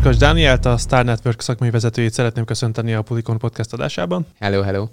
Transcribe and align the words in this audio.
Farkas 0.00 0.18
Dánielt, 0.18 0.64
a 0.64 0.76
Star 0.76 1.04
Network 1.04 1.40
szakmai 1.40 1.70
vezetőjét 1.70 2.12
szeretném 2.12 2.44
köszönteni 2.44 2.92
a 2.94 3.02
Pulikon 3.02 3.38
podcast 3.38 3.72
adásában. 3.72 4.26
Hello, 4.38 4.62
hello. 4.62 4.86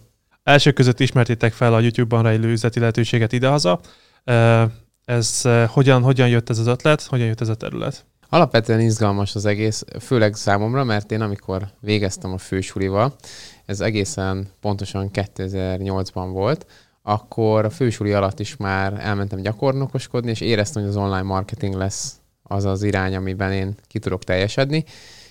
Első 0.43 0.71
között 0.71 0.99
ismertétek 0.99 1.53
fel 1.53 1.73
a 1.73 1.79
YouTube-ban 1.79 2.23
rejlő 2.23 2.51
üzleti 2.51 2.79
lehetőséget 2.79 3.31
idehaza. 3.31 3.79
Ez 5.05 5.41
hogyan, 5.67 6.01
hogyan 6.01 6.27
jött 6.27 6.49
ez 6.49 6.59
az 6.59 6.67
ötlet, 6.67 7.01
hogyan 7.01 7.27
jött 7.27 7.41
ez 7.41 7.49
a 7.49 7.55
terület? 7.55 8.05
Alapvetően 8.29 8.79
izgalmas 8.79 9.35
az 9.35 9.45
egész, 9.45 9.83
főleg 9.99 10.35
számomra, 10.35 10.83
mert 10.83 11.11
én 11.11 11.21
amikor 11.21 11.67
végeztem 11.79 12.33
a 12.33 12.37
fősulival, 12.37 13.15
ez 13.65 13.81
egészen 13.81 14.47
pontosan 14.61 15.09
2008-ban 15.13 16.29
volt, 16.31 16.65
akkor 17.01 17.65
a 17.65 17.69
fősuli 17.69 18.13
alatt 18.13 18.39
is 18.39 18.57
már 18.57 18.93
elmentem 18.99 19.39
gyakornokoskodni, 19.39 20.29
és 20.29 20.41
éreztem, 20.41 20.81
hogy 20.81 20.91
az 20.91 20.97
online 20.97 21.21
marketing 21.21 21.73
lesz 21.73 22.15
az 22.47 22.65
az 22.65 22.83
irány, 22.83 23.15
amiben 23.15 23.51
én 23.51 23.75
ki 23.87 23.99
tudok 23.99 24.23
teljesedni. 24.23 24.83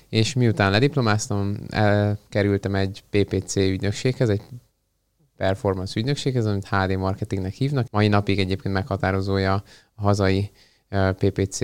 És 0.08 0.34
miután 0.34 0.70
lediplomáztam, 0.70 1.56
elkerültem 1.68 2.74
egy 2.74 3.02
PPC 3.10 3.56
ügynökséghez, 3.56 4.28
egy 4.28 4.42
performance 5.36 6.00
ügynökséghez, 6.00 6.46
amit 6.46 6.68
HD 6.68 6.96
marketingnek 6.96 7.52
hívnak. 7.52 7.86
Mai 7.90 8.08
napig 8.08 8.38
egyébként 8.38 8.74
meghatározója 8.74 9.62
a 9.94 10.02
hazai 10.02 10.50
PPC 10.88 11.58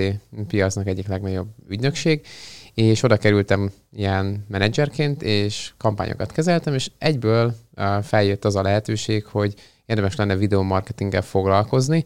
piacnak 0.48 0.86
egyik 0.86 1.06
legnagyobb 1.06 1.48
ügynökség, 1.68 2.26
és 2.74 3.02
oda 3.02 3.16
kerültem 3.16 3.70
ilyen 3.92 4.44
menedzserként, 4.48 5.22
és 5.22 5.72
kampányokat 5.76 6.32
kezeltem, 6.32 6.74
és 6.74 6.90
egyből 6.98 7.54
feljött 8.02 8.44
az 8.44 8.56
a 8.56 8.62
lehetőség, 8.62 9.24
hogy 9.24 9.54
érdemes 9.86 10.16
lenne 10.16 10.36
videomarketinggel 10.36 11.22
foglalkozni, 11.22 12.04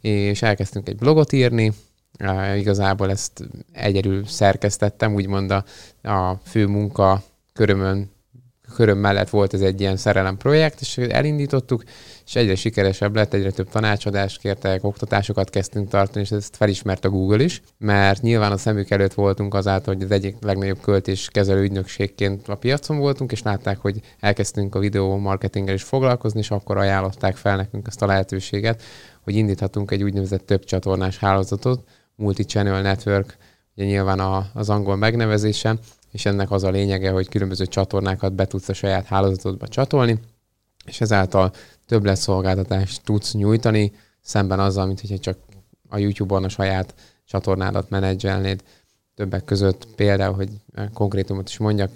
és 0.00 0.42
elkezdtünk 0.42 0.88
egy 0.88 0.96
blogot 0.96 1.32
írni, 1.32 1.72
igazából 2.56 3.10
ezt 3.10 3.48
egyedül 3.72 4.26
szerkesztettem, 4.26 5.14
úgymond 5.14 5.50
a, 5.50 5.64
a 6.02 6.40
fő 6.44 6.66
munka 6.66 7.22
körömön 7.52 8.10
köröm 8.74 8.98
mellett 8.98 9.28
volt 9.28 9.54
ez 9.54 9.60
egy 9.60 9.80
ilyen 9.80 9.96
szerelem 9.96 10.36
projekt, 10.36 10.80
és 10.80 10.98
elindítottuk, 10.98 11.82
és 12.26 12.36
egyre 12.36 12.54
sikeresebb 12.54 13.14
lett, 13.14 13.34
egyre 13.34 13.50
több 13.50 13.68
tanácsadást 13.68 14.40
kértek, 14.40 14.84
oktatásokat 14.84 15.50
kezdtünk 15.50 15.88
tartani, 15.88 16.24
és 16.24 16.30
ezt 16.30 16.56
felismert 16.56 17.04
a 17.04 17.10
Google 17.10 17.42
is, 17.42 17.62
mert 17.78 18.22
nyilván 18.22 18.52
a 18.52 18.56
szemük 18.56 18.90
előtt 18.90 19.14
voltunk 19.14 19.54
azáltal, 19.54 19.94
hogy 19.94 20.02
az 20.02 20.10
egyik 20.10 20.36
legnagyobb 20.40 20.80
költés 20.80 21.28
kezelő 21.28 21.62
ügynökségként 21.62 22.48
a 22.48 22.54
piacon 22.54 22.98
voltunk, 22.98 23.32
és 23.32 23.42
látták, 23.42 23.78
hogy 23.78 24.00
elkezdtünk 24.20 24.74
a 24.74 24.78
videó 24.78 25.16
marketinggel 25.16 25.74
is 25.74 25.82
foglalkozni, 25.82 26.40
és 26.40 26.50
akkor 26.50 26.76
ajánlották 26.76 27.36
fel 27.36 27.56
nekünk 27.56 27.86
ezt 27.86 28.02
a 28.02 28.06
lehetőséget, 28.06 28.82
hogy 29.20 29.34
indíthatunk 29.36 29.90
egy 29.90 30.02
úgynevezett 30.02 30.46
több 30.46 30.64
csatornás 30.64 31.18
hálózatot, 31.18 31.88
multi-channel 32.18 32.82
network, 32.82 33.36
ugye 33.76 33.86
nyilván 33.86 34.20
a, 34.20 34.46
az 34.54 34.68
angol 34.70 34.96
megnevezése, 34.96 35.76
és 36.12 36.26
ennek 36.26 36.50
az 36.50 36.64
a 36.64 36.70
lényege, 36.70 37.10
hogy 37.10 37.28
különböző 37.28 37.66
csatornákat 37.66 38.32
be 38.32 38.46
tudsz 38.46 38.68
a 38.68 38.72
saját 38.72 39.06
hálózatodba 39.06 39.68
csatolni, 39.68 40.18
és 40.84 41.00
ezáltal 41.00 41.52
több 41.86 42.04
lesz 42.04 42.20
szolgáltatást 42.20 43.04
tudsz 43.04 43.32
nyújtani, 43.32 43.92
szemben 44.20 44.60
azzal, 44.60 44.86
mint 44.86 45.00
hogyha 45.00 45.18
csak 45.18 45.38
a 45.88 45.98
YouTube-on 45.98 46.44
a 46.44 46.48
saját 46.48 46.94
csatornádat 47.24 47.90
menedzselnéd. 47.90 48.62
Többek 49.14 49.44
között 49.44 49.86
például, 49.96 50.34
hogy 50.34 50.48
konkrétumot 50.94 51.48
is 51.48 51.58
mondjak, 51.58 51.90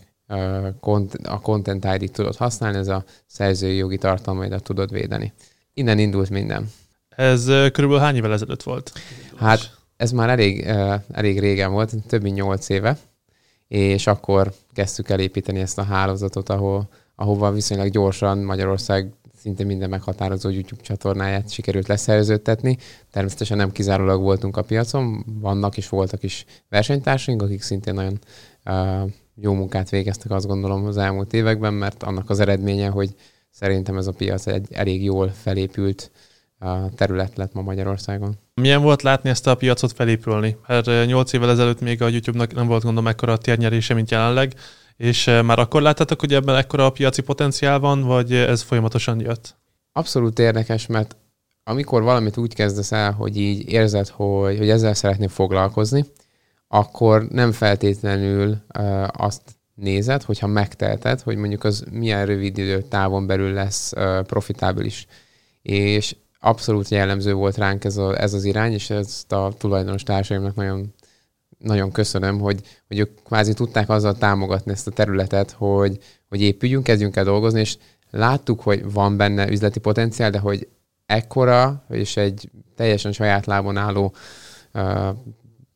a 1.23 1.41
Content 1.41 1.85
ID-t 1.85 2.13
tudod 2.13 2.37
használni, 2.37 2.79
ez 2.79 2.89
a 2.89 3.05
szerzői 3.27 3.77
jogi 3.77 3.99
tartalmaidat 3.99 4.63
tudod 4.63 4.91
védeni. 4.91 5.33
Innen 5.75 5.99
indult 5.99 6.31
minden. 6.31 6.71
Ez 7.09 7.45
körülbelül 7.45 7.99
hány 7.99 8.17
évvel 8.17 8.33
ezelőtt 8.33 8.63
volt? 8.63 8.93
Hát 9.37 9.77
ez 10.03 10.13
már 10.13 10.31
elég, 10.31 10.61
elég 11.13 11.41
régen 11.41 11.73
volt, 11.73 11.95
több 12.07 12.23
mint 12.23 12.37
nyolc 12.37 12.69
éve, 12.69 12.99
és 13.69 14.07
akkor 14.07 14.53
kezdtük 14.73 15.09
el 15.09 15.21
építeni 15.21 15.61
ezt 15.61 15.79
a 15.79 15.83
hálózatot, 15.83 16.49
ahol, 16.49 16.89
ahova 17.15 17.53
viszonylag 17.53 17.91
gyorsan 17.91 18.39
Magyarország 18.39 19.13
szinte 19.37 19.65
minden 19.65 19.89
meghatározó 19.89 20.49
YouTube 20.49 20.83
csatornáját 20.83 21.51
sikerült 21.51 21.89
leszerződtetni. 21.89 22.79
Természetesen 23.11 23.57
nem 23.57 23.73
kizárólag 23.73 24.21
voltunk 24.21 24.57
a 24.57 24.63
piacon, 24.63 25.25
vannak 25.41 25.77
és 25.77 25.89
voltak 25.89 26.23
is 26.23 26.45
versenytársaink, 26.69 27.43
akik 27.43 27.63
szintén 27.63 27.95
nagyon 27.95 28.19
uh, 28.65 29.11
jó 29.35 29.53
munkát 29.53 29.91
végeztek 29.91 30.31
azt 30.31 30.47
gondolom 30.47 30.87
az 30.87 30.97
elmúlt 30.97 31.33
években, 31.33 31.75
mert 31.75 32.03
annak 32.03 32.31
az 32.31 32.41
eredménye, 32.41 32.89
hogy 32.89 33.15
szerintem 33.51 33.97
ez 33.97 34.07
a 34.07 34.13
piac 34.13 34.47
egy 34.47 34.67
elég 34.71 35.05
jól 35.05 35.29
felépült 35.29 36.11
terület 36.95 37.37
lett 37.37 37.53
ma 37.53 37.63
Magyarországon. 37.63 38.35
Milyen 38.55 38.83
volt 38.83 39.03
látni 39.03 39.31
ezt 39.31 39.47
a 39.47 39.55
piacot 39.55 39.93
felépülni? 39.93 40.57
Mert 40.67 41.07
8 41.07 41.33
évvel 41.33 41.51
ezelőtt 41.51 41.81
még 41.81 42.03
a 42.03 42.09
YouTube-nak 42.09 42.55
nem 42.55 42.67
volt 42.67 42.83
gondolom 42.83 43.09
ekkora 43.09 43.33
a 43.33 43.39
térnyerése, 43.39 43.95
mint 43.95 44.11
jelenleg, 44.11 44.55
és 44.97 45.25
már 45.25 45.59
akkor 45.59 45.83
láttátok, 45.83 46.21
hogy 46.21 46.35
ebben 46.35 46.57
ekkora 46.57 46.87
a 46.87 46.91
piaci 46.91 47.23
potenciál 47.23 47.79
van, 47.79 48.03
vagy 48.03 48.33
ez 48.33 48.63
folyamatosan 48.63 49.21
jött? 49.21 49.57
Abszolút 49.93 50.39
érdekes, 50.39 50.87
mert 50.87 51.17
amikor 51.65 52.03
valamit 52.03 52.37
úgy 52.37 52.55
kezdesz 52.55 52.93
el, 52.93 53.13
hogy 53.13 53.37
így 53.37 53.73
érzed, 53.73 54.09
hogy, 54.09 54.59
hogy 54.59 54.71
ezzel 54.71 54.95
szeretnél 54.95 55.29
foglalkozni, 55.29 56.05
akkor 56.69 57.27
nem 57.29 57.53
feltétlenül 57.53 58.57
uh, 58.79 59.07
azt 59.13 59.43
nézed, 59.75 60.23
hogyha 60.23 60.47
megtelted, 60.47 61.21
hogy 61.21 61.37
mondjuk 61.37 61.65
az 61.65 61.85
milyen 61.91 62.27
rövid 62.27 62.59
idő 62.59 62.83
távon 62.83 63.27
belül 63.27 63.53
lesz 63.53 63.93
uh, 63.93 64.23
profitábilis. 64.23 65.07
És 65.63 66.17
abszolút 66.45 66.89
jellemző 66.89 67.33
volt 67.33 67.57
ránk 67.57 67.85
ez, 67.85 67.97
a, 67.97 68.21
ez 68.21 68.35
az 68.35 68.45
irány, 68.45 68.73
és 68.73 68.91
ezt 68.91 69.33
a 69.33 69.53
tulajdonos 69.59 70.03
társaimnak 70.03 70.55
nagyon, 70.55 70.95
nagyon 71.59 71.93
köszönöm, 71.93 72.39
hogy, 72.41 72.61
hogy 72.89 72.99
ők 72.99 73.23
kvázi 73.25 73.55
tudták 73.55 73.89
azzal 73.89 74.15
támogatni 74.19 74.73
ezt 74.73 74.87
a 74.87 74.91
területet, 74.91 75.51
hogy, 75.51 75.99
hogy 76.29 76.41
épüljünk, 76.41 76.85
kezdjünk 76.85 77.17
el 77.17 77.25
dolgozni, 77.25 77.61
és 77.61 77.77
láttuk, 78.11 78.61
hogy 78.61 78.93
van 78.93 79.17
benne 79.17 79.51
üzleti 79.51 79.81
potenciál, 79.81 80.31
de 80.31 80.39
hogy 80.39 80.69
ekkora, 81.07 81.85
és 81.89 82.17
egy 82.17 82.51
teljesen 82.77 83.13
saját 83.13 83.47
lábon 83.47 83.77
álló 83.77 84.15
uh, 84.75 85.09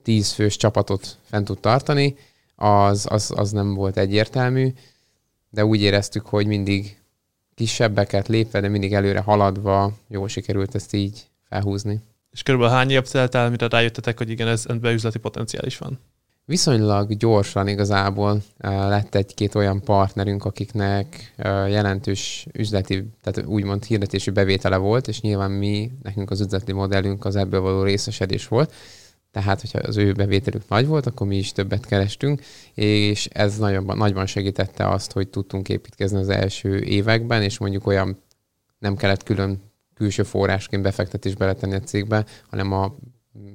tízfős 0.03 0.57
csapatot 0.57 1.17
fent 1.23 1.45
tud 1.45 1.61
tartani, 1.61 2.17
az, 2.55 3.07
az, 3.11 3.33
az 3.37 3.51
nem 3.51 3.75
volt 3.75 3.97
egyértelmű, 3.97 4.73
de 5.51 5.65
úgy 5.65 5.81
éreztük, 5.81 6.27
hogy 6.27 6.47
mindig 6.47 6.99
kisebbeket 7.57 8.29
lépve, 8.29 8.61
de 8.61 8.69
mindig 8.69 8.95
előre 8.95 9.21
haladva 9.21 9.93
jól 10.09 10.29
sikerült 10.29 10.75
ezt 10.75 10.95
így 10.95 11.27
felhúzni. 11.49 12.01
És 12.31 12.43
körülbelül 12.43 12.75
hány 12.75 12.91
év 12.91 13.03
telt 13.03 13.35
el, 13.35 13.51
mire 13.51 13.69
rájöttetek, 13.69 14.19
hogy 14.19 14.31
igen, 14.31 14.49
ez 14.49 14.65
ebben 14.69 14.95
üzleti 14.95 15.19
potenciál 15.19 15.67
is 15.67 15.79
van? 15.79 15.99
Viszonylag 16.45 17.17
gyorsan 17.17 17.69
igazából 17.69 18.43
lett 18.63 19.15
egy-két 19.15 19.55
olyan 19.55 19.81
partnerünk, 19.81 20.45
akiknek 20.45 21.35
jelentős 21.69 22.47
üzleti, 22.53 23.05
tehát 23.23 23.49
úgymond 23.49 23.85
hirdetési 23.85 24.31
bevétele 24.31 24.77
volt, 24.77 25.09
és 25.09 25.21
nyilván 25.21 25.51
mi, 25.51 25.91
nekünk 26.03 26.31
az 26.31 26.41
üzleti 26.41 26.73
modellünk 26.73 27.25
az 27.25 27.37
ebből 27.37 27.61
való 27.61 27.83
részesedés 27.83 28.49
volt, 28.49 28.73
tehát 29.37 29.61
hogyha 29.61 29.79
az 29.79 29.97
ő 29.97 30.13
bevételük 30.13 30.69
nagy 30.69 30.87
volt, 30.87 31.07
akkor 31.07 31.27
mi 31.27 31.37
is 31.37 31.53
többet 31.53 31.87
kerestünk, 31.87 32.43
és 32.75 33.27
ez 33.33 33.59
nagyon, 33.59 33.97
nagyban 33.97 34.27
segítette 34.27 34.89
azt, 34.89 35.13
hogy 35.13 35.29
tudtunk 35.29 35.69
építkezni 35.69 36.19
az 36.19 36.29
első 36.29 36.79
években, 36.79 37.43
és 37.43 37.59
mondjuk 37.59 37.87
olyan 37.87 38.23
nem 38.79 38.97
kellett 38.97 39.23
külön 39.23 39.61
külső 39.95 40.23
forrásként 40.23 40.83
befektetés 40.83 41.35
beletenni 41.35 41.75
a 41.75 41.81
cégbe, 41.81 42.25
hanem 42.51 42.73
a 42.73 42.95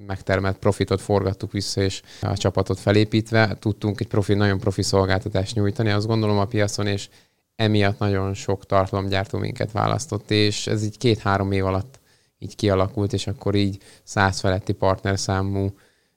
megtermelt 0.08 0.58
profitot 0.58 1.02
forgattuk 1.02 1.52
vissza, 1.52 1.82
és 1.82 2.02
a 2.22 2.38
csapatot 2.38 2.80
felépítve 2.80 3.58
tudtunk 3.60 4.00
egy 4.00 4.08
profi, 4.08 4.34
nagyon 4.34 4.60
profi 4.60 4.82
szolgáltatást 4.82 5.56
nyújtani, 5.56 5.90
azt 5.90 6.08
gondolom 6.08 6.38
a 6.38 6.46
piacon, 6.46 6.88
és 6.88 7.10
emiatt 7.56 8.00
nagyon 8.00 8.34
sok 8.34 8.66
tartalomgyártó 8.66 9.38
minket 9.38 9.72
választott, 9.72 10.32
és 10.32 10.68
ez 10.68 10.84
így 10.84 10.98
két-három 10.98 11.52
év 11.52 11.66
alatt 11.66 12.01
így 12.44 12.56
kialakult, 12.56 13.14
és 13.14 13.28
akkor 13.28 13.56
így 13.56 13.78
száz 14.04 14.40
feletti 14.40 14.74
partnerszámú 14.74 15.74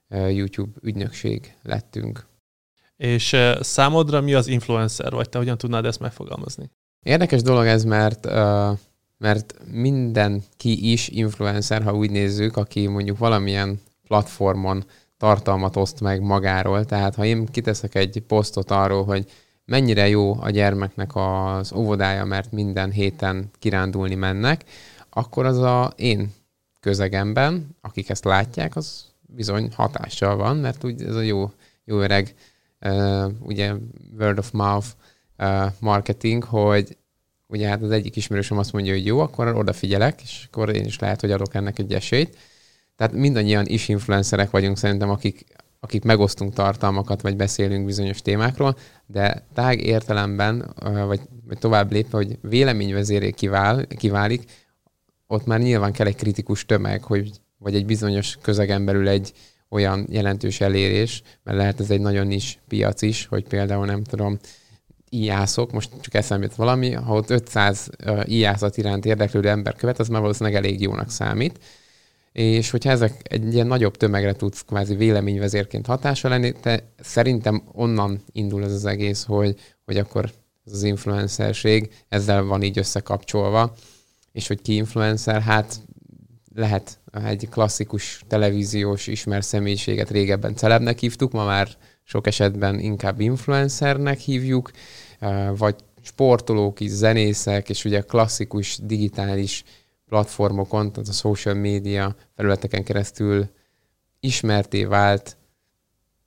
YouTube 0.09 0.79
ügynökség 0.81 1.55
lettünk. 1.63 2.25
És 2.97 3.35
számodra 3.59 4.21
mi 4.21 4.33
az 4.33 4.47
influencer, 4.47 5.11
vagy 5.11 5.29
te 5.29 5.37
hogyan 5.37 5.57
tudnád 5.57 5.85
ezt 5.85 5.99
megfogalmazni? 5.99 6.71
Érdekes 7.01 7.41
dolog 7.41 7.65
ez, 7.65 7.83
mert 7.83 8.27
mert 9.17 9.55
mindenki 9.71 10.91
is 10.91 11.07
influencer, 11.07 11.83
ha 11.83 11.93
úgy 11.93 12.11
nézzük, 12.11 12.57
aki 12.57 12.87
mondjuk 12.87 13.17
valamilyen 13.17 13.81
platformon 14.07 14.83
tartalmat 15.17 15.75
oszt 15.75 16.01
meg 16.01 16.21
magáról. 16.21 16.85
Tehát 16.85 17.15
ha 17.15 17.25
én 17.25 17.45
kiteszek 17.45 17.95
egy 17.95 18.23
posztot 18.27 18.71
arról, 18.71 19.03
hogy 19.03 19.25
mennyire 19.65 20.07
jó 20.07 20.41
a 20.41 20.49
gyermeknek 20.49 21.11
az 21.13 21.73
óvodája, 21.73 22.25
mert 22.25 22.51
minden 22.51 22.91
héten 22.91 23.49
kirándulni 23.59 24.15
mennek, 24.15 24.63
akkor 25.17 25.45
az 25.45 25.57
a 25.57 25.93
én 25.95 26.33
közegemben, 26.79 27.75
akik 27.81 28.09
ezt 28.09 28.23
látják, 28.23 28.75
az 28.75 29.05
bizony 29.21 29.71
hatással 29.75 30.35
van, 30.35 30.57
mert 30.57 30.83
úgy 30.83 31.01
ez 31.01 31.15
a 31.15 31.21
jó, 31.21 31.51
jó 31.85 31.99
öreg 31.99 32.35
uh, 32.81 33.25
ugye 33.39 33.73
word 34.19 34.37
of 34.37 34.51
mouth 34.51 34.87
uh, 35.37 35.65
marketing, 35.79 36.43
hogy 36.43 36.97
ugye 37.47 37.67
hát 37.67 37.81
az 37.81 37.91
egyik 37.91 38.15
ismerősöm 38.15 38.57
azt 38.57 38.73
mondja, 38.73 38.93
hogy 38.93 39.05
jó, 39.05 39.19
akkor 39.19 39.55
odafigyelek, 39.55 40.21
és 40.21 40.47
akkor 40.47 40.75
én 40.75 40.85
is 40.85 40.99
lehet, 40.99 41.21
hogy 41.21 41.31
adok 41.31 41.55
ennek 41.55 41.79
egy 41.79 41.93
esélyt. 41.93 42.37
Tehát 42.95 43.13
mindannyian 43.13 43.65
is 43.65 43.87
influencerek 43.87 44.49
vagyunk 44.49 44.77
szerintem, 44.77 45.09
akik 45.09 45.45
akik 45.79 46.03
megosztunk 46.03 46.53
tartalmakat, 46.53 47.21
vagy 47.21 47.35
beszélünk 47.35 47.85
bizonyos 47.85 48.21
témákról, 48.21 48.77
de 49.05 49.45
tág 49.53 49.81
értelemben, 49.81 50.73
vagy, 51.07 51.21
vagy 51.47 51.57
tovább 51.57 51.91
lépve, 51.91 52.17
hogy 52.17 52.37
véleményvezéré 52.41 53.31
kivál, 53.31 53.87
kiválik, 53.87 54.43
ott 55.27 55.45
már 55.45 55.59
nyilván 55.59 55.91
kell 55.91 56.07
egy 56.07 56.15
kritikus 56.15 56.65
tömeg, 56.65 57.03
hogy, 57.03 57.31
vagy 57.57 57.75
egy 57.75 57.85
bizonyos 57.85 58.37
közegen 58.41 58.85
belül 58.85 59.07
egy 59.07 59.33
olyan 59.69 60.05
jelentős 60.09 60.61
elérés, 60.61 61.21
mert 61.43 61.57
lehet 61.57 61.79
ez 61.79 61.89
egy 61.89 61.99
nagyon 61.99 62.31
is 62.31 62.59
piac 62.67 63.01
is, 63.01 63.25
hogy 63.25 63.47
például 63.47 63.85
nem 63.85 64.03
tudom, 64.03 64.37
íjászok, 65.09 65.71
most 65.71 65.89
csak 66.01 66.13
eszembe 66.13 66.45
jut 66.45 66.55
valami, 66.55 66.91
ha 66.91 67.15
ott 67.15 67.29
500 67.29 67.89
íjászat 68.25 68.77
iránt 68.77 69.05
érdeklődő 69.05 69.49
ember 69.49 69.75
követ, 69.75 69.99
az 69.99 70.07
már 70.07 70.21
valószínűleg 70.21 70.63
elég 70.63 70.81
jónak 70.81 71.09
számít. 71.09 71.59
És 72.31 72.69
hogyha 72.69 72.89
ezek 72.89 73.21
egy 73.23 73.53
ilyen 73.53 73.67
nagyobb 73.67 73.97
tömegre 73.97 74.33
tudsz 74.33 74.61
kvázi 74.61 74.95
véleményvezérként 74.95 75.85
hatása 75.85 76.29
lenni, 76.29 76.51
te 76.51 76.83
szerintem 76.99 77.63
onnan 77.71 78.23
indul 78.31 78.63
ez 78.63 78.71
az 78.71 78.85
egész, 78.85 79.23
hogy, 79.23 79.55
hogy 79.85 79.97
akkor 79.97 80.31
az 80.65 80.83
influencerség 80.83 81.93
ezzel 82.09 82.43
van 82.43 82.63
így 82.63 82.77
összekapcsolva, 82.77 83.75
és 84.35 84.47
hogy 84.47 84.61
ki 84.61 84.75
influencer, 84.75 85.41
hát 85.41 85.79
lehet 86.55 86.99
egy 87.25 87.47
klasszikus 87.49 88.21
televíziós 88.27 89.07
ismert 89.07 89.45
személyiséget 89.45 90.09
régebben 90.09 90.55
celebnek 90.55 90.99
hívtuk, 90.99 91.31
ma 91.31 91.45
már 91.45 91.67
sok 92.03 92.27
esetben 92.27 92.79
inkább 92.79 93.19
influencernek 93.19 94.19
hívjuk, 94.19 94.71
vagy 95.57 95.75
sportolók 96.01 96.79
is, 96.79 96.89
zenészek, 96.89 97.69
és 97.69 97.85
ugye 97.85 98.01
klasszikus 98.01 98.77
digitális 98.83 99.63
platformokon, 100.07 100.91
tehát 100.91 101.09
a 101.09 101.11
social 101.11 101.55
media 101.55 102.15
felületeken 102.35 102.83
keresztül 102.83 103.49
ismerté 104.19 104.83
vált 104.83 105.37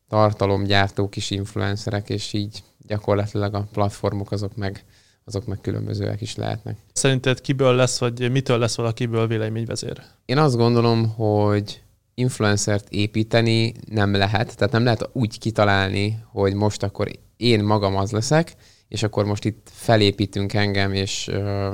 tartalomgyártók 0.08 1.16
is 1.16 1.30
influencerek, 1.30 2.08
és 2.08 2.32
így 2.32 2.62
gyakorlatilag 2.86 3.54
a 3.54 3.68
platformok 3.72 4.30
azok 4.32 4.56
meg, 4.56 4.84
azok 5.28 5.46
meg 5.46 5.58
különbözőek 5.60 6.20
is 6.20 6.36
lehetnek. 6.36 6.76
Szerinted 6.92 7.40
kiből 7.40 7.74
lesz, 7.74 7.98
vagy 7.98 8.30
mitől 8.30 8.58
lesz 8.58 8.76
valakiből 8.76 9.26
véleményvezér? 9.26 10.02
Én 10.24 10.38
azt 10.38 10.56
gondolom, 10.56 11.08
hogy 11.08 11.82
influencert 12.14 12.88
építeni 12.88 13.74
nem 13.90 14.14
lehet, 14.14 14.56
tehát 14.56 14.72
nem 14.72 14.84
lehet 14.84 15.08
úgy 15.12 15.38
kitalálni, 15.38 16.22
hogy 16.26 16.54
most 16.54 16.82
akkor 16.82 17.10
én 17.36 17.64
magam 17.64 17.96
az 17.96 18.10
leszek, 18.10 18.54
és 18.88 19.02
akkor 19.02 19.24
most 19.24 19.44
itt 19.44 19.68
felépítünk 19.72 20.52
engem, 20.52 20.92
és, 20.92 21.30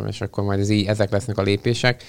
és 0.06 0.20
akkor 0.20 0.44
majd 0.44 0.60
ez 0.60 0.68
így, 0.68 0.86
ezek 0.86 1.10
lesznek 1.10 1.38
a 1.38 1.42
lépések. 1.42 2.02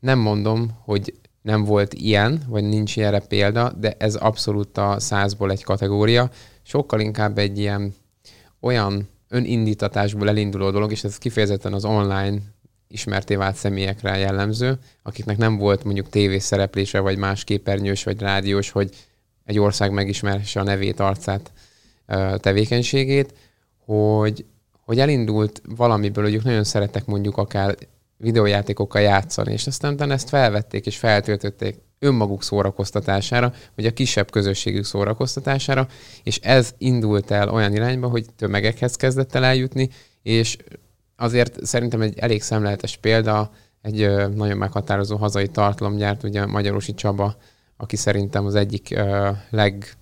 Nem 0.00 0.18
mondom, 0.18 0.70
hogy 0.84 1.14
nem 1.42 1.64
volt 1.64 1.94
ilyen, 1.94 2.42
vagy 2.48 2.64
nincs 2.64 2.96
ilyenre 2.96 3.20
példa, 3.20 3.72
de 3.72 3.94
ez 3.98 4.14
abszolút 4.14 4.78
a 4.78 5.00
százból 5.00 5.50
egy 5.50 5.64
kategória. 5.64 6.30
Sokkal 6.62 7.00
inkább 7.00 7.38
egy 7.38 7.58
ilyen 7.58 7.94
olyan 8.60 9.08
önindítatásból 9.30 10.28
elinduló 10.28 10.70
dolog, 10.70 10.90
és 10.90 11.04
ez 11.04 11.18
kifejezetten 11.18 11.72
az 11.72 11.84
online 11.84 12.38
ismerté 12.88 13.34
vált 13.34 13.56
személyekre 13.56 14.16
jellemző, 14.16 14.78
akiknek 15.02 15.36
nem 15.36 15.56
volt 15.56 15.84
mondjuk 15.84 16.08
tévés 16.08 16.42
szereplése, 16.42 16.98
vagy 16.98 17.18
más 17.18 17.44
képernyős, 17.44 18.04
vagy 18.04 18.20
rádiós, 18.20 18.70
hogy 18.70 18.90
egy 19.44 19.58
ország 19.58 19.92
megismerhesse 19.92 20.60
a 20.60 20.62
nevét, 20.62 21.00
arcát, 21.00 21.52
tevékenységét, 22.36 23.34
hogy, 23.84 24.44
hogy 24.84 25.00
elindult 25.00 25.62
valamiből, 25.76 26.24
hogy 26.24 26.34
ők 26.34 26.44
nagyon 26.44 26.64
szeretek 26.64 27.06
mondjuk 27.06 27.36
akár 27.36 27.76
videójátékokkal 28.16 29.00
játszani, 29.00 29.52
és 29.52 29.66
aztán 29.66 30.10
ezt 30.10 30.28
felvették 30.28 30.86
és 30.86 30.96
feltöltötték 30.96 31.76
önmaguk 32.00 32.42
szórakoztatására, 32.42 33.52
vagy 33.74 33.86
a 33.86 33.92
kisebb 33.92 34.30
közösségük 34.30 34.84
szórakoztatására, 34.84 35.88
és 36.22 36.38
ez 36.42 36.74
indult 36.78 37.30
el 37.30 37.48
olyan 37.48 37.74
irányba, 37.74 38.08
hogy 38.08 38.26
tömegekhez 38.36 38.96
kezdett 38.96 39.34
el 39.34 39.44
eljutni, 39.44 39.88
és 40.22 40.56
azért 41.16 41.64
szerintem 41.66 42.00
egy 42.00 42.18
elég 42.18 42.42
szemléletes 42.42 42.96
példa, 42.96 43.50
egy 43.82 44.10
nagyon 44.34 44.56
meghatározó 44.56 45.16
hazai 45.16 45.48
tartalomgyárt, 45.48 46.22
ugye 46.22 46.46
Magyarosi 46.46 46.94
Csaba, 46.94 47.36
aki 47.76 47.96
szerintem 47.96 48.46
az 48.46 48.54
egyik 48.54 48.90
ö, 48.90 49.30
leg 49.50 49.94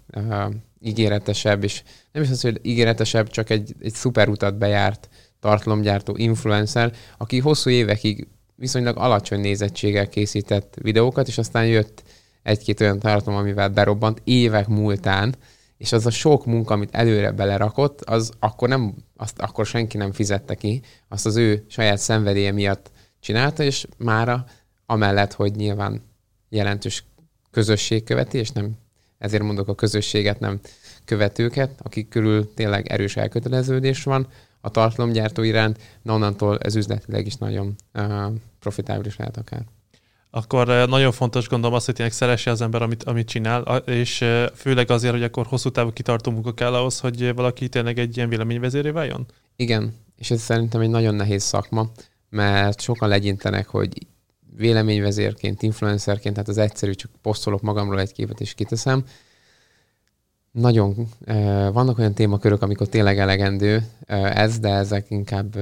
és 0.81 1.83
nem 2.13 2.23
is 2.23 2.31
az, 2.31 2.41
hogy 2.41 2.61
ígéretesebb, 2.63 3.29
csak 3.29 3.51
egy, 3.51 3.75
egy 3.81 3.93
szuper 3.93 4.29
utat 4.29 4.59
bejárt 4.59 5.09
tartalomgyártó 5.41 6.17
influencer, 6.17 6.93
aki 7.17 7.39
hosszú 7.39 7.71
évekig 7.71 8.29
viszonylag 8.59 8.97
alacsony 8.97 9.41
nézettséggel 9.41 10.09
készített 10.09 10.77
videókat, 10.83 11.29
és 11.29 11.39
aztán 11.39 11.67
jött 11.67 12.03
egy-két 12.43 12.81
olyan 12.81 12.99
tartalom, 12.99 13.39
amivel 13.39 13.69
berobbant 13.69 14.21
évek 14.25 14.69
múltán, 14.69 15.35
és 15.77 15.93
az 15.93 16.07
a 16.07 16.11
sok 16.11 16.47
munka, 16.47 16.75
amit 16.75 16.95
előre 16.95 17.31
belerakott, 17.31 18.01
az 18.01 18.31
akkor, 18.39 18.69
nem, 18.69 18.95
azt 19.17 19.39
akkor 19.39 19.67
senki 19.67 19.97
nem 19.97 20.13
fizette 20.13 20.55
ki, 20.55 20.81
azt 21.09 21.27
az 21.27 21.37
ő 21.37 21.65
saját 21.69 21.99
szenvedélye 21.99 22.53
miatt 22.53 22.91
csinálta, 23.21 23.63
és 23.63 23.87
mára 23.97 24.45
amellett, 24.87 25.33
hogy 25.33 25.55
nyilván 25.55 26.03
jelentős 26.49 27.05
közösség 27.51 28.05
követi, 28.05 28.39
és 28.39 28.51
nem 28.51 28.73
ezért 29.19 29.43
mondok 29.43 29.69
a 29.69 29.75
közösséget, 29.75 30.41
nem 30.41 30.61
követőket, 31.05 31.81
akik 31.83 32.09
körül 32.09 32.55
tényleg 32.55 32.87
erős 32.87 33.17
elköteleződés 33.17 34.03
van 34.03 34.27
a 34.69 34.71
tartalomgyártó 34.71 35.43
iránt, 35.43 35.79
na 36.03 36.15
onnantól 36.15 36.59
ez 36.59 36.77
üzletileg 36.77 37.27
is 37.27 37.35
nagyon 37.35 37.75
profitábilis 38.59 39.17
lehet 39.17 39.37
akár. 39.37 39.65
Akkor 40.31 40.89
nagyon 40.89 41.13
fontos 41.13 41.49
gondolom 41.49 41.77
azt, 41.77 41.87
hogy 41.87 41.95
tényleg 41.95 42.15
szeresse 42.15 42.51
az 42.51 42.61
ember, 42.61 42.83
amit, 42.83 43.03
amit 43.03 43.29
csinál, 43.29 43.63
és 43.87 44.25
főleg 44.55 44.91
azért, 44.91 45.13
hogy 45.13 45.23
akkor 45.23 45.47
hosszú 45.47 45.71
távú 45.71 45.93
kitartó 45.93 46.31
munka 46.31 46.55
kell 46.55 46.75
ahhoz, 46.75 47.01
hogy 47.01 47.35
valaki 47.35 47.69
tényleg 47.69 47.99
egy 47.99 48.17
ilyen 48.17 48.29
véleményvezéré 48.29 48.91
váljon? 48.91 49.27
Igen, 49.57 49.95
és 50.17 50.31
ez 50.31 50.41
szerintem 50.41 50.81
egy 50.81 50.91
nagyon 50.91 51.15
nehéz 51.15 51.43
szakma, 51.43 51.91
mert 52.31 52.81
sokan 52.81 53.09
legyintenek, 53.09 53.69
hogy 53.69 54.07
véleményvezérként, 54.57 55.63
influencerként, 55.63 56.35
tehát 56.35 56.49
az 56.49 56.59
egyszerű, 56.59 56.93
csak 56.93 57.11
posztolok 57.23 57.61
magamról 57.61 58.01
egy 58.01 58.13
képet 58.13 58.41
és 58.41 58.55
kiteszem. 58.55 59.05
Nagyon 60.53 61.09
vannak 61.73 61.99
olyan 61.99 62.15
témakörök, 62.15 62.63
amikor 62.63 62.89
tényleg 62.89 63.19
elegendő 63.19 63.87
ez, 64.07 64.59
de 64.59 64.69
ezek 64.69 65.11
inkább 65.11 65.57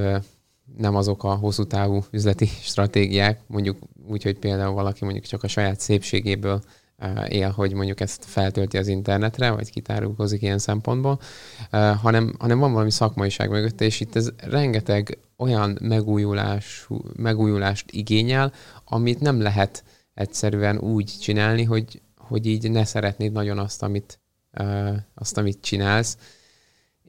nem 0.77 0.95
azok 0.95 1.25
a 1.25 1.35
hosszú 1.35 1.65
távú 1.65 2.05
üzleti 2.11 2.47
stratégiák, 2.71 3.41
mondjuk 3.47 3.79
úgy, 4.09 4.23
hogy 4.23 4.39
például 4.39 4.75
valaki 4.75 5.05
mondjuk 5.05 5.25
csak 5.25 5.43
a 5.43 5.49
saját 5.49 5.81
szépségéből 5.81 6.63
él, 7.29 7.51
hogy 7.51 7.73
mondjuk 7.73 8.01
ezt 8.01 8.25
feltölti 8.25 8.79
az 8.79 8.89
internetre, 8.89 9.51
vagy 9.51 9.71
kitárulkozik 9.71 10.43
ilyen 10.43 10.59
szempontból, 10.59 11.21
hanem, 12.01 12.35
hanem 12.39 12.59
van 12.59 12.73
valami 12.73 12.91
szakmaiság 12.91 13.51
mögötte, 13.51 13.85
és 13.85 14.01
itt 14.01 14.17
ez 14.17 14.31
rengeteg 14.37 15.19
olyan 15.37 15.79
megújulás, 15.81 16.89
megújulást 17.17 17.91
igényel, 17.91 18.53
amit 18.85 19.21
nem 19.21 19.41
lehet 19.41 19.85
egyszerűen 20.15 20.79
úgy 20.79 21.15
csinálni, 21.21 21.65
hogy, 21.65 22.01
hogy 22.17 22.47
így 22.47 22.71
ne 22.71 22.85
szeretnéd 22.85 23.33
nagyon 23.33 23.59
azt, 23.59 23.83
amit, 23.83 24.19
azt, 25.15 25.39
amit 25.39 25.61
csinálsz. 25.61 26.19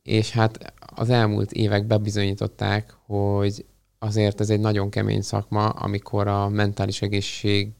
És 0.03 0.31
hát 0.31 0.73
az 0.79 1.09
elmúlt 1.09 1.51
évek 1.51 1.85
bebizonyították, 1.85 2.95
hogy 3.05 3.65
azért 3.99 4.39
ez 4.39 4.49
egy 4.49 4.59
nagyon 4.59 4.89
kemény 4.89 5.21
szakma, 5.21 5.69
amikor 5.69 6.27
a 6.27 6.49
mentális 6.49 7.01
egészség 7.01 7.71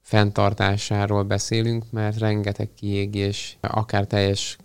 fenntartásáról 0.00 1.22
beszélünk, 1.22 1.84
mert 1.90 2.18
rengeteg 2.18 2.68
kiégés, 2.74 3.58
akár 3.60 4.06
teljes 4.06 4.56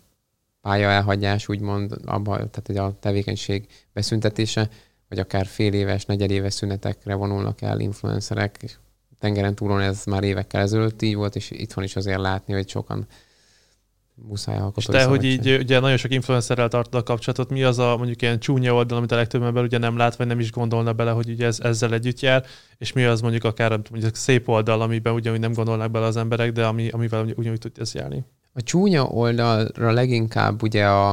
pálya 0.62 0.90
elhagyás, 0.90 1.50
úgymond, 1.50 1.96
abba, 2.06 2.50
tehát 2.50 2.90
a 2.90 2.98
tevékenység 3.00 3.68
beszüntetése, 3.94 4.70
vagy 5.10 5.20
akár 5.20 5.46
fél 5.46 5.74
éves, 5.74 6.06
negyedéves 6.06 6.54
szünetekre 6.54 7.14
vonulnak 7.14 7.62
el 7.62 7.80
influencerek. 7.80 8.80
Tengeren 9.20 9.56
túlon 9.56 9.82
ez 9.82 10.06
már 10.06 10.24
évekkel 10.24 10.62
ezelőtt 10.62 11.02
így 11.02 11.16
volt, 11.16 11.36
és 11.36 11.52
itthon 11.52 11.84
is 11.84 11.96
azért 11.96 12.20
látni, 12.20 12.54
hogy 12.54 12.70
sokan 12.70 13.08
muszáj 14.28 14.58
alkotói 14.58 14.96
És 14.96 15.02
te, 15.02 15.10
hogy 15.10 15.24
így 15.24 15.58
ugye 15.60 15.80
nagyon 15.80 15.98
sok 15.98 16.12
influencerrel 16.12 16.68
tartod 16.68 17.00
a 17.00 17.04
kapcsolatot, 17.04 17.50
mi 17.50 17.64
az 17.64 17.80
a 17.80 17.98
mondjuk 17.98 18.22
ilyen 18.22 18.40
csúnya 18.40 18.74
oldal, 18.74 18.98
amit 18.98 19.12
a 19.12 19.16
legtöbb 19.16 19.44
ember 19.44 19.64
ugye 19.64 19.78
nem 19.78 19.98
lát, 19.98 20.16
vagy 20.16 20.28
nem 20.28 20.40
is 20.40 20.52
gondolna 20.52 20.94
bele, 20.94 21.12
hogy 21.12 21.30
ugye 21.30 21.46
ez, 21.46 21.60
ezzel 21.60 21.94
együtt 21.94 22.20
jár, 22.20 22.46
és 22.78 22.94
mi 22.94 23.04
az 23.04 23.22
mondjuk 23.22 23.44
akár 23.44 23.80
mondjuk 23.92 24.16
szép 24.16 24.48
oldal, 24.48 24.82
amiben 24.82 25.14
ugyanúgy 25.14 25.40
nem 25.40 25.54
gondolnak 25.54 25.92
bele 25.92 26.06
az 26.06 26.18
emberek, 26.18 26.52
de 26.52 26.66
ami, 26.66 26.90
amivel 26.90 27.26
ugyanúgy 27.36 27.60
tud 27.60 27.72
ez 27.80 27.94
járni? 27.94 28.26
A 28.54 28.62
csúnya 28.62 29.04
oldalra 29.04 29.92
leginkább 29.92 30.62
ugye 30.62 30.88
a, 30.88 31.10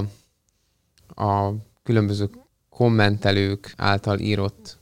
a 1.14 1.52
különböző 1.82 2.30
kommentelők 2.70 3.74
által 3.76 4.18
írott 4.18 4.78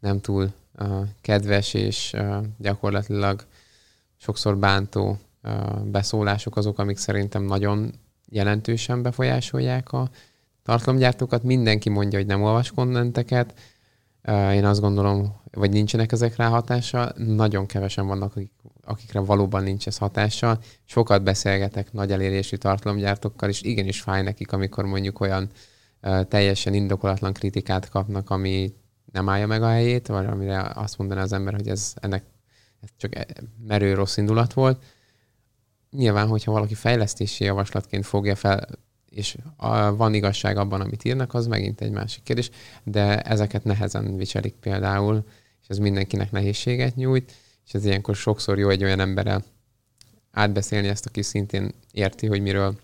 nem 0.00 0.20
túl 0.20 0.52
uh, 0.78 1.06
kedves 1.20 1.74
és 1.74 2.12
uh, 2.16 2.36
gyakorlatilag 2.58 3.44
sokszor 4.16 4.56
bántó 4.56 5.18
beszólások 5.84 6.56
azok, 6.56 6.78
amik 6.78 6.96
szerintem 6.96 7.42
nagyon 7.42 7.94
jelentősen 8.28 9.02
befolyásolják 9.02 9.92
a 9.92 10.10
tartalomgyártókat. 10.62 11.42
Mindenki 11.42 11.88
mondja, 11.88 12.18
hogy 12.18 12.28
nem 12.28 12.42
olvas 12.42 12.70
kommenteket, 12.70 13.54
Én 14.52 14.64
azt 14.64 14.80
gondolom, 14.80 15.40
vagy 15.50 15.70
nincsenek 15.70 16.12
ezek 16.12 16.36
rá 16.36 16.48
hatással. 16.48 17.12
Nagyon 17.16 17.66
kevesen 17.66 18.06
vannak, 18.06 18.36
akik, 18.36 18.50
akikre 18.84 19.20
valóban 19.20 19.62
nincs 19.62 19.86
ez 19.86 19.98
hatással. 19.98 20.58
Sokat 20.84 21.22
beszélgetek 21.22 21.92
nagy 21.92 22.12
elérésű 22.12 22.56
tartalomgyártókkal, 22.56 23.48
és 23.48 23.62
igenis 23.62 24.00
fáj 24.00 24.22
nekik, 24.22 24.52
amikor 24.52 24.84
mondjuk 24.84 25.20
olyan 25.20 25.48
teljesen 26.28 26.74
indokolatlan 26.74 27.32
kritikát 27.32 27.88
kapnak, 27.88 28.30
ami 28.30 28.74
nem 29.12 29.28
állja 29.28 29.46
meg 29.46 29.62
a 29.62 29.68
helyét, 29.68 30.06
vagy 30.06 30.26
amire 30.26 30.72
azt 30.74 30.98
mondaná 30.98 31.22
az 31.22 31.32
ember, 31.32 31.54
hogy 31.54 31.68
ez 31.68 31.92
ennek 31.94 32.24
ez 32.80 32.88
csak 32.96 33.14
e, 33.14 33.26
merő 33.66 33.94
rossz 33.94 34.16
indulat 34.16 34.52
volt. 34.52 34.84
Nyilván, 35.96 36.28
hogyha 36.28 36.52
valaki 36.52 36.74
fejlesztési 36.74 37.44
javaslatként 37.44 38.06
fogja 38.06 38.34
fel, 38.34 38.68
és 39.10 39.36
van 39.96 40.14
igazság 40.14 40.56
abban, 40.56 40.80
amit 40.80 41.04
írnak, 41.04 41.34
az 41.34 41.46
megint 41.46 41.80
egy 41.80 41.90
másik 41.90 42.22
kérdés, 42.22 42.50
de 42.82 43.22
ezeket 43.22 43.64
nehezen 43.64 44.16
viselik 44.16 44.54
például, 44.54 45.24
és 45.62 45.68
ez 45.68 45.78
mindenkinek 45.78 46.30
nehézséget 46.30 46.96
nyújt, 46.96 47.32
és 47.66 47.74
ez 47.74 47.84
ilyenkor 47.84 48.16
sokszor 48.16 48.58
jó 48.58 48.68
egy 48.68 48.84
olyan 48.84 49.00
emberrel 49.00 49.44
átbeszélni 50.30 50.88
ezt, 50.88 51.06
aki 51.06 51.22
szintén 51.22 51.74
érti, 51.92 52.26
hogy 52.26 52.40
miről 52.40 52.78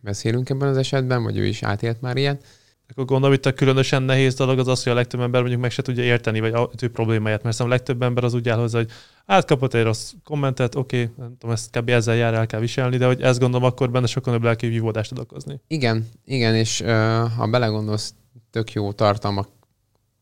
beszélünk 0.00 0.50
ebben 0.50 0.68
az 0.68 0.76
esetben, 0.76 1.22
vagy 1.22 1.38
ő 1.38 1.46
is 1.46 1.62
átélt 1.62 2.00
már 2.00 2.16
ilyet, 2.16 2.44
akkor 2.90 3.04
gondolom, 3.04 3.36
hogy 3.36 3.52
a 3.52 3.54
különösen 3.54 4.02
nehéz 4.02 4.34
dolog 4.34 4.58
az 4.58 4.68
az, 4.68 4.82
hogy 4.82 4.92
a 4.92 4.94
legtöbb 4.94 5.20
ember 5.20 5.40
mondjuk 5.40 5.62
meg 5.62 5.70
se 5.70 5.82
tudja 5.82 6.02
érteni, 6.02 6.40
vagy 6.40 6.52
a 6.52 6.70
ő 6.82 6.90
problémáját, 6.90 7.42
mert 7.42 7.60
a 7.60 7.68
legtöbb 7.68 8.02
ember 8.02 8.24
az 8.24 8.34
úgy 8.34 8.48
áll 8.48 8.58
hozzá, 8.58 8.78
hogy 8.78 8.90
átkapott 9.26 9.74
egy 9.74 9.82
rossz 9.82 10.12
kommentet, 10.24 10.74
oké, 10.74 11.10
nem 11.16 11.36
tudom, 11.38 11.54
ezt 11.54 11.70
kb. 11.70 11.88
ezzel 11.88 12.14
jár 12.14 12.34
el 12.34 12.46
kell 12.46 12.60
viselni, 12.60 12.96
de 12.96 13.06
hogy 13.06 13.22
ezt 13.22 13.38
gondolom, 13.38 13.66
akkor 13.66 13.90
benne 13.90 14.06
sokkal 14.06 14.32
nagyobb 14.32 14.46
lelki 14.46 14.66
vívódást 14.66 15.08
tud 15.08 15.18
okozni. 15.18 15.60
Igen, 15.66 16.08
igen, 16.24 16.54
és 16.54 16.80
uh, 16.80 16.88
ha 17.36 17.46
belegondolsz, 17.50 18.14
tök 18.50 18.72
jó 18.72 18.92
tartalmak 18.92 19.48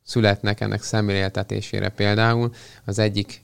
születnek 0.02 0.60
ennek 0.60 0.82
szemléltetésére 0.82 1.88
például. 1.88 2.50
Az 2.84 2.98
egyik 2.98 3.40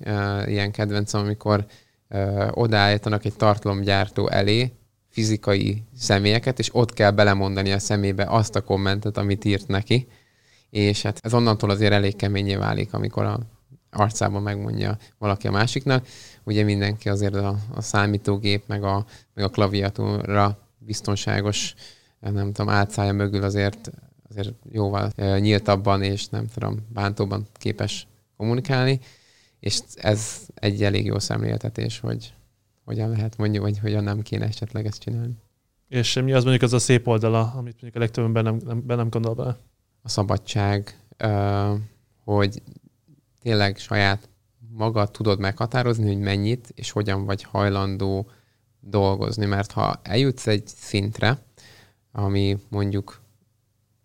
ilyen 0.46 0.70
kedvencem, 0.70 1.20
amikor 1.20 1.64
uh, 2.10 2.48
odaállítanak 2.50 3.24
egy 3.24 3.36
tartalomgyártó 3.36 4.28
elé, 4.28 4.72
fizikai 5.12 5.82
személyeket, 5.96 6.58
és 6.58 6.74
ott 6.74 6.92
kell 6.92 7.10
belemondani 7.10 7.72
a 7.72 7.78
szemébe 7.78 8.24
azt 8.28 8.56
a 8.56 8.60
kommentet, 8.60 9.16
amit 9.16 9.44
írt 9.44 9.68
neki, 9.68 10.06
és 10.70 11.02
hát 11.02 11.18
ez 11.22 11.34
onnantól 11.34 11.70
azért 11.70 11.92
elég 11.92 12.16
keményé 12.16 12.54
válik, 12.54 12.92
amikor 12.92 13.24
a 13.24 13.38
arcában 13.90 14.42
megmondja 14.42 14.98
valaki 15.18 15.46
a 15.46 15.50
másiknak. 15.50 16.06
Ugye 16.44 16.64
mindenki 16.64 17.08
azért 17.08 17.34
a, 17.34 17.56
a 17.74 17.80
számítógép, 17.80 18.62
meg 18.66 18.84
a, 18.84 19.04
meg 19.34 19.44
a 19.44 19.48
klaviatúra 19.48 20.58
biztonságos, 20.78 21.74
nem 22.20 22.52
tudom, 22.52 22.68
átszája 22.68 23.12
mögül 23.12 23.42
azért, 23.42 23.90
azért 24.30 24.54
jóval 24.70 25.12
nyíltabban 25.38 26.02
és 26.02 26.28
nem 26.28 26.46
tudom, 26.46 26.76
bántóban 26.88 27.46
képes 27.52 28.06
kommunikálni, 28.36 29.00
és 29.60 29.80
ez 29.94 30.46
egy 30.54 30.82
elég 30.82 31.04
jó 31.04 31.18
szemléltetés, 31.18 32.00
hogy, 32.00 32.32
hogyan 32.84 33.10
lehet 33.10 33.36
mondjuk, 33.36 33.62
vagy 33.62 33.78
hogyan 33.78 34.04
nem 34.04 34.22
kéne 34.22 34.46
esetleg 34.46 34.86
ezt 34.86 35.00
csinálni. 35.00 35.34
És 35.88 36.14
mi 36.14 36.32
az 36.32 36.42
mondjuk 36.42 36.62
az 36.62 36.72
a 36.72 36.78
szép 36.78 37.06
oldala, 37.06 37.40
amit 37.40 37.72
mondjuk 37.80 37.94
a 37.94 37.98
legtöbben 37.98 38.44
nem, 38.44 38.60
nem, 38.64 38.82
nem 38.86 39.08
gondol 39.08 39.34
bele? 39.34 39.58
A 40.02 40.08
szabadság, 40.08 40.98
hogy 42.24 42.62
tényleg 43.40 43.78
saját 43.78 44.28
magad 44.68 45.10
tudod 45.10 45.38
meghatározni, 45.38 46.06
hogy 46.06 46.18
mennyit 46.18 46.72
és 46.74 46.90
hogyan 46.90 47.24
vagy 47.24 47.42
hajlandó 47.42 48.30
dolgozni, 48.80 49.46
mert 49.46 49.72
ha 49.72 50.00
eljutsz 50.02 50.46
egy 50.46 50.66
szintre, 50.66 51.38
ami 52.12 52.58
mondjuk 52.68 53.20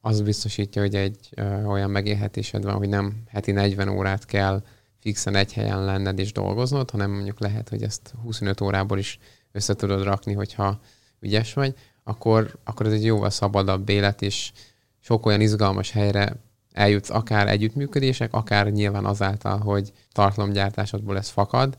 az 0.02 0.22
biztosítja, 0.22 0.82
hogy 0.82 0.96
egy 0.96 1.30
ö, 1.36 1.64
olyan 1.64 1.90
megélhetésed 1.90 2.64
van, 2.64 2.74
hogy 2.74 2.90
nem 2.90 3.24
heti 3.28 3.52
40 3.52 3.90
órát 3.90 4.26
kell 4.26 4.64
fixen 5.08 5.36
egy 5.36 5.54
helyen 5.54 5.86
lenned 5.86 6.20
és 6.20 6.32
dolgoznod, 6.32 6.90
hanem 6.90 7.12
mondjuk 7.12 7.40
lehet, 7.40 7.70
hogy 7.70 7.84
ezt 7.84 8.14
25 8.24 8.62
órából 8.62 8.98
is 8.98 9.20
össze 9.52 9.74
tudod 9.74 10.04
rakni, 10.04 10.34
hogyha 10.34 10.80
ügyes 11.20 11.54
vagy, 11.54 11.76
akkor, 12.04 12.58
akkor 12.64 12.86
ez 12.86 12.92
egy 12.92 13.06
jóval 13.06 13.30
szabadabb 13.30 13.90
élet, 13.90 14.22
és 14.22 14.52
sok 15.00 15.26
olyan 15.26 15.42
izgalmas 15.42 15.92
helyre 15.92 16.36
eljutsz 16.72 17.10
akár 17.10 17.48
együttműködések, 17.48 18.34
akár 18.34 18.72
nyilván 18.72 19.06
azáltal, 19.06 19.58
hogy 19.58 19.92
tartalomgyártásodból 20.12 21.18
ez 21.18 21.30
fakad, 21.30 21.78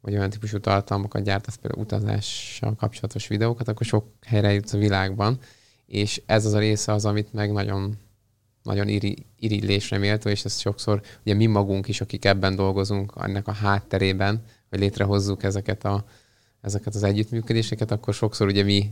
vagy 0.00 0.16
olyan 0.16 0.30
típusú 0.30 0.58
tartalmakat 0.60 1.22
gyártasz, 1.22 1.56
például 1.56 1.84
utazással 1.84 2.74
kapcsolatos 2.74 3.28
videókat, 3.28 3.68
akkor 3.68 3.86
sok 3.86 4.06
helyre 4.26 4.52
jutsz 4.52 4.72
a 4.72 4.78
világban, 4.78 5.38
és 5.86 6.22
ez 6.26 6.46
az 6.46 6.52
a 6.52 6.58
része 6.58 6.92
az, 6.92 7.04
amit 7.04 7.32
meg 7.32 7.52
nagyon 7.52 7.94
nagyon 8.62 8.88
iri, 8.88 9.26
irillésre 9.38 9.98
méltó, 9.98 10.30
és 10.30 10.44
ez 10.44 10.58
sokszor 10.58 11.02
ugye 11.24 11.34
mi 11.34 11.46
magunk 11.46 11.88
is, 11.88 12.00
akik 12.00 12.24
ebben 12.24 12.56
dolgozunk, 12.56 13.12
ennek 13.20 13.48
a 13.48 13.52
hátterében, 13.52 14.42
hogy 14.70 14.78
létrehozzuk 14.78 15.42
ezeket, 15.42 15.84
a, 15.84 16.04
ezeket 16.60 16.94
az 16.94 17.02
együttműködéseket, 17.02 17.90
akkor 17.90 18.14
sokszor 18.14 18.46
ugye 18.46 18.62
mi 18.62 18.90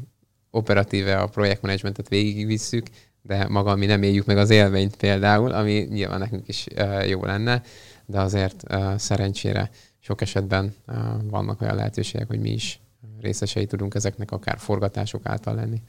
operatíve 0.50 1.18
a 1.18 1.26
projektmenedzsmentet 1.26 2.08
végigvisszük, 2.08 2.86
de 3.22 3.48
maga 3.48 3.76
mi 3.76 3.86
nem 3.86 4.02
éljük 4.02 4.26
meg 4.26 4.38
az 4.38 4.50
élményt 4.50 4.96
például, 4.96 5.52
ami 5.52 5.72
nyilván 5.72 6.18
nekünk 6.18 6.48
is 6.48 6.66
jó 7.06 7.24
lenne, 7.24 7.62
de 8.06 8.20
azért 8.20 8.64
szerencsére 8.96 9.70
sok 9.98 10.20
esetben 10.20 10.74
vannak 11.22 11.60
olyan 11.60 11.74
lehetőségek, 11.74 12.26
hogy 12.26 12.40
mi 12.40 12.50
is 12.50 12.80
részesei 13.20 13.66
tudunk 13.66 13.94
ezeknek 13.94 14.30
akár 14.30 14.58
forgatások 14.58 15.26
által 15.26 15.54
lenni. 15.54 15.82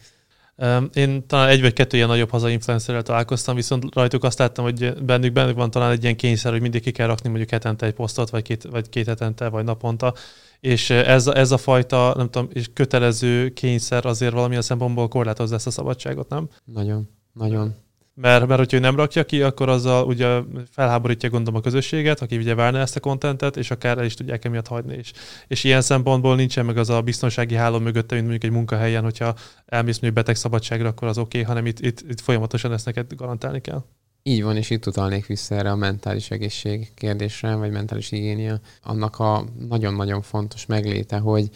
Én 0.93 1.27
talán 1.27 1.49
egy 1.49 1.61
vagy 1.61 1.73
kettő 1.73 1.97
ilyen 1.97 2.09
nagyobb 2.09 2.29
hazai 2.29 2.51
influencerrel 2.51 3.01
találkoztam, 3.01 3.55
viszont 3.55 3.95
rajtuk 3.95 4.23
azt 4.23 4.39
láttam, 4.39 4.63
hogy 4.65 5.03
bennük, 5.03 5.33
bennük 5.33 5.55
van 5.55 5.71
talán 5.71 5.91
egy 5.91 6.03
ilyen 6.03 6.15
kényszer, 6.15 6.51
hogy 6.51 6.61
mindig 6.61 6.81
ki 6.81 6.91
kell 6.91 7.07
rakni 7.07 7.29
mondjuk 7.29 7.49
hetente 7.49 7.85
egy 7.85 7.93
posztot, 7.93 8.29
vagy 8.29 8.41
két, 8.41 8.63
vagy 8.63 8.89
két 8.89 9.07
hetente, 9.07 9.49
vagy 9.49 9.63
naponta, 9.63 10.13
és 10.59 10.89
ez, 10.89 11.27
ez 11.27 11.51
a 11.51 11.57
fajta, 11.57 12.13
nem 12.17 12.29
tudom, 12.29 12.49
és 12.53 12.69
kötelező 12.73 13.49
kényszer 13.49 14.05
azért 14.05 14.33
valamilyen 14.33 14.61
szempontból 14.61 15.07
korlátozza 15.07 15.55
ezt 15.55 15.67
a 15.67 15.71
szabadságot, 15.71 16.29
nem? 16.29 16.49
Nagyon, 16.65 17.09
nagyon. 17.33 17.75
Mert, 18.21 18.47
mert 18.47 18.59
hogyha 18.59 18.77
ő 18.77 18.79
nem 18.79 18.95
rakja 18.95 19.25
ki, 19.25 19.41
akkor 19.41 19.69
azzal 19.69 20.05
ugye 20.05 20.39
felháborítja 20.71 21.29
gondolom 21.29 21.59
a 21.59 21.63
közösséget, 21.63 22.21
aki 22.21 22.38
ugye 22.38 22.55
várna 22.55 22.79
ezt 22.79 22.95
a 22.95 23.00
kontentet, 23.00 23.57
és 23.57 23.71
akár 23.71 23.97
el 23.97 24.05
is 24.05 24.13
tudják 24.13 24.45
emiatt 24.45 24.67
hagyni 24.67 24.97
is. 24.97 25.12
És 25.47 25.63
ilyen 25.63 25.81
szempontból 25.81 26.36
nincsen 26.36 26.65
meg 26.65 26.77
az 26.77 26.89
a 26.89 27.01
biztonsági 27.01 27.55
háló 27.55 27.79
mögötte, 27.79 28.15
mint 28.15 28.27
mondjuk 28.27 28.51
egy 28.51 28.57
munkahelyen, 28.57 29.03
hogyha 29.03 29.36
elmész 29.65 30.00
mondjuk 30.00 30.13
beteg 30.13 30.36
szabadságra, 30.36 30.88
akkor 30.88 31.07
az 31.07 31.17
oké, 31.17 31.39
okay, 31.39 31.50
hanem 31.50 31.65
itt, 31.65 31.79
itt, 31.79 32.01
itt 32.09 32.19
folyamatosan 32.19 32.74
ezt 32.74 32.86
neked 32.86 33.13
garantálni 33.15 33.62
kell. 33.62 33.83
Így 34.24 34.43
van, 34.43 34.57
és 34.57 34.69
itt 34.69 34.88
utalnék 34.88 35.25
vissza 35.25 35.55
erre 35.55 35.71
a 35.71 35.75
mentális 35.75 36.31
egészség 36.31 36.93
kérdésre, 36.93 37.55
vagy 37.55 37.71
mentális 37.71 38.09
higiénia. 38.09 38.59
Annak 38.83 39.19
a 39.19 39.45
nagyon-nagyon 39.69 40.21
fontos 40.21 40.65
megléte, 40.65 41.17
hogy, 41.17 41.50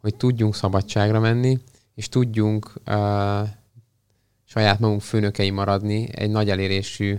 hogy 0.00 0.14
tudjunk 0.14 0.54
szabadságra 0.54 1.20
menni, 1.20 1.58
és 1.94 2.08
tudjunk 2.08 2.72
uh, 2.86 3.48
saját 4.54 4.78
magunk 4.78 5.00
főnökei 5.00 5.50
maradni 5.50 6.08
egy 6.12 6.30
nagy 6.30 6.50
elérésű 6.50 7.16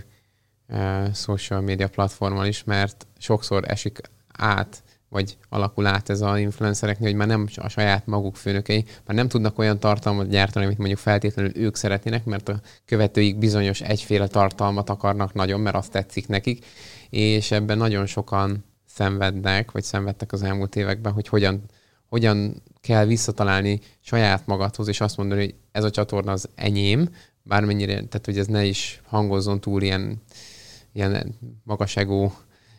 uh, 0.68 1.14
social 1.14 1.60
media 1.60 1.88
platformon 1.88 2.46
is, 2.46 2.64
mert 2.64 3.06
sokszor 3.18 3.64
esik 3.66 4.00
át, 4.32 4.82
vagy 5.08 5.36
alakul 5.48 5.86
át 5.86 6.10
ez 6.10 6.20
az 6.20 6.38
influencereknél, 6.38 7.08
hogy 7.08 7.16
már 7.16 7.26
nem 7.26 7.48
a 7.56 7.68
saját 7.68 8.06
maguk 8.06 8.36
főnökei, 8.36 8.84
már 9.06 9.16
nem 9.16 9.28
tudnak 9.28 9.58
olyan 9.58 9.78
tartalmat 9.78 10.28
gyártani, 10.28 10.64
amit 10.64 10.78
mondjuk 10.78 10.98
feltétlenül 10.98 11.56
ők 11.56 11.76
szeretnének, 11.76 12.24
mert 12.24 12.48
a 12.48 12.60
követőik 12.84 13.38
bizonyos 13.38 13.80
egyféle 13.80 14.26
tartalmat 14.26 14.90
akarnak 14.90 15.32
nagyon, 15.32 15.60
mert 15.60 15.76
azt 15.76 15.92
tetszik 15.92 16.28
nekik, 16.28 16.64
és 17.10 17.50
ebben 17.50 17.78
nagyon 17.78 18.06
sokan 18.06 18.64
szenvednek, 18.86 19.70
vagy 19.70 19.82
szenvedtek 19.82 20.32
az 20.32 20.42
elmúlt 20.42 20.76
években, 20.76 21.12
hogy 21.12 21.28
hogyan, 21.28 21.62
hogyan 22.08 22.62
kell 22.80 23.04
visszatalálni 23.04 23.80
saját 24.00 24.46
magadhoz, 24.46 24.88
és 24.88 25.00
azt 25.00 25.16
mondani, 25.16 25.40
hogy 25.40 25.54
ez 25.72 25.84
a 25.84 25.90
csatorna 25.90 26.32
az 26.32 26.48
enyém, 26.54 27.08
bármennyire, 27.42 27.94
tehát 27.94 28.24
hogy 28.24 28.38
ez 28.38 28.46
ne 28.46 28.64
is 28.64 29.00
hangozzon 29.04 29.60
túl 29.60 29.82
ilyen, 29.82 30.22
ilyen 30.92 31.34
magasegó 31.64 32.32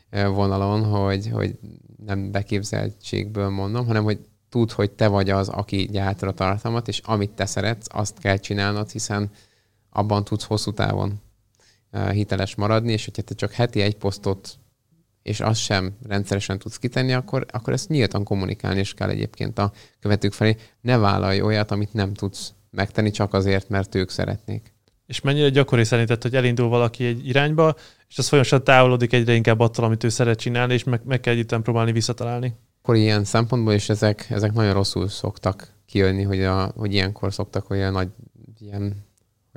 vonalon, 0.10 0.84
hogy, 0.84 1.30
hogy 1.30 1.60
nem 2.06 2.32
beképzeltségből 2.32 3.50
mondom, 3.50 3.86
hanem 3.86 4.04
hogy 4.04 4.20
tudd, 4.50 4.72
hogy 4.74 4.92
te 4.92 5.08
vagy 5.08 5.30
az, 5.30 5.50
aki 5.50 5.88
gyártod 5.92 6.30
a 6.30 6.34
tartalmat, 6.34 6.88
és 6.88 7.00
amit 7.00 7.32
te 7.32 7.46
szeretsz, 7.46 7.88
azt 7.90 8.20
kell 8.20 8.38
csinálnod, 8.38 8.90
hiszen 8.90 9.32
abban 9.90 10.24
tudsz 10.24 10.44
hosszú 10.44 10.74
távon 10.74 11.22
hiteles 12.12 12.56
maradni, 12.56 12.92
és 12.92 13.06
hogyha 13.06 13.22
te 13.22 13.36
csak 13.36 13.52
heti 13.52 13.82
egy 13.82 13.98
posztot 13.98 14.58
és 15.28 15.40
azt 15.40 15.60
sem 15.60 15.98
rendszeresen 16.08 16.60
tudsz 16.60 16.78
kitenni, 16.78 17.14
akkor, 17.14 17.46
akkor 17.52 17.74
ezt 17.74 17.90
nyíltan 17.90 18.24
kommunikálni 18.24 18.80
is 18.80 18.94
kell 18.94 19.10
egyébként 19.10 19.60
a 19.60 19.72
követők 20.00 20.34
felé. 20.34 20.56
Ne 20.82 20.98
vállalj 20.98 21.42
olyat, 21.42 21.72
amit 21.72 21.94
nem 21.94 22.14
tudsz 22.14 22.54
megtenni 22.72 23.12
csak 23.12 23.34
azért, 23.34 23.70
mert 23.70 23.96
ők 23.96 24.10
szeretnék. 24.10 24.74
És 25.06 25.22
mennyire 25.22 25.50
gyakori 25.50 25.84
szerinted, 25.84 26.22
hogy 26.22 26.36
elindul 26.36 26.68
valaki 26.70 27.06
egy 27.06 27.28
irányba, 27.28 27.76
és 28.10 28.18
az 28.18 28.28
folyamatosan 28.28 28.64
távolodik 28.64 29.14
egyre 29.14 29.34
inkább 29.34 29.60
attól, 29.60 29.86
amit 29.86 30.04
ő 30.04 30.10
szeret 30.10 30.40
csinálni, 30.40 30.74
és 30.74 30.84
meg, 30.84 31.02
meg 31.06 31.20
kell 31.20 31.34
együtt 31.34 31.56
próbálni 31.62 31.92
visszatalálni? 31.92 32.56
Akkor 32.82 32.96
ilyen 32.96 33.24
szempontból 33.24 33.74
is 33.74 33.90
ezek, 33.90 34.28
ezek 34.30 34.54
nagyon 34.54 34.74
rosszul 34.74 35.08
szoktak 35.08 35.74
kijönni, 35.86 36.24
hogy, 36.24 36.44
a, 36.44 36.72
hogy 36.76 36.94
ilyenkor 36.94 37.34
szoktak 37.34 37.70
olyan 37.70 37.92
nagy 37.92 38.10
ilyen 38.60 39.07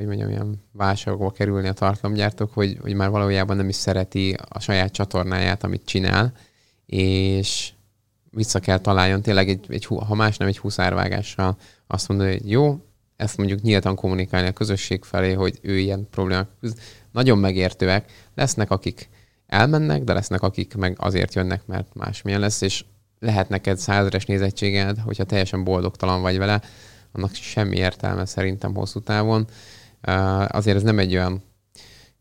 hogy 0.00 0.08
mondjam, 0.08 0.30
ilyen 0.30 0.62
válságokba 0.72 1.30
kerülni 1.30 1.68
a 1.68 1.72
tartalomgyártók, 1.72 2.52
hogy, 2.52 2.78
hogy 2.80 2.94
már 2.94 3.10
valójában 3.10 3.56
nem 3.56 3.68
is 3.68 3.76
szereti 3.76 4.36
a 4.48 4.60
saját 4.60 4.92
csatornáját, 4.92 5.64
amit 5.64 5.84
csinál, 5.84 6.32
és 6.86 7.72
vissza 8.30 8.60
kell 8.60 8.78
találjon 8.78 9.22
tényleg, 9.22 9.48
egy, 9.48 9.64
egy, 9.68 9.84
ha 9.84 10.14
más 10.14 10.36
nem 10.36 10.48
egy 10.48 10.58
huszárvágással 10.58 11.56
azt 11.86 12.08
mondani, 12.08 12.30
hogy 12.30 12.50
jó, 12.50 12.78
ezt 13.16 13.36
mondjuk 13.36 13.60
nyíltan 13.60 13.94
kommunikálni 13.94 14.48
a 14.48 14.52
közösség 14.52 15.04
felé, 15.04 15.32
hogy 15.32 15.58
ő 15.62 15.78
ilyen 15.78 16.08
problémák. 16.10 16.48
Nagyon 17.12 17.38
megértőek. 17.38 18.12
Lesznek, 18.34 18.70
akik 18.70 19.08
elmennek, 19.46 20.04
de 20.04 20.12
lesznek, 20.12 20.42
akik 20.42 20.74
meg 20.74 20.96
azért 20.98 21.34
jönnek, 21.34 21.66
mert 21.66 21.94
másmilyen 21.94 22.40
lesz, 22.40 22.60
és 22.60 22.84
lehet 23.18 23.48
neked 23.48 23.78
százeres 23.78 24.24
nézettséged, 24.24 24.98
hogyha 24.98 25.24
teljesen 25.24 25.64
boldogtalan 25.64 26.20
vagy 26.22 26.38
vele, 26.38 26.60
annak 27.12 27.34
semmi 27.34 27.76
értelme 27.76 28.24
szerintem 28.24 28.74
hosszú 28.74 29.00
távon. 29.00 29.46
Azért 30.46 30.76
ez 30.76 30.82
nem 30.82 30.98
egy 30.98 31.14
olyan 31.14 31.42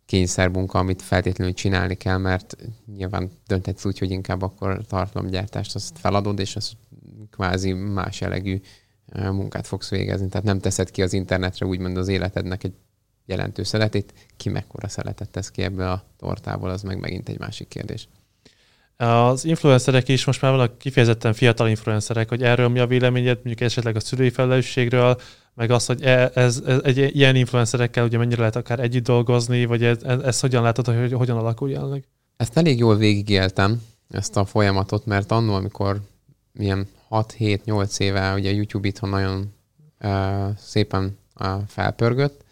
kényszermunka, 0.06 0.80
amit 0.80 1.02
feltétlenül 1.02 1.54
csinálni 1.54 1.96
kell, 1.96 2.18
mert 2.18 2.56
nyilván 2.96 3.32
dönthetsz 3.48 3.86
úgy, 3.86 3.98
hogy 3.98 4.12
inkább 4.12 4.42
akkor 4.42 4.86
tartalomgyártást 4.88 5.76
azt 5.76 5.98
feladod, 6.00 6.40
és 6.40 6.56
az 6.56 6.72
kvázi 7.32 7.74
más 7.74 8.22
jellegű 8.22 8.62
munkát 9.14 9.68
fogsz 9.68 9.90
végezni. 9.90 10.28
Tehát 10.28 10.46
nem 10.46 10.60
teszed 10.60 10.92
ki 10.92 11.02
az 11.02 11.14
internetre 11.14 11.66
úgymond 11.66 11.98
az 11.98 12.08
életednek 12.08 12.64
egy 12.64 12.74
jelentős 13.26 13.68
szeletét. 13.68 14.14
Ki 14.38 14.50
mekkora 14.50 14.88
szeletet 14.88 15.30
tesz 15.30 15.52
ki 15.52 15.62
ebből 15.62 15.88
a 15.88 16.04
tortából, 16.18 16.70
az 16.70 16.82
meg 16.82 17.00
megint 17.00 17.30
egy 17.30 17.40
másik 17.40 17.68
kérdés. 17.68 18.08
Az 18.98 19.46
influencerek 19.46 20.08
is 20.08 20.26
most 20.26 20.42
már 20.42 20.52
vannak 20.52 20.78
kifejezetten 20.78 21.34
fiatal 21.34 21.70
influencerek, 21.70 22.30
hogy 22.30 22.44
erről 22.44 22.68
mi 22.68 22.80
a 22.80 22.88
véleményed, 22.88 23.36
mondjuk 23.36 23.62
esetleg 23.62 23.96
a 23.96 24.00
szülői 24.00 24.30
felelősségről, 24.30 25.20
meg 25.54 25.72
az, 25.72 25.86
hogy 25.86 26.02
e, 26.02 26.32
ez, 26.34 26.62
ez, 26.66 26.80
egy 26.84 27.16
ilyen 27.16 27.36
influencerekkel 27.36 28.06
ugye 28.06 28.18
mennyire 28.18 28.40
lehet 28.40 28.56
akár 28.56 28.80
együtt 28.80 29.04
dolgozni, 29.04 29.66
vagy 29.66 29.84
ez, 29.84 30.04
ez, 30.04 30.20
ez 30.20 30.40
hogyan 30.40 30.64
látod, 30.64 30.86
hogy 30.86 31.14
hogyan 31.14 31.38
alakul 31.38 31.70
jelenleg? 31.70 32.04
Ezt 32.38 32.58
elég 32.58 32.78
jól 32.78 32.98
végigéltem, 32.98 33.82
ezt 34.10 34.38
a 34.38 34.46
folyamatot, 34.46 35.06
mert 35.06 35.32
annól, 35.32 35.56
amikor 35.56 36.02
milyen 36.52 36.88
6-7-8 37.10 38.00
éve 38.00 38.34
ugye 38.34 38.52
YouTube 38.52 38.88
itthon 38.88 39.10
nagyon 39.10 39.54
uh, 40.02 40.58
szépen 40.58 41.18
uh, 41.40 41.48
felpörgött, 41.68 42.44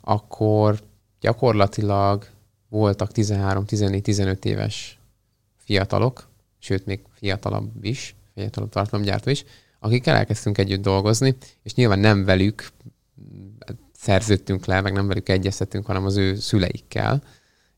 akkor 0.00 0.80
gyakorlatilag 1.20 2.26
voltak 2.68 3.10
13-14-15 3.14 4.44
éves 4.44 4.98
fiatalok, 5.56 6.28
sőt 6.58 6.86
még 6.86 7.00
fiatalabb 7.12 7.84
is, 7.84 8.14
fiatalabb 8.34 8.70
tartalomgyártó 8.70 9.30
is, 9.30 9.44
akikkel 9.80 10.16
elkezdtünk 10.16 10.58
együtt 10.58 10.82
dolgozni, 10.82 11.36
és 11.62 11.74
nyilván 11.74 11.98
nem 11.98 12.24
velük 12.24 12.68
szerződtünk 13.92 14.64
le, 14.64 14.80
meg 14.80 14.92
nem 14.92 15.06
velük 15.06 15.28
egyeztetünk, 15.28 15.86
hanem 15.86 16.04
az 16.04 16.16
ő 16.16 16.34
szüleikkel 16.34 17.22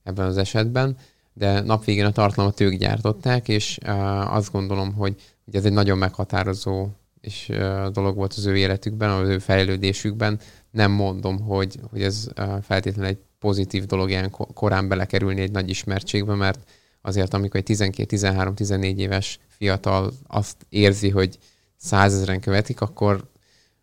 ebben 0.03 0.27
az 0.27 0.37
esetben, 0.37 0.97
de 1.33 1.61
napvégén 1.61 2.05
a 2.05 2.13
tartalmat 2.13 2.61
ők 2.61 2.75
gyártották, 2.75 3.49
és 3.49 3.79
azt 4.27 4.53
gondolom, 4.53 4.93
hogy, 4.95 5.15
hogy 5.45 5.55
ez 5.55 5.65
egy 5.65 5.73
nagyon 5.73 5.99
meghatározó 5.99 6.89
és 7.21 7.53
dolog 7.93 8.17
volt 8.17 8.33
az 8.37 8.47
ő 8.47 8.57
életükben, 8.57 9.11
az 9.11 9.29
ő 9.29 9.39
fejlődésükben. 9.39 10.41
Nem 10.71 10.91
mondom, 10.91 11.41
hogy, 11.41 11.81
hogy 11.91 12.03
ez 12.03 12.29
feltétlenül 12.63 13.11
egy 13.11 13.19
pozitív 13.39 13.85
dolog 13.85 14.09
ilyen 14.09 14.31
korán 14.31 14.89
belekerülni 14.89 15.41
egy 15.41 15.51
nagy 15.51 15.69
ismertségbe, 15.69 16.35
mert 16.35 16.71
azért 17.01 17.35
amikor 17.35 17.61
egy 17.65 17.77
12-13-14 17.77 18.97
éves 18.97 19.39
fiatal 19.49 20.13
azt 20.27 20.57
érzi, 20.69 21.09
hogy 21.09 21.39
százezeren 21.83 22.41
követik, 22.41 22.81
akkor 22.81 23.31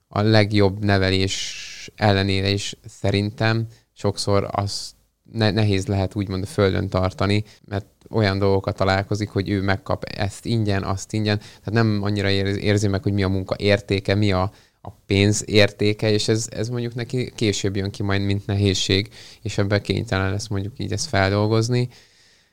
a 0.08 0.22
legjobb 0.22 0.84
nevelés 0.84 1.92
ellenére 1.96 2.50
is 2.50 2.76
szerintem 2.86 3.68
sokszor 3.94 4.48
az 4.52 4.92
ne, 5.32 5.52
nehéz 5.52 5.86
lehet 5.86 6.16
úgymond 6.16 6.44
a 6.44 6.46
földön 6.46 6.90
tartani, 6.90 7.44
mert 7.66 7.86
olyan 8.10 8.40
dolgokat 8.40 8.76
találkozik, 8.76 9.30
hogy 9.30 9.50
ő 9.50 9.62
megkap 9.62 10.04
ezt 10.04 10.46
ingyen, 10.46 10.84
azt 10.84 11.14
ingyen, 11.14 11.38
tehát 11.38 11.72
nem 11.72 12.00
annyira 12.04 12.30
érzi 12.30 12.88
meg, 12.88 13.04
hogy 13.04 13.14
mi 13.14 13.24
a 13.24 13.28
munka 13.28 13.56
értéke, 13.58 14.16
mi 14.16 14.32
a, 14.32 14.52
a 14.82 14.90
pénz 15.06 15.44
értéke, 15.46 16.12
és 16.12 16.28
ez, 16.28 16.48
ez 16.50 16.70
mondjuk 16.70 16.96
neki 16.96 17.32
később 17.36 17.76
jön 17.76 17.92
ki 17.92 18.04
majd, 18.04 18.22
mint 18.22 18.46
nehézség, 18.46 19.10
és 19.42 19.58
ebben 19.58 19.82
kénytelen 19.82 20.32
lesz 20.32 20.48
mondjuk 20.48 20.80
így 20.80 20.92
ezt 20.92 21.08
feldolgozni. 21.08 21.90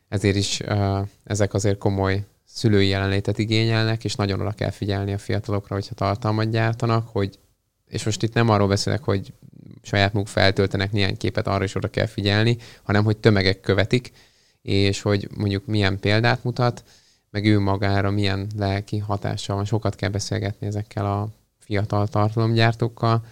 Ezért 0.09 0.37
is 0.37 0.61
uh, 0.61 0.99
ezek 1.25 1.55
azért 1.55 1.79
komoly 1.79 2.25
szülői 2.57 2.89
jelenlétet 2.89 3.39
igényelnek, 3.39 4.05
és 4.05 4.15
nagyon 4.15 4.41
oda 4.41 4.51
kell 4.51 4.71
figyelni 4.71 5.13
a 5.13 5.19
fiatalokra, 5.19 5.75
hogyha 5.75 5.95
tartalmat 5.95 6.51
gyártanak, 6.51 7.09
hogy 7.09 7.39
és 7.89 8.05
most 8.05 8.23
itt 8.23 8.35
nem 8.35 8.49
arról 8.49 8.69
beszélek, 8.69 9.03
hogy 9.03 9.33
saját 9.83 10.13
maguk 10.13 10.29
feltöltenek 10.29 10.93
néhány 10.93 11.17
képet, 11.17 11.47
arra 11.47 11.65
is 11.65 11.75
oda 11.75 11.89
kell 11.89 12.07
figyelni, 12.07 12.57
hanem 12.83 13.05
hogy 13.05 13.17
tömegek 13.17 13.61
követik, 13.61 14.13
és 14.63 15.03
hogy 15.03 15.29
mondjuk 15.37 15.67
milyen 15.67 16.01
példát 16.01 16.45
mutat, 16.45 16.85
meg 17.31 17.45
ő 17.45 17.59
magára 17.59 18.11
milyen 18.11 18.47
lelki 18.57 18.99
hatással 18.99 19.57
van. 19.57 19.65
Sokat 19.65 19.95
kell 19.95 20.11
beszélgetni 20.11 20.67
ezekkel 20.67 21.07
a 21.07 21.29
fiatal 21.59 22.09
tartalomgyártókkal, 22.09 23.25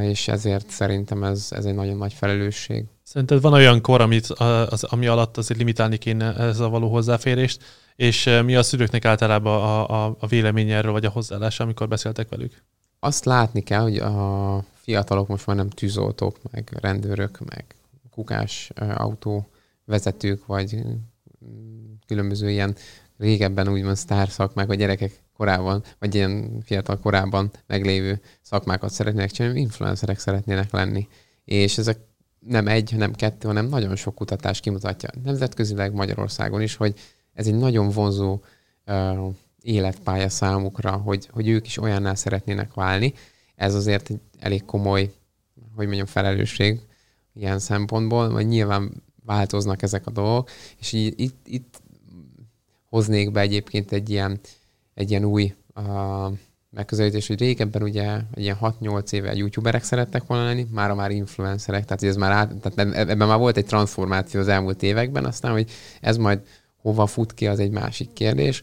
és 0.00 0.28
ezért 0.28 0.70
szerintem 0.70 1.24
ez, 1.24 1.48
ez 1.50 1.64
egy 1.64 1.74
nagyon 1.74 1.96
nagy 1.96 2.12
felelősség. 2.12 2.84
Szerinted 3.02 3.40
van 3.40 3.52
olyan 3.52 3.80
kor, 3.80 4.00
amit, 4.00 4.26
az, 4.26 4.84
ami 4.84 5.06
alatt 5.06 5.36
azért 5.36 5.58
limitálni 5.58 5.96
kéne 5.96 6.34
ez 6.36 6.60
a 6.60 6.68
való 6.68 6.90
hozzáférést, 6.90 7.62
és 8.02 8.30
mi 8.44 8.56
a 8.56 8.62
szülőknek 8.62 9.04
általában 9.04 9.62
a, 9.62 10.06
a, 10.06 10.16
a 10.20 10.26
véleménye 10.26 10.76
erről, 10.76 10.92
vagy 10.92 11.04
a 11.04 11.10
hozzáállása, 11.10 11.64
amikor 11.64 11.88
beszéltek 11.88 12.28
velük? 12.28 12.62
Azt 13.00 13.24
látni 13.24 13.60
kell, 13.60 13.80
hogy 13.80 13.96
a 13.96 14.64
fiatalok 14.74 15.28
most 15.28 15.46
már 15.46 15.56
nem 15.56 15.68
tűzoltók, 15.68 16.38
meg 16.50 16.70
rendőrök, 16.80 17.38
meg 17.38 17.64
kukás 18.10 18.70
autó 18.94 19.48
vezetők, 19.84 20.46
vagy 20.46 20.82
különböző 22.06 22.50
ilyen 22.50 22.74
régebben 23.18 23.68
úgymond 23.68 23.96
sztár 23.96 24.28
szakmák, 24.28 24.66
vagy 24.66 24.78
gyerekek 24.78 25.22
korábban, 25.36 25.82
vagy 25.98 26.14
ilyen 26.14 26.62
fiatal 26.64 26.98
korában 26.98 27.50
meglévő 27.66 28.20
szakmákat 28.40 28.90
szeretnének 28.90 29.30
csinálni, 29.30 29.60
influencerek 29.60 30.18
szeretnének 30.18 30.72
lenni. 30.72 31.08
És 31.44 31.78
ezek 31.78 31.98
nem 32.38 32.68
egy, 32.68 32.96
nem 32.96 33.12
kettő, 33.12 33.48
hanem 33.48 33.66
nagyon 33.66 33.96
sok 33.96 34.14
kutatás 34.14 34.60
kimutatja 34.60 35.10
nemzetközileg 35.22 35.92
Magyarországon 35.92 36.60
is, 36.60 36.76
hogy 36.76 36.94
ez 37.34 37.46
egy 37.46 37.54
nagyon 37.54 37.90
vonzó 37.90 38.40
uh, 38.86 39.34
életpálya 39.62 40.28
számukra, 40.28 40.90
hogy, 40.90 41.28
hogy 41.32 41.48
ők 41.48 41.66
is 41.66 41.78
olyanná 41.78 42.14
szeretnének 42.14 42.74
válni. 42.74 43.14
Ez 43.54 43.74
azért 43.74 44.10
egy 44.10 44.20
elég 44.38 44.64
komoly, 44.64 45.12
hogy 45.76 45.86
mondjam, 45.86 46.06
felelősség 46.06 46.80
ilyen 47.34 47.58
szempontból, 47.58 48.30
vagy 48.30 48.46
nyilván 48.46 49.02
változnak 49.24 49.82
ezek 49.82 50.06
a 50.06 50.10
dolgok, 50.10 50.50
és 50.78 50.92
így, 50.92 51.20
itt, 51.20 51.46
itt 51.46 51.80
hoznék 52.88 53.32
be 53.32 53.40
egyébként 53.40 53.92
egy 53.92 54.10
ilyen, 54.10 54.40
egy 54.94 55.10
ilyen 55.10 55.24
új 55.24 55.54
uh, 55.74 56.32
megközelítés, 56.70 57.26
hogy 57.26 57.38
régebben 57.38 57.82
ugye 57.82 58.12
egy 58.34 58.42
ilyen 58.42 58.56
6-8 58.60 59.12
éve 59.12 59.34
youtuberek 59.34 59.82
szerettek 59.82 60.26
volna 60.26 60.44
lenni, 60.44 60.66
mára 60.70 60.94
már 60.94 61.10
influencerek, 61.10 61.84
tehát 61.84 62.02
ez 62.02 62.16
már 62.16 62.30
át, 62.30 62.54
tehát 62.56 62.94
ebben 62.94 63.28
már 63.28 63.38
volt 63.38 63.56
egy 63.56 63.66
transformáció 63.66 64.40
az 64.40 64.48
elmúlt 64.48 64.82
években, 64.82 65.24
aztán, 65.24 65.52
hogy 65.52 65.70
ez 66.00 66.16
majd 66.16 66.40
hova 66.82 67.06
fut 67.06 67.34
ki, 67.34 67.46
az 67.46 67.58
egy 67.58 67.70
másik 67.70 68.12
kérdés. 68.12 68.62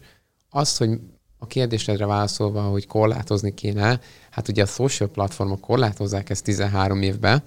Az, 0.50 0.76
hogy 0.76 0.90
a 1.38 1.46
kérdésedre 1.46 2.06
válaszolva, 2.06 2.62
hogy 2.62 2.86
korlátozni 2.86 3.54
kéne, 3.54 4.00
hát 4.30 4.48
ugye 4.48 4.62
a 4.62 4.66
social 4.66 5.08
platformok 5.08 5.60
korlátozzák 5.60 6.30
ezt 6.30 6.44
13 6.44 7.02
évben, 7.02 7.42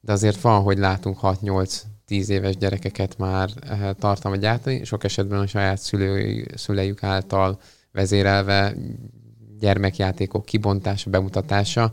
de 0.00 0.12
azért 0.12 0.40
van, 0.40 0.62
hogy 0.62 0.78
látunk 0.78 1.18
6-8 1.22 1.80
10 2.06 2.28
éves 2.28 2.56
gyerekeket 2.56 3.18
már 3.18 3.50
eh, 3.60 3.90
tartalmat 3.98 4.40
gyártani, 4.40 4.84
sok 4.84 5.04
esetben 5.04 5.38
a 5.38 5.46
saját 5.46 5.78
szülői, 5.78 6.46
szülejük 6.54 7.02
által 7.02 7.60
vezérelve 7.92 8.74
gyermekjátékok 9.58 10.44
kibontása, 10.44 11.10
bemutatása. 11.10 11.92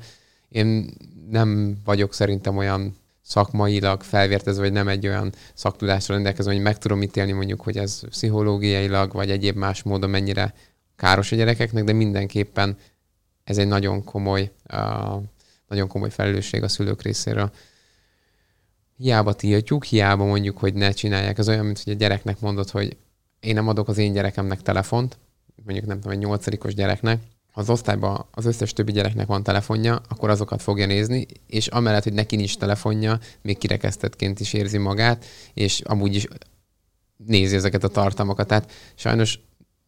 Én 0.49 0.93
nem 1.29 1.77
vagyok 1.86 2.13
szerintem 2.13 2.57
olyan 2.57 2.95
szakmailag 3.31 4.03
felvértezve, 4.03 4.61
vagy 4.61 4.71
nem 4.71 4.87
egy 4.87 5.07
olyan 5.07 5.33
szaktudásra 5.53 6.13
rendelkező, 6.13 6.51
hogy 6.51 6.61
meg 6.61 6.77
tudom 6.77 7.01
ítélni 7.01 7.31
mondjuk, 7.31 7.61
hogy 7.61 7.77
ez 7.77 8.01
pszichológiailag, 8.09 9.13
vagy 9.13 9.31
egyéb 9.31 9.55
más 9.55 9.83
módon 9.83 10.09
mennyire 10.09 10.53
káros 10.95 11.31
a 11.31 11.35
gyerekeknek, 11.35 11.83
de 11.83 11.93
mindenképpen 11.93 12.77
ez 13.43 13.57
egy 13.57 13.67
nagyon 13.67 14.03
komoly, 14.03 14.51
uh, 14.73 15.23
nagyon 15.67 15.87
komoly 15.87 16.09
felelősség 16.09 16.63
a 16.63 16.67
szülők 16.67 17.01
részéről. 17.01 17.51
Hiába 18.97 19.33
tiltjuk, 19.33 19.83
hiába 19.83 20.25
mondjuk, 20.25 20.57
hogy 20.57 20.73
ne 20.73 20.91
csinálják. 20.91 21.37
Ez 21.37 21.47
olyan, 21.47 21.65
mint 21.65 21.83
hogy 21.83 21.93
a 21.93 21.95
gyereknek 21.95 22.39
mondod, 22.39 22.69
hogy 22.69 22.97
én 23.39 23.53
nem 23.53 23.67
adok 23.67 23.87
az 23.87 23.97
én 23.97 24.13
gyerekemnek 24.13 24.61
telefont, 24.61 25.17
mondjuk 25.65 25.87
nem 25.87 25.99
tudom, 25.99 26.11
egy 26.11 26.23
nyolcadikos 26.23 26.73
gyereknek, 26.73 27.21
ha 27.51 27.61
az 27.61 27.69
osztályban 27.69 28.25
az 28.31 28.45
összes 28.45 28.73
többi 28.73 28.91
gyereknek 28.91 29.27
van 29.27 29.43
telefonja, 29.43 30.01
akkor 30.09 30.29
azokat 30.29 30.61
fogja 30.61 30.85
nézni, 30.85 31.25
és 31.47 31.67
amellett, 31.67 32.03
hogy 32.03 32.13
neki 32.13 32.35
nincs 32.35 32.57
telefonja, 32.57 33.19
még 33.41 33.57
kirekesztettként 33.57 34.39
is 34.39 34.53
érzi 34.53 34.77
magát, 34.77 35.25
és 35.53 35.81
amúgy 35.81 36.15
is 36.15 36.27
nézi 37.25 37.55
ezeket 37.55 37.83
a 37.83 37.87
tartalmakat. 37.87 38.47
Tehát 38.47 38.71
sajnos 38.95 39.39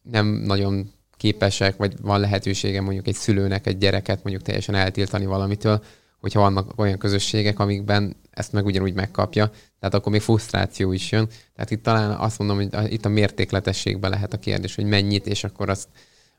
nem 0.02 0.26
nagyon 0.26 0.92
képesek, 1.16 1.76
vagy 1.76 1.94
van 2.00 2.20
lehetősége 2.20 2.80
mondjuk 2.80 3.06
egy 3.06 3.14
szülőnek 3.14 3.66
egy 3.66 3.78
gyereket 3.78 4.22
mondjuk 4.22 4.44
teljesen 4.44 4.74
eltiltani 4.74 5.26
valamitől, 5.26 5.82
hogyha 6.20 6.40
vannak 6.40 6.78
olyan 6.78 6.98
közösségek, 6.98 7.58
amikben 7.58 8.16
ezt 8.30 8.52
meg 8.52 8.64
ugyanúgy 8.64 8.94
megkapja, 8.94 9.50
tehát 9.78 9.94
akkor 9.94 10.12
még 10.12 10.20
frusztráció 10.20 10.92
is 10.92 11.12
jön. 11.12 11.28
Tehát 11.54 11.70
itt 11.70 11.82
talán 11.82 12.10
azt 12.10 12.38
mondom, 12.38 12.56
hogy 12.56 12.92
itt 12.92 13.04
a 13.04 13.08
mértékletességben 13.08 14.10
lehet 14.10 14.32
a 14.32 14.38
kérdés, 14.38 14.74
hogy 14.74 14.84
mennyit, 14.84 15.26
és 15.26 15.44
akkor 15.44 15.70
azt 15.70 15.88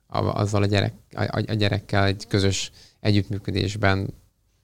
azzal 0.08 0.62
a, 0.62 0.66
gyerek, 0.66 0.94
a, 1.14 1.44
a 1.48 1.54
gyerekkel 1.54 2.06
egy 2.06 2.26
közös 2.28 2.72
együttműködésben 3.00 4.14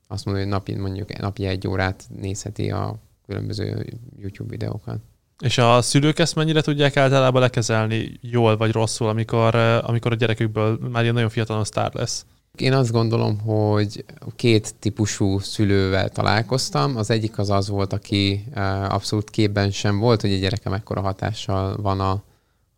azt 0.08 0.26
mondom, 0.26 0.44
hogy 0.44 0.52
napi, 0.52 0.76
mondjuk 0.76 1.18
napi 1.18 1.46
egy 1.46 1.68
órát 1.68 2.04
nézheti 2.20 2.72
a 2.72 2.96
különböző 3.26 3.86
YouTube 4.20 4.50
videókat. 4.50 4.98
És 5.44 5.58
a 5.58 5.82
szülők 5.82 6.20
ezt 6.20 6.36
mennyire 6.36 6.62
tudják 6.62 6.98
általában 6.98 7.42
lekezelni 7.42 8.20
jól 8.22 8.58
vagy 8.58 8.72
rosszul, 8.72 9.08
amikor, 9.08 9.56
amikor 9.56 10.12
a 10.12 10.16
gyerekükből 10.16 10.80
már 10.92 11.02
ilyen 11.02 11.14
nagyon 11.14 11.30
fiatalon 11.30 11.64
sztár 11.64 11.94
lesz? 11.94 12.26
Én 12.58 12.74
azt 12.74 12.92
gondolom, 12.92 13.40
hogy 13.40 14.06
két 14.36 14.76
típusú 14.80 15.40
szülővel 15.40 16.10
találkoztam. 16.10 16.98
Az 16.98 17.10
egyik 17.10 17.38
az 17.38 17.50
az 17.50 17.70
volt, 17.70 17.94
aki 17.94 18.44
abszolút 18.90 19.30
képben 19.30 19.72
sem 19.72 20.00
volt, 20.00 20.22
hogy 20.22 20.34
a 20.34 20.38
gyerekem 20.38 20.74
ekkora 20.74 21.02
hatással 21.02 21.82
van 21.82 22.00
a, 22.00 22.24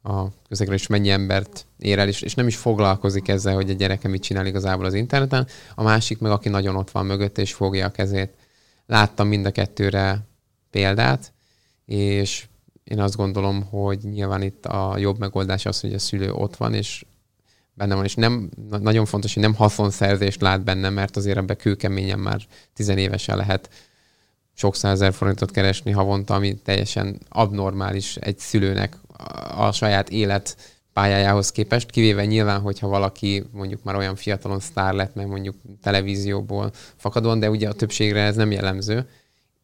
a 0.03 0.23
közegre, 0.47 0.73
és 0.73 0.87
mennyi 0.87 1.09
embert 1.09 1.65
ér 1.79 1.99
el, 1.99 2.07
és, 2.07 2.21
és 2.21 2.35
nem 2.35 2.47
is 2.47 2.55
foglalkozik 2.55 3.27
ezzel, 3.27 3.55
hogy 3.55 3.69
a 3.69 3.73
gyereke 3.73 4.07
mit 4.07 4.21
csinál 4.21 4.45
igazából 4.45 4.85
az 4.85 4.93
interneten. 4.93 5.47
A 5.75 5.83
másik 5.83 6.19
meg, 6.19 6.31
aki 6.31 6.49
nagyon 6.49 6.75
ott 6.75 6.91
van 6.91 7.05
mögött, 7.05 7.37
és 7.37 7.53
fogja 7.53 7.85
a 7.85 7.91
kezét. 7.91 8.33
Láttam 8.85 9.27
mind 9.27 9.45
a 9.45 9.51
kettőre 9.51 10.25
példát, 10.69 11.33
és 11.85 12.47
én 12.83 12.99
azt 12.99 13.15
gondolom, 13.15 13.63
hogy 13.63 13.99
nyilván 14.01 14.41
itt 14.41 14.65
a 14.65 14.97
jobb 14.97 15.19
megoldás 15.19 15.65
az, 15.65 15.79
hogy 15.79 15.93
a 15.93 15.99
szülő 15.99 16.31
ott 16.31 16.55
van, 16.55 16.73
és 16.73 17.05
benne 17.73 17.95
van, 17.95 18.03
és 18.03 18.15
nem, 18.15 18.49
nagyon 18.69 19.05
fontos, 19.05 19.33
hogy 19.33 19.43
nem 19.43 19.55
haszonszerzést 19.55 20.41
lát 20.41 20.63
benne, 20.63 20.89
mert 20.89 21.15
azért 21.17 21.37
ebbe 21.37 21.55
kőkeményen 21.55 22.19
már 22.19 22.41
tizenévesen 22.73 23.37
lehet 23.37 23.69
sok 24.53 24.75
százezer 24.75 25.13
forintot 25.13 25.51
keresni 25.51 25.91
havonta, 25.91 26.33
ami 26.33 26.55
teljesen 26.55 27.19
abnormális 27.29 28.15
egy 28.15 28.37
szülőnek 28.37 28.97
a 29.55 29.71
saját 29.71 30.09
élet 30.09 30.57
pályájához 30.93 31.51
képest, 31.51 31.89
kivéve 31.89 32.25
nyilván, 32.25 32.61
hogyha 32.61 32.87
valaki 32.87 33.43
mondjuk 33.51 33.83
már 33.83 33.95
olyan 33.95 34.15
fiatalon 34.15 34.59
sztár 34.59 34.93
lett, 34.93 35.15
meg 35.15 35.27
mondjuk 35.27 35.55
televízióból 35.81 36.71
fakadóan, 36.95 37.39
de 37.39 37.49
ugye 37.49 37.69
a 37.69 37.73
többségre 37.73 38.21
ez 38.21 38.35
nem 38.35 38.51
jellemző, 38.51 39.07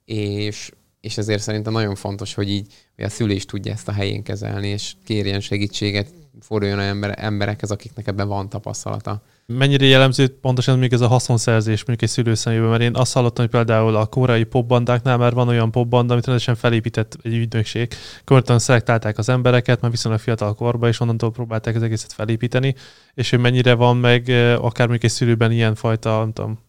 és, 0.06 0.72
és 1.02 1.17
ezért 1.17 1.41
szerintem 1.41 1.74
nagyon 1.74 1.95
fontos, 1.95 2.34
hogy 2.34 2.50
így 2.50 2.74
hogy 2.95 3.06
a 3.06 3.10
szülés 3.10 3.45
tudja 3.45 3.72
ezt 3.72 3.88
a 3.88 3.91
helyén 3.91 4.24
kezelni, 4.24 4.67
és 4.67 4.93
kérjen 5.06 5.39
segítséget, 5.39 6.13
forduljon 6.41 6.78
olyan 6.78 6.89
ember, 6.89 7.13
emberekhez, 7.17 7.71
akiknek 7.71 8.08
ebben 8.08 8.28
van 8.28 8.49
tapasztalata. 8.49 9.21
Mennyire 9.45 9.86
jellemző 9.86 10.39
pontosan 10.39 10.80
még 10.80 10.93
ez 10.93 11.02
a 11.02 11.08
haszonszerzés 11.08 11.78
mondjuk 11.78 12.02
egy 12.02 12.15
szülő 12.15 12.34
szemében, 12.34 12.69
mert 12.69 12.82
én 12.82 12.95
azt 12.95 13.13
hallottam, 13.13 13.43
hogy 13.43 13.54
például 13.54 13.95
a 13.95 14.06
korai 14.06 14.43
popbandáknál 14.43 15.17
már 15.17 15.34
van 15.34 15.47
olyan 15.47 15.71
popbanda, 15.71 16.13
amit 16.13 16.25
rendesen 16.25 16.56
felépített 16.56 17.17
egy 17.23 17.36
ügynökség. 17.36 17.93
Konkrétan 18.25 18.60
szelektálták 18.60 19.17
az 19.17 19.30
embereket, 19.30 19.82
már 19.82 19.91
viszonylag 19.91 20.21
fiatal 20.21 20.56
korban, 20.56 20.89
és 20.89 20.99
onnantól 20.99 21.32
próbálták 21.32 21.75
az 21.75 21.84
egészet 21.84 22.13
felépíteni, 22.13 22.75
és 23.13 23.30
hogy 23.30 23.39
mennyire 23.39 23.73
van 23.73 23.97
meg 23.97 24.30
akár 24.60 24.88
mondjuk 24.88 25.04
egy 25.04 25.17
szülőben 25.17 25.52
ilyen 25.52 25.75
fajta, 25.75 26.17
nem 26.19 26.34
tudom, 26.34 26.60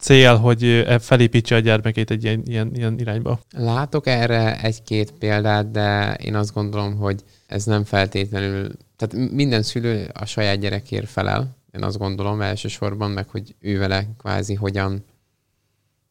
cél, 0.00 0.36
hogy 0.36 0.64
e 0.64 0.98
felépítse 0.98 1.54
a 1.54 1.58
gyermekét 1.58 2.10
egy 2.10 2.24
ilyen, 2.24 2.42
ilyen, 2.44 2.74
ilyen 2.74 2.98
irányba. 2.98 3.40
Látok 3.50 4.06
erre 4.06 4.62
egy-két 4.62 5.12
példát, 5.12 5.70
de 5.70 6.14
én 6.14 6.34
azt 6.34 6.54
gondolom, 6.54 6.96
hogy 6.96 7.24
ez 7.46 7.64
nem 7.64 7.84
feltétlenül, 7.84 8.70
tehát 8.96 9.30
minden 9.32 9.62
szülő 9.62 10.10
a 10.12 10.24
saját 10.24 10.58
gyerekért 10.58 11.08
felel, 11.08 11.58
én 11.72 11.82
azt 11.82 11.98
gondolom 11.98 12.40
elsősorban, 12.40 13.10
meg 13.10 13.28
hogy 13.28 13.54
ő 13.60 13.78
vele 13.78 14.06
kvázi 14.18 14.54
hogyan, 14.54 15.04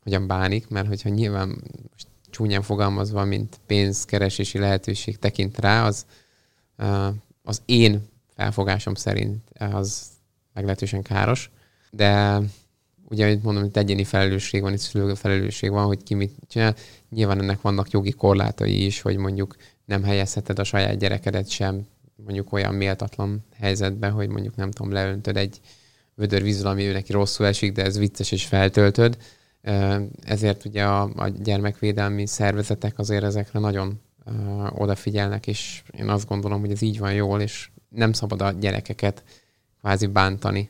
hogyan 0.04 0.28
bánik, 0.28 0.67
mert 0.67 0.88
hogyha 0.88 1.10
nyilván 1.10 1.47
most 1.91 2.08
csúnyán 2.30 2.62
fogalmazva, 2.62 3.25
mint 3.25 3.60
pénzkeresési 3.65 4.58
lehetőség 4.58 5.19
tekint 5.19 5.60
rá, 5.60 5.86
az, 5.86 6.06
az 7.43 7.62
én 7.65 8.08
felfogásom 8.36 8.93
szerint 8.93 9.49
az 9.60 10.08
meglehetősen 10.54 11.02
káros, 11.02 11.52
de 11.91 12.39
ugye, 13.10 13.26
amit 13.26 13.43
mondom, 13.43 13.63
hogy 13.63 13.78
egyéni 13.78 14.04
felelősség 14.04 14.62
van, 14.62 14.74
itt 14.74 14.80
szülő 14.80 15.13
felelősség 15.13 15.72
van, 15.72 15.86
hogy 15.86 16.04
ki 16.04 16.13
mit 16.13 16.36
csinál. 16.48 16.76
Nyilván 17.10 17.39
ennek 17.41 17.62
vannak 17.62 17.89
jogi 17.89 18.12
korlátai 18.12 18.86
is, 18.86 19.02
hogy 19.02 19.17
mondjuk 19.17 19.56
nem 19.86 20.04
helyezheted 20.04 20.60
a 20.60 20.63
saját 20.63 20.98
gyerekedet 20.98 21.50
sem 21.50 21.88
mondjuk 22.24 22.54
olyan 22.54 22.74
méltatlan 22.74 23.45
helyzetbe, 23.60 24.10
hogy 24.10 24.30
mondjuk 24.30 24.56
nem 24.56 24.72
tudom, 24.72 24.91
leöntöd 24.91 25.38
egy 25.38 25.60
vödör 26.15 26.41
vízzel, 26.41 26.72
ami 26.72 26.84
ő 26.84 26.91
neki 26.91 27.12
rosszul 27.12 27.45
esik, 27.45 27.72
de 27.72 27.84
ez 27.84 27.98
vicces 27.98 28.32
és 28.32 28.45
feltöltöd. 28.45 29.17
Ezért 30.22 30.65
ugye 30.65 30.84
a, 30.84 31.10
a 31.15 31.28
gyermekvédelmi 31.28 32.28
szervezetek 32.28 33.00
azért 33.00 33.24
ezekre 33.24 33.60
nagyon 33.60 34.02
odafigyelnek, 34.69 35.48
és 35.48 35.84
én 35.98 36.10
azt 36.10 36.28
gondolom, 36.28 36.60
hogy 36.60 36.72
ez 36.72 36.82
így 36.82 37.00
van 37.00 37.13
jól, 37.13 37.41
és 37.41 37.69
nem 37.89 38.13
szabad 38.13 38.41
a 38.41 38.52
gyerekeket 38.52 39.24
kvázi 39.80 40.08
bántani. 40.08 40.69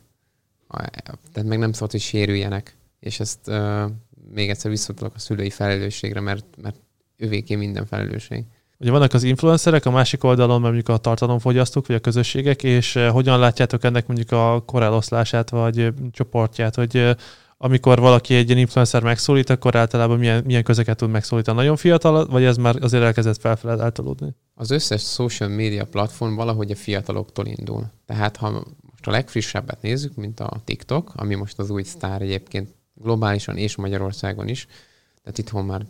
Tehát 1.32 1.50
meg 1.50 1.60
nem 1.60 1.72
szabad, 1.72 1.92
hogy 1.92 2.02
sérüljenek. 2.02 2.76
És 3.00 3.20
ezt 3.20 3.48
uh, 3.48 3.84
még 4.34 4.50
egyszer 4.50 4.72
visszatolok 4.72 5.16
a 5.16 5.20
szülői 5.20 5.50
felelősségre, 5.50 6.20
mert, 6.20 6.46
mert 6.62 6.76
ővéké 7.18 7.56
minden 7.56 7.86
felelősség. 7.86 8.44
Ugye 8.80 8.92
vannak 8.92 9.14
az 9.14 9.24
influencerek, 9.24 9.86
a 9.86 9.92
másik 9.92 10.24
oldalon 10.24 10.62
mondjuk 10.62 10.90
a 10.90 10.98
tartalomfogyasztók, 10.98 11.88
vagy 11.88 11.96
a 11.96 12.00
közösségek, 12.00 12.64
és 12.64 13.00
hogyan 13.12 13.40
látjátok 13.40 13.84
ennek 13.84 14.08
mondjuk 14.08 14.32
a 14.32 14.64
koreloszlását, 14.66 15.50
vagy 15.50 15.94
csoportját, 16.12 16.76
hogy 16.76 17.16
amikor 17.58 18.00
valaki 18.00 18.36
egy 18.36 18.48
ilyen 18.48 18.60
influencer 18.60 19.04
megszólít, 19.04 19.50
akkor 19.50 19.76
általában 19.76 20.20
milyen, 20.20 20.44
milyen 20.46 20.64
közeket 20.64 20.98
tud 20.98 21.10
megszólítani? 21.10 21.58
Nagyon 21.58 21.76
fiatal, 21.76 22.26
vagy 22.26 22.44
ez 22.44 22.58
már 22.58 22.76
azért 22.82 23.04
elkezdett 23.04 23.40
felfelé 23.40 23.82
eltolódni? 23.82 24.36
Az 24.56 24.72
összes 24.72 25.02
social 25.02 25.50
media 25.50 25.86
platform 25.86 26.36
valahogy 26.36 26.72
a 26.72 26.76
fiataloktól 26.76 27.46
indul. 27.46 27.92
Tehát 28.06 28.38
ha 28.38 28.64
a 29.10 29.12
legfrissebbet 29.12 29.82
nézzük, 29.82 30.16
mint 30.16 30.40
a 30.40 30.62
TikTok, 30.64 31.12
ami 31.16 31.36
most 31.36 31.60
az 31.60 31.70
új 31.70 31.84
sztár 31.84 32.22
egyébként 32.22 32.74
globálisan 32.94 33.58
és 33.58 33.76
Magyarországon 33.76 34.48
is, 34.48 34.68
tehát 35.24 35.38
itthon 35.38 35.66
már 35.66 35.86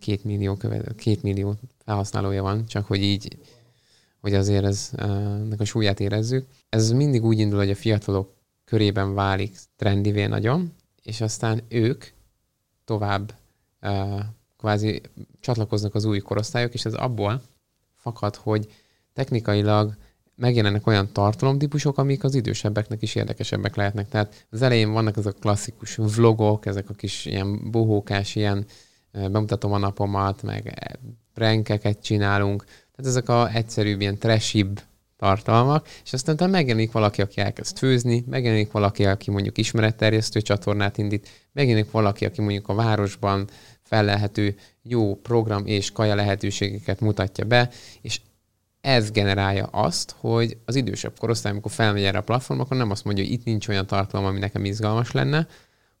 két 0.00 0.24
millió, 0.24 0.54
követ, 0.54 0.94
két 0.94 1.22
millió 1.22 1.54
felhasználója 1.84 2.42
van, 2.42 2.66
csak 2.66 2.86
hogy 2.86 3.02
így, 3.02 3.38
hogy 4.20 4.34
azért 4.34 4.64
ez, 4.64 4.90
ennek 4.96 5.60
a 5.60 5.64
súlyát 5.64 6.00
érezzük. 6.00 6.46
Ez 6.68 6.90
mindig 6.90 7.24
úgy 7.24 7.38
indul, 7.38 7.58
hogy 7.58 7.70
a 7.70 7.74
fiatalok 7.74 8.34
körében 8.64 9.14
válik 9.14 9.56
trendivé 9.76 10.26
nagyon, 10.26 10.72
és 11.02 11.20
aztán 11.20 11.62
ők 11.68 12.04
tovább 12.84 13.34
kvázi 14.56 15.00
csatlakoznak 15.40 15.94
az 15.94 16.04
új 16.04 16.18
korosztályok, 16.18 16.74
és 16.74 16.84
ez 16.84 16.94
abból 16.94 17.42
fakad, 17.96 18.36
hogy 18.36 18.72
technikailag 19.12 19.96
megjelennek 20.38 20.86
olyan 20.86 21.12
tartalomtípusok, 21.12 21.98
amik 21.98 22.24
az 22.24 22.34
idősebbeknek 22.34 23.02
is 23.02 23.14
érdekesebbek 23.14 23.76
lehetnek. 23.76 24.08
Tehát 24.08 24.46
az 24.50 24.62
elején 24.62 24.92
vannak 24.92 25.16
ezek 25.16 25.34
a 25.36 25.40
klasszikus 25.40 25.96
vlogok, 25.96 26.66
ezek 26.66 26.90
a 26.90 26.94
kis 26.94 27.24
ilyen 27.24 27.70
bohókás, 27.70 28.34
ilyen 28.34 28.64
bemutatom 29.12 29.72
a 29.72 29.78
napomat, 29.78 30.42
meg 30.42 30.90
prankeket 31.34 32.02
csinálunk, 32.02 32.64
tehát 32.64 33.10
ezek 33.10 33.28
a 33.28 33.54
egyszerűbb, 33.54 34.00
ilyen 34.00 34.18
trashibb 34.18 34.80
tartalmak, 35.16 35.88
és 36.04 36.12
aztán 36.12 36.34
utána 36.34 36.50
megjelenik 36.50 36.92
valaki, 36.92 37.22
aki 37.22 37.40
elkezd 37.40 37.78
főzni, 37.78 38.24
megjelenik 38.26 38.72
valaki, 38.72 39.06
aki 39.06 39.30
mondjuk 39.30 39.58
ismeretterjesztő 39.58 40.40
csatornát 40.40 40.98
indít, 40.98 41.28
megjelenik 41.52 41.90
valaki, 41.90 42.24
aki 42.24 42.40
mondjuk 42.40 42.68
a 42.68 42.74
városban 42.74 43.48
fellelhető 43.82 44.56
jó 44.82 45.14
program 45.14 45.66
és 45.66 45.92
kaja 45.92 46.14
lehetőségeket 46.14 47.00
mutatja 47.00 47.44
be, 47.44 47.70
és 48.00 48.20
ez 48.80 49.10
generálja 49.10 49.64
azt, 49.64 50.14
hogy 50.18 50.58
az 50.64 50.74
idősebb 50.74 51.18
korosztály, 51.18 51.52
amikor 51.52 51.70
felmegy 51.70 52.04
erre 52.04 52.18
a 52.18 52.22
platformokon, 52.22 52.78
nem 52.78 52.90
azt 52.90 53.04
mondja, 53.04 53.24
hogy 53.24 53.32
itt 53.32 53.44
nincs 53.44 53.68
olyan 53.68 53.86
tartalom, 53.86 54.26
ami 54.26 54.38
nekem 54.38 54.64
izgalmas 54.64 55.12
lenne, 55.12 55.46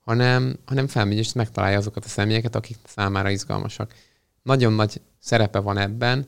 hanem, 0.00 0.56
hanem 0.64 0.86
felmegy 0.86 1.18
és 1.18 1.32
megtalálja 1.32 1.78
azokat 1.78 2.04
a 2.04 2.08
személyeket, 2.08 2.54
akik 2.54 2.76
számára 2.86 3.30
izgalmasak. 3.30 3.94
Nagyon 4.42 4.72
nagy 4.72 5.00
szerepe 5.18 5.58
van 5.58 5.78
ebben 5.78 6.26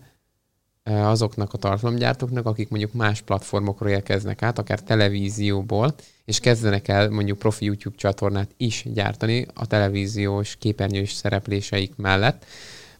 azoknak 0.85 1.53
a 1.53 1.59
tartalomgyártóknak, 1.59 2.47
akik 2.47 2.69
mondjuk 2.69 2.93
más 2.93 3.21
platformokról 3.21 3.91
érkeznek 3.91 4.43
át, 4.43 4.59
akár 4.59 4.83
televízióból, 4.83 5.95
és 6.25 6.41
kezdenek 6.41 6.89
el 6.89 7.11
mondjuk 7.11 7.39
profi 7.39 7.65
YouTube 7.65 7.97
csatornát 7.97 8.51
is 8.57 8.85
gyártani 8.93 9.47
a 9.55 9.67
televíziós 9.67 10.57
képernyős 10.57 11.13
szerepléseik 11.13 11.97
mellett, 11.97 12.45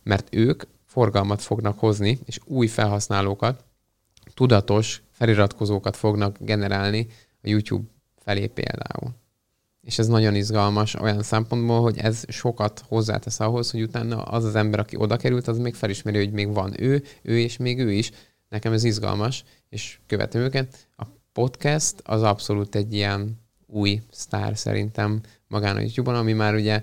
mert 0.03 0.29
ők 0.31 0.63
forgalmat 0.91 1.43
fognak 1.43 1.79
hozni, 1.79 2.19
és 2.25 2.39
új 2.45 2.67
felhasználókat, 2.67 3.65
tudatos 4.35 5.03
feliratkozókat 5.11 5.97
fognak 5.97 6.37
generálni 6.41 7.07
a 7.43 7.49
YouTube 7.49 7.89
felé 8.17 8.47
például 8.47 9.15
és 9.81 9.99
ez 9.99 10.07
nagyon 10.07 10.35
izgalmas 10.35 10.95
olyan 10.95 11.23
szempontból, 11.23 11.81
hogy 11.81 11.99
ez 11.99 12.25
sokat 12.29 12.85
hozzátesz 12.89 13.41
ahhoz, 13.41 13.71
hogy 13.71 13.83
utána 13.83 14.23
az 14.23 14.45
az 14.45 14.55
ember, 14.55 14.79
aki 14.79 14.97
oda 14.97 15.17
került, 15.17 15.49
az 15.49 15.59
még 15.59 15.75
felismeri, 15.75 16.19
hogy 16.19 16.33
még 16.33 16.53
van 16.53 16.83
ő, 16.83 17.03
ő 17.23 17.39
és 17.39 17.57
még 17.57 17.79
ő 17.79 17.93
is. 17.93 18.11
Nekem 18.49 18.73
ez 18.73 18.85
izgalmas, 18.85 19.45
és 19.69 19.99
követem 20.07 20.41
őket. 20.41 20.89
A 20.97 21.05
podcast 21.33 21.95
az 22.05 22.23
abszolút 22.23 22.75
egy 22.75 22.95
ilyen 22.95 23.41
új 23.67 24.03
sztár 24.11 24.57
szerintem 24.57 25.21
magán 25.49 25.77
a 25.77 25.81
YouTube-on, 25.81 26.17
ami 26.17 26.33
már 26.33 26.55
ugye 26.55 26.83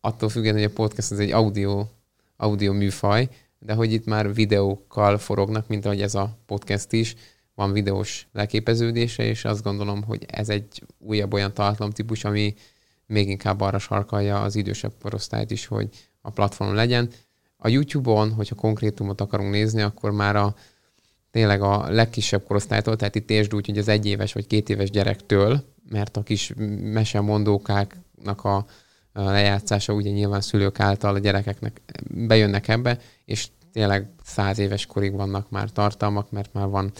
attól 0.00 0.28
függően, 0.28 0.54
hogy 0.54 0.64
a 0.64 0.70
podcast 0.70 1.12
ez 1.12 1.18
egy 1.18 1.30
audio, 1.30 1.86
audio 2.40 2.72
műfaj, 2.72 3.28
de 3.58 3.74
hogy 3.74 3.92
itt 3.92 4.04
már 4.04 4.34
videókkal 4.34 5.18
forognak, 5.18 5.68
mint 5.68 5.84
ahogy 5.84 6.02
ez 6.02 6.14
a 6.14 6.38
podcast 6.46 6.92
is, 6.92 7.14
van 7.54 7.72
videós 7.72 8.26
leképeződése, 8.32 9.22
és 9.24 9.44
azt 9.44 9.62
gondolom, 9.62 10.02
hogy 10.02 10.24
ez 10.26 10.48
egy 10.48 10.82
újabb 10.98 11.32
olyan 11.32 11.54
tartalomtípus, 11.54 12.24
ami 12.24 12.54
még 13.06 13.28
inkább 13.28 13.60
arra 13.60 13.78
sarkalja 13.78 14.42
az 14.42 14.56
idősebb 14.56 14.92
korosztályt 15.02 15.50
is, 15.50 15.66
hogy 15.66 15.88
a 16.20 16.30
platformon 16.30 16.76
legyen. 16.76 17.10
A 17.56 17.68
YouTube-on, 17.68 18.32
hogyha 18.32 18.54
konkrétumot 18.54 19.20
akarunk 19.20 19.50
nézni, 19.50 19.82
akkor 19.82 20.10
már 20.10 20.36
a 20.36 20.54
tényleg 21.30 21.62
a 21.62 21.90
legkisebb 21.90 22.44
korosztálytól, 22.44 22.96
tehát 22.96 23.14
itt 23.14 23.30
értsd 23.30 23.54
úgy, 23.54 23.66
hogy 23.66 23.78
az 23.78 23.88
egyéves 23.88 24.32
vagy 24.32 24.46
két 24.46 24.68
éves 24.68 24.90
gyerektől, 24.90 25.64
mert 25.88 26.16
a 26.16 26.22
kis 26.22 26.52
mesemondókáknak 26.80 28.44
a 28.44 28.66
lejátszása 29.24 29.92
ugye 29.92 30.10
nyilván 30.10 30.40
szülők 30.40 30.80
által 30.80 31.14
a 31.14 31.18
gyerekeknek 31.18 31.80
bejönnek 32.08 32.68
ebbe, 32.68 32.98
és 33.24 33.48
tényleg 33.72 34.08
száz 34.24 34.58
éves 34.58 34.86
korig 34.86 35.12
vannak 35.12 35.50
már 35.50 35.70
tartalmak, 35.70 36.30
mert 36.30 36.52
már 36.52 36.68
van, 36.68 36.92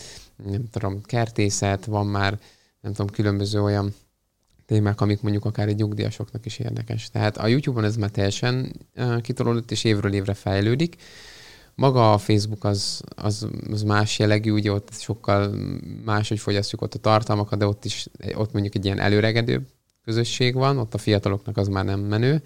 nem 0.44 0.64
tudom, 0.70 1.02
kertészet, 1.02 1.85
van 1.85 2.06
már, 2.06 2.38
nem 2.80 2.92
tudom, 2.92 3.11
különböző 3.11 3.62
olyan 3.62 3.94
témák, 4.66 5.00
amik 5.00 5.22
mondjuk 5.22 5.44
akár 5.44 5.68
egy 5.68 5.76
nyugdíjasoknak 5.76 6.46
is 6.46 6.59
érdekes. 6.59 7.11
Tehát 7.11 7.37
a 7.37 7.46
YouTube-on 7.46 7.85
ez 7.85 7.96
már 7.96 8.11
teljesen 8.11 8.72
kitolódott, 9.20 9.70
és 9.70 9.85
évről 9.85 10.14
évre 10.14 10.35
fejlődik. 10.35 10.96
Maga 11.74 12.12
a 12.12 12.18
Facebook 12.18 12.64
az, 12.64 13.02
az, 13.14 13.48
az 13.70 13.83
más 13.83 14.18
jellegű, 14.18 14.50
ugye 14.50 14.72
ott 14.72 14.92
sokkal 14.92 15.54
máshogy 16.04 16.38
fogyasztjuk 16.38 16.83
ott 16.83 16.94
a 16.94 16.98
tartalmakat, 16.98 17.59
de 17.59 17.66
ott 17.66 17.85
is, 17.85 18.06
ott 18.35 18.52
mondjuk 18.52 18.74
egy 18.74 18.85
ilyen 18.85 18.98
előregedő 18.98 19.66
közösség 20.11 20.55
van, 20.55 20.79
ott 20.79 20.94
a 20.94 20.99
fiataloknak 20.99 21.57
az 21.57 21.68
már 21.68 21.85
nem 21.85 22.01
menő. 22.01 22.42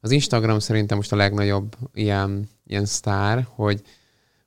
Az 0.00 0.10
Instagram 0.10 0.58
szerintem 0.58 0.96
most 0.96 1.12
a 1.12 1.16
legnagyobb 1.16 1.76
ilyen, 1.94 2.48
ilyen 2.66 2.84
sztár, 2.84 3.46
hogy, 3.50 3.82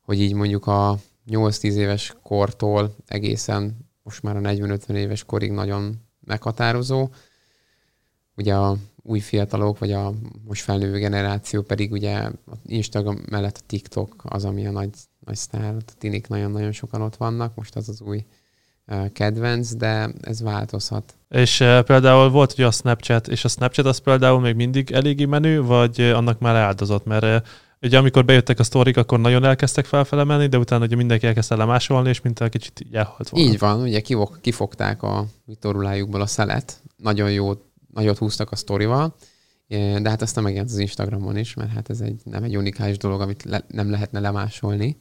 hogy 0.01 0.21
így 0.21 0.33
mondjuk 0.33 0.67
a 0.67 0.99
8-10 1.29 1.73
éves 1.73 2.15
kortól 2.23 2.95
egészen 3.05 3.77
most 4.03 4.23
már 4.23 4.37
a 4.37 4.39
40-50 4.39 4.89
éves 4.89 5.23
korig 5.23 5.51
nagyon 5.51 6.01
meghatározó. 6.25 7.09
Ugye 8.35 8.55
a 8.55 8.77
új 9.03 9.19
fiatalok, 9.19 9.79
vagy 9.79 9.91
a 9.91 10.13
most 10.47 10.63
felnővő 10.63 10.97
generáció 10.97 11.61
pedig 11.61 11.91
ugye 11.91 12.17
a 12.45 12.53
Instagram 12.65 13.17
mellett 13.29 13.57
a 13.57 13.65
TikTok 13.65 14.15
az, 14.23 14.45
ami 14.45 14.67
a 14.67 14.71
nagy, 14.71 14.89
nagy 15.19 15.35
sztár. 15.35 15.75
A 15.75 15.93
tinik 15.97 16.27
nagyon-nagyon 16.27 16.71
sokan 16.71 17.01
ott 17.01 17.15
vannak, 17.15 17.55
most 17.55 17.75
az 17.75 17.89
az 17.89 18.01
új 18.01 18.25
kedvenc, 19.13 19.73
de 19.73 20.09
ez 20.21 20.41
változhat. 20.41 21.13
És 21.29 21.59
uh, 21.59 21.81
például 21.81 22.29
volt 22.29 22.53
ugye 22.53 22.65
a 22.65 22.71
Snapchat, 22.71 23.27
és 23.27 23.45
a 23.45 23.47
Snapchat 23.47 23.85
az 23.85 23.97
például 23.97 24.39
még 24.39 24.55
mindig 24.55 24.91
eléggé 24.91 25.25
menő, 25.25 25.63
vagy 25.63 26.01
annak 26.01 26.39
már 26.39 26.55
áldozott, 26.55 27.05
mert 27.05 27.23
uh, 27.23 27.35
ugye 27.81 27.97
amikor 27.97 28.25
bejöttek 28.25 28.59
a 28.59 28.63
sztorik, 28.63 28.97
akkor 28.97 29.19
nagyon 29.19 29.43
elkezdtek 29.43 29.85
felfele 29.85 30.23
menni, 30.23 30.47
de 30.47 30.57
utána 30.57 30.85
ugye 30.85 30.95
mindenki 30.95 31.27
elkezdte 31.27 31.55
lemásolni, 31.55 32.09
és 32.09 32.21
mint 32.21 32.39
a 32.39 32.49
kicsit 32.49 32.85
elhalt 32.91 33.29
volna. 33.29 33.49
Így 33.49 33.59
van, 33.59 33.81
ugye 33.81 34.01
kifogták 34.41 35.03
a 35.03 35.25
torulájukból 35.59 36.21
a 36.21 36.25
szelet, 36.25 36.81
nagyon 36.97 37.31
jó, 37.31 37.53
nagyot 37.93 38.17
húztak 38.17 38.51
a 38.51 38.55
sztorival, 38.55 39.15
de 39.67 40.09
hát 40.09 40.21
aztán 40.21 40.43
megjelent 40.43 40.71
az 40.71 40.77
Instagramon 40.77 41.37
is, 41.37 41.53
mert 41.53 41.71
hát 41.71 41.89
ez 41.89 41.99
egy, 42.01 42.21
nem 42.23 42.43
egy 42.43 42.57
unikális 42.57 42.97
dolog, 42.97 43.21
amit 43.21 43.43
le, 43.43 43.63
nem 43.67 43.89
lehetne 43.89 44.19
lemásolni. 44.19 44.97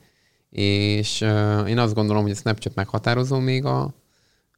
És 0.50 1.20
uh, 1.20 1.68
én 1.68 1.78
azt 1.78 1.94
gondolom, 1.94 2.22
hogy 2.22 2.30
a 2.30 2.34
Snapchat 2.34 2.74
meghatározó 2.74 3.38
még 3.38 3.64
a, 3.64 3.94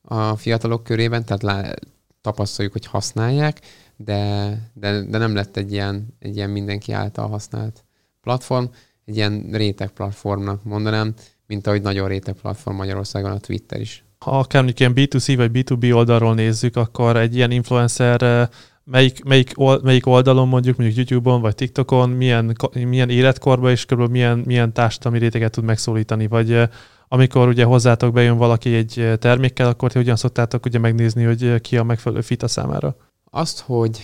a 0.02 0.36
fiatalok 0.36 0.84
körében, 0.84 1.24
tehát 1.24 1.42
lá, 1.42 1.74
tapasztaljuk, 2.20 2.72
hogy 2.72 2.86
használják, 2.86 3.60
de, 3.96 4.52
de, 4.74 5.02
de 5.02 5.18
nem 5.18 5.34
lett 5.34 5.56
egy 5.56 5.72
ilyen, 5.72 6.16
egy 6.18 6.36
ilyen 6.36 6.50
mindenki 6.50 6.92
által 6.92 7.28
használt 7.28 7.84
platform, 8.20 8.64
egy 9.04 9.16
ilyen 9.16 9.48
réteg 9.52 9.88
platformnak 9.90 10.64
mondanám, 10.64 11.14
mint 11.46 11.66
ahogy 11.66 11.82
nagyon 11.82 12.08
réteg 12.08 12.34
platform 12.34 12.76
Magyarországon 12.76 13.30
a 13.30 13.38
Twitter 13.38 13.80
is. 13.80 14.04
Ha 14.18 14.38
akár 14.38 14.72
ilyen 14.76 14.92
B2C 14.94 15.34
vagy 15.36 15.50
B2B 15.54 15.94
oldalról 15.94 16.34
nézzük, 16.34 16.76
akkor 16.76 17.16
egy 17.16 17.34
ilyen 17.34 17.50
influencer 17.50 18.48
melyik, 18.90 19.24
melyik, 19.24 19.54
melyik 19.82 20.06
oldalon 20.06 20.48
mondjuk, 20.48 20.76
mondjuk 20.76 21.08
YouTube-on 21.08 21.40
vagy 21.40 21.54
TikTokon, 21.54 22.10
milyen, 22.10 22.56
milyen 22.72 23.10
életkorban 23.10 23.70
és 23.70 23.84
kb. 23.84 24.10
milyen, 24.10 24.42
milyen 24.46 24.72
társadalmi 24.72 25.18
réteget 25.18 25.52
tud 25.52 25.64
megszólítani, 25.64 26.26
vagy 26.26 26.68
amikor 27.08 27.48
ugye 27.48 27.64
hozzátok 27.64 28.12
bejön 28.12 28.36
valaki 28.36 28.74
egy 28.74 29.12
termékkel, 29.18 29.68
akkor 29.68 29.92
ti 29.92 29.98
hogyan 29.98 30.16
szoktátok 30.16 30.66
ugye 30.66 30.78
megnézni, 30.78 31.24
hogy 31.24 31.60
ki 31.60 31.76
a 31.76 31.82
megfelelő 31.82 32.20
fita 32.20 32.48
számára? 32.48 32.96
Azt, 33.30 33.60
hogy 33.60 34.00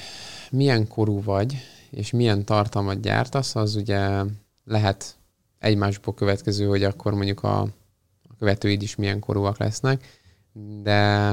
milyen 0.50 0.88
korú 0.88 1.22
vagy, 1.22 1.56
és 1.90 2.10
milyen 2.10 2.44
tartalmat 2.44 3.00
gyártasz, 3.00 3.56
az 3.56 3.74
ugye 3.74 4.22
lehet 4.64 5.16
egymásból 5.58 6.14
következő, 6.14 6.66
hogy 6.66 6.82
akkor 6.82 7.14
mondjuk 7.14 7.42
a 7.42 7.66
követőid 8.38 8.82
is 8.82 8.94
milyen 8.94 9.20
korúak 9.20 9.58
lesznek, 9.58 10.22
de 10.82 11.32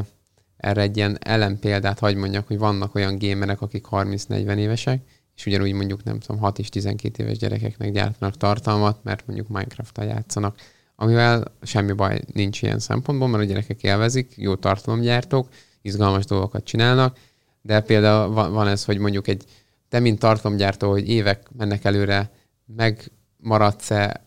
erre 0.63 0.81
egy 0.81 0.97
ilyen 0.97 1.17
ellenpéldát 1.21 1.99
hagy 1.99 2.15
mondjak, 2.15 2.47
hogy 2.47 2.57
vannak 2.57 2.95
olyan 2.95 3.17
gémerek, 3.17 3.61
akik 3.61 3.85
30-40 3.91 4.57
évesek, 4.57 5.01
és 5.35 5.45
ugyanúgy 5.45 5.73
mondjuk 5.73 6.03
nem 6.03 6.19
tudom, 6.19 6.41
6 6.41 6.59
és 6.59 6.69
12 6.69 7.23
éves 7.23 7.37
gyerekeknek 7.37 7.91
gyártanak 7.91 8.37
tartalmat, 8.37 9.03
mert 9.03 9.23
mondjuk 9.27 9.47
Minecraft-tal 9.47 10.05
játszanak, 10.05 10.55
amivel 10.95 11.43
semmi 11.61 11.91
baj 11.91 12.21
nincs 12.33 12.61
ilyen 12.61 12.79
szempontból, 12.79 13.27
mert 13.27 13.43
a 13.43 13.45
gyerekek 13.45 13.83
élvezik, 13.83 14.33
jó 14.35 14.55
tartalomgyártók, 14.55 15.47
izgalmas 15.81 16.25
dolgokat 16.25 16.63
csinálnak, 16.63 17.17
de 17.61 17.81
például 17.81 18.33
van, 18.51 18.67
ez, 18.67 18.85
hogy 18.85 18.97
mondjuk 18.97 19.27
egy 19.27 19.43
te, 19.89 19.99
mint 19.99 20.19
tartalomgyártó, 20.19 20.89
hogy 20.89 21.09
évek 21.09 21.47
mennek 21.57 21.83
előre, 21.85 22.31
megmaradsz-e 22.65 24.25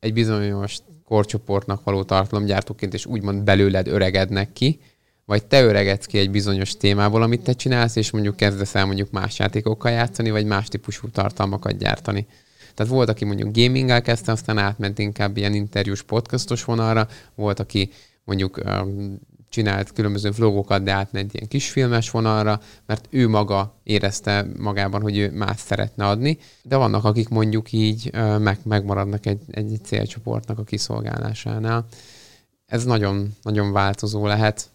egy 0.00 0.12
bizonyos 0.12 0.78
korcsoportnak 1.04 1.84
való 1.84 2.02
tartalomgyártóként, 2.02 2.94
és 2.94 3.06
úgymond 3.06 3.42
belőled 3.42 3.86
öregednek 3.86 4.52
ki, 4.52 4.80
vagy 5.28 5.46
te 5.46 5.62
öregedsz 5.62 6.06
ki 6.06 6.18
egy 6.18 6.30
bizonyos 6.30 6.76
témából, 6.76 7.22
amit 7.22 7.42
te 7.42 7.52
csinálsz, 7.52 7.96
és 7.96 8.10
mondjuk 8.10 8.36
kezdesz 8.36 8.74
el 8.74 8.86
mondjuk 8.86 9.10
más 9.10 9.38
játékokkal 9.38 9.90
játszani, 9.90 10.30
vagy 10.30 10.46
más 10.46 10.68
típusú 10.68 11.08
tartalmakat 11.08 11.78
gyártani. 11.78 12.26
Tehát 12.74 12.92
volt, 12.92 13.08
aki 13.08 13.24
mondjuk 13.24 13.56
gaminggel 13.56 14.02
kezdte, 14.02 14.32
aztán 14.32 14.58
átment 14.58 14.98
inkább 14.98 15.36
ilyen 15.36 15.54
interjús 15.54 16.02
podcastos 16.02 16.64
vonalra, 16.64 17.08
volt, 17.34 17.60
aki 17.60 17.90
mondjuk 18.24 18.60
csinált 19.48 19.92
különböző 19.92 20.30
vlogokat, 20.30 20.82
de 20.82 20.92
átment 20.92 21.34
ilyen 21.34 21.48
kisfilmes 21.48 22.10
vonalra, 22.10 22.60
mert 22.86 23.06
ő 23.10 23.28
maga 23.28 23.74
érezte 23.82 24.46
magában, 24.58 25.02
hogy 25.02 25.18
ő 25.18 25.30
más 25.30 25.60
szeretne 25.60 26.06
adni, 26.06 26.38
de 26.62 26.76
vannak, 26.76 27.04
akik 27.04 27.28
mondjuk 27.28 27.72
így 27.72 28.10
meg, 28.38 28.58
megmaradnak 28.64 29.26
egy, 29.26 29.40
egy 29.50 29.78
célcsoportnak 29.84 30.58
a 30.58 30.64
kiszolgálásánál. 30.64 31.86
Ez 32.66 32.84
nagyon, 32.84 33.36
nagyon 33.42 33.72
változó 33.72 34.26
lehet, 34.26 34.70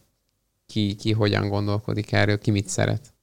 ki, 0.66 0.96
ki 0.96 1.12
hogyan 1.12 1.50
gondolkodik 1.50 2.12
erről, 2.12 2.38
ki 2.38 2.52
mit 2.52 2.68
szeret. 2.68 3.14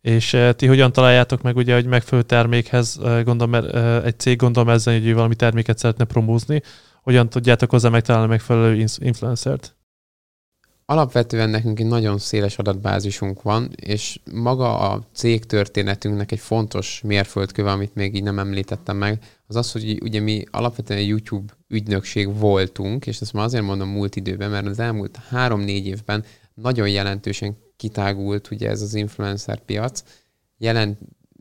És 0.00 0.32
uh, 0.32 0.50
ti 0.52 0.66
hogyan 0.66 0.92
találjátok 0.92 1.42
meg, 1.42 1.56
ugye, 1.56 1.74
hogy 1.74 1.86
megfelelő 1.86 2.26
termékhez, 2.26 2.98
uh, 3.00 3.22
gondolom, 3.22 3.64
uh, 3.64 4.04
egy 4.04 4.18
cég 4.18 4.36
gondolom 4.36 4.68
ezzel, 4.68 5.00
hogy 5.00 5.14
valami 5.14 5.34
terméket 5.34 5.78
szeretne 5.78 6.04
promózni, 6.04 6.62
hogyan 7.02 7.28
tudjátok 7.28 7.70
hozzá 7.70 7.88
megtalálni 7.88 8.28
megfelelő 8.28 8.86
influencert? 8.98 9.74
Alapvetően 10.84 11.50
nekünk 11.50 11.80
egy 11.80 11.86
nagyon 11.86 12.18
széles 12.18 12.58
adatbázisunk 12.58 13.42
van, 13.42 13.70
és 13.76 14.20
maga 14.32 14.78
a 14.78 15.02
cég 15.14 15.44
történetünknek 15.44 16.32
egy 16.32 16.38
fontos 16.38 17.00
mérföldköve, 17.04 17.70
amit 17.70 17.94
még 17.94 18.14
így 18.14 18.22
nem 18.22 18.38
említettem 18.38 18.96
meg, 18.96 19.22
az 19.46 19.56
az, 19.56 19.72
hogy 19.72 20.02
ugye 20.02 20.20
mi 20.20 20.44
alapvetően 20.50 21.00
YouTube 21.00 21.52
ügynökség 21.68 22.38
voltunk, 22.38 23.06
és 23.06 23.20
ezt 23.20 23.32
már 23.32 23.44
azért 23.44 23.64
mondom 23.64 23.88
múlt 23.88 24.16
időben, 24.16 24.50
mert 24.50 24.66
az 24.66 24.78
elmúlt 24.78 25.16
három-négy 25.28 25.86
évben 25.86 26.24
nagyon 26.54 26.88
jelentősen 26.88 27.56
kitágult 27.76 28.50
ugye 28.50 28.68
ez 28.68 28.82
az 28.82 28.94
influencer 28.94 29.58
piac, 29.58 30.02
jelent, 30.58 30.98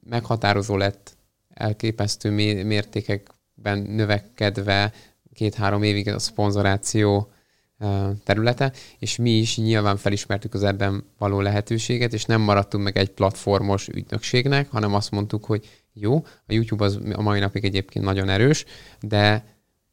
meghatározó 0.09 0.77
lett 0.77 1.17
elképesztő 1.49 2.29
mértékekben 2.63 3.79
növekedve 3.79 4.93
két-három 5.33 5.83
évig 5.83 6.07
a 6.07 6.19
szponzoráció 6.19 7.31
területe, 8.23 8.73
és 8.99 9.15
mi 9.15 9.29
is 9.29 9.57
nyilván 9.57 9.97
felismertük 9.97 10.53
az 10.53 10.63
ebben 10.63 11.03
való 11.17 11.41
lehetőséget, 11.41 12.13
és 12.13 12.25
nem 12.25 12.41
maradtunk 12.41 12.83
meg 12.83 12.97
egy 12.97 13.09
platformos 13.09 13.87
ügynökségnek, 13.87 14.69
hanem 14.69 14.93
azt 14.93 15.11
mondtuk, 15.11 15.45
hogy 15.45 15.69
jó, 15.93 16.15
a 16.25 16.53
YouTube 16.53 16.85
az 16.85 16.99
a 17.13 17.21
mai 17.21 17.39
napig 17.39 17.63
egyébként 17.63 18.05
nagyon 18.05 18.29
erős, 18.29 18.65
de 19.01 19.45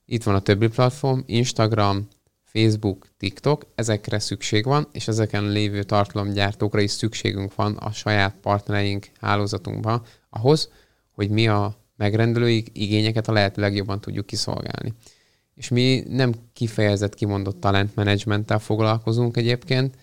itt 0.05 0.23
van 0.23 0.35
a 0.35 0.41
többi 0.41 0.69
platform, 0.69 1.21
Instagram, 1.27 2.09
Facebook, 2.57 3.07
TikTok, 3.17 3.67
ezekre 3.75 4.19
szükség 4.19 4.65
van, 4.65 4.89
és 4.93 5.09
ezeken 5.09 5.49
lévő 5.49 5.83
tartalomgyártókra 5.83 6.81
is 6.81 6.91
szükségünk 6.91 7.55
van 7.55 7.77
a 7.77 7.93
saját 7.93 8.37
partnereink 8.41 9.07
hálózatunkban 9.21 10.03
ahhoz, 10.31 10.71
hogy 11.11 11.31
mi 11.31 11.49
a 11.49 11.77
megrendelői 11.97 12.65
igényeket 12.73 13.29
a 13.29 13.33
lehető 13.33 13.61
legjobban 13.61 14.01
tudjuk 14.01 14.27
kiszolgálni. 14.27 14.93
És 15.55 15.69
mi 15.69 16.03
nem 16.09 16.33
kifejezett 16.53 17.15
kimondott 17.15 17.61
talentmenedzsmenttel 17.61 18.59
foglalkozunk 18.59 19.37
egyébként, 19.37 19.95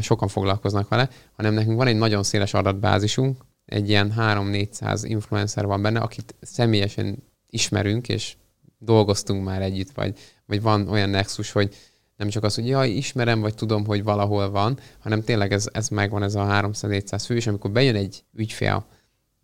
sokan 0.00 0.28
foglalkoznak 0.28 0.88
vele, 0.88 1.08
hanem 1.32 1.54
nekünk 1.54 1.76
van 1.76 1.86
egy 1.86 1.96
nagyon 1.96 2.22
széles 2.22 2.54
adatbázisunk, 2.54 3.44
egy 3.64 3.88
ilyen 3.88 4.14
3-400 4.16 5.00
influencer 5.02 5.66
van 5.66 5.82
benne, 5.82 6.00
akit 6.00 6.34
személyesen 6.40 7.22
ismerünk, 7.46 8.08
és 8.08 8.36
dolgoztunk 8.78 9.44
már 9.44 9.62
együtt, 9.62 9.90
vagy, 9.90 10.18
vagy 10.50 10.62
van 10.62 10.88
olyan 10.88 11.10
nexus, 11.10 11.52
hogy 11.52 11.76
nem 12.16 12.28
csak 12.28 12.44
az, 12.44 12.54
hogy 12.54 12.68
jaj, 12.68 12.88
ismerem, 12.88 13.40
vagy 13.40 13.54
tudom, 13.54 13.86
hogy 13.86 14.02
valahol 14.02 14.50
van, 14.50 14.78
hanem 14.98 15.22
tényleg 15.22 15.52
ez, 15.52 15.68
ez 15.72 15.88
megvan, 15.88 16.22
ez 16.22 16.34
a 16.34 16.44
300-400 16.44 17.22
fő, 17.26 17.36
és 17.36 17.46
amikor 17.46 17.70
bejön 17.70 17.94
egy 17.94 18.24
ügyfél 18.34 18.86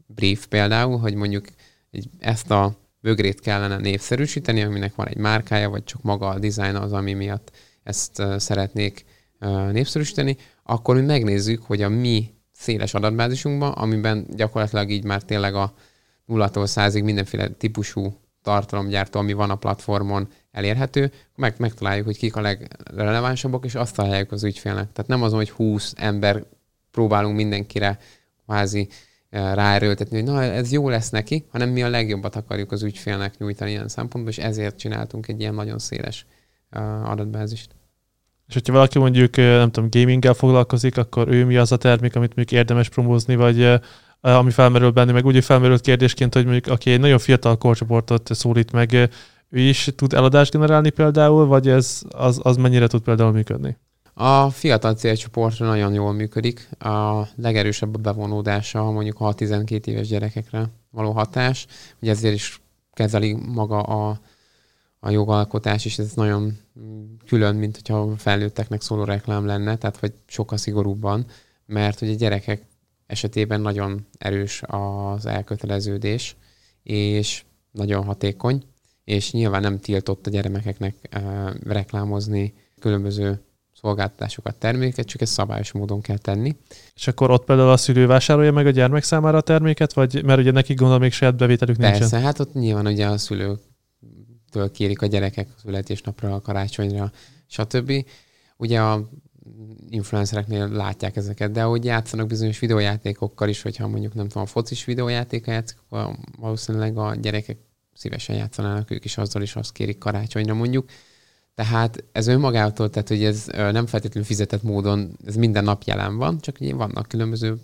brief 0.06 0.46
például, 0.46 0.98
hogy 0.98 1.14
mondjuk 1.14 1.46
egy, 1.90 2.08
ezt 2.18 2.50
a 2.50 2.76
bögrét 3.00 3.40
kellene 3.40 3.76
népszerűsíteni, 3.76 4.62
aminek 4.62 4.94
van 4.94 5.08
egy 5.08 5.16
márkája, 5.16 5.70
vagy 5.70 5.84
csak 5.84 6.02
maga 6.02 6.28
a 6.28 6.38
dizájn 6.38 6.74
az, 6.74 6.92
ami 6.92 7.12
miatt 7.12 7.50
ezt 7.82 8.22
szeretnék 8.36 9.04
népszerűsíteni, 9.72 10.36
akkor 10.62 10.94
mi 10.96 11.02
megnézzük, 11.02 11.62
hogy 11.62 11.82
a 11.82 11.88
mi 11.88 12.34
széles 12.52 12.94
adatbázisunkban, 12.94 13.72
amiben 13.72 14.26
gyakorlatilag 14.30 14.90
így 14.90 15.04
már 15.04 15.22
tényleg 15.22 15.54
a 15.54 15.74
nullától 16.24 16.66
százig 16.66 17.02
mindenféle 17.02 17.48
típusú 17.48 18.20
tartalomgyártó, 18.46 19.18
ami 19.18 19.32
van 19.32 19.50
a 19.50 19.54
platformon 19.54 20.28
elérhető, 20.52 21.12
meg, 21.34 21.54
megtaláljuk, 21.58 22.06
hogy 22.06 22.16
kik 22.16 22.36
a 22.36 22.40
legrelevánsabbak, 22.40 23.64
és 23.64 23.74
azt 23.74 23.94
találjuk 23.94 24.32
az 24.32 24.44
ügyfélnek. 24.44 24.92
Tehát 24.92 25.10
nem 25.10 25.22
az, 25.22 25.32
hogy 25.32 25.50
20 25.50 25.92
ember 25.96 26.44
próbálunk 26.90 27.36
mindenkire 27.36 27.98
kvázi 28.44 28.88
eh, 29.30 29.54
ráerőltetni, 29.54 30.16
hogy 30.16 30.32
na, 30.32 30.42
ez 30.42 30.72
jó 30.72 30.88
lesz 30.88 31.10
neki, 31.10 31.46
hanem 31.50 31.68
mi 31.68 31.82
a 31.82 31.88
legjobbat 31.88 32.36
akarjuk 32.36 32.72
az 32.72 32.82
ügyfélnek 32.82 33.38
nyújtani 33.38 33.70
ilyen 33.70 33.88
szempontból, 33.88 34.32
és 34.32 34.38
ezért 34.38 34.78
csináltunk 34.78 35.28
egy 35.28 35.40
ilyen 35.40 35.54
nagyon 35.54 35.78
széles 35.78 36.26
uh, 36.72 37.10
adatbázist. 37.10 37.70
És 38.48 38.54
hogyha 38.54 38.72
valaki 38.72 38.98
mondjuk, 38.98 39.36
eh, 39.36 39.56
nem 39.56 39.70
tudom, 39.70 39.90
gaminggel 39.90 40.34
foglalkozik, 40.34 40.96
akkor 40.96 41.28
ő 41.28 41.44
mi 41.44 41.56
az 41.56 41.72
a 41.72 41.76
termék, 41.76 42.16
amit 42.16 42.34
mondjuk 42.34 42.58
érdemes 42.58 42.88
promózni, 42.88 43.36
vagy 43.36 43.80
ami 44.34 44.50
felmerül 44.50 44.90
benni, 44.90 45.12
meg 45.12 45.26
úgy 45.26 45.44
felmerült 45.44 45.80
kérdésként, 45.80 46.34
hogy 46.34 46.44
mondjuk 46.44 46.66
aki 46.66 46.90
egy 46.90 47.00
nagyon 47.00 47.18
fiatal 47.18 47.58
korcsoportot 47.58 48.34
szólít 48.34 48.72
meg, 48.72 49.10
ő 49.50 49.60
is 49.60 49.90
tud 49.96 50.12
eladást 50.12 50.52
generálni 50.52 50.90
például, 50.90 51.46
vagy 51.46 51.68
ez 51.68 52.02
az, 52.08 52.40
az 52.42 52.56
mennyire 52.56 52.86
tud 52.86 53.02
például 53.02 53.32
működni? 53.32 53.76
A 54.14 54.50
fiatal 54.50 54.94
célcsoportra 54.94 55.66
nagyon 55.66 55.92
jól 55.92 56.12
működik. 56.12 56.68
A 56.78 57.22
legerősebb 57.36 57.94
a 57.94 57.98
bevonódása 57.98 58.90
mondjuk 58.90 59.20
a 59.20 59.32
12 59.32 59.90
éves 59.90 60.08
gyerekekre 60.08 60.70
való 60.90 61.10
hatás. 61.10 61.66
Ugye 62.00 62.10
ezért 62.10 62.34
is 62.34 62.60
kezeli 62.92 63.36
maga 63.54 63.80
a, 63.80 64.20
a 64.98 65.10
jogalkotás, 65.10 65.84
és 65.84 65.98
ez 65.98 66.12
nagyon 66.12 66.58
külön, 67.26 67.56
mint 67.56 67.74
hogyha 67.74 68.16
felnőtteknek 68.16 68.80
szóló 68.80 69.04
reklám 69.04 69.46
lenne, 69.46 69.76
tehát 69.76 69.96
hogy 69.96 70.12
sokkal 70.26 70.58
szigorúbban, 70.58 71.26
mert 71.66 72.00
ugye 72.00 72.14
gyerekek 72.14 72.62
esetében 73.06 73.60
nagyon 73.60 74.06
erős 74.18 74.62
az 74.66 75.26
elköteleződés, 75.26 76.36
és 76.82 77.44
nagyon 77.70 78.04
hatékony, 78.04 78.62
és 79.04 79.32
nyilván 79.32 79.60
nem 79.60 79.78
tiltott 79.78 80.26
a 80.26 80.30
gyermekeknek 80.30 80.94
uh, 81.14 81.54
reklámozni 81.64 82.54
különböző 82.80 83.40
szolgáltatásokat, 83.80 84.54
terméket, 84.56 85.06
csak 85.06 85.20
ezt 85.20 85.32
szabályos 85.32 85.72
módon 85.72 86.00
kell 86.00 86.18
tenni. 86.18 86.56
És 86.94 87.08
akkor 87.08 87.30
ott 87.30 87.44
például 87.44 87.70
a 87.70 87.76
szülő 87.76 88.06
vásárolja 88.06 88.52
meg 88.52 88.66
a 88.66 88.70
gyermek 88.70 89.02
számára 89.02 89.36
a 89.36 89.40
terméket, 89.40 89.92
vagy 89.92 90.24
mert 90.24 90.40
ugye 90.40 90.50
nekik 90.50 90.76
gondolom 90.76 91.02
még 91.02 91.12
saját 91.12 91.36
bevételük 91.36 91.76
Persze, 91.76 91.98
nincsen? 91.98 92.20
hát 92.20 92.38
ott 92.38 92.52
nyilván 92.54 92.86
ugye 92.86 93.06
a 93.06 93.18
szülőktől 93.18 94.70
kérik 94.72 95.02
a 95.02 95.06
gyerekek 95.06 95.48
születésnapra, 95.62 96.34
a 96.34 96.40
karácsonyra, 96.40 97.12
stb. 97.46 97.92
Ugye 98.56 98.80
a 98.80 99.08
influencereknél 99.88 100.68
látják 100.68 101.16
ezeket, 101.16 101.50
de 101.50 101.62
hogy 101.62 101.84
játszanak 101.84 102.26
bizonyos 102.26 102.58
videójátékokkal 102.58 103.48
is, 103.48 103.62
hogyha 103.62 103.88
mondjuk 103.88 104.14
nem 104.14 104.28
tudom, 104.28 104.42
a 104.42 104.46
focis 104.46 104.84
videójátéka 104.84 105.50
játszik, 105.50 105.76
akkor 105.88 106.16
valószínűleg 106.38 106.96
a 106.98 107.14
gyerekek 107.14 107.58
szívesen 107.94 108.36
játszanának 108.36 108.90
ők 108.90 109.04
is 109.04 109.18
azzal, 109.18 109.42
is 109.42 109.56
azt 109.56 109.72
kérik 109.72 109.98
karácsonyra 109.98 110.54
mondjuk. 110.54 110.88
Tehát 111.54 112.04
ez 112.12 112.26
önmagától, 112.26 112.90
tehát 112.90 113.08
hogy 113.08 113.24
ez 113.24 113.46
nem 113.46 113.86
feltétlenül 113.86 114.28
fizetett 114.28 114.62
módon, 114.62 115.16
ez 115.26 115.36
minden 115.36 115.64
nap 115.64 115.82
jelen 115.82 116.16
van, 116.16 116.40
csak 116.40 116.56
ugye 116.60 116.74
vannak 116.74 117.08
különböző 117.08 117.56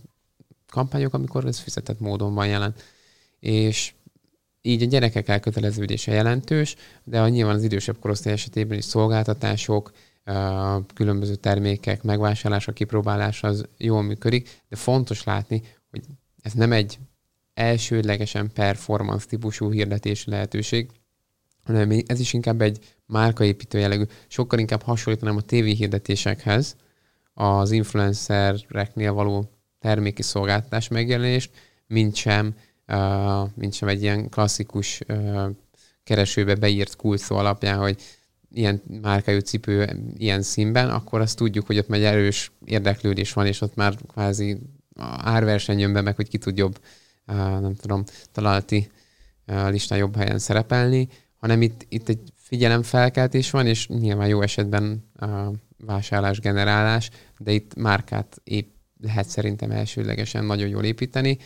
kampányok, 0.71 1.15
amikor 1.15 1.47
ez 1.47 1.59
fizetett 1.59 2.01
módon 2.01 2.35
van 2.35 2.47
jelen. 2.47 2.75
És 3.41 3.93
így 4.63 4.83
a 4.83 4.87
gyerekek 4.87 5.29
elköteleződése 5.29 6.13
jelentős, 6.13 6.77
de 7.05 7.29
nyilván 7.29 7.55
az 7.55 7.63
idősebb 7.63 7.99
korosztály 7.99 8.33
esetében 8.33 8.79
is 8.79 8.85
szolgáltatások, 8.85 9.93
különböző 10.95 11.35
termékek 11.35 12.03
megvásárlása, 12.03 12.73
kipróbálása 12.73 13.49
az 13.49 13.69
jól 13.77 14.03
működik, 14.03 14.61
de 14.69 14.77
fontos 14.77 15.25
látni, 15.25 15.63
hogy 15.91 16.03
ez 16.43 16.53
nem 16.53 16.73
egy 16.73 16.99
elsődlegesen 17.55 18.53
performance 18.53 19.27
típusú 19.27 19.71
hirdetési 19.71 20.31
lehetőség, 20.31 20.91
hanem 21.65 22.03
ez 22.07 22.21
is 22.21 22.33
inkább 22.33 22.61
egy 22.61 22.79
márkaépítő 23.07 23.79
jellegű. 23.79 24.05
Sokkal 24.29 24.59
inkább 24.59 24.83
hasonlítanám 24.83 25.37
a 25.37 25.41
tévéhirdetésekhez 25.41 26.77
az 27.35 27.71
influencereknél 27.71 29.13
való 29.13 29.51
terméki 29.79 30.23
szolgáltatás 30.23 30.89
megjelenést, 30.89 31.51
mint 31.87 32.15
sem, 32.15 32.55
uh, 32.89 33.49
mint 33.55 33.73
sem 33.73 33.89
egy 33.89 34.03
ilyen 34.03 34.29
klasszikus 34.29 35.01
uh, 35.09 35.51
keresőbe 36.05 36.55
beírt 36.55 36.97
kulcsszó 36.97 37.37
alapján, 37.37 37.79
hogy 37.79 38.03
ilyen 38.55 38.83
márkájú 39.03 39.39
cipő 39.39 40.03
ilyen 40.17 40.43
színben, 40.43 40.91
akkor 40.91 41.21
azt 41.21 41.37
tudjuk, 41.37 41.67
hogy 41.67 41.79
ott 41.79 41.89
megy 41.89 42.03
erős 42.03 42.53
érdeklődés 42.65 43.33
van, 43.33 43.47
és 43.47 43.61
ott 43.61 43.75
már 43.75 43.97
kvázi 44.07 44.59
árverseny 45.17 45.79
jön 45.79 45.93
be 45.93 46.01
meg, 46.01 46.17
hogy 46.17 46.29
ki 46.29 46.39
tud 46.39 46.57
jobb, 46.57 46.81
nem 47.61 47.75
tudom, 47.75 48.05
találati 48.33 48.91
listán 49.47 49.99
jobb 49.99 50.17
helyen 50.17 50.39
szerepelni, 50.39 51.09
hanem 51.37 51.63
itt, 51.63 51.87
itt 51.89 52.09
egy 52.09 52.33
figyelemfelkeltés 52.37 53.51
van, 53.51 53.67
és 53.67 53.89
nyilván 53.89 54.29
jó 54.29 54.43
esetben 54.43 55.11
vásárlás, 55.79 56.41
generálás, 56.41 57.11
de 57.39 57.53
itt 57.53 57.75
márkát 57.75 58.41
épp 58.45 58.71
lehet 59.01 59.29
szerintem 59.29 59.71
elsődlegesen 59.71 60.45
nagyon 60.45 60.69
jól 60.69 60.85
építeni, 60.85 61.39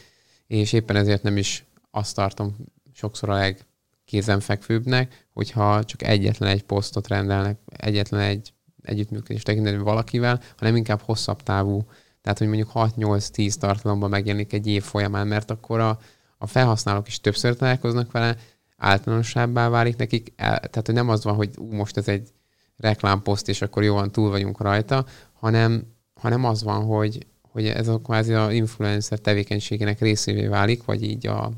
és 0.47 0.73
éppen 0.73 0.97
ezért 0.97 1.23
nem 1.23 1.37
is 1.37 1.65
azt 1.91 2.15
tartom 2.15 2.57
sokszor 2.93 3.29
a 3.29 3.35
leg 3.35 3.67
kézenfekvőbbnek, 4.07 5.27
hogyha 5.33 5.85
csak 5.85 6.03
egyetlen 6.03 6.51
egy 6.51 6.63
posztot 6.63 7.09
rendelnek, 7.09 7.59
egyetlen 7.77 8.21
egy 8.21 8.53
együttműködés 8.83 9.43
tekintetben 9.43 9.85
valakivel, 9.85 10.41
hanem 10.57 10.77
inkább 10.77 11.01
hosszabb 11.01 11.43
távú. 11.43 11.85
Tehát, 12.23 12.39
hogy 12.39 12.49
mondjuk 12.49 12.71
6-8-10 12.75 13.55
tartalomban 13.55 14.11
megjelenik 14.11 14.53
egy 14.53 14.67
év 14.67 14.83
folyamán, 14.83 15.27
mert 15.27 15.51
akkor 15.51 15.81
a, 15.81 15.99
a 16.39 16.47
felhasználók 16.47 17.07
is 17.07 17.21
többször 17.21 17.57
találkoznak 17.57 18.13
vele, 18.13 18.37
általánosabbá 18.77 19.69
válik 19.69 19.97
nekik, 19.97 20.33
el, 20.37 20.59
tehát 20.59 20.87
hogy 20.87 20.95
nem 20.95 21.09
az 21.09 21.25
van, 21.25 21.35
hogy 21.35 21.51
ú, 21.57 21.73
most 21.73 21.97
ez 21.97 22.09
egy 22.09 22.29
reklámposzt, 22.77 23.49
és 23.49 23.63
akkor 23.63 23.83
jó 23.83 23.95
van, 23.95 24.13
túl 24.13 24.31
vagyunk 24.31 24.61
rajta, 24.61 25.07
hanem, 25.33 25.83
hanem 26.15 26.45
az 26.45 26.63
van, 26.63 26.85
hogy, 26.85 27.27
hogy 27.41 27.67
ez 27.67 27.89
a 27.89 28.01
kvázi 28.01 28.33
a 28.33 28.53
influencer 28.53 29.19
tevékenységének 29.19 30.01
részévé 30.01 30.47
válik, 30.47 30.85
vagy 30.85 31.03
így 31.03 31.27
a 31.27 31.53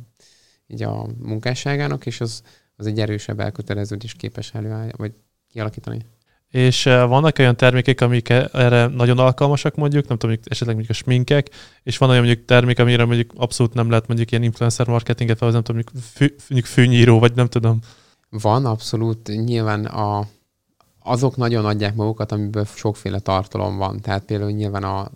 így 0.68 0.82
a 0.82 1.06
munkásságának, 1.22 2.06
és 2.06 2.20
az, 2.20 2.42
az 2.76 2.86
egy 2.86 3.00
erősebb 3.00 3.40
elköteleződés 3.40 4.14
képes 4.14 4.54
előállni, 4.54 4.92
vagy 4.96 5.12
kialakítani. 5.52 6.06
És 6.50 6.84
vannak 6.84 7.38
olyan 7.38 7.56
termékek, 7.56 8.00
amik 8.00 8.28
erre 8.28 8.86
nagyon 8.86 9.18
alkalmasak 9.18 9.74
mondjuk, 9.74 10.08
nem 10.08 10.18
tudom, 10.18 10.36
esetleg 10.44 10.76
mondjuk 10.76 10.98
a 10.98 11.02
sminkek, 11.02 11.50
és 11.82 11.98
van 11.98 12.10
olyan 12.10 12.24
mondjuk 12.24 12.46
termék, 12.46 12.78
amire 12.78 13.04
mondjuk 13.04 13.32
abszolút 13.36 13.74
nem 13.74 13.88
lehet 13.88 14.06
mondjuk 14.06 14.30
ilyen 14.30 14.42
influencer 14.42 14.86
marketinget, 14.86 15.38
vagy 15.38 15.52
nem 15.52 15.62
tudom, 15.62 15.82
mondjuk, 15.82 16.04
fű, 16.04 16.34
mondjuk 16.48 16.72
fűnyíró, 16.72 17.18
vagy 17.18 17.34
nem 17.34 17.46
tudom. 17.46 17.78
Van, 18.30 18.66
abszolút. 18.66 19.28
Nyilván 19.44 19.84
a, 19.84 20.26
azok 21.02 21.36
nagyon 21.36 21.64
adják 21.64 21.94
magukat, 21.94 22.32
amiből 22.32 22.64
sokféle 22.64 23.18
tartalom 23.18 23.76
van. 23.76 24.00
Tehát 24.00 24.24
például 24.24 24.50
nyilván 24.50 24.84
a 24.84 25.10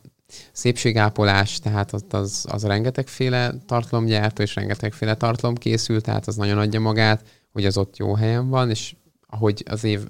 szépségápolás, 0.52 1.58
tehát 1.58 1.92
ott 1.92 2.12
az, 2.12 2.46
az 2.48 2.64
rengetegféle 2.64 3.54
tartalomgyártó, 3.66 4.42
és 4.42 4.54
rengetegféle 4.54 5.14
tartalom 5.14 5.54
készül, 5.54 6.00
tehát 6.00 6.26
az 6.26 6.36
nagyon 6.36 6.58
adja 6.58 6.80
magát, 6.80 7.24
hogy 7.52 7.64
az 7.64 7.76
ott 7.76 7.96
jó 7.96 8.14
helyen 8.14 8.48
van, 8.48 8.70
és 8.70 8.94
ahogy 9.26 9.62
az 9.70 9.84
év, 9.84 10.00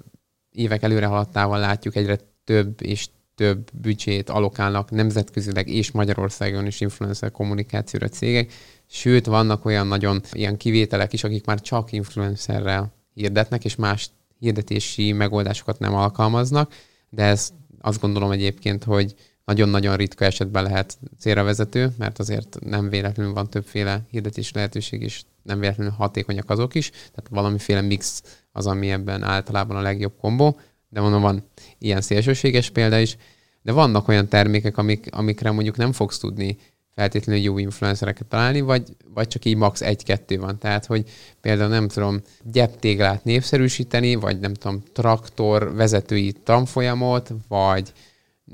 évek 0.51 0.83
előre 0.83 1.05
haladtával 1.05 1.59
látjuk, 1.59 1.95
egyre 1.95 2.19
több 2.43 2.81
és 2.81 3.07
több 3.35 3.69
büdzsét 3.73 4.29
alokálnak 4.29 4.91
nemzetközileg 4.91 5.67
és 5.67 5.91
Magyarországon 5.91 6.65
is 6.65 6.81
influencer 6.81 7.31
kommunikációra 7.31 8.07
cégek, 8.07 8.51
sőt 8.87 9.25
vannak 9.25 9.65
olyan 9.65 9.87
nagyon 9.87 10.21
ilyen 10.31 10.57
kivételek 10.57 11.13
is, 11.13 11.23
akik 11.23 11.45
már 11.45 11.61
csak 11.61 11.91
influencerrel 11.91 12.93
hirdetnek, 13.13 13.65
és 13.65 13.75
más 13.75 14.09
hirdetési 14.39 15.11
megoldásokat 15.11 15.79
nem 15.79 15.93
alkalmaznak, 15.93 16.73
de 17.09 17.23
ez 17.23 17.49
azt 17.81 18.01
gondolom 18.01 18.31
egyébként, 18.31 18.83
hogy 18.83 19.13
nagyon-nagyon 19.45 19.95
ritka 19.95 20.25
esetben 20.25 20.63
lehet 20.63 20.97
célra 21.19 21.43
vezető, 21.43 21.93
mert 21.97 22.19
azért 22.19 22.57
nem 22.59 22.89
véletlenül 22.89 23.33
van 23.33 23.49
többféle 23.49 24.01
hirdetési 24.09 24.51
lehetőség, 24.53 25.01
és 25.01 25.21
nem 25.43 25.59
véletlenül 25.59 25.93
hatékonyak 25.93 26.49
azok 26.49 26.75
is, 26.75 26.89
tehát 26.89 27.27
valamiféle 27.29 27.81
mix 27.81 28.23
az, 28.51 28.67
ami 28.67 28.91
ebben 28.91 29.23
általában 29.23 29.77
a 29.77 29.81
legjobb 29.81 30.13
kombó, 30.19 30.59
de 30.89 31.01
mondom, 31.01 31.21
van 31.21 31.49
ilyen 31.77 32.01
szélsőséges 32.01 32.69
példa 32.69 32.99
is, 32.99 33.17
De 33.61 33.71
vannak 33.71 34.07
olyan 34.07 34.27
termékek, 34.27 34.77
amik, 34.77 35.07
amikre 35.11 35.51
mondjuk 35.51 35.77
nem 35.77 35.91
fogsz 35.91 36.17
tudni 36.17 36.57
feltétlenül 36.95 37.41
jó 37.41 37.57
influencereket 37.57 38.27
találni, 38.27 38.61
vagy, 38.61 38.95
vagy 39.13 39.27
csak 39.27 39.45
így 39.45 39.55
max. 39.55 39.81
egy-kettő 39.81 40.39
van. 40.39 40.57
Tehát, 40.57 40.85
hogy 40.85 41.09
például 41.41 41.69
nem 41.69 41.87
tudom, 41.87 42.21
gyeptéglát 42.43 43.23
népszerűsíteni, 43.23 44.15
vagy 44.15 44.39
nem 44.39 44.53
tudom, 44.53 44.83
traktor 44.93 45.75
vezetői 45.75 46.31
tanfolyamot, 46.31 47.33
vagy 47.47 47.93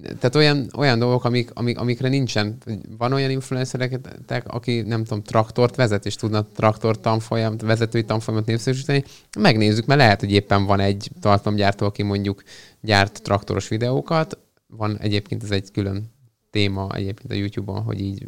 tehát 0.02 0.36
olyan, 0.36 0.70
olyan 0.78 1.00
dolgok, 1.00 1.24
amik, 1.24 1.52
amik, 1.54 1.80
amikre 1.80 2.10
nincsen. 2.10 2.58
Van 2.98 3.14
olyan 3.14 3.30
influencerek, 3.30 4.00
aki 4.44 4.82
nem 4.82 5.04
tudom, 5.04 5.24
traktort 5.24 5.76
vezet, 5.76 6.06
és 6.06 6.16
tudna 6.16 6.48
traktor 6.48 7.00
tanfolyam, 7.00 7.58
vezetői 7.58 8.04
tanfolyamot 8.04 8.48
népszerűsíteni. 8.48 9.04
Megnézzük, 9.40 9.86
mert 9.86 10.00
lehet, 10.00 10.20
hogy 10.20 10.32
éppen 10.32 10.66
van 10.66 10.80
egy 10.80 11.12
tartalomgyártó, 11.22 11.86
aki 11.86 12.04
mondjuk 12.04 12.44
gyárt 12.82 13.22
traktoros 13.22 13.68
videókat. 13.68 14.38
Van 14.68 14.98
egyébként 14.98 15.44
ez 15.44 15.52
egy 15.52 15.72
külön 15.72 16.12
téma 16.50 16.90
egyébként 16.94 17.32
a 17.32 17.36
YouTube-on, 17.36 17.82
hogy 17.82 18.00
így 18.00 18.26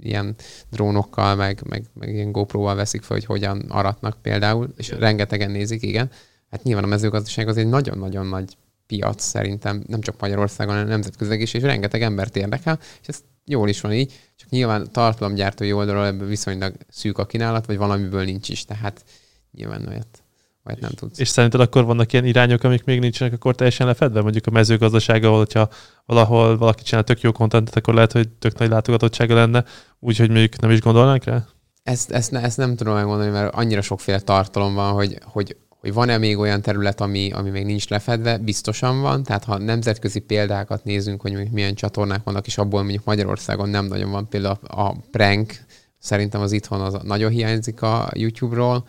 ilyen 0.00 0.34
drónokkal, 0.70 1.34
meg, 1.34 1.62
meg, 1.68 1.84
meg 1.94 2.14
ilyen 2.14 2.32
GoPro-val 2.32 2.74
veszik 2.74 3.02
fel, 3.02 3.16
hogy 3.16 3.26
hogyan 3.26 3.60
aratnak 3.68 4.18
például, 4.22 4.72
és 4.76 4.88
igen. 4.88 5.00
rengetegen 5.00 5.50
nézik, 5.50 5.82
igen. 5.82 6.10
Hát 6.50 6.62
nyilván 6.62 6.84
a 6.84 6.86
mezőgazdaság 6.86 7.48
az 7.48 7.56
egy 7.56 7.68
nagyon-nagyon 7.68 8.26
nagy 8.26 8.56
piac 8.86 9.22
szerintem, 9.22 9.84
nem 9.86 10.00
csak 10.00 10.20
Magyarországon, 10.20 10.74
hanem 10.74 10.88
nemzetközileg 10.88 11.40
is, 11.40 11.54
és 11.54 11.62
rengeteg 11.62 12.02
embert 12.02 12.36
érdekel, 12.36 12.78
és 13.00 13.08
ez 13.08 13.22
jól 13.44 13.68
is 13.68 13.80
van 13.80 13.92
így, 13.92 14.12
csak 14.36 14.48
nyilván 14.48 14.88
tartalomgyártói 14.92 15.72
oldalról 15.72 16.06
ebből 16.06 16.28
viszonylag 16.28 16.74
szűk 16.88 17.18
a 17.18 17.26
kínálat, 17.26 17.66
vagy 17.66 17.76
valamiből 17.76 18.24
nincs 18.24 18.48
is, 18.48 18.64
tehát 18.64 19.04
nyilván 19.52 19.88
olyat, 19.88 20.24
olyat 20.64 20.80
nem 20.80 20.90
tudsz. 20.90 21.18
És 21.18 21.28
szerinted 21.28 21.60
akkor 21.60 21.84
vannak 21.84 22.12
ilyen 22.12 22.24
irányok, 22.24 22.62
amik 22.62 22.84
még 22.84 23.00
nincsenek 23.00 23.32
akkor 23.32 23.54
teljesen 23.54 23.86
lefedve? 23.86 24.22
Mondjuk 24.22 24.46
a 24.46 24.50
mezőgazdaság, 24.50 25.24
ahol, 25.24 25.38
hogyha 25.38 25.68
valahol 26.04 26.58
valaki 26.58 26.82
csinál 26.82 27.04
tök 27.04 27.20
jó 27.20 27.32
kontentet, 27.32 27.76
akkor 27.76 27.94
lehet, 27.94 28.12
hogy 28.12 28.28
tök 28.28 28.58
nagy 28.58 28.68
látogatottsága 28.68 29.34
lenne, 29.34 29.64
úgyhogy 29.98 30.30
még 30.30 30.54
nem 30.60 30.70
is 30.70 30.80
gondolnánk 30.80 31.24
rá? 31.24 31.46
Ezt, 31.82 32.10
ezt, 32.10 32.32
ezt 32.32 32.56
nem 32.56 32.76
tudom 32.76 32.94
megmondani, 32.94 33.30
mert 33.30 33.54
annyira 33.54 33.82
sokféle 33.82 34.20
tartalom 34.20 34.74
van, 34.74 34.92
hogy, 34.92 35.18
hogy 35.22 35.56
hogy 35.86 35.94
van-e 35.94 36.18
még 36.18 36.38
olyan 36.38 36.62
terület, 36.62 37.00
ami, 37.00 37.30
ami 37.30 37.50
még 37.50 37.64
nincs 37.64 37.88
lefedve, 37.88 38.38
biztosan 38.38 39.00
van. 39.00 39.22
Tehát 39.22 39.44
ha 39.44 39.58
nemzetközi 39.58 40.18
példákat 40.18 40.84
nézünk, 40.84 41.20
hogy 41.20 41.50
milyen 41.50 41.74
csatornák 41.74 42.24
vannak, 42.24 42.46
és 42.46 42.58
abból 42.58 42.82
mondjuk 42.82 43.04
Magyarországon 43.04 43.68
nem 43.68 43.84
nagyon 43.84 44.10
van 44.10 44.28
például 44.28 44.58
a 44.62 44.94
prank, 45.10 45.54
szerintem 45.98 46.40
az 46.40 46.52
itthon 46.52 46.80
az 46.80 46.96
nagyon 47.02 47.30
hiányzik 47.30 47.82
a 47.82 48.10
YouTube-ról, 48.14 48.86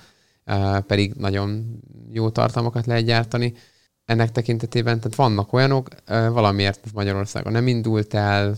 pedig 0.88 1.14
nagyon 1.14 1.80
jó 2.12 2.30
tartalmakat 2.30 2.86
lehet 2.86 3.06
gyártani. 3.06 3.54
Ennek 4.06 4.32
tekintetében, 4.32 5.00
tehát 5.00 5.16
vannak 5.16 5.54
olyanok, 5.54 5.88
valamiért 6.08 6.80
Magyarországon 6.94 7.52
nem 7.52 7.68
indult 7.68 8.14
el, 8.14 8.58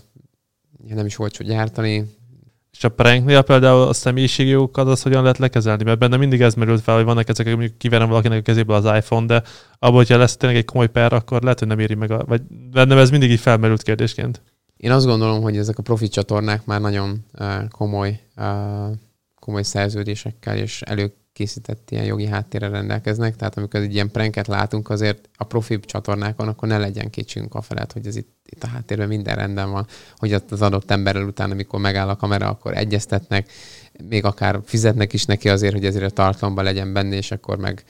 nem 0.88 1.06
is 1.06 1.16
volt 1.16 1.44
gyártani, 1.44 2.18
és 2.72 2.84
a 2.84 2.90
pranknél 2.90 3.42
például 3.42 3.82
a 3.82 3.94
személyiségi 3.94 4.50
jogokat 4.50 4.88
az 4.88 5.02
hogyan 5.02 5.22
lehet 5.22 5.38
lekezelni? 5.38 5.84
Mert 5.84 6.00
benne 6.00 6.18
mindig 6.18 6.42
ez 6.42 6.54
merült 6.54 6.82
fel, 6.82 6.96
hogy 6.96 7.04
vannak 7.04 7.30
ezek, 7.30 7.46
mondjuk 7.46 7.78
kiverem 7.78 8.10
valakinek 8.10 8.40
a 8.40 8.42
kezéből 8.42 8.76
az 8.76 8.98
iPhone, 8.98 9.26
de 9.26 9.44
abban, 9.80 9.96
hogyha 9.96 10.18
lesz 10.18 10.38
tényleg 10.38 10.58
egy 10.58 10.66
komoly 10.66 10.88
per, 10.88 11.14
akkor 11.14 11.42
lehet, 11.42 11.60
hogy 11.60 11.68
nem 11.68 11.80
éri 11.80 11.96
meg, 11.96 12.12
a, 12.12 12.24
vagy 12.26 12.42
bennem 12.72 12.98
ez 12.98 13.10
mindig 13.10 13.32
így 13.32 13.40
felmerült 13.40 13.82
kérdésként. 13.82 14.42
Én 14.78 14.92
azt 14.92 15.06
gondolom, 15.06 15.42
hogy 15.42 15.58
ezek 15.58 15.78
a 15.78 15.82
profit 15.82 16.12
csatornák 16.12 16.66
már 16.66 16.82
nagyon 16.82 17.26
uh, 17.40 17.68
komoly, 17.68 18.20
uh, 18.38 18.96
komoly 19.40 19.64
szerződésekkel 19.64 20.58
és 20.58 20.82
elő 20.82 21.14
készített 21.40 21.92
ilyen 21.92 22.06
jogi 22.06 22.26
háttérre 22.26 22.70
rendelkeznek, 22.70 23.36
tehát 23.36 23.58
amikor 23.58 23.80
egy 23.80 23.94
ilyen 23.94 24.12
pranket 24.12 24.48
látunk, 24.48 24.90
azért 24.90 25.30
a 25.38 25.44
profi 25.44 25.80
csatornákon, 25.80 26.48
akkor 26.48 26.68
ne 26.68 26.78
legyen 26.78 27.10
kétségünk 27.10 27.56
a 27.56 27.62
felett, 27.62 27.92
hogy 27.92 28.08
ez 28.08 28.16
itt, 28.16 28.30
itt 28.46 28.64
a 28.64 28.68
háttérben 28.68 29.08
minden 29.08 29.36
rendben 29.36 29.72
van, 29.72 29.88
hogy 30.18 30.34
az 30.34 30.62
adott 30.62 30.92
emberrel 30.92 31.24
utána, 31.24 31.54
amikor 31.54 31.80
megáll 31.80 32.10
a 32.10 32.16
kamera, 32.16 32.48
akkor 32.48 32.78
egyeztetnek, 32.78 33.52
még 34.10 34.26
akár 34.26 34.60
fizetnek 34.66 35.14
is 35.14 35.26
neki 35.26 35.50
azért, 35.50 35.74
hogy 35.74 35.86
ezért 35.86 36.04
a 36.04 36.10
tartalomban 36.10 36.64
legyen 36.64 36.94
benne, 36.94 37.16
és 37.16 37.32
akkor 37.32 37.58
meg... 37.58 37.84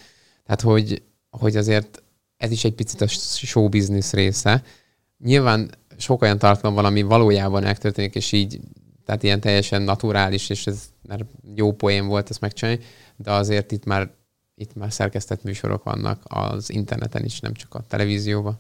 Tehát, 0.45 0.61
hogy, 0.61 1.01
hogy 1.29 1.57
azért 1.57 2.03
ez 2.37 2.51
is 2.51 2.63
egy 2.63 2.73
picit 2.73 3.01
a 3.01 3.07
show 3.07 3.69
business 3.69 4.11
része. 4.11 4.63
Nyilván 5.17 5.69
sok 5.97 6.21
olyan 6.21 6.37
tartalom 6.37 6.75
van, 6.75 6.85
ami 6.85 7.01
valójában 7.01 7.63
megtörténik, 7.63 8.15
és 8.15 8.31
így, 8.31 8.59
tehát 9.05 9.23
ilyen 9.23 9.39
teljesen 9.39 9.81
naturális, 9.81 10.49
és 10.49 10.67
ez 10.67 10.89
mert 11.09 11.25
jó 11.55 11.73
poén 11.73 12.07
volt 12.07 12.29
ezt 12.29 12.41
megcsinálni, 12.41 12.81
de 13.23 13.31
azért 13.31 13.71
itt 13.71 13.85
már, 13.85 14.11
itt 14.55 14.75
már 14.75 14.93
szerkesztett 14.93 15.43
műsorok 15.43 15.83
vannak 15.83 16.21
az 16.23 16.71
interneten 16.71 17.25
is, 17.25 17.39
nem 17.39 17.53
csak 17.53 17.73
a 17.73 17.83
televízióban. 17.87 18.59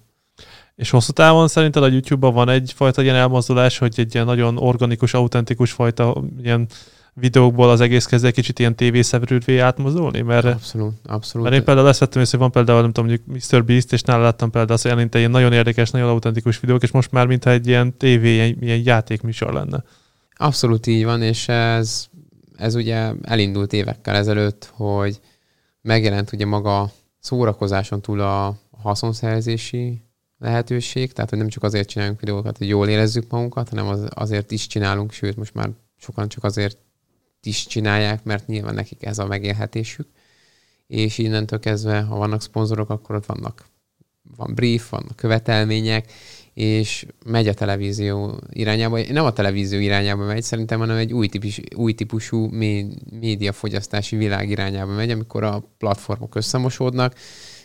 És 0.75 0.89
hosszú 0.89 1.11
távon 1.11 1.47
szerinted 1.47 1.83
a 1.83 1.87
YouTube-ban 1.87 2.33
van 2.33 2.49
egyfajta 2.49 3.01
ilyen 3.01 3.15
elmozdulás, 3.15 3.77
hogy 3.77 3.93
egy 3.97 4.13
ilyen 4.13 4.25
nagyon 4.25 4.57
organikus, 4.57 5.13
autentikus 5.13 5.71
fajta 5.71 6.23
ilyen 6.41 6.67
videókból 7.13 7.69
az 7.69 7.81
egész 7.81 8.05
kezd 8.05 8.25
egy 8.25 8.33
kicsit 8.33 8.59
ilyen 8.59 8.75
tévészerűvé 8.75 9.59
átmozdulni? 9.59 10.21
Mert, 10.21 10.45
abszolút, 10.45 10.93
abszolút. 11.05 11.47
Mert 11.47 11.59
én 11.59 11.65
például 11.65 11.87
ezt 11.87 11.99
vettem 11.99 12.21
észre, 12.21 12.37
hogy 12.37 12.51
van 12.51 12.63
például, 12.63 12.81
nem 12.81 12.91
tudom, 12.91 13.09
mondjuk 13.09 13.51
Mr. 13.51 13.65
Beast, 13.65 13.93
és 13.93 14.01
nála 14.01 14.23
láttam 14.23 14.51
például 14.51 14.73
azt, 14.73 14.87
hogy 14.87 15.15
ilyen 15.15 15.31
nagyon 15.31 15.53
érdekes, 15.53 15.89
nagyon 15.89 16.09
autentikus 16.09 16.59
videók, 16.59 16.83
és 16.83 16.91
most 16.91 17.11
már 17.11 17.27
mintha 17.27 17.49
egy 17.49 17.67
ilyen 17.67 17.97
tévé, 17.97 18.33
ilyen, 18.33 18.57
ilyen 18.59 18.81
játékműsor 18.83 19.53
lenne. 19.53 19.83
Abszolút 20.35 20.87
így 20.87 21.03
van, 21.03 21.21
és 21.21 21.47
ez 21.47 22.07
ez 22.59 22.75
ugye 22.75 23.13
elindult 23.21 23.73
évekkel 23.73 24.15
ezelőtt, 24.15 24.65
hogy 24.73 25.19
megjelent 25.81 26.31
ugye 26.31 26.45
maga 26.45 26.91
szórakozáson 27.19 28.01
túl 28.01 28.19
a 28.19 28.57
haszonszerzési 28.71 30.01
lehetőség, 30.37 31.13
tehát 31.13 31.29
hogy 31.29 31.39
nem 31.39 31.47
csak 31.47 31.63
azért 31.63 31.89
csinálunk 31.89 32.19
videókat, 32.19 32.57
hogy 32.57 32.67
jól 32.67 32.89
érezzük 32.89 33.31
magunkat, 33.31 33.69
hanem 33.69 33.87
az, 33.87 34.07
azért 34.09 34.51
is 34.51 34.67
csinálunk, 34.67 35.11
sőt 35.11 35.35
most 35.35 35.53
már 35.53 35.69
sokan 35.97 36.27
csak 36.27 36.43
azért 36.43 36.77
is 37.43 37.67
csinálják, 37.67 38.23
mert 38.23 38.47
nyilván 38.47 38.73
nekik 38.73 39.05
ez 39.05 39.19
a 39.19 39.25
megélhetésük. 39.25 40.07
És 40.87 41.17
innentől 41.17 41.59
kezdve, 41.59 42.01
ha 42.01 42.17
vannak 42.17 42.41
szponzorok, 42.41 42.89
akkor 42.89 43.15
ott 43.15 43.25
vannak 43.25 43.65
van 44.35 44.55
brief, 44.55 44.89
vannak 44.89 45.15
követelmények, 45.15 46.11
és 46.59 47.05
megy 47.25 47.47
a 47.47 47.53
televízió 47.53 48.39
irányába. 48.49 48.99
Nem 49.11 49.25
a 49.25 49.33
televízió 49.33 49.79
irányába 49.79 50.25
megy 50.25 50.43
szerintem, 50.43 50.79
hanem 50.79 50.97
egy 50.97 51.13
új, 51.13 51.27
típus, 51.27 51.61
új 51.75 51.93
típusú 51.93 52.49
médiafogyasztási 53.19 54.15
világ 54.15 54.49
irányába 54.49 54.93
megy, 54.93 55.09
amikor 55.09 55.43
a 55.43 55.63
platformok 55.77 56.35
összemosódnak, 56.35 57.15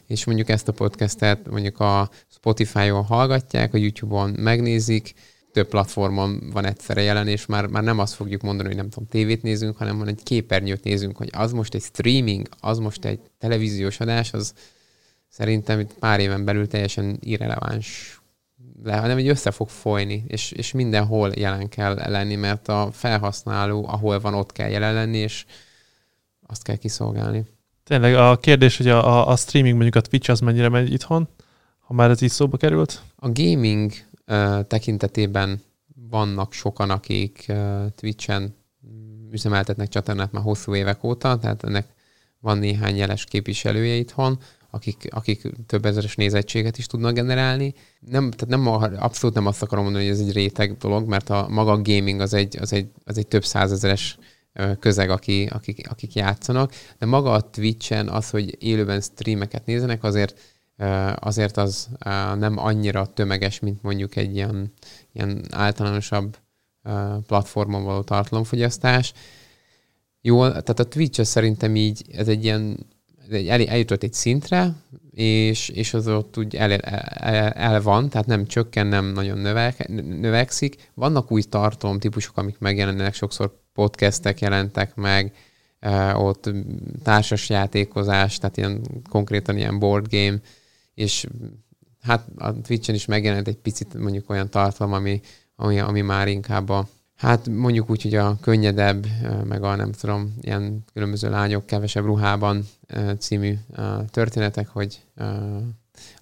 és 0.06 0.24
mondjuk 0.24 0.48
ezt 0.48 0.68
a 0.68 0.72
podcastet 0.72 1.50
mondjuk 1.50 1.80
a 1.80 2.10
Spotify-on 2.28 3.04
hallgatják, 3.04 3.74
a 3.74 3.78
YouTube-on 3.78 4.30
megnézik, 4.30 5.14
több 5.52 5.68
platformon 5.68 6.50
van 6.52 6.64
egyszerre 6.64 7.02
jelen, 7.02 7.28
és 7.28 7.46
már, 7.46 7.66
már 7.66 7.82
nem 7.82 7.98
azt 7.98 8.14
fogjuk 8.14 8.42
mondani, 8.42 8.68
hogy 8.68 8.76
nem 8.76 8.88
tudom, 8.90 9.08
tévét 9.08 9.42
nézünk, 9.42 9.76
hanem 9.76 9.98
van 9.98 10.08
egy 10.08 10.22
képernyőt 10.22 10.84
nézünk, 10.84 11.16
hogy 11.16 11.30
az 11.32 11.52
most 11.52 11.74
egy 11.74 11.82
streaming, 11.82 12.48
az 12.60 12.78
most 12.78 13.04
egy 13.04 13.20
televíziós 13.38 14.00
adás, 14.00 14.32
az 14.32 14.52
szerintem 15.28 15.80
itt 15.80 15.94
pár 15.98 16.20
éven 16.20 16.44
belül 16.44 16.66
teljesen 16.66 17.18
irreleváns 17.20 18.18
le, 18.82 18.96
hanem 18.96 19.16
hogy 19.16 19.28
össze 19.28 19.50
fog 19.50 19.68
folyni, 19.68 20.24
és, 20.26 20.50
és 20.52 20.72
mindenhol 20.72 21.32
jelen 21.34 21.68
kell 21.68 21.94
lenni, 21.94 22.34
mert 22.34 22.68
a 22.68 22.88
felhasználó, 22.92 23.86
ahol 23.88 24.20
van, 24.20 24.34
ott 24.34 24.52
kell 24.52 24.68
jelen 24.68 24.94
lenni, 24.94 25.18
és 25.18 25.44
azt 26.46 26.62
kell 26.62 26.76
kiszolgálni. 26.76 27.44
Tényleg 27.84 28.14
a 28.14 28.36
kérdés, 28.36 28.76
hogy 28.76 28.88
a, 28.88 29.06
a, 29.06 29.28
a 29.28 29.36
streaming, 29.36 29.74
mondjuk 29.74 30.04
a 30.04 30.08
Twitch 30.08 30.30
az 30.30 30.40
mennyire 30.40 30.68
megy 30.68 30.92
itthon, 30.92 31.28
ha 31.78 31.94
már 31.94 32.10
ez 32.10 32.22
így 32.22 32.30
szóba 32.30 32.56
került? 32.56 33.02
A 33.16 33.28
gaming 33.32 33.92
uh, 34.26 34.66
tekintetében 34.66 35.62
vannak 36.10 36.52
sokan, 36.52 36.90
akik 36.90 37.44
uh, 37.48 37.86
Twitch-en 37.94 38.56
üzemeltetnek 39.30 39.88
csatornát 39.88 40.32
már 40.32 40.42
hosszú 40.42 40.74
évek 40.74 41.04
óta, 41.04 41.38
tehát 41.38 41.64
ennek 41.64 41.86
van 42.40 42.58
néhány 42.58 42.96
jeles 42.96 43.24
képviselője 43.24 43.94
itthon 43.94 44.38
akik, 44.74 45.06
akik 45.10 45.52
több 45.66 45.84
ezeres 45.84 46.14
nézettséget 46.14 46.78
is 46.78 46.86
tudnak 46.86 47.14
generálni. 47.14 47.74
Nem, 48.00 48.30
tehát 48.30 48.64
nem, 48.64 48.66
abszolút 48.98 49.34
nem 49.34 49.46
azt 49.46 49.62
akarom 49.62 49.84
mondani, 49.84 50.04
hogy 50.04 50.14
ez 50.14 50.20
egy 50.20 50.32
réteg 50.32 50.76
dolog, 50.76 51.08
mert 51.08 51.30
a 51.30 51.46
maga 51.48 51.82
gaming 51.82 52.20
az 52.20 52.34
egy, 52.34 52.56
az 52.60 52.72
egy, 52.72 52.90
az 53.04 53.18
egy 53.18 53.26
több 53.26 53.44
százezeres 53.44 54.18
közeg, 54.80 55.10
aki, 55.10 55.48
akik, 55.52 55.90
akik 55.90 56.14
játszanak, 56.14 56.72
de 56.98 57.06
maga 57.06 57.32
a 57.32 57.50
Twitch-en 57.50 58.08
az, 58.08 58.30
hogy 58.30 58.56
élőben 58.62 59.00
streameket 59.00 59.66
nézenek, 59.66 60.04
azért 60.04 60.34
azért 61.14 61.56
az 61.56 61.88
nem 62.38 62.58
annyira 62.58 63.06
tömeges, 63.06 63.60
mint 63.60 63.82
mondjuk 63.82 64.16
egy 64.16 64.34
ilyen, 64.34 64.72
ilyen 65.12 65.44
általánosabb 65.50 66.38
platformon 67.26 67.84
való 67.84 68.02
tartalomfogyasztás. 68.02 69.12
Jó, 70.20 70.48
tehát 70.48 70.78
a 70.80 70.84
Twitch 70.84 71.22
szerintem 71.22 71.76
így, 71.76 72.04
ez 72.12 72.28
egy 72.28 72.44
ilyen 72.44 72.86
el, 73.30 73.66
eljutott 73.66 74.02
egy 74.02 74.12
szintre, 74.12 74.74
és, 75.10 75.68
és 75.68 75.94
az 75.94 76.08
ott 76.08 76.38
úgy 76.38 76.54
el, 76.54 76.72
el, 76.72 77.48
el 77.50 77.82
van, 77.82 78.08
tehát 78.08 78.26
nem 78.26 78.46
csökken, 78.46 78.86
nem 78.86 79.04
nagyon 79.04 79.38
növek, 79.38 79.88
növekszik. 80.20 80.90
Vannak 80.94 81.32
új 81.32 81.42
tartalom 81.42 81.98
típusok, 81.98 82.36
amik 82.36 82.58
megjelennek, 82.58 83.14
sokszor 83.14 83.60
podcastek 83.72 84.40
jelentek 84.40 84.94
meg, 84.94 85.32
ott 86.14 86.50
társas 87.02 87.48
játékozás, 87.48 88.38
tehát 88.38 88.56
ilyen 88.56 88.80
konkrétan 89.10 89.56
ilyen 89.56 89.78
board 89.78 90.06
game, 90.10 90.38
és 90.94 91.26
hát 92.00 92.28
a 92.36 92.60
Twitch-en 92.60 92.94
is 92.94 93.06
megjelent 93.06 93.48
egy 93.48 93.56
picit 93.56 93.94
mondjuk 93.94 94.30
olyan 94.30 94.50
tartalom, 94.50 94.92
ami, 94.92 95.20
ami, 95.56 95.78
ami 95.78 96.00
már 96.00 96.28
inkább 96.28 96.68
a, 96.68 96.88
hát 97.16 97.48
mondjuk 97.48 97.90
úgy, 97.90 98.02
hogy 98.02 98.14
a 98.14 98.38
könnyedebb, 98.40 99.06
meg 99.44 99.62
a 99.62 99.74
nem 99.74 99.92
tudom, 99.92 100.34
ilyen 100.40 100.84
különböző 100.92 101.30
lányok 101.30 101.66
kevesebb 101.66 102.04
ruhában 102.04 102.68
című 103.18 103.58
történetek, 104.10 104.68
hogy 104.68 105.04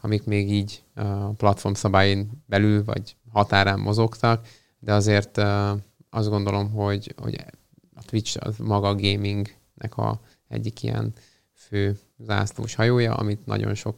amik 0.01 0.25
még 0.25 0.53
így 0.53 0.83
a 0.95 1.29
platform 1.29 1.75
szabályin 1.75 2.31
belül 2.47 2.85
vagy 2.85 3.17
határán 3.31 3.79
mozogtak, 3.79 4.47
de 4.79 4.93
azért 4.93 5.39
azt 6.11 6.29
gondolom, 6.29 6.71
hogy, 6.71 7.15
hogy 7.17 7.45
a 7.95 8.03
Twitch 8.05 8.37
az 8.41 8.57
maga 8.57 8.89
a 8.89 8.95
gamingnek 8.95 9.97
a 9.97 10.21
egyik 10.49 10.83
ilyen 10.83 11.13
fő 11.55 11.99
zászlós 12.19 12.75
hajója, 12.75 13.15
amit 13.15 13.47
nagyon 13.47 13.75
sok 13.75 13.97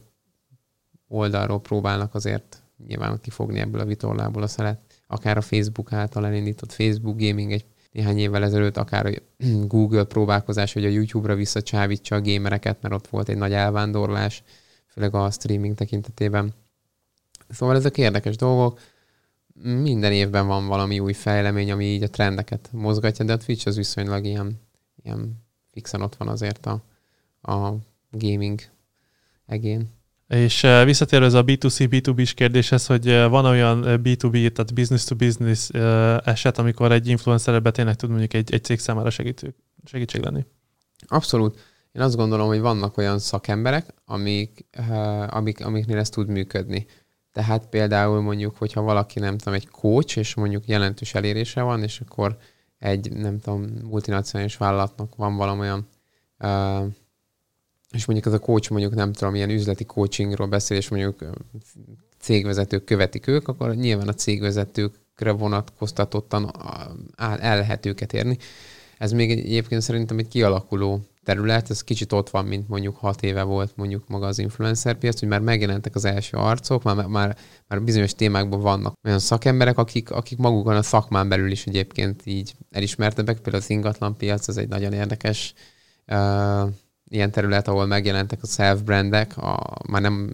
oldalról 1.07 1.61
próbálnak 1.61 2.15
azért 2.15 2.61
nyilván 2.87 3.19
kifogni 3.21 3.59
ebből 3.59 3.81
a 3.81 3.85
vitorlából 3.85 4.43
a 4.43 4.47
szelet. 4.47 4.84
Akár 5.07 5.37
a 5.37 5.41
Facebook 5.41 5.93
által 5.93 6.25
elindított 6.25 6.71
Facebook 6.71 7.19
Gaming 7.19 7.51
egy 7.51 7.65
néhány 7.91 8.17
évvel 8.17 8.43
ezelőtt, 8.43 8.77
akár 8.77 9.05
a 9.05 9.11
Google 9.67 10.03
próbálkozás, 10.03 10.73
hogy 10.73 10.85
a 10.85 10.89
YouTube-ra 10.89 11.35
visszacsábítsa 11.35 12.15
a 12.15 12.21
gamereket, 12.21 12.81
mert 12.81 12.93
ott 12.93 13.07
volt 13.07 13.29
egy 13.29 13.37
nagy 13.37 13.53
elvándorlás, 13.53 14.43
főleg 14.87 15.13
a 15.13 15.31
streaming 15.31 15.75
tekintetében. 15.75 16.53
Szóval 17.49 17.75
ezek 17.75 17.97
érdekes 17.97 18.35
dolgok. 18.35 18.79
Minden 19.63 20.11
évben 20.11 20.47
van 20.47 20.67
valami 20.67 20.99
új 20.99 21.13
fejlemény, 21.13 21.71
ami 21.71 21.85
így 21.85 22.03
a 22.03 22.09
trendeket 22.09 22.69
mozgatja, 22.71 23.25
de 23.25 23.33
a 23.33 23.37
Twitch 23.37 23.67
az 23.67 23.75
viszonylag 23.75 24.25
ilyen, 24.25 24.59
ilyen 25.03 25.43
fixen 25.71 26.01
ott 26.01 26.15
van 26.15 26.27
azért 26.27 26.65
a, 26.65 26.81
a 27.41 27.73
gaming 28.11 28.61
egén. 29.45 29.89
És 30.27 30.63
uh, 30.63 30.83
visszatérve 30.83 31.25
ez 31.25 31.33
a 31.33 31.43
B2C, 31.43 31.87
B2B-s 31.91 32.33
kérdéshez, 32.33 32.85
hogy 32.85 33.07
uh, 33.07 33.29
van 33.29 33.45
olyan 33.45 33.83
B2B, 33.83 34.51
tehát 34.51 34.73
business 34.73 35.03
to 35.03 35.15
business 35.15 35.69
uh, 35.69 36.27
eset, 36.27 36.57
amikor 36.57 36.91
egy 36.91 37.07
influencer 37.07 37.61
tényleg 37.61 37.95
tud 37.95 38.09
mondjuk 38.09 38.33
egy, 38.33 38.53
egy 38.53 38.63
cég 38.63 38.79
számára 38.79 39.09
segítő, 39.09 39.55
segítség 39.83 40.21
lenni? 40.21 40.45
Abszolút. 41.07 41.59
Én 41.91 42.01
azt 42.01 42.15
gondolom, 42.15 42.47
hogy 42.47 42.59
vannak 42.59 42.97
olyan 42.97 43.19
szakemberek, 43.19 43.93
amik, 44.05 44.65
amik, 45.27 45.65
amiknél 45.65 45.97
ez 45.97 46.09
tud 46.09 46.27
működni. 46.27 46.85
Tehát 47.31 47.69
például 47.69 48.21
mondjuk, 48.21 48.57
hogyha 48.57 48.81
valaki 48.81 49.19
nem 49.19 49.37
tudom, 49.37 49.53
egy 49.53 49.67
coach, 49.67 50.17
és 50.17 50.33
mondjuk 50.33 50.67
jelentős 50.67 51.13
elérése 51.13 51.61
van, 51.61 51.83
és 51.83 51.99
akkor 51.99 52.37
egy, 52.77 53.11
nem 53.11 53.39
tudom, 53.39 53.61
multinacionális 53.83 54.57
vállalatnak 54.57 55.15
van 55.15 55.35
valamilyen 55.35 55.87
uh, 56.39 56.85
és 57.95 58.05
mondjuk 58.05 58.27
ez 58.27 58.39
a 58.39 58.43
coach 58.43 58.71
mondjuk 58.71 58.95
nem 58.95 59.13
tudom, 59.13 59.35
ilyen 59.35 59.49
üzleti 59.49 59.85
coachingról 59.85 60.47
beszél, 60.47 60.77
és 60.77 60.89
mondjuk 60.89 61.25
cégvezetők 62.19 62.83
követik 62.83 63.27
ők, 63.27 63.47
akkor 63.47 63.75
nyilván 63.75 64.07
a 64.07 64.13
cégvezetőkre 64.13 65.31
vonatkoztatottan 65.31 66.51
el 67.17 67.57
lehet 67.57 67.85
őket 67.85 68.13
érni. 68.13 68.37
Ez 68.97 69.11
még 69.11 69.31
egyébként 69.31 69.81
szerintem 69.81 70.17
egy 70.17 70.27
kialakuló 70.27 71.01
terület, 71.23 71.69
ez 71.69 71.83
kicsit 71.83 72.11
ott 72.11 72.29
van, 72.29 72.45
mint 72.45 72.67
mondjuk 72.67 72.95
hat 72.95 73.23
éve 73.23 73.43
volt 73.43 73.71
mondjuk 73.75 74.07
maga 74.07 74.25
az 74.25 74.39
influencer 74.39 74.97
piac, 74.97 75.19
hogy 75.19 75.29
már 75.29 75.39
megjelentek 75.39 75.95
az 75.95 76.05
első 76.05 76.37
arcok, 76.37 76.83
már, 76.83 77.05
már, 77.05 77.37
már 77.67 77.81
bizonyos 77.81 78.13
témákban 78.13 78.59
vannak 78.59 78.93
olyan 79.03 79.19
szakemberek, 79.19 79.77
akik, 79.77 80.11
akik 80.11 80.37
magukon 80.37 80.75
a 80.75 80.81
szakmán 80.81 81.29
belül 81.29 81.51
is 81.51 81.65
egyébként 81.65 82.21
így 82.25 82.55
elismertebbek, 82.71 83.39
például 83.39 83.63
az 83.63 83.69
ingatlan 83.69 84.17
piac, 84.17 84.47
az 84.47 84.57
egy 84.57 84.67
nagyon 84.67 84.93
érdekes 84.93 85.53
uh, 86.07 86.69
ilyen 87.15 87.31
terület, 87.31 87.67
ahol 87.67 87.85
megjelentek 87.85 88.39
a 88.41 88.47
self-brandek, 88.47 89.37
a, 89.37 89.77
már 89.87 90.01
nem, 90.01 90.31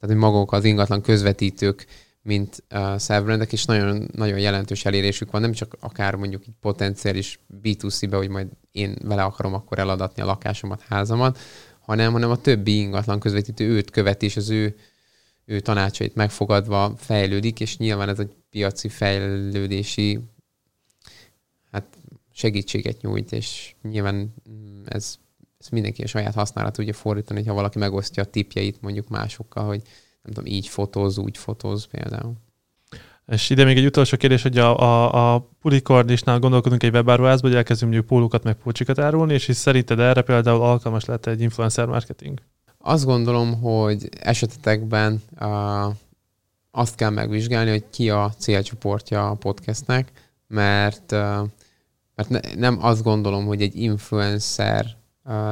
tehát 0.00 0.16
maguk 0.16 0.52
az 0.52 0.64
ingatlan 0.64 1.00
közvetítők, 1.00 1.86
mint 2.22 2.64
uh, 2.70 2.98
self-brandek, 2.98 3.52
és 3.52 3.64
nagyon, 3.64 4.08
nagyon 4.12 4.38
jelentős 4.38 4.84
elérésük 4.84 5.30
van, 5.30 5.40
nem 5.40 5.52
csak 5.52 5.76
akár 5.80 6.14
mondjuk 6.14 6.42
egy 6.46 6.54
potenciális 6.60 7.40
B2C-be, 7.62 8.16
hogy 8.16 8.28
majd 8.28 8.48
én 8.72 8.96
vele 9.02 9.22
akarom 9.22 9.54
akkor 9.54 9.78
eladatni 9.78 10.22
a 10.22 10.26
lakásomat, 10.26 10.82
házamat, 10.88 11.38
hanem, 11.80 12.12
hanem 12.12 12.30
a 12.30 12.40
többi 12.40 12.78
ingatlan 12.78 13.20
közvetítő 13.20 13.68
őt 13.68 13.90
követi, 13.90 14.26
és 14.26 14.36
az 14.36 14.50
ő, 14.50 14.76
ő 15.44 15.60
tanácsait 15.60 16.14
megfogadva 16.14 16.94
fejlődik, 16.96 17.60
és 17.60 17.76
nyilván 17.76 18.08
ez 18.08 18.18
egy 18.18 18.34
piaci 18.50 18.88
fejlődési 18.88 20.20
hát 21.70 21.98
segítséget 22.32 23.00
nyújt, 23.00 23.32
és 23.32 23.74
nyilván 23.82 24.34
ez 24.84 25.18
ezt 25.62 25.70
mindenki 25.70 26.02
a 26.02 26.06
saját 26.06 26.34
használat 26.34 26.72
tudja 26.72 26.92
fordítani, 26.92 27.44
ha 27.44 27.54
valaki 27.54 27.78
megosztja 27.78 28.22
a 28.22 28.26
tipjeit 28.26 28.80
mondjuk 28.80 29.08
másokkal, 29.08 29.64
hogy 29.64 29.82
nem 30.22 30.34
tudom, 30.34 30.52
így 30.52 30.68
fotóz, 30.68 31.18
úgy 31.18 31.38
fotóz 31.38 31.84
például. 31.84 32.32
És 33.26 33.50
ide 33.50 33.64
még 33.64 33.76
egy 33.76 33.86
utolsó 33.86 34.16
kérdés, 34.16 34.42
hogy 34.42 34.58
a, 34.58 34.78
a, 34.78 35.34
a 35.34 35.48
pulikordisnál 35.60 36.38
gondolkodunk 36.38 36.82
egy 36.82 36.92
webáruházba, 36.92 37.46
hogy 37.46 37.56
elkezdünk 37.56 37.92
mondjuk 37.92 38.12
pólókat 38.12 38.42
meg 38.42 38.54
pulcsikat 38.54 38.98
árulni, 38.98 39.32
és 39.32 39.48
is 39.48 39.56
szerinted 39.56 39.98
erre 39.98 40.22
például 40.22 40.62
alkalmas 40.62 41.04
lehet 41.04 41.26
egy 41.26 41.40
influencer 41.40 41.86
marketing? 41.86 42.38
Azt 42.78 43.04
gondolom, 43.04 43.60
hogy 43.60 44.08
esetetekben 44.20 45.22
uh, 45.40 45.94
azt 46.70 46.94
kell 46.94 47.10
megvizsgálni, 47.10 47.70
hogy 47.70 47.84
ki 47.90 48.10
a 48.10 48.34
célcsoportja 48.38 49.30
a 49.30 49.34
podcastnek, 49.34 50.12
mert, 50.46 51.10
mert 52.14 52.28
ne, 52.28 52.40
nem 52.56 52.78
azt 52.80 53.02
gondolom, 53.02 53.46
hogy 53.46 53.62
egy 53.62 53.76
influencer 53.76 55.00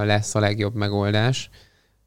lesz 0.02 0.34
a 0.34 0.40
legjobb 0.40 0.74
megoldás, 0.74 1.50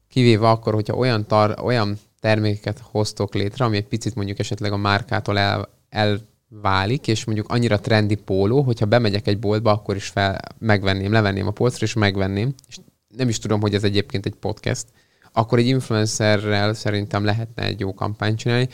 kivéve 0.08 0.48
akkor, 0.48 0.74
hogyha 0.74 0.96
olyan, 0.96 1.26
tar- 1.26 1.60
olyan 1.60 1.98
termékeket 2.20 2.78
hoztok 2.78 3.34
létre, 3.34 3.64
ami 3.64 3.76
egy 3.76 3.86
picit 3.86 4.14
mondjuk 4.14 4.38
esetleg 4.38 4.72
a 4.72 4.76
márkától 4.76 5.38
el, 5.38 5.68
elválik, 5.88 7.06
és 7.08 7.24
mondjuk 7.24 7.48
annyira 7.48 7.80
trendi 7.80 8.14
póló, 8.14 8.62
hogyha 8.62 8.86
bemegyek 8.86 9.26
egy 9.26 9.38
boltba, 9.38 9.70
akkor 9.70 9.96
is 9.96 10.06
fel, 10.06 10.40
megvenném, 10.58 11.12
levenném 11.12 11.46
a 11.46 11.50
polcra, 11.50 11.86
és 11.86 11.92
megvenném. 11.92 12.54
És 12.68 12.76
nem 13.16 13.28
is 13.28 13.38
tudom, 13.38 13.60
hogy 13.60 13.74
ez 13.74 13.84
egyébként 13.84 14.26
egy 14.26 14.34
podcast. 14.34 14.86
Akkor 15.32 15.58
egy 15.58 15.66
influencerrel 15.66 16.74
szerintem 16.74 17.24
lehetne 17.24 17.62
egy 17.62 17.80
jó 17.80 17.94
kampányt 17.94 18.38
csinálni, 18.38 18.68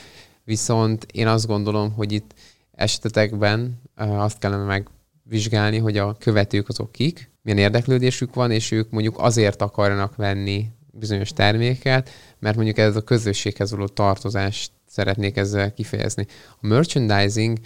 viszont 0.45 1.07
én 1.12 1.26
azt 1.26 1.47
gondolom, 1.47 1.93
hogy 1.93 2.12
itt 2.12 2.34
esetekben 2.72 3.80
azt 3.95 4.38
kellene 4.38 4.64
megvizsgálni, 4.64 5.78
hogy 5.78 5.99
a 5.99 6.14
követők 6.14 6.68
azok 6.68 6.93
kik, 6.93 7.29
milyen 7.43 7.59
érdeklődésük 7.59 8.34
van, 8.34 8.51
és 8.51 8.70
ők 8.70 8.91
mondjuk 8.91 9.18
azért 9.18 9.62
akarnak 9.62 10.16
venni 10.16 10.66
bizonyos 10.93 11.32
terméket, 11.32 12.11
mert 12.38 12.57
mondjuk 12.57 12.78
ez 12.78 12.97
a 12.97 13.05
közösséghez 13.05 13.70
való 13.70 13.86
tartozást 13.86 14.72
szeretnék 14.86 15.36
ezzel 15.36 15.72
kifejezni. 15.74 16.26
A 16.61 16.66
merchandising 16.66 17.59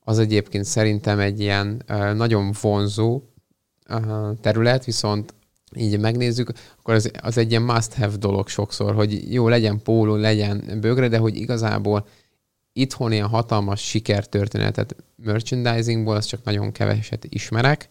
az 0.00 0.18
egyébként 0.18 0.64
szerintem 0.64 1.18
egy 1.18 1.40
ilyen 1.40 1.82
nagyon 2.14 2.54
vonzó 2.60 3.22
terület, 4.40 4.84
viszont 4.84 5.34
így 5.76 5.98
megnézzük, 5.98 6.52
akkor 6.78 6.94
az, 6.94 7.10
az 7.22 7.38
egy 7.38 7.50
ilyen 7.50 7.62
must-have 7.62 8.16
dolog 8.16 8.48
sokszor, 8.48 8.94
hogy 8.94 9.32
jó, 9.32 9.48
legyen 9.48 9.82
póló, 9.82 10.14
legyen 10.14 10.78
bögre, 10.80 11.08
de 11.08 11.18
hogy 11.18 11.36
igazából 11.36 12.06
itthon 12.72 13.12
ilyen 13.12 13.28
hatalmas 13.28 13.80
sikertörténetet 13.80 14.96
merchandisingból, 15.16 16.16
azt 16.16 16.28
csak 16.28 16.44
nagyon 16.44 16.72
keveset 16.72 17.26
ismerek, 17.28 17.88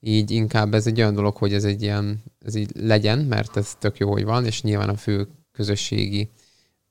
így 0.00 0.30
inkább 0.30 0.74
ez 0.74 0.86
egy 0.86 1.00
olyan 1.00 1.14
dolog, 1.14 1.36
hogy 1.36 1.52
ez 1.52 1.64
egy 1.64 1.82
ilyen, 1.82 2.22
ez 2.44 2.54
így 2.54 2.70
legyen, 2.76 3.18
mert 3.18 3.56
ez 3.56 3.74
tök 3.78 3.98
jó, 3.98 4.10
hogy 4.10 4.24
van, 4.24 4.44
és 4.44 4.62
nyilván 4.62 4.88
a 4.88 4.96
fő 4.96 5.28
közösségi, 5.52 6.30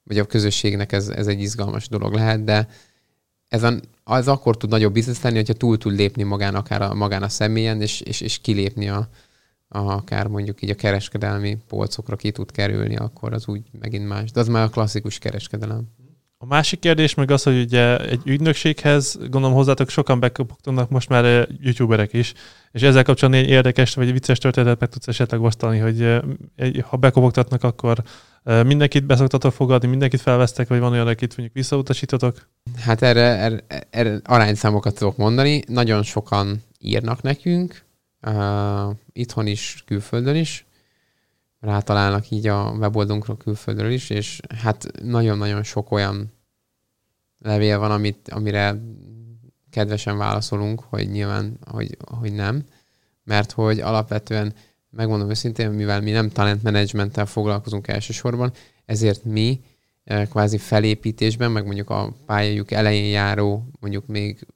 vagy 0.03 0.17
a 0.17 0.25
közösségnek 0.25 0.91
ez, 0.91 1.09
ez 1.09 1.27
egy 1.27 1.41
izgalmas 1.41 1.87
dolog 1.87 2.13
lehet, 2.13 2.43
de 2.43 2.67
ez 3.47 3.63
a, 3.63 3.73
az 4.03 4.27
akkor 4.27 4.57
tud 4.57 4.69
nagyobb 4.69 4.93
biznisz 4.93 5.21
lenni, 5.21 5.35
hogyha 5.35 5.53
túl 5.53 5.77
tud 5.77 5.95
lépni 5.95 6.23
magán, 6.23 6.55
akár 6.55 6.81
a, 6.81 6.93
magán 6.93 7.23
a 7.23 7.29
személyen, 7.29 7.81
és, 7.81 8.01
és, 8.01 8.21
és 8.21 8.37
kilépni 8.37 8.89
a, 8.89 9.09
a, 9.67 9.79
akár 9.79 10.27
mondjuk 10.27 10.61
így 10.61 10.69
a 10.69 10.75
kereskedelmi 10.75 11.57
polcokra 11.67 12.15
ki 12.15 12.31
tud 12.31 12.51
kerülni, 12.51 12.95
akkor 12.95 13.33
az 13.33 13.47
úgy 13.47 13.61
megint 13.79 14.07
más. 14.07 14.31
De 14.31 14.39
az 14.39 14.47
már 14.47 14.63
a 14.63 14.69
klasszikus 14.69 15.17
kereskedelem. 15.17 15.87
A 16.39 16.45
másik 16.45 16.79
kérdés 16.79 17.13
meg 17.13 17.31
az, 17.31 17.43
hogy 17.43 17.59
ugye 17.59 17.97
egy 17.97 18.21
ügynökséghez, 18.25 19.17
gondolom 19.19 19.53
hozzátok 19.53 19.89
sokan 19.89 20.19
bekopogtanak 20.19 20.89
most 20.89 21.09
már 21.09 21.47
youtuberek 21.61 22.13
is, 22.13 22.33
és 22.71 22.81
ezzel 22.81 23.03
kapcsolatban 23.03 23.43
egy 23.43 23.49
érdekes 23.49 23.93
vagy 23.93 24.11
vicces 24.11 24.37
történetet 24.37 24.79
meg 24.79 24.89
tudsz 24.89 25.07
esetleg 25.07 25.41
osztani, 25.41 25.77
hogy 25.77 26.21
ha 26.81 26.97
bekopogtatnak, 26.97 27.63
akkor 27.63 28.03
mindenkit 28.43 29.05
beszoktatok 29.05 29.53
fogadni, 29.53 29.87
mindenkit 29.87 30.21
felvesztek, 30.21 30.67
vagy 30.67 30.79
van 30.79 30.91
olyan, 30.91 31.07
akit 31.07 31.37
mondjuk 31.37 31.53
visszautasítotok? 31.53 32.49
Hát 32.79 33.01
erre, 33.01 33.21
erre, 33.21 33.63
erre 33.89 34.19
arányszámokat 34.23 34.95
tudok 34.95 35.17
mondani. 35.17 35.61
Nagyon 35.67 36.03
sokan 36.03 36.63
írnak 36.79 37.21
nekünk, 37.21 37.85
uh, 38.27 38.95
itthon 39.13 39.47
is, 39.47 39.83
külföldön 39.85 40.35
is, 40.35 40.66
rátalálnak 41.59 42.29
így 42.29 42.47
a 42.47 42.75
weboldunkról 42.79 43.37
külföldről 43.37 43.91
is, 43.91 44.09
és 44.09 44.39
hát 44.57 44.87
nagyon-nagyon 45.03 45.63
sok 45.63 45.91
olyan 45.91 46.33
levél 47.39 47.79
van, 47.79 47.91
amit, 47.91 48.29
amire 48.29 48.75
kedvesen 49.69 50.17
válaszolunk, 50.17 50.79
hogy 50.79 51.09
nyilván, 51.09 51.57
hogy, 51.65 51.97
hogy 52.05 52.33
nem, 52.33 52.65
mert 53.23 53.51
hogy 53.51 53.79
alapvetően, 53.79 54.53
megmondom 54.89 55.29
őszintén, 55.29 55.69
mivel 55.69 56.01
mi 56.01 56.11
nem 56.11 56.29
talent 56.29 56.63
managementtel 56.63 57.25
foglalkozunk 57.25 57.87
elsősorban, 57.87 58.51
ezért 58.85 59.23
mi 59.23 59.61
kvázi 60.29 60.57
felépítésben, 60.57 61.51
meg 61.51 61.65
mondjuk 61.65 61.89
a 61.89 62.13
pályájuk 62.25 62.71
elején 62.71 63.09
járó, 63.09 63.69
mondjuk 63.79 64.05
még, 64.07 64.47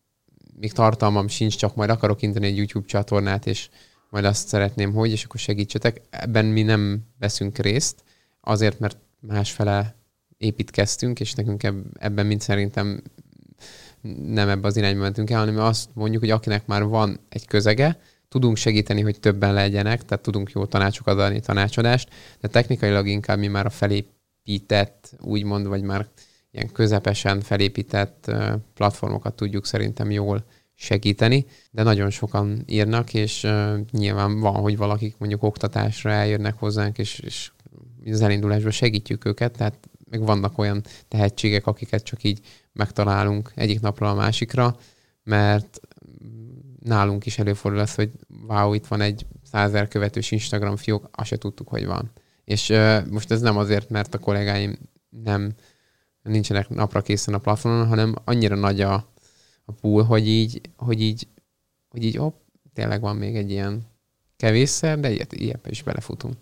még 0.60 0.74
tartalmam 0.74 1.28
sincs, 1.28 1.58
csak 1.58 1.76
majd 1.76 1.90
akarok 1.90 2.22
indítani 2.22 2.48
egy 2.48 2.58
YouTube 2.58 2.88
csatornát, 2.88 3.48
és 3.48 3.70
majd 4.12 4.26
azt 4.26 4.48
szeretném, 4.48 4.94
hogy, 4.94 5.12
és 5.12 5.24
akkor 5.24 5.40
segítsetek. 5.40 6.02
Ebben 6.10 6.46
mi 6.46 6.62
nem 6.62 7.02
veszünk 7.20 7.58
részt, 7.58 8.04
azért, 8.42 8.80
mert 8.80 8.98
másfele 9.20 9.96
építkeztünk, 10.38 11.20
és 11.20 11.34
nekünk 11.34 11.64
ebben 12.00 12.26
mind 12.26 12.42
szerintem 12.42 13.02
nem 14.28 14.50
ebbe 14.50 14.68
az 14.68 14.78
irányba 14.78 15.02
mentünk 15.02 15.30
el, 15.30 15.40
hanem 15.40 15.60
azt 15.60 15.90
mondjuk, 15.94 16.22
hogy 16.22 16.32
akinek 16.32 16.66
már 16.66 16.84
van 16.84 17.20
egy 17.30 17.48
közege, 17.48 18.00
tudunk 18.28 18.58
segíteni, 18.58 19.02
hogy 19.02 19.20
többen 19.20 19.54
legyenek, 19.54 20.06
tehát 20.06 20.24
tudunk 20.24 20.52
jó 20.52 20.66
tanácsokat 20.66 21.20
adni, 21.20 21.40
tanácsadást, 21.40 22.10
de 22.40 22.48
technikailag 22.48 23.08
inkább 23.08 23.40
mi 23.40 23.48
már 23.48 23.66
a 23.66 23.70
felépített, 23.70 25.16
úgymond, 25.20 25.68
vagy 25.68 25.82
már 25.82 26.08
ilyen 26.52 26.72
közepesen 26.72 27.42
felépített 27.42 28.32
platformokat 28.74 29.36
tudjuk 29.36 29.66
szerintem 29.66 30.12
jól 30.12 30.46
segíteni, 30.82 31.46
de 31.72 31.84
nagyon 31.84 32.10
sokan 32.10 32.64
írnak, 32.68 33.14
és 33.14 33.44
uh, 33.44 33.80
nyilván 33.92 34.40
van, 34.40 34.54
hogy 34.54 34.78
valakik 34.78 35.16
mondjuk 35.18 35.44
oktatásra 35.44 36.12
eljönnek 36.12 36.56
hozzánk, 36.58 36.98
és, 36.98 37.20
és 37.20 37.52
az 38.06 38.22
elindulásban 38.22 38.72
segítjük 38.72 39.26
őket, 39.26 39.58
tehát 39.58 39.90
meg 40.10 40.22
vannak 40.26 40.58
olyan 40.58 40.84
tehetségek, 41.08 41.68
akiket 41.68 42.04
csak 42.04 42.24
így 42.24 42.40
megtalálunk 42.74 43.52
egyik 43.56 43.82
napra 43.82 44.10
a 44.10 44.16
másikra, 44.16 44.78
mert 45.24 45.80
nálunk 46.80 47.26
is 47.26 47.40
előfordul 47.40 47.80
az, 47.80 47.96
hogy 47.96 48.12
wow, 48.48 48.74
itt 48.74 48.88
van 48.88 49.02
egy 49.02 49.26
százer 49.52 49.88
követős 49.88 50.32
Instagram 50.32 50.76
fiók, 50.76 51.10
azt 51.12 51.28
se 51.28 51.38
tudtuk, 51.38 51.68
hogy 51.68 51.86
van. 51.86 52.12
És 52.46 52.70
uh, 52.70 53.08
most 53.10 53.32
ez 53.32 53.42
nem 53.42 53.58
azért, 53.58 53.90
mert 53.90 54.14
a 54.14 54.20
kollégáim 54.20 54.78
nem 55.10 55.54
nincsenek 56.24 56.70
napra 56.70 57.02
készen 57.02 57.34
a 57.34 57.38
platformon, 57.38 57.88
hanem 57.88 58.16
annyira 58.24 58.56
nagy 58.56 58.82
a, 58.82 59.12
a 59.72 59.78
pool, 59.82 60.04
hogy 60.04 60.28
így, 60.28 60.62
hogy 60.78 61.02
így, 61.02 61.28
hogy 61.90 62.04
így 62.04 62.16
hopp, 62.16 62.36
tényleg 62.74 63.02
van 63.02 63.16
még 63.16 63.36
egy 63.36 63.52
ilyen 63.52 63.82
kevésszer, 64.38 65.00
de 65.00 65.12
ilyet, 65.12 65.34
ilyet 65.34 65.68
is 65.70 65.84
belefutunk. 65.84 66.36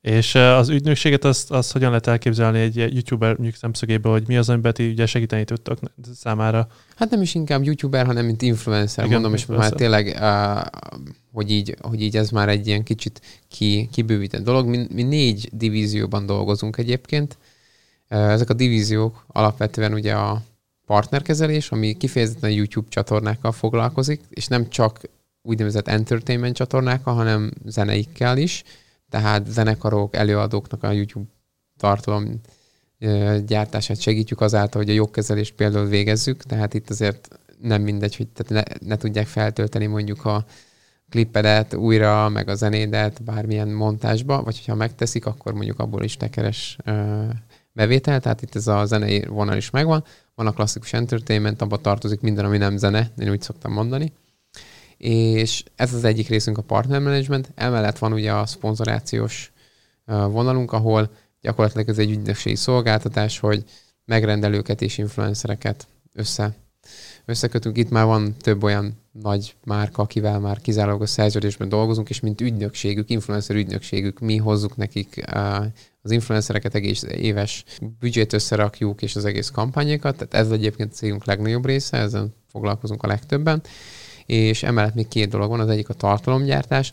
És 0.00 0.34
az 0.34 0.68
ügynökséget 0.68 1.24
azt, 1.24 1.50
azt 1.50 1.72
hogyan 1.72 1.88
lehet 1.88 2.06
elképzelni 2.06 2.58
egy 2.58 2.76
youtuber 2.76 3.36
szemszögéből, 3.54 4.12
hogy 4.12 4.26
mi 4.26 4.36
az, 4.36 4.48
amiben 4.48 4.72
ti 4.72 4.88
ugye 4.88 5.06
segíteni 5.06 5.44
tudtok 5.44 5.78
számára? 6.14 6.68
Hát 6.96 7.10
nem 7.10 7.22
is 7.22 7.34
inkább 7.34 7.64
youtuber, 7.64 8.06
hanem 8.06 8.24
mint 8.24 8.42
influencer, 8.42 9.04
Igen, 9.04 9.20
mondom, 9.20 9.38
influencer. 9.38 9.72
és 9.72 9.78
már 9.80 10.02
tényleg, 10.02 10.16
uh, 10.20 11.10
hogy, 11.32 11.50
így, 11.50 11.76
hogy 11.80 12.02
így 12.02 12.16
ez 12.16 12.30
már 12.30 12.48
egy 12.48 12.66
ilyen 12.66 12.82
kicsit 12.82 13.20
ki, 13.48 13.88
kibővített 13.92 14.44
dolog. 14.44 14.66
Mi, 14.66 14.86
mi 14.92 15.02
négy 15.02 15.48
divízióban 15.52 16.26
dolgozunk 16.26 16.76
egyébként. 16.76 17.38
Ezek 18.08 18.50
a 18.50 18.54
divíziók 18.54 19.24
alapvetően 19.26 19.92
ugye 19.92 20.14
a 20.14 20.42
partnerkezelés, 20.90 21.70
ami 21.70 21.96
kifejezetten 21.96 22.50
YouTube 22.50 22.88
csatornákkal 22.88 23.52
foglalkozik, 23.52 24.20
és 24.30 24.46
nem 24.46 24.68
csak 24.68 25.00
úgynevezett 25.42 25.88
entertainment 25.88 26.56
csatornákkal, 26.56 27.14
hanem 27.14 27.50
zeneikkel 27.64 28.38
is. 28.38 28.62
Tehát 29.08 29.46
zenekarok, 29.46 30.16
előadóknak 30.16 30.82
a 30.82 30.90
YouTube 30.90 31.26
tartalom 31.76 32.40
gyártását 33.46 34.00
segítjük 34.00 34.40
azáltal, 34.40 34.80
hogy 34.80 34.90
a 34.90 34.94
jogkezelést 34.94 35.54
például 35.54 35.86
végezzük, 35.86 36.42
tehát 36.42 36.74
itt 36.74 36.90
azért 36.90 37.28
nem 37.60 37.82
mindegy, 37.82 38.16
hogy 38.16 38.28
ne, 38.48 38.62
ne 38.80 38.96
tudják 38.96 39.26
feltölteni 39.26 39.86
mondjuk 39.86 40.24
a 40.24 40.44
klippedet 41.08 41.74
újra, 41.74 42.28
meg 42.28 42.48
a 42.48 42.54
zenédet 42.54 43.22
bármilyen 43.22 43.68
montásba, 43.68 44.42
vagy 44.42 44.56
hogyha 44.58 44.74
megteszik, 44.74 45.26
akkor 45.26 45.52
mondjuk 45.52 45.78
abból 45.78 46.02
is 46.04 46.16
tekeres 46.16 46.76
bevétel, 47.80 48.20
tehát 48.20 48.42
itt 48.42 48.54
ez 48.54 48.66
a 48.66 48.84
zenei 48.84 49.24
vonal 49.28 49.56
is 49.56 49.70
megvan. 49.70 50.04
Van 50.34 50.46
a 50.46 50.52
klasszikus 50.52 50.92
entertainment, 50.92 51.62
abba 51.62 51.76
tartozik 51.76 52.20
minden, 52.20 52.44
ami 52.44 52.56
nem 52.56 52.76
zene, 52.76 53.10
én 53.18 53.30
úgy 53.30 53.42
szoktam 53.42 53.72
mondani 53.72 54.12
és 55.00 55.64
ez 55.76 55.94
az 55.94 56.04
egyik 56.04 56.28
részünk 56.28 56.58
a 56.58 56.62
partner 56.62 57.00
management. 57.00 57.50
Emellett 57.54 57.98
van 57.98 58.12
ugye 58.12 58.32
a 58.32 58.46
szponzorációs 58.46 59.52
vonalunk, 60.04 60.72
ahol 60.72 61.10
gyakorlatilag 61.40 61.88
ez 61.88 61.98
egy 61.98 62.10
ügynökségi 62.10 62.56
szolgáltatás, 62.56 63.38
hogy 63.38 63.64
megrendelőket 64.04 64.82
és 64.82 64.98
influencereket 64.98 65.86
össze, 66.12 66.54
összekötünk. 67.24 67.76
Itt 67.76 67.90
már 67.90 68.04
van 68.04 68.36
több 68.36 68.62
olyan 68.62 68.98
nagy 69.12 69.54
márka, 69.64 70.02
akivel 70.02 70.38
már 70.38 70.60
kizárólagos 70.60 71.10
szerződésben 71.10 71.68
dolgozunk, 71.68 72.08
és 72.10 72.20
mint 72.20 72.40
ügynökségük, 72.40 73.10
influencer 73.10 73.56
ügynökségük, 73.56 74.18
mi 74.18 74.36
hozzuk 74.36 74.76
nekik 74.76 75.24
az 76.02 76.10
influencereket 76.10 76.74
egész 76.74 77.02
éves 77.02 77.64
büdzsét 77.98 78.32
összerakjuk, 78.32 79.02
és 79.02 79.16
az 79.16 79.24
egész 79.24 79.50
kampányékat. 79.50 80.16
Tehát 80.16 80.46
ez 80.46 80.50
egyébként 80.50 80.92
a 80.92 80.94
cégünk 80.94 81.24
legnagyobb 81.24 81.66
része, 81.66 81.96
ezen 81.96 82.34
foglalkozunk 82.46 83.02
a 83.02 83.06
legtöbben 83.06 83.62
és 84.30 84.62
emellett 84.62 84.94
még 84.94 85.08
két 85.08 85.28
dolog 85.28 85.50
van, 85.50 85.60
az 85.60 85.68
egyik 85.68 85.88
a 85.88 85.94
tartalomgyártás, 85.94 86.92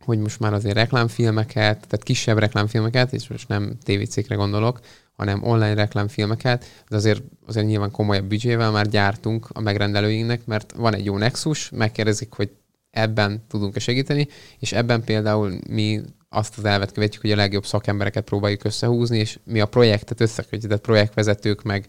hogy 0.00 0.18
most 0.18 0.40
már 0.40 0.52
azért 0.52 0.74
reklámfilmeket, 0.74 1.76
tehát 1.76 2.02
kisebb 2.02 2.38
reklámfilmeket, 2.38 3.12
és 3.12 3.28
most 3.28 3.48
nem 3.48 3.78
tévécékre 3.82 4.34
gondolok, 4.34 4.80
hanem 5.12 5.42
online 5.42 5.74
reklámfilmeket, 5.74 6.64
de 6.88 6.96
azért, 6.96 7.22
azért 7.46 7.66
nyilván 7.66 7.90
komolyabb 7.90 8.24
büdzsével 8.24 8.70
már 8.70 8.88
gyártunk 8.88 9.48
a 9.52 9.60
megrendelőinknek, 9.60 10.46
mert 10.46 10.72
van 10.76 10.94
egy 10.94 11.04
jó 11.04 11.18
nexus, 11.18 11.70
megkérdezik, 11.70 12.32
hogy 12.32 12.50
ebben 12.90 13.44
tudunk-e 13.48 13.80
segíteni, 13.80 14.28
és 14.58 14.72
ebben 14.72 15.04
például 15.04 15.58
mi 15.68 16.00
azt 16.32 16.58
az 16.58 16.64
elvet 16.64 16.92
követjük, 16.92 17.22
hogy 17.22 17.32
a 17.32 17.36
legjobb 17.36 17.66
szakembereket 17.66 18.24
próbáljuk 18.24 18.64
összehúzni, 18.64 19.18
és 19.18 19.38
mi 19.44 19.60
a 19.60 19.66
projektet 19.66 20.20
összekötjük, 20.20 20.62
tehát 20.62 20.82
projektvezetők, 20.82 21.62
meg, 21.62 21.86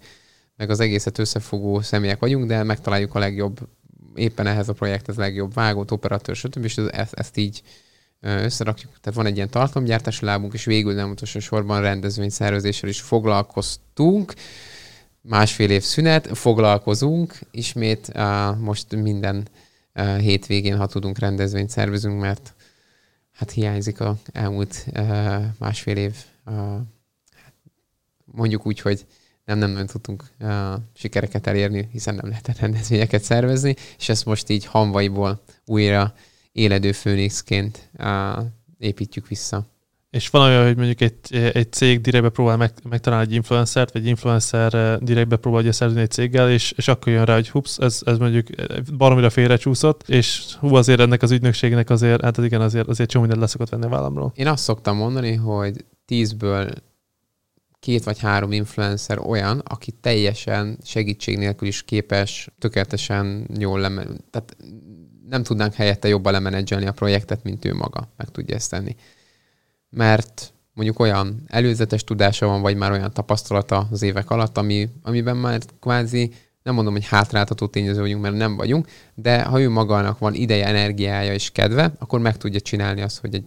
meg 0.57 0.69
az 0.69 0.79
egészet 0.79 1.17
összefogó 1.17 1.81
személyek 1.81 2.19
vagyunk, 2.19 2.47
de 2.47 2.63
megtaláljuk 2.63 3.15
a 3.15 3.19
legjobb 3.19 3.59
éppen 4.15 4.47
ehhez 4.47 4.69
a 4.69 4.73
projekthez 4.73 5.15
legjobb 5.15 5.53
vágót, 5.53 5.91
operatőr, 5.91 6.35
stb. 6.35 6.63
és 6.63 6.77
ezt, 6.77 7.13
ezt 7.13 7.37
így 7.37 7.61
összerakjuk. 8.21 8.99
Tehát 9.01 9.17
van 9.17 9.25
egy 9.25 9.35
ilyen 9.35 9.49
tartalomgyártási 9.49 10.25
lábunk, 10.25 10.53
és 10.53 10.65
végül 10.65 10.93
nem 10.93 11.09
utolsó 11.09 11.39
sorban 11.39 11.81
rendezvényszervezéssel 11.81 12.89
is 12.89 13.01
foglalkoztunk. 13.01 14.33
Másfél 15.21 15.69
év 15.69 15.81
szünet, 15.81 16.37
foglalkozunk 16.37 17.39
ismét. 17.51 18.11
Most 18.57 18.95
minden 18.95 19.47
hétvégén, 20.17 20.77
ha 20.77 20.87
tudunk, 20.87 21.19
rendezvényt 21.19 21.69
szervezünk, 21.69 22.19
mert 22.19 22.53
hát 23.33 23.51
hiányzik 23.51 23.99
a 23.99 24.17
elmúlt 24.31 24.85
másfél 25.59 25.97
év 25.97 26.15
mondjuk 28.25 28.65
úgy, 28.65 28.79
hogy 28.79 29.05
nem, 29.45 29.57
nem 29.57 29.71
nagyon 29.71 29.87
tudtunk 29.87 30.23
uh, 30.39 30.73
sikereket 30.93 31.47
elérni, 31.47 31.89
hiszen 31.91 32.15
nem 32.15 32.29
lehetett 32.29 32.59
rendezvényeket 32.59 33.23
szervezni, 33.23 33.75
és 33.97 34.09
ezt 34.09 34.25
most 34.25 34.49
így 34.49 34.65
hamvaiból 34.65 35.43
újra 35.65 36.13
éledő 36.51 36.91
főnixként 36.91 37.89
uh, 37.97 38.43
építjük 38.77 39.27
vissza. 39.27 39.65
És 40.13 40.29
van 40.29 40.41
olyan, 40.41 40.65
hogy 40.65 40.75
mondjuk 40.75 41.01
egy, 41.01 41.51
egy 41.53 41.71
cég 41.71 42.01
direktbe 42.01 42.29
próbál 42.29 42.57
meg, 42.57 42.73
megtalálni 42.89 43.25
egy 43.25 43.33
influencert, 43.33 43.91
vagy 43.93 44.01
egy 44.01 44.07
influencer 44.07 44.99
direktbe 44.99 45.35
próbálja 45.35 45.71
szerzni 45.71 46.01
egy 46.01 46.11
céggel, 46.11 46.51
és, 46.51 46.71
és 46.71 46.87
akkor 46.87 47.13
jön 47.13 47.25
rá, 47.25 47.33
hogy 47.33 47.49
hups, 47.49 47.77
ez, 47.77 48.01
ez 48.05 48.17
mondjuk 48.17 48.47
baromira 48.97 49.29
félrecsúszott, 49.29 50.09
és 50.09 50.43
hú, 50.59 50.75
azért 50.75 50.99
ennek 50.99 51.21
az 51.21 51.31
ügynökségnek 51.31 51.89
azért, 51.89 52.21
hát 52.21 52.37
igen, 52.37 52.61
azért, 52.61 52.87
azért 52.87 53.09
csomó 53.09 53.23
mindent 53.23 53.45
leszokott 53.45 53.69
venni 53.69 53.85
a 53.85 53.89
vállamról. 53.89 54.31
Én 54.35 54.47
azt 54.47 54.63
szoktam 54.63 54.97
mondani, 54.97 55.33
hogy 55.33 55.85
tízből 56.05 56.69
két 57.79 58.03
vagy 58.03 58.19
három 58.19 58.51
influencer 58.51 59.19
olyan, 59.19 59.59
aki 59.59 59.91
teljesen 59.91 60.77
segítség 60.83 61.37
nélkül 61.37 61.67
is 61.67 61.83
képes 61.83 62.49
tökéletesen 62.59 63.47
jól 63.59 63.79
lemen... 63.79 64.23
Tehát 64.29 64.57
nem 65.29 65.43
tudnánk 65.43 65.73
helyette 65.73 66.07
jobban 66.07 66.31
lemenedzselni 66.31 66.85
a 66.85 66.91
projektet, 66.91 67.43
mint 67.43 67.65
ő 67.65 67.73
maga 67.73 68.09
meg 68.17 68.29
tudja 68.29 68.55
ezt 68.55 68.69
tenni. 68.69 68.95
Mert 69.93 70.53
mondjuk 70.73 70.99
olyan 70.99 71.43
előzetes 71.47 72.03
tudása 72.03 72.47
van, 72.47 72.61
vagy 72.61 72.75
már 72.75 72.91
olyan 72.91 73.13
tapasztalata 73.13 73.87
az 73.91 74.01
évek 74.01 74.29
alatt, 74.29 74.57
ami, 74.57 74.89
amiben 75.01 75.37
már 75.37 75.61
kvázi 75.79 76.31
nem 76.63 76.73
mondom, 76.73 76.93
hogy 76.93 77.05
hátráltató 77.05 77.67
tényező 77.67 77.99
vagyunk, 77.99 78.21
mert 78.21 78.35
nem 78.35 78.55
vagyunk, 78.55 78.87
de 79.15 79.43
ha 79.43 79.61
ő 79.61 79.69
magának 79.69 80.17
van 80.17 80.33
ideje, 80.33 80.65
energiája 80.65 81.33
és 81.33 81.51
kedve, 81.51 81.93
akkor 81.99 82.19
meg 82.19 82.37
tudja 82.37 82.59
csinálni 82.59 83.01
azt, 83.01 83.19
hogy 83.19 83.35
egy, 83.35 83.45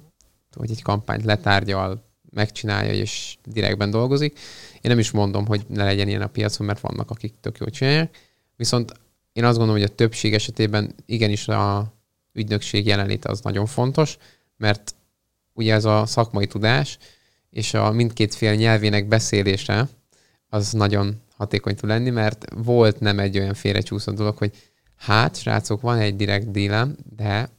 hogy 0.56 0.70
egy 0.70 0.82
kampányt 0.82 1.24
letárgyal, 1.24 2.04
megcsinálja 2.30 2.92
és 2.92 3.36
direktben 3.44 3.90
dolgozik. 3.90 4.38
Én 4.74 4.90
nem 4.90 4.98
is 4.98 5.10
mondom, 5.10 5.46
hogy 5.46 5.64
ne 5.68 5.84
legyen 5.84 6.08
ilyen 6.08 6.22
a 6.22 6.26
piacon, 6.26 6.66
mert 6.66 6.80
vannak, 6.80 7.10
akik 7.10 7.34
tök 7.40 7.58
jól 7.58 7.70
csinálják. 7.70 8.18
Viszont 8.56 8.92
én 9.32 9.44
azt 9.44 9.56
gondolom, 9.58 9.80
hogy 9.80 9.90
a 9.90 9.94
többség 9.94 10.34
esetében 10.34 10.94
igenis 11.06 11.48
a 11.48 11.92
ügynökség 12.32 12.86
jelenléte 12.86 13.28
az 13.30 13.40
nagyon 13.40 13.66
fontos, 13.66 14.16
mert 14.56 14.94
ugye 15.56 15.74
ez 15.74 15.84
a 15.84 16.06
szakmai 16.06 16.46
tudás 16.46 16.98
és 17.50 17.74
a 17.74 17.92
mindkét 17.92 18.34
fél 18.34 18.54
nyelvének 18.54 19.08
beszélése 19.08 19.88
az 20.48 20.72
nagyon 20.72 21.20
hatékony 21.36 21.74
tud 21.74 21.88
lenni, 21.88 22.10
mert 22.10 22.44
volt 22.54 23.00
nem 23.00 23.18
egy 23.18 23.38
olyan 23.38 23.54
félrecsúszott 23.54 24.16
dolog, 24.16 24.36
hogy 24.36 24.52
hát, 24.96 25.36
srácok, 25.36 25.80
van 25.80 25.98
egy 25.98 26.16
direkt 26.16 26.50
dílem, 26.50 26.96
de 27.16 27.50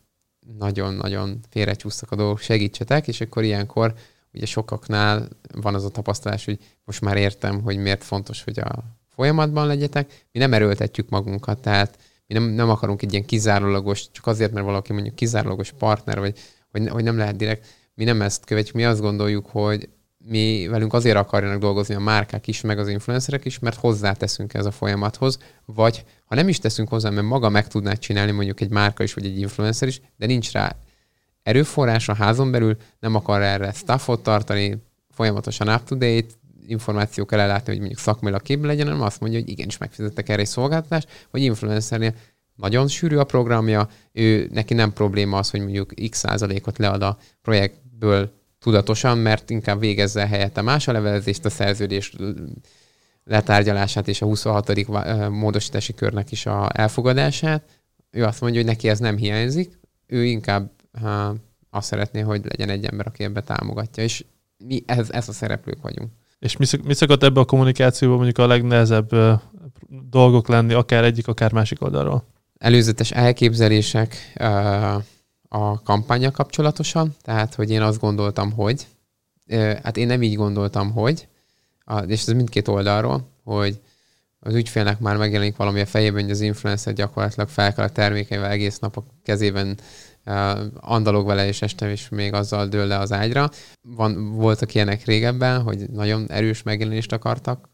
nagyon-nagyon 0.57 1.39
félrecsúsztak 1.49 2.11
a 2.11 2.15
dolgok, 2.15 2.39
segítsetek, 2.39 3.07
és 3.07 3.21
akkor 3.21 3.43
ilyenkor 3.43 3.93
ugye 4.33 4.45
sokaknál 4.45 5.27
van 5.53 5.75
az 5.75 5.85
a 5.85 5.89
tapasztalás, 5.89 6.45
hogy 6.45 6.59
most 6.85 7.01
már 7.01 7.17
értem, 7.17 7.61
hogy 7.61 7.77
miért 7.77 8.03
fontos, 8.03 8.43
hogy 8.43 8.59
a 8.59 8.83
folyamatban 9.07 9.67
legyetek. 9.67 10.25
Mi 10.31 10.39
nem 10.39 10.53
erőltetjük 10.53 11.09
magunkat, 11.09 11.61
tehát 11.61 11.97
mi 12.27 12.33
nem, 12.33 12.43
nem 12.43 12.69
akarunk 12.69 13.01
egy 13.01 13.11
ilyen 13.11 13.25
kizárólagos, 13.25 14.11
csak 14.11 14.27
azért, 14.27 14.51
mert 14.51 14.65
valaki 14.65 14.93
mondjuk 14.93 15.15
kizárólagos 15.15 15.71
partner, 15.71 16.19
vagy 16.19 16.39
hogy, 16.71 16.89
hogy 16.89 17.03
nem 17.03 17.17
lehet 17.17 17.35
direkt. 17.35 17.67
Mi 17.97 18.03
nem 18.03 18.21
ezt 18.21 18.45
követjük, 18.45 18.75
mi 18.75 18.85
azt 18.85 19.01
gondoljuk, 19.01 19.45
hogy 19.49 19.89
mi 20.17 20.67
velünk 20.69 20.93
azért 20.93 21.15
akarjanak 21.15 21.59
dolgozni 21.59 21.95
a 21.95 21.99
márkák 21.99 22.47
is, 22.47 22.61
meg 22.61 22.79
az 22.79 22.87
influencerek 22.87 23.45
is, 23.45 23.59
mert 23.59 23.75
hozzáteszünk 23.75 24.53
ez 24.53 24.65
a 24.65 24.71
folyamathoz, 24.71 25.37
vagy 25.65 26.05
ha 26.25 26.35
nem 26.35 26.47
is 26.47 26.59
teszünk 26.59 26.89
hozzá, 26.89 27.09
mert 27.09 27.27
maga 27.27 27.49
meg 27.49 27.67
tudná 27.67 27.93
csinálni 27.93 28.31
mondjuk 28.31 28.61
egy 28.61 28.69
márka 28.69 29.03
is, 29.03 29.13
vagy 29.13 29.25
egy 29.25 29.39
influencer 29.39 29.87
is, 29.87 30.01
de 30.17 30.25
nincs 30.25 30.51
rá 30.51 30.75
erőforrás 31.43 32.09
a 32.09 32.13
házon 32.13 32.51
belül, 32.51 32.77
nem 32.99 33.15
akar 33.15 33.41
erre 33.41 33.71
staffot 33.71 34.23
tartani, 34.23 34.77
folyamatosan 35.09 35.67
up-to-date, 35.67 36.27
információk 36.65 37.27
kell 37.27 37.39
ellátni, 37.39 37.71
hogy 37.71 37.79
mondjuk 37.79 37.99
szakmailag 37.99 38.41
képben 38.41 38.67
legyen, 38.67 38.87
hanem 38.87 39.01
azt 39.01 39.19
mondja, 39.19 39.39
hogy 39.39 39.49
igenis 39.49 39.77
megfizettek 39.77 40.29
erre 40.29 40.41
egy 40.41 40.47
szolgáltatást, 40.47 41.27
vagy 41.31 41.41
influencernél 41.41 42.13
nagyon 42.55 42.87
sűrű 42.87 43.15
a 43.15 43.23
programja, 43.23 43.89
ő 44.11 44.49
neki 44.53 44.73
nem 44.73 44.93
probléma 44.93 45.37
az, 45.37 45.49
hogy 45.49 45.61
mondjuk 45.61 45.93
x 46.09 46.17
százalékot 46.17 46.77
lead 46.77 47.01
a 47.01 47.17
projektből 47.99 48.35
tudatosan, 48.59 49.17
mert 49.17 49.49
inkább 49.49 49.79
végezze 49.79 50.27
helyette 50.27 50.61
más 50.61 50.87
a 50.87 50.91
levelezést, 50.91 51.45
a 51.45 51.49
szerződés 51.49 52.13
letárgyalását 53.23 54.07
és 54.07 54.21
a 54.21 54.25
26. 54.25 54.87
módosítási 55.29 55.93
körnek 55.93 56.31
is 56.31 56.45
a 56.45 56.69
elfogadását. 56.73 57.63
Ő 58.11 58.23
azt 58.23 58.41
mondja, 58.41 58.59
hogy 58.59 58.69
neki 58.69 58.89
ez 58.89 58.99
nem 58.99 59.17
hiányzik, 59.17 59.79
ő 60.07 60.25
inkább 60.25 60.71
ha, 61.01 61.35
azt 61.69 61.87
szeretné, 61.87 62.19
hogy 62.19 62.41
legyen 62.43 62.69
egy 62.69 62.85
ember, 62.85 63.07
aki 63.07 63.23
ebbe 63.23 63.41
támogatja, 63.41 64.03
és 64.03 64.25
mi 64.57 64.83
ez, 64.85 65.09
ez 65.11 65.29
a 65.29 65.31
szereplők 65.31 65.81
vagyunk. 65.81 66.11
És 66.39 66.57
mi, 66.57 66.65
szok, 66.65 66.83
mi 66.83 66.93
szokott 66.93 67.23
ebbe 67.23 67.39
a 67.39 67.45
kommunikációban 67.45 68.17
mondjuk 68.17 68.37
a 68.37 68.47
legnehezebb 68.47 69.13
uh, 69.13 69.39
dolgok 70.09 70.47
lenni, 70.47 70.73
akár 70.73 71.03
egyik, 71.03 71.27
akár 71.27 71.51
másik 71.51 71.81
oldalról? 71.81 72.27
Előzetes 72.57 73.11
elképzelések 73.11 74.33
uh, 74.39 75.03
a 75.47 75.81
kampánya 75.81 76.31
kapcsolatosan, 76.31 77.15
tehát, 77.21 77.55
hogy 77.55 77.69
én 77.69 77.81
azt 77.81 77.99
gondoltam, 77.99 78.51
hogy, 78.51 78.87
hát 79.83 79.97
én 79.97 80.07
nem 80.07 80.21
így 80.21 80.35
gondoltam, 80.35 80.91
hogy, 80.91 81.27
és 82.07 82.21
ez 82.21 82.33
mindkét 82.33 82.67
oldalról, 82.67 83.27
hogy 83.43 83.81
az 84.39 84.55
ügyfélnek 84.55 84.99
már 84.99 85.17
megjelenik 85.17 85.55
valami 85.55 85.81
a 85.81 85.85
fejében, 85.85 86.21
hogy 86.21 86.31
az 86.31 86.41
influencer 86.41 86.93
gyakorlatilag 86.93 87.49
fel 87.49 87.73
kell 87.73 87.85
a 87.85 87.89
termékeivel 87.89 88.49
egész 88.49 88.79
nap 88.79 88.97
a 88.97 89.03
kezében 89.23 89.77
andalog 90.75 91.25
vele, 91.25 91.47
és 91.47 91.61
este 91.61 91.91
is 91.91 92.09
még 92.09 92.33
azzal 92.33 92.67
dől 92.67 92.85
le 92.85 92.97
az 92.97 93.11
ágyra. 93.11 93.49
Van, 93.81 94.35
voltak 94.35 94.73
ilyenek 94.73 95.05
régebben, 95.05 95.61
hogy 95.61 95.89
nagyon 95.89 96.31
erős 96.31 96.63
megjelenést 96.63 97.11
akartak 97.11 97.69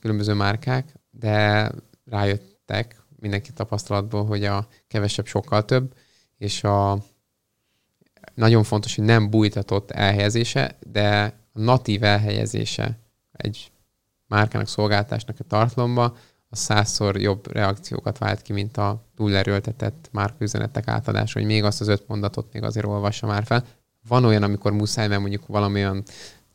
különböző 0.00 0.32
márkák, 0.32 0.94
de 1.10 1.70
rájöttek 2.04 3.02
mindenki 3.20 3.52
tapasztalatból, 3.52 4.26
hogy 4.26 4.44
a 4.44 4.66
kevesebb 4.88 5.26
sokkal 5.26 5.64
több, 5.64 5.94
és 6.38 6.64
a 6.64 6.98
nagyon 8.34 8.62
fontos, 8.62 8.96
hogy 8.96 9.04
nem 9.04 9.30
bújtatott 9.30 9.90
elhelyezése, 9.90 10.78
de 10.92 11.34
a 11.52 11.60
natív 11.60 12.02
elhelyezése 12.04 12.98
egy 13.32 13.70
márkának, 14.26 14.68
szolgáltásnak 14.68 15.36
a 15.38 15.44
tartalomba, 15.44 16.16
a 16.50 16.56
százszor 16.56 17.20
jobb 17.20 17.52
reakciókat 17.52 18.18
vált 18.18 18.42
ki, 18.42 18.52
mint 18.52 18.76
a 18.76 19.04
túlerőltetett 19.16 20.08
márküzenetek 20.12 20.88
átadása, 20.88 21.38
hogy 21.38 21.48
még 21.48 21.64
azt 21.64 21.80
az 21.80 21.88
öt 21.88 22.08
mondatot 22.08 22.52
még 22.52 22.62
azért 22.62 22.86
olvassa 22.86 23.26
már 23.26 23.44
fel. 23.44 23.64
Van 24.08 24.24
olyan, 24.24 24.42
amikor 24.42 24.72
muszáj, 24.72 25.08
mert 25.08 25.20
mondjuk 25.20 25.46
valamilyen 25.46 26.02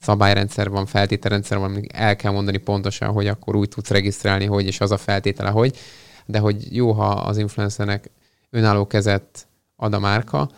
szabályrendszer 0.02 0.70
van, 0.70 0.86
feltételrendszer 0.86 1.58
van, 1.58 1.72
amikor 1.72 2.00
el 2.00 2.16
kell 2.16 2.32
mondani 2.32 2.58
pontosan, 2.58 3.12
hogy 3.12 3.28
akkor 3.28 3.56
úgy 3.56 3.70
tudsz 3.70 3.90
regisztrálni, 3.90 4.46
hogy, 4.46 4.66
és 4.66 4.80
az 4.80 4.92
a 4.92 4.98
feltétele, 4.98 5.50
hogy. 5.50 5.78
De 6.26 6.40
hogy 6.40 6.76
jó, 6.76 6.92
ha 6.92 7.08
az 7.08 7.38
influencernek 7.38 8.10
önálló 8.50 8.88
kezet 8.88 9.48
ad 9.76 9.94
a 9.94 10.00
márka, 10.00 10.50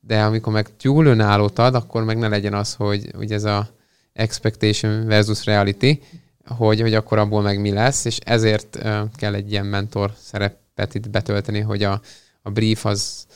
de 0.00 0.24
amikor 0.24 0.52
meg 0.52 0.76
túl 0.76 1.06
önállót 1.06 1.58
ad, 1.58 1.74
akkor 1.74 2.04
meg 2.04 2.18
ne 2.18 2.28
legyen 2.28 2.54
az, 2.54 2.74
hogy, 2.74 3.10
hogy 3.14 3.32
ez 3.32 3.44
a 3.44 3.68
expectation 4.12 5.06
versus 5.06 5.44
reality, 5.44 6.02
hogy, 6.46 6.80
hogy 6.80 6.94
akkor 6.94 7.18
abból 7.18 7.42
meg 7.42 7.60
mi 7.60 7.72
lesz, 7.72 8.04
és 8.04 8.18
ezért 8.18 8.78
kell 9.16 9.34
egy 9.34 9.50
ilyen 9.50 9.66
mentor 9.66 10.12
szerepet 10.16 10.94
itt 10.94 11.10
betölteni, 11.10 11.60
hogy 11.60 11.82
a, 11.82 12.00
a 12.42 12.50
brief 12.50 12.84
az, 12.84 13.26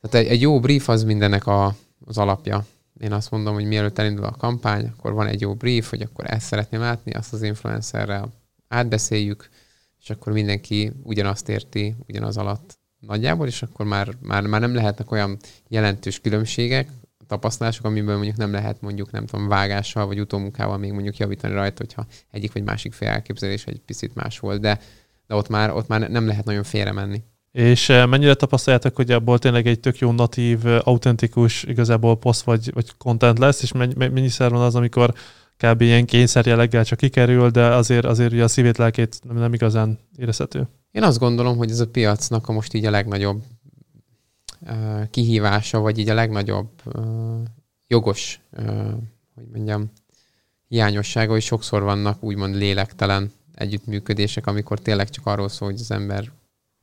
tehát 0.00 0.26
egy, 0.26 0.32
egy 0.32 0.40
jó 0.40 0.60
brief 0.60 0.88
az 0.88 1.04
mindennek 1.04 1.46
a, 1.46 1.74
az 2.04 2.18
alapja. 2.18 2.66
Én 3.00 3.12
azt 3.12 3.30
mondom, 3.30 3.54
hogy 3.54 3.64
mielőtt 3.64 3.98
elindul 3.98 4.24
a 4.24 4.36
kampány, 4.38 4.92
akkor 4.96 5.12
van 5.12 5.26
egy 5.26 5.40
jó 5.40 5.54
brief, 5.54 5.90
hogy 5.90 6.02
akkor 6.02 6.24
ezt 6.30 6.46
szeretném 6.46 6.80
látni, 6.80 7.12
azt 7.12 7.32
az 7.32 7.42
influencerrel 7.42 8.32
átbeszéljük, 8.68 9.48
és 10.00 10.10
akkor 10.10 10.32
mindenki 10.32 10.92
ugyanazt 11.02 11.48
érti, 11.48 11.94
ugyanaz 12.06 12.36
alatt 12.36 12.78
nagyjából, 13.06 13.46
és 13.46 13.62
akkor 13.62 13.86
már, 13.86 14.08
már, 14.20 14.42
már 14.42 14.60
nem 14.60 14.74
lehetnek 14.74 15.10
olyan 15.10 15.36
jelentős 15.68 16.20
különbségek, 16.20 16.88
tapasztalások, 17.26 17.84
amiből 17.84 18.14
mondjuk 18.14 18.36
nem 18.36 18.52
lehet 18.52 18.80
mondjuk, 18.80 19.10
nem 19.10 19.26
tudom, 19.26 19.48
vágással 19.48 20.06
vagy 20.06 20.20
utómunkával 20.20 20.78
még 20.78 20.92
mondjuk 20.92 21.16
javítani 21.16 21.54
rajta, 21.54 21.76
hogyha 21.78 22.06
egyik 22.30 22.52
vagy 22.52 22.62
másik 22.62 22.92
fél 22.92 23.08
elképzelés 23.08 23.64
egy 23.64 23.80
picit 23.86 24.14
más 24.14 24.38
volt, 24.38 24.60
de, 24.60 24.80
de 25.26 25.34
ott, 25.34 25.48
már, 25.48 25.70
ott 25.70 25.88
már 25.88 26.10
nem 26.10 26.26
lehet 26.26 26.44
nagyon 26.44 26.62
félre 26.62 26.92
menni. 26.92 27.22
És 27.52 27.88
eh, 27.88 28.06
mennyire 28.06 28.34
tapasztaljátok, 28.34 28.96
hogy 28.96 29.10
abból 29.10 29.38
tényleg 29.38 29.66
egy 29.66 29.80
tök 29.80 29.98
jó 29.98 30.12
natív, 30.12 30.66
eh, 30.66 30.86
autentikus, 30.86 31.62
igazából 31.62 32.18
poszt 32.18 32.42
vagy, 32.42 32.70
vagy 32.74 32.92
content 32.98 33.38
lesz, 33.38 33.62
és 33.62 33.72
mennyiszer 33.96 34.50
van 34.50 34.62
az, 34.62 34.74
amikor 34.74 35.14
kb. 35.56 35.80
ilyen 35.80 36.04
kényszerjelleggel 36.04 36.84
csak 36.84 36.98
kikerül, 36.98 37.50
de 37.50 37.64
azért, 37.64 38.04
azért 38.04 38.32
ugye 38.32 38.42
a 38.42 38.48
szívét, 38.48 38.78
lelkét 38.78 39.18
nem, 39.22 39.36
nem 39.36 39.54
igazán 39.54 39.98
érezhető. 40.16 40.68
Én 40.96 41.02
azt 41.02 41.18
gondolom, 41.18 41.56
hogy 41.56 41.70
ez 41.70 41.80
a 41.80 41.88
piacnak 41.88 42.48
a 42.48 42.52
most 42.52 42.74
így 42.74 42.84
a 42.84 42.90
legnagyobb 42.90 43.42
kihívása, 45.10 45.78
vagy 45.78 45.98
így 45.98 46.08
a 46.08 46.14
legnagyobb 46.14 46.70
jogos, 47.86 48.40
hogy 49.34 49.46
mondjam, 49.52 49.90
hiányossága, 50.68 51.32
hogy 51.32 51.42
sokszor 51.42 51.82
vannak 51.82 52.22
úgymond 52.22 52.54
lélektelen 52.54 53.32
együttműködések, 53.54 54.46
amikor 54.46 54.78
tényleg 54.78 55.10
csak 55.10 55.26
arról 55.26 55.48
szól, 55.48 55.70
hogy 55.70 55.80
az 55.80 55.90
ember 55.90 56.32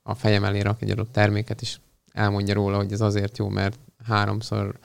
a 0.04 0.16
fejem 0.16 0.44
elé 0.44 0.60
rak 0.60 0.82
egy 0.82 0.92
adott 0.92 1.12
terméket, 1.12 1.62
és 1.62 1.78
elmondja 2.12 2.54
róla, 2.54 2.78
hogy 2.78 2.92
ez 2.92 3.02
azért 3.02 3.38
jó, 3.38 3.50
mert 3.50 3.80
háromszor 4.06 4.80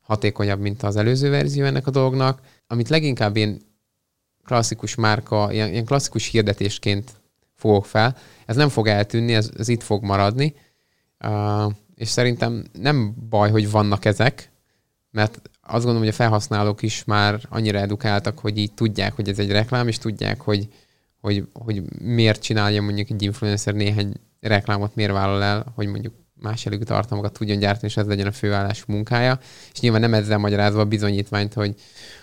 hatékonyabb, 0.00 0.60
mint 0.60 0.82
az 0.82 0.96
előző 0.96 1.30
verzió 1.30 1.64
ennek 1.64 1.86
a 1.86 1.90
dolognak. 1.90 2.40
Amit 2.66 2.88
leginkább 2.88 3.36
én 3.36 3.60
klasszikus 4.44 4.94
márka, 4.94 5.52
ilyen, 5.52 5.70
ilyen 5.70 5.84
klasszikus 5.84 6.26
hirdetésként 6.28 7.20
fogok 7.62 7.86
fel, 7.86 8.16
ez 8.46 8.56
nem 8.56 8.68
fog 8.68 8.86
eltűnni, 8.86 9.34
ez, 9.34 9.50
ez 9.58 9.68
itt 9.68 9.82
fog 9.82 10.02
maradni. 10.04 10.54
Uh, 11.24 11.72
és 11.94 12.08
szerintem 12.08 12.64
nem 12.72 13.14
baj, 13.28 13.50
hogy 13.50 13.70
vannak 13.70 14.04
ezek, 14.04 14.50
mert 15.10 15.40
azt 15.60 15.84
gondolom, 15.84 15.98
hogy 15.98 16.08
a 16.08 16.12
felhasználók 16.12 16.82
is 16.82 17.04
már 17.04 17.40
annyira 17.48 17.78
edukáltak, 17.78 18.38
hogy 18.38 18.58
így 18.58 18.72
tudják, 18.72 19.14
hogy 19.14 19.28
ez 19.28 19.38
egy 19.38 19.50
reklám, 19.50 19.88
és 19.88 19.98
tudják, 19.98 20.40
hogy, 20.40 20.68
hogy, 21.20 21.44
hogy 21.52 21.82
miért 22.00 22.42
csinálja 22.42 22.82
mondjuk 22.82 23.10
egy 23.10 23.22
influencer 23.22 23.74
néhány 23.74 24.12
reklámot, 24.40 24.94
miért 24.94 25.12
vállal 25.12 25.42
el, 25.42 25.72
hogy 25.74 25.86
mondjuk 25.86 26.14
más 26.34 26.64
jellegű 26.64 26.84
tartalmakat 26.84 27.32
tudjon 27.32 27.58
gyártani, 27.58 27.86
és 27.86 27.96
ez 27.96 28.06
legyen 28.06 28.26
a 28.26 28.32
főállású 28.32 28.84
munkája. 28.86 29.38
És 29.72 29.80
nyilván 29.80 30.00
nem 30.00 30.14
ezzel 30.14 30.38
magyarázva 30.38 30.80
a 30.80 30.84
bizonyítványt, 30.84 31.54
hogy, 31.54 31.74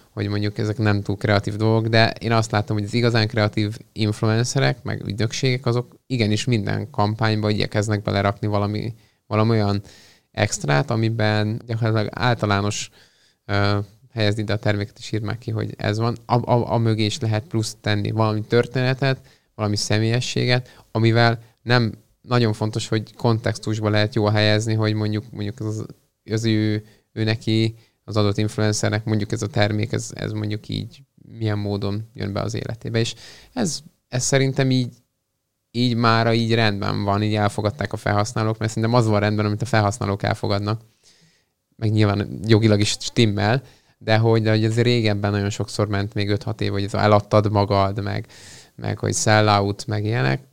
hogy 0.10 0.28
mondjuk 0.28 0.58
ezek 0.58 0.78
nem 0.78 1.02
túl 1.02 1.18
kreatív 1.18 1.56
dolgok, 1.56 1.88
de 1.88 2.14
én 2.20 2.32
azt 2.32 2.52
látom, 2.52 2.78
hogy 2.78 2.86
az 2.86 2.94
igazán 2.94 3.28
kreatív 3.28 3.78
influencerek, 3.92 4.84
meg 4.84 5.08
ügynökségek, 5.08 5.66
azok 5.66 5.96
igenis 6.08 6.46
minden 6.46 6.90
kampányba 6.90 7.50
igyekeznek 7.50 8.02
belerakni 8.02 8.48
valami 8.48 8.94
valami 9.30 9.50
olyan 9.50 9.82
extrát, 10.32 10.90
amiben 10.90 11.62
gyakorlatilag 11.66 12.10
általános 12.14 12.90
uh, 13.48 13.86
helyezni 14.12 14.42
ide 14.42 14.54
a 14.54 14.58
terméket, 14.58 14.98
és 15.00 15.12
írd 15.12 15.24
meg 15.24 15.38
ki, 15.38 15.52
hogy 15.52 15.74
ez 15.78 15.98
van. 15.98 16.18
A, 16.26 16.52
a, 16.52 16.72
a 16.72 16.78
mögé 16.78 17.06
is 17.06 17.20
lehet 17.20 17.48
plusz 17.48 17.78
tenni 17.82 18.12
valami 18.12 18.42
történetet, 18.42 19.20
valami 19.56 19.76
személyességet, 19.76 20.84
amivel 20.92 21.40
nem 21.62 21.94
nagyon 22.22 22.54
fontos, 22.54 22.88
hogy 22.88 23.14
kontextusba 23.14 23.90
lehet 23.90 24.16
jól 24.16 24.32
helyezni, 24.32 24.74
hogy 24.74 24.94
mondjuk, 24.94 25.26
mondjuk 25.32 25.60
az, 25.60 25.86
az 26.32 26.46
ő, 26.46 26.86
ő 27.14 27.24
neki, 27.24 27.76
az 28.10 28.18
adott 28.18 28.38
influencernek 28.38 29.06
mondjuk 29.06 29.32
ez 29.32 29.42
a 29.42 29.48
termék, 29.48 29.92
ez, 29.92 30.10
ez 30.14 30.32
mondjuk 30.32 30.68
így 30.68 31.04
milyen 31.16 31.58
módon 31.58 32.10
jön 32.14 32.34
be 32.34 32.42
az 32.42 32.54
életébe. 32.54 33.00
És 33.00 33.16
ez, 33.54 33.80
ez 34.08 34.24
szerintem 34.24 34.72
így 34.72 34.94
így 35.72 35.96
már 35.96 36.34
így 36.34 36.54
rendben 36.54 37.04
van, 37.04 37.24
így 37.24 37.36
elfogadták 37.36 37.94
a 37.94 37.98
felhasználók, 37.98 38.58
mert 38.58 38.72
szerintem 38.72 39.00
az 39.00 39.08
van 39.08 39.20
rendben, 39.20 39.46
amit 39.46 39.62
a 39.62 39.66
felhasználók 39.66 40.24
elfogadnak. 40.24 40.82
Meg 41.76 41.92
nyilván 41.92 42.40
jogilag 42.46 42.80
is 42.80 42.90
stimmel, 43.00 43.62
de 43.98 44.18
hogy, 44.18 44.42
de 44.42 44.50
hogy 44.50 44.64
ez 44.64 44.82
régebben 44.82 45.32
nagyon 45.32 45.50
sokszor 45.50 45.88
ment 45.88 46.14
még 46.14 46.38
5-6 46.46 46.60
év, 46.60 46.72
hogy 46.72 46.84
ez 46.84 46.94
eladtad 46.94 47.52
magad, 47.52 48.04
meg, 48.04 48.28
meg 48.76 48.98
hogy 48.98 49.16
sell 49.16 49.48
out, 49.48 49.86
meg 49.88 50.06
ilyenek. 50.06 50.48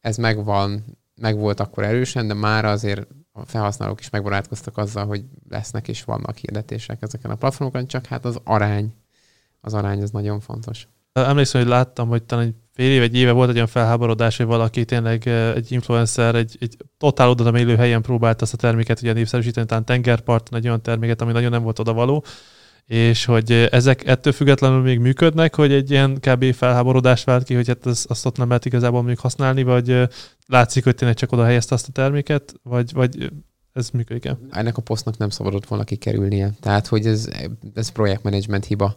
Ez 0.00 0.16
megvan, 0.16 0.84
meg 1.14 1.36
volt 1.36 1.60
akkor 1.60 1.84
erősen, 1.84 2.26
de 2.26 2.34
már 2.34 2.64
azért 2.64 3.06
a 3.40 3.46
felhasználók 3.46 4.00
is 4.00 4.10
megbarátkoztak 4.10 4.76
azzal, 4.76 5.06
hogy 5.06 5.24
lesznek 5.48 5.88
és 5.88 6.04
vannak 6.04 6.36
hirdetések 6.36 7.02
ezeken 7.02 7.30
a 7.30 7.34
platformokon, 7.34 7.86
csak 7.86 8.06
hát 8.06 8.24
az 8.24 8.40
arány, 8.44 8.94
az 9.60 9.74
arány 9.74 10.02
az 10.02 10.10
nagyon 10.10 10.40
fontos. 10.40 10.88
Emlékszem, 11.12 11.60
hogy 11.60 11.70
láttam, 11.70 12.08
hogy 12.08 12.22
talán 12.22 12.44
egy 12.44 12.54
fél 12.72 12.90
év, 12.90 13.02
egy 13.02 13.16
éve 13.16 13.32
volt 13.32 13.48
egy 13.48 13.54
olyan 13.54 13.66
felháborodás, 13.66 14.36
hogy 14.36 14.46
valaki 14.46 14.84
tényleg 14.84 15.26
egy 15.26 15.72
influencer 15.72 16.34
egy, 16.34 16.56
egy 16.60 16.76
totál 16.98 17.28
oda 17.28 17.58
élő 17.58 17.76
helyen 17.76 18.02
próbált 18.02 18.42
azt 18.42 18.52
a 18.52 18.56
terméket 18.56 19.00
ugye 19.02 19.12
népszerűsíteni, 19.12 19.66
talán 19.66 19.84
tengerparton 19.84 20.58
egy 20.58 20.66
olyan 20.66 20.82
terméket, 20.82 21.20
ami 21.20 21.32
nagyon 21.32 21.50
nem 21.50 21.62
volt 21.62 21.78
oda 21.78 21.92
való, 21.92 22.24
és 22.88 23.24
hogy 23.24 23.68
ezek 23.70 24.06
ettől 24.06 24.32
függetlenül 24.32 24.82
még 24.82 24.98
működnek, 24.98 25.54
hogy 25.54 25.72
egy 25.72 25.90
ilyen 25.90 26.20
kb. 26.20 26.54
felháborodás 26.54 27.24
vált 27.24 27.44
ki, 27.44 27.54
hogy 27.54 27.66
hát 27.66 27.86
az, 27.86 28.06
azt 28.08 28.26
ott 28.26 28.36
nem 28.36 28.48
lehet 28.48 28.64
igazából 28.64 29.02
még 29.02 29.18
használni, 29.18 29.62
vagy 29.62 30.08
látszik, 30.46 30.84
hogy 30.84 30.94
tényleg 30.94 31.16
csak 31.16 31.32
oda 31.32 31.44
helyezte 31.44 31.74
azt 31.74 31.88
a 31.88 31.92
terméket, 31.92 32.54
vagy, 32.62 32.92
vagy 32.92 33.30
ez 33.72 33.90
működik 33.90 34.24
-e? 34.24 34.38
Ennek 34.50 34.76
a 34.76 34.82
posztnak 34.82 35.16
nem 35.16 35.30
szabadott 35.30 35.66
volna 35.66 35.84
kikerülnie. 35.84 36.50
Tehát, 36.60 36.86
hogy 36.86 37.06
ez, 37.06 37.28
ez 37.74 37.88
projektmenedzsment 37.88 38.64
hiba 38.64 38.96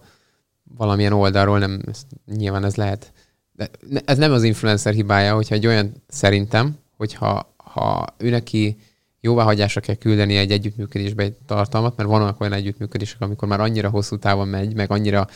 valamilyen 0.78 1.14
oldalról, 1.14 1.60
nem, 1.60 1.82
ez, 1.88 2.02
nyilván 2.26 2.66
ez 2.66 2.76
lehet. 2.76 3.14
De 3.52 3.70
ez 4.06 4.18
nem 4.18 4.32
az 4.32 4.44
influencer 4.44 4.94
hibája, 4.94 5.36
hogyha 5.36 5.56
egy 5.56 5.68
olyan 5.68 5.94
szerintem, 6.08 6.78
hogyha 6.98 7.54
ha 7.58 8.16
ő 8.18 8.30
neki 8.30 8.78
jóváhagyásra 9.22 9.82
kell 9.82 9.96
küldeni 9.96 10.36
egy 10.36 10.52
együttműködésbe 10.52 11.24
egy 11.24 11.34
tartalmat, 11.46 11.98
mert 11.98 12.10
vannak 12.10 12.42
olyan 12.42 12.54
együttműködések, 12.54 13.22
amikor 13.22 13.48
már 13.48 13.60
annyira 13.60 13.90
hosszú 13.90 14.18
távon 14.18 14.48
megy, 14.48 14.76
meg 14.76 14.92
annyira 14.92 15.28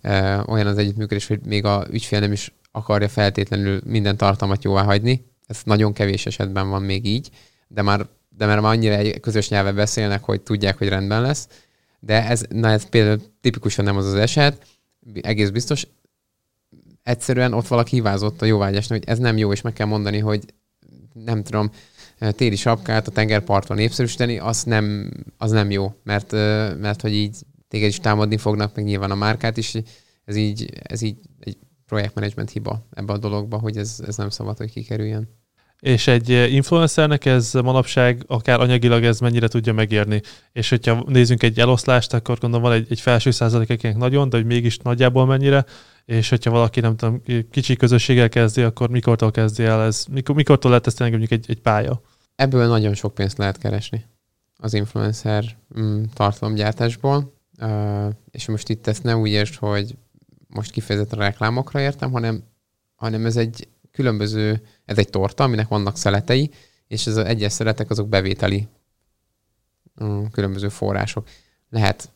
e, 0.00 0.42
olyan 0.46 0.66
az 0.66 0.78
együttműködés, 0.78 1.26
hogy 1.26 1.40
még 1.44 1.64
a 1.64 1.86
ügyfél 1.90 2.20
nem 2.20 2.32
is 2.32 2.52
akarja 2.72 3.08
feltétlenül 3.08 3.80
minden 3.84 4.16
tartalmat 4.16 4.64
jóvá 4.64 4.82
hagyni. 4.82 5.26
Ez 5.46 5.60
nagyon 5.64 5.92
kevés 5.92 6.26
esetben 6.26 6.68
van 6.68 6.82
még 6.82 7.06
így, 7.06 7.30
de 7.68 7.82
már, 7.82 8.06
de 8.28 8.46
már 8.46 8.58
annyira 8.58 8.94
egy 8.94 9.20
közös 9.20 9.48
nyelven 9.48 9.74
beszélnek, 9.74 10.24
hogy 10.24 10.40
tudják, 10.40 10.78
hogy 10.78 10.88
rendben 10.88 11.22
lesz. 11.22 11.48
De 12.00 12.28
ez, 12.28 12.44
na 12.48 12.68
ez 12.68 12.88
például 12.88 13.20
tipikusan 13.40 13.84
nem 13.84 13.96
az 13.96 14.06
az 14.06 14.14
eset, 14.14 14.66
egész 15.20 15.48
biztos. 15.50 15.86
Egyszerűen 17.02 17.52
ott 17.52 17.66
valaki 17.66 17.94
hívázott 17.94 18.42
a 18.42 18.46
jóvágyásnak, 18.46 18.98
hogy 18.98 19.08
ez 19.08 19.18
nem 19.18 19.36
jó, 19.36 19.52
és 19.52 19.60
meg 19.60 19.72
kell 19.72 19.86
mondani, 19.86 20.18
hogy 20.18 20.44
nem 21.12 21.42
tudom, 21.42 21.70
téli 22.18 22.56
sapkát 22.56 23.06
a 23.06 23.10
tengerparton 23.10 23.76
népszerűsíteni, 23.76 24.38
az 24.38 24.62
nem, 24.62 25.10
az 25.36 25.50
nem 25.50 25.70
jó, 25.70 25.94
mert, 26.02 26.32
mert 26.80 27.00
hogy 27.00 27.14
így 27.14 27.36
téged 27.68 27.88
is 27.88 28.00
támadni 28.00 28.36
fognak, 28.36 28.74
meg 28.74 28.84
nyilván 28.84 29.10
a 29.10 29.14
márkát 29.14 29.56
is, 29.56 29.74
ez 30.24 30.36
így, 30.36 30.70
ez 30.82 31.02
így 31.02 31.16
egy 31.40 31.56
projektmenedzsment 31.86 32.50
hiba 32.50 32.86
ebbe 32.90 33.12
a 33.12 33.18
dologba, 33.18 33.58
hogy 33.58 33.76
ez, 33.76 34.00
ez 34.06 34.16
nem 34.16 34.30
szabad, 34.30 34.56
hogy 34.56 34.70
kikerüljön. 34.70 35.28
És 35.80 36.06
egy 36.06 36.28
influencernek 36.28 37.24
ez 37.24 37.52
manapság 37.52 38.24
akár 38.26 38.60
anyagilag 38.60 39.04
ez 39.04 39.20
mennyire 39.20 39.48
tudja 39.48 39.72
megérni. 39.72 40.20
És 40.52 40.68
hogyha 40.68 41.04
nézzünk 41.06 41.42
egy 41.42 41.58
eloszlást, 41.58 42.14
akkor 42.14 42.38
gondolom 42.38 42.66
van 42.66 42.76
egy, 42.76 42.86
egy 42.90 43.00
felső 43.00 43.30
százalék, 43.30 43.70
akinek 43.70 43.96
nagyon, 43.96 44.28
de 44.28 44.36
hogy 44.36 44.46
mégis 44.46 44.78
nagyjából 44.78 45.26
mennyire, 45.26 45.64
és 46.06 46.28
hogyha 46.28 46.50
valaki 46.50 46.80
nem 46.80 46.96
tudom, 46.96 47.22
kicsi 47.50 47.76
közösséggel 47.76 48.28
kezdi, 48.28 48.62
akkor 48.62 48.88
mikortól 48.88 49.30
kezdi 49.30 49.64
el 49.64 49.82
ez, 49.82 50.04
mikor, 50.10 50.34
mikortól 50.34 50.70
lehet 50.70 50.86
ez 50.86 50.94
tényleg 50.94 51.18
mondjuk 51.18 51.40
egy, 51.40 51.50
egy 51.50 51.60
pálya? 51.60 52.00
Ebből 52.34 52.66
nagyon 52.66 52.94
sok 52.94 53.14
pénzt 53.14 53.38
lehet 53.38 53.58
keresni 53.58 54.04
az 54.56 54.74
influencer 54.74 55.56
mm, 55.80 56.02
tartalomgyártásból, 56.14 57.32
uh, 57.60 58.08
és 58.30 58.46
most 58.46 58.68
itt 58.68 58.86
ezt 58.86 59.02
nem 59.02 59.20
úgy 59.20 59.30
értsd, 59.30 59.54
hogy 59.54 59.96
most 60.48 60.70
kifejezetten 60.70 61.18
reklámokra 61.18 61.80
értem, 61.80 62.10
hanem, 62.10 62.42
hanem 62.94 63.26
ez 63.26 63.36
egy 63.36 63.68
különböző, 63.90 64.62
ez 64.84 64.98
egy 64.98 65.10
torta, 65.10 65.44
aminek 65.44 65.68
vannak 65.68 65.96
szeletei, 65.96 66.50
és 66.88 67.06
ez 67.06 67.16
az 67.16 67.24
egyes 67.24 67.52
szeletek 67.52 67.90
azok 67.90 68.08
bevételi 68.08 68.68
um, 70.00 70.30
különböző 70.30 70.68
források. 70.68 71.28
Lehet 71.68 72.10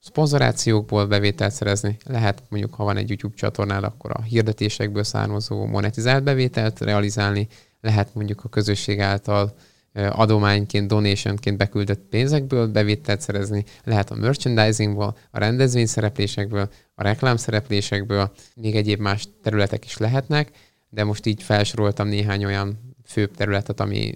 szponzorációkból 0.00 1.06
bevételt 1.06 1.52
szerezni, 1.52 1.96
lehet 2.04 2.42
mondjuk, 2.48 2.74
ha 2.74 2.84
van 2.84 2.96
egy 2.96 3.08
YouTube 3.08 3.36
csatornád, 3.36 3.84
akkor 3.84 4.10
a 4.14 4.22
hirdetésekből 4.22 5.04
származó 5.04 5.66
monetizált 5.66 6.22
bevételt 6.22 6.80
realizálni, 6.80 7.48
lehet 7.80 8.14
mondjuk 8.14 8.44
a 8.44 8.48
közösség 8.48 9.00
által 9.00 9.54
adományként, 9.92 10.88
donationként 10.88 11.56
beküldött 11.56 12.08
pénzekből 12.08 12.66
bevételt 12.66 13.20
szerezni, 13.20 13.64
lehet 13.84 14.10
a 14.10 14.14
merchandisingból, 14.14 15.16
a 15.30 15.38
rendezvény 15.38 15.86
szereplésekből, 15.86 16.70
a 16.94 17.02
reklám 17.02 17.36
szereplésekből, 17.36 18.32
még 18.54 18.76
egyéb 18.76 19.00
más 19.00 19.28
területek 19.42 19.84
is 19.84 19.96
lehetnek, 19.96 20.50
de 20.88 21.04
most 21.04 21.26
így 21.26 21.42
felsoroltam 21.42 22.08
néhány 22.08 22.44
olyan 22.44 22.94
főbb 23.04 23.34
területet, 23.34 23.80
ami 23.80 24.14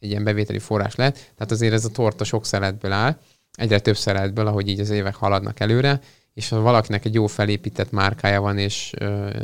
egy 0.00 0.10
ilyen 0.10 0.24
bevételi 0.24 0.58
forrás 0.58 0.94
lehet. 0.94 1.14
Tehát 1.14 1.50
azért 1.50 1.72
ez 1.72 1.84
a 1.84 1.90
torta 1.90 2.24
sok 2.24 2.46
szeletből 2.46 2.92
áll, 2.92 3.18
egyre 3.54 3.80
több 3.80 3.96
szeletből, 3.96 4.46
ahogy 4.46 4.68
így 4.68 4.80
az 4.80 4.90
évek 4.90 5.14
haladnak 5.14 5.60
előre, 5.60 6.00
és 6.34 6.48
ha 6.48 6.60
valakinek 6.60 7.04
egy 7.04 7.14
jó 7.14 7.26
felépített 7.26 7.90
márkája 7.90 8.40
van 8.40 8.58
és, 8.58 8.92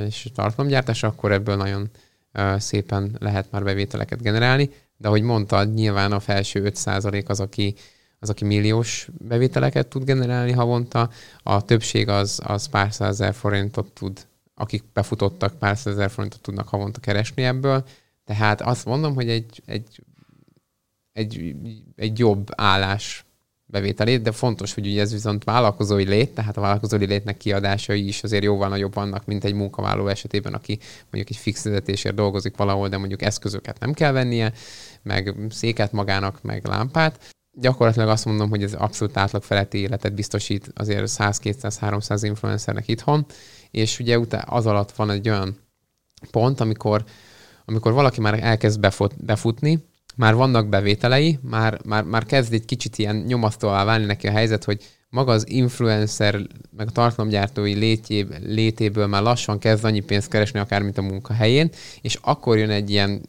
és 0.06 0.28
tartalomgyártás, 0.34 1.02
akkor 1.02 1.32
ebből 1.32 1.56
nagyon 1.56 1.90
szépen 2.56 3.16
lehet 3.18 3.50
már 3.50 3.62
bevételeket 3.62 4.22
generálni. 4.22 4.70
De 4.96 5.08
ahogy 5.08 5.22
mondtad, 5.22 5.74
nyilván 5.74 6.12
a 6.12 6.20
felső 6.20 6.72
5% 6.74 7.26
az, 7.26 7.40
aki, 7.40 7.74
az, 8.18 8.30
aki 8.30 8.44
milliós 8.44 9.08
bevételeket 9.18 9.86
tud 9.86 10.04
generálni 10.04 10.52
havonta, 10.52 11.10
a 11.42 11.64
többség 11.64 12.08
az, 12.08 12.40
az 12.44 12.68
pár 12.68 12.92
százezer 12.92 13.34
forintot 13.34 13.92
tud, 13.92 14.26
akik 14.54 14.84
befutottak, 14.92 15.58
pár 15.58 15.76
százezer 15.76 16.10
forintot 16.10 16.40
tudnak 16.40 16.68
havonta 16.68 17.00
keresni 17.00 17.44
ebből. 17.44 17.84
Tehát 18.24 18.60
azt 18.60 18.84
mondom, 18.84 19.14
hogy 19.14 19.28
egy, 19.28 19.62
egy, 19.66 20.02
egy, 21.12 21.54
egy 21.96 22.18
jobb 22.18 22.48
állás 22.56 23.24
bevételét, 23.70 24.22
de 24.22 24.32
fontos, 24.32 24.74
hogy 24.74 24.86
ugye 24.86 25.00
ez 25.00 25.12
viszont 25.12 25.44
vállalkozói 25.44 26.04
lét, 26.04 26.34
tehát 26.34 26.56
a 26.56 26.60
vállalkozói 26.60 27.06
létnek 27.06 27.36
kiadásai 27.36 28.06
is 28.06 28.22
azért 28.22 28.44
jóval 28.44 28.68
nagyobb 28.68 28.94
vannak, 28.94 29.26
mint 29.26 29.44
egy 29.44 29.54
munkavállaló 29.54 30.08
esetében, 30.08 30.54
aki 30.54 30.78
mondjuk 31.10 31.36
egy 31.36 31.42
fix 31.42 31.60
fizetésért 31.62 32.14
dolgozik 32.14 32.56
valahol, 32.56 32.88
de 32.88 32.96
mondjuk 32.96 33.22
eszközöket 33.22 33.78
nem 33.78 33.92
kell 33.92 34.12
vennie, 34.12 34.52
meg 35.02 35.34
széket 35.50 35.92
magának, 35.92 36.42
meg 36.42 36.66
lámpát. 36.66 37.34
Gyakorlatilag 37.52 38.08
azt 38.08 38.24
mondom, 38.24 38.48
hogy 38.48 38.62
ez 38.62 38.74
abszolút 38.74 39.16
átlag 39.16 39.42
feletti 39.42 39.78
életet 39.78 40.14
biztosít 40.14 40.72
azért 40.74 41.10
100-200-300 41.16 42.20
influencernek 42.22 42.88
itthon, 42.88 43.26
és 43.70 43.98
ugye 43.98 44.18
az 44.44 44.66
alatt 44.66 44.92
van 44.92 45.10
egy 45.10 45.28
olyan 45.28 45.58
pont, 46.30 46.60
amikor, 46.60 47.04
amikor 47.64 47.92
valaki 47.92 48.20
már 48.20 48.44
elkezd 48.44 48.80
befut, 48.80 49.24
befutni, 49.24 49.88
már 50.20 50.34
vannak 50.34 50.68
bevételei, 50.68 51.38
már, 51.42 51.80
már, 51.84 52.04
már 52.04 52.24
kezd 52.24 52.52
egy 52.52 52.64
kicsit 52.64 52.98
ilyen 52.98 53.16
nyomasztóvá 53.16 53.84
válni 53.84 54.04
neki 54.04 54.26
a 54.26 54.30
helyzet, 54.30 54.64
hogy 54.64 54.84
maga 55.08 55.32
az 55.32 55.48
influencer, 55.48 56.40
meg 56.76 56.86
a 56.86 56.90
tartalomgyártói 56.90 57.74
létjé, 57.74 58.26
létéből 58.42 59.06
már 59.06 59.22
lassan 59.22 59.58
kezd 59.58 59.84
annyi 59.84 60.00
pénzt 60.00 60.28
keresni, 60.28 60.58
akár 60.58 60.82
mint 60.82 60.98
a 60.98 61.02
munkahelyén, 61.02 61.70
és 62.00 62.18
akkor 62.20 62.58
jön 62.58 62.70
egy 62.70 62.90
ilyen, 62.90 63.20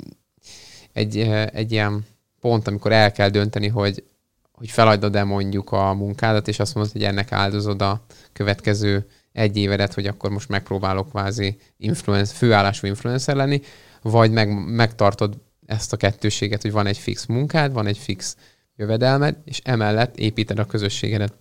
egy, 0.93 1.17
egy 1.53 1.71
ilyen 1.71 2.05
pont, 2.41 2.67
amikor 2.67 2.91
el 2.91 3.11
kell 3.11 3.29
dönteni, 3.29 3.67
hogy, 3.67 4.03
hogy 4.51 4.69
feladod-e 4.69 5.23
mondjuk 5.23 5.71
a 5.71 5.93
munkádat, 5.93 6.47
és 6.47 6.59
azt 6.59 6.75
mondod, 6.75 6.93
hogy 6.93 7.03
ennek 7.03 7.31
áldozod 7.31 7.81
a 7.81 8.05
következő 8.33 9.07
egy 9.31 9.57
évedet, 9.57 9.93
hogy 9.93 10.05
akkor 10.05 10.29
most 10.29 10.49
megpróbálok 10.49 11.09
kvázi 11.09 11.57
influencer, 11.77 12.35
főállású 12.35 12.87
influencer 12.87 13.35
lenni, 13.35 13.61
vagy 14.01 14.31
meg, 14.31 14.65
megtartod 14.65 15.37
ezt 15.71 15.93
a 15.93 15.97
kettőséget, 15.97 16.61
hogy 16.61 16.71
van 16.71 16.85
egy 16.87 16.97
fix 16.97 17.25
munkád, 17.25 17.73
van 17.73 17.87
egy 17.87 17.97
fix 17.97 18.35
jövedelmed, 18.75 19.37
és 19.45 19.61
emellett 19.63 20.17
építed 20.17 20.59
a 20.59 20.65
közösségedet. 20.65 21.33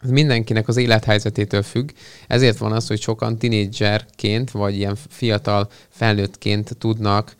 Ez 0.00 0.10
mindenkinek 0.10 0.68
az 0.68 0.76
élethelyzetétől 0.76 1.62
függ, 1.62 1.90
ezért 2.26 2.58
van 2.58 2.72
az, 2.72 2.86
hogy 2.86 3.00
sokan 3.00 3.38
tinédzserként, 3.38 4.50
vagy 4.50 4.76
ilyen 4.76 4.96
fiatal 5.08 5.68
felnőttként 5.88 6.76
tudnak 6.78 7.36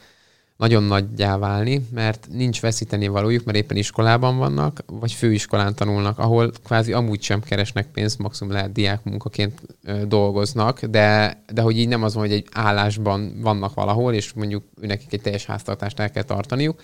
nagyon 0.56 0.82
nagyjá 0.82 1.38
válni, 1.38 1.86
mert 1.92 2.28
nincs 2.30 2.60
veszíteni 2.60 3.08
valójuk, 3.08 3.44
mert 3.44 3.56
éppen 3.58 3.76
iskolában 3.76 4.36
vannak, 4.36 4.84
vagy 4.86 5.12
főiskolán 5.12 5.74
tanulnak, 5.74 6.18
ahol 6.18 6.52
kvázi 6.64 6.92
amúgy 6.92 7.22
sem 7.22 7.40
keresnek 7.40 7.86
pénzt, 7.86 8.18
maximum 8.18 8.52
lehet 8.52 8.72
diákmunkaként 8.72 9.60
dolgoznak, 10.06 10.84
de, 10.84 11.38
de 11.52 11.62
hogy 11.62 11.78
így 11.78 11.88
nem 11.88 12.02
az 12.02 12.14
van, 12.14 12.22
hogy 12.22 12.32
egy 12.32 12.46
állásban 12.52 13.40
vannak 13.40 13.74
valahol, 13.74 14.14
és 14.14 14.32
mondjuk 14.32 14.64
nekik 14.80 15.12
egy 15.12 15.20
teljes 15.20 15.46
háztartást 15.46 16.00
el 16.00 16.10
kell 16.10 16.22
tartaniuk, 16.22 16.82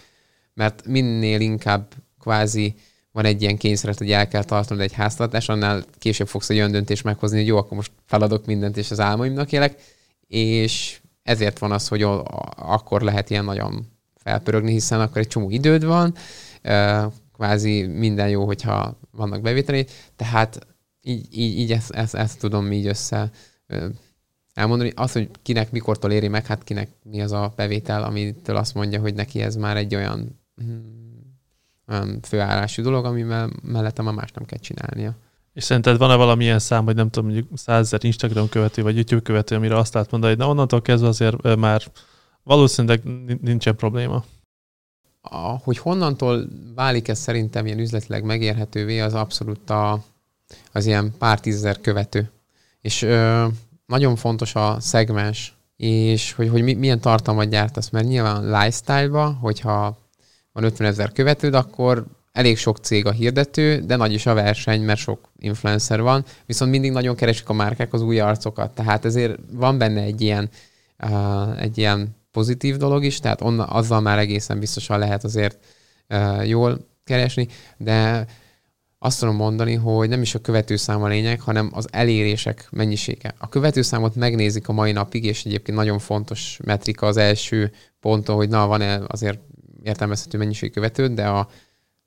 mert 0.55 0.87
minél 0.87 1.41
inkább 1.41 1.93
kvázi 2.21 2.75
van 3.13 3.25
egy 3.25 3.43
ilyen 3.43 3.57
kényszeret, 3.57 3.99
hogy 3.99 4.11
el 4.11 4.29
kell 4.29 4.45
tartanod 4.45 4.83
egy 4.83 4.93
háztartást, 4.93 5.49
annál 5.49 5.85
később 5.99 6.29
fogsz 6.29 6.51
egy 6.51 6.57
olyan 6.57 6.71
döntést 6.71 7.05
meghozni, 7.05 7.37
hogy 7.37 7.47
jó, 7.47 7.57
akkor 7.57 7.77
most 7.77 7.93
feladok 8.07 8.47
mindent, 8.47 8.77
és 8.77 8.91
az 8.91 9.01
álmaimnak 9.01 9.53
élek, 9.53 9.83
és 10.27 11.01
ezért 11.31 11.59
van 11.59 11.73
az, 11.73 11.89
hogy 11.89 12.03
akkor 12.57 13.03
lehet 13.03 13.31
ilyen 13.31 13.45
nagyon 13.45 13.87
felpörögni, 14.17 14.73
hiszen 14.73 15.01
akkor 15.01 15.19
egy 15.19 15.27
csomó 15.27 15.51
időd 15.51 15.85
van, 15.85 16.15
kvázi 17.33 17.87
minden 17.87 18.29
jó, 18.29 18.45
hogyha 18.45 18.99
vannak 19.11 19.41
bevételé, 19.41 19.85
tehát 20.17 20.67
így, 21.03 21.39
így, 21.39 21.59
így 21.59 21.73
ezt, 21.73 21.91
ezt, 21.91 22.15
ezt 22.15 22.39
tudom 22.39 22.73
így 22.73 22.87
össze 22.87 23.31
elmondani. 24.55 24.93
Az, 24.95 25.13
hogy 25.13 25.31
kinek 25.43 25.71
mikortól 25.71 26.13
éri 26.13 26.29
meg, 26.29 26.47
hát 26.47 26.65
kinek 26.65 26.89
mi 27.03 27.21
az 27.21 27.33
a 27.33 27.53
bevétel, 27.57 28.03
amitől 28.03 28.57
azt 28.57 28.75
mondja, 28.75 29.01
hogy 29.01 29.15
neki 29.15 29.43
ez 29.43 29.57
már 29.57 29.77
egy 29.77 29.95
olyan, 29.95 30.41
hmm, 30.57 31.39
olyan 31.89 32.19
főállású 32.23 32.83
dolog, 32.83 33.05
amivel 33.05 33.51
mellettem 33.63 34.07
a 34.07 34.13
más 34.13 34.33
nem 34.33 34.45
kell 34.45 34.59
csinálnia. 34.59 35.17
És 35.53 35.65
szerinted 35.65 35.99
van-e 35.99 36.15
valamilyen 36.15 36.59
szám, 36.59 36.85
hogy 36.85 36.95
nem 36.95 37.11
tudom, 37.11 37.31
mondjuk 37.31 37.59
százezer 37.59 38.05
Instagram 38.05 38.49
követő 38.49 38.83
vagy 38.83 38.95
YouTube 38.95 39.23
követő, 39.23 39.57
amire 39.57 39.77
azt 39.77 39.95
lehet 39.95 40.11
mondani, 40.11 40.33
hogy 40.33 40.43
na 40.43 40.51
onnantól 40.51 40.83
kezdve 40.83 41.09
azért 41.09 41.57
már 41.57 41.83
valószínűleg 42.43 43.03
nincsen 43.41 43.77
probléma? 43.77 44.25
A, 45.21 45.37
hogy 45.39 45.79
honnantól 45.79 46.49
válik 46.75 47.09
ez 47.09 47.19
szerintem 47.19 47.67
ilyen 47.67 47.79
üzletileg 47.79 48.25
megérhetővé, 48.25 49.01
az 49.01 49.15
abszolút 49.15 49.71
a, 49.71 50.05
az 50.73 50.87
ilyen 50.87 51.15
pár 51.19 51.41
tízezer 51.41 51.81
követő. 51.81 52.31
És 52.81 53.03
ö, 53.03 53.47
nagyon 53.87 54.17
fontos 54.17 54.55
a 54.55 54.81
szegmens, 54.81 55.55
és 55.77 56.33
hogy, 56.33 56.49
hogy 56.49 56.79
milyen 56.79 57.01
tartalmat 57.01 57.49
gyártasz, 57.49 57.91
mert 57.91 58.07
nyilván 58.07 58.45
lifestyle-ba, 58.45 59.33
hogyha 59.41 59.99
van 60.53 60.65
50 60.65 60.87
ezer 60.87 61.13
követőd, 61.13 61.55
akkor 61.55 62.07
elég 62.33 62.59
sok 62.59 62.79
cég 62.79 63.07
a 63.07 63.13
hirdető, 63.13 63.79
de 63.79 63.97
nagy 63.97 64.13
is 64.13 64.27
a 64.27 64.35
verseny, 64.35 64.83
mert 64.83 64.99
sok 64.99 65.33
influencer 65.39 66.03
van, 66.03 66.25
viszont 66.47 66.71
mindig 66.71 66.93
nagyon 66.93 67.17
keresik 67.17 67.49
a 67.49 67.53
márkák 67.53 67.93
az 67.93 68.03
új 68.03 68.21
arcokat, 68.21 68.75
tehát 68.75 69.05
ezért 69.05 69.39
van 69.53 69.79
benne 69.79 70.03
egy 70.03 70.21
ilyen, 70.21 70.49
uh, 71.05 71.63
egy 71.63 71.79
ilyen 71.79 72.17
pozitív 72.31 72.77
dolog 72.77 73.05
is, 73.05 73.19
tehát 73.19 73.41
onna, 73.41 73.65
azzal 73.65 74.01
már 74.01 74.19
egészen 74.19 74.59
biztosan 74.59 74.99
lehet 74.99 75.25
azért 75.25 75.59
uh, 76.09 76.49
jól 76.49 76.89
keresni, 77.05 77.49
de 77.77 78.27
azt 79.03 79.21
tudom 79.21 79.37
mondani, 79.37 79.75
hogy 79.75 80.09
nem 80.09 80.23
is 80.23 80.35
a 80.35 80.39
követőszám 80.39 81.03
a 81.03 81.09
lényeg, 81.09 81.41
hanem 81.41 81.71
az 81.73 81.89
elérések 81.91 82.69
mennyisége. 82.71 83.35
A 83.39 83.49
követőszámot 83.49 84.15
megnézik 84.15 84.69
a 84.69 84.73
mai 84.73 84.93
napig, 84.93 85.25
és 85.25 85.45
egyébként 85.45 85.77
nagyon 85.79 85.99
fontos 85.99 86.59
metrika 86.65 87.07
az 87.07 87.17
első 87.17 87.73
ponton, 88.01 88.37
hogy 88.37 88.49
na, 88.49 88.67
van-e 88.67 89.01
azért 89.07 89.39
értelmezhető 89.83 90.39
mennyiség 90.39 90.73
követőd, 90.73 91.13
de 91.13 91.27
a, 91.27 91.49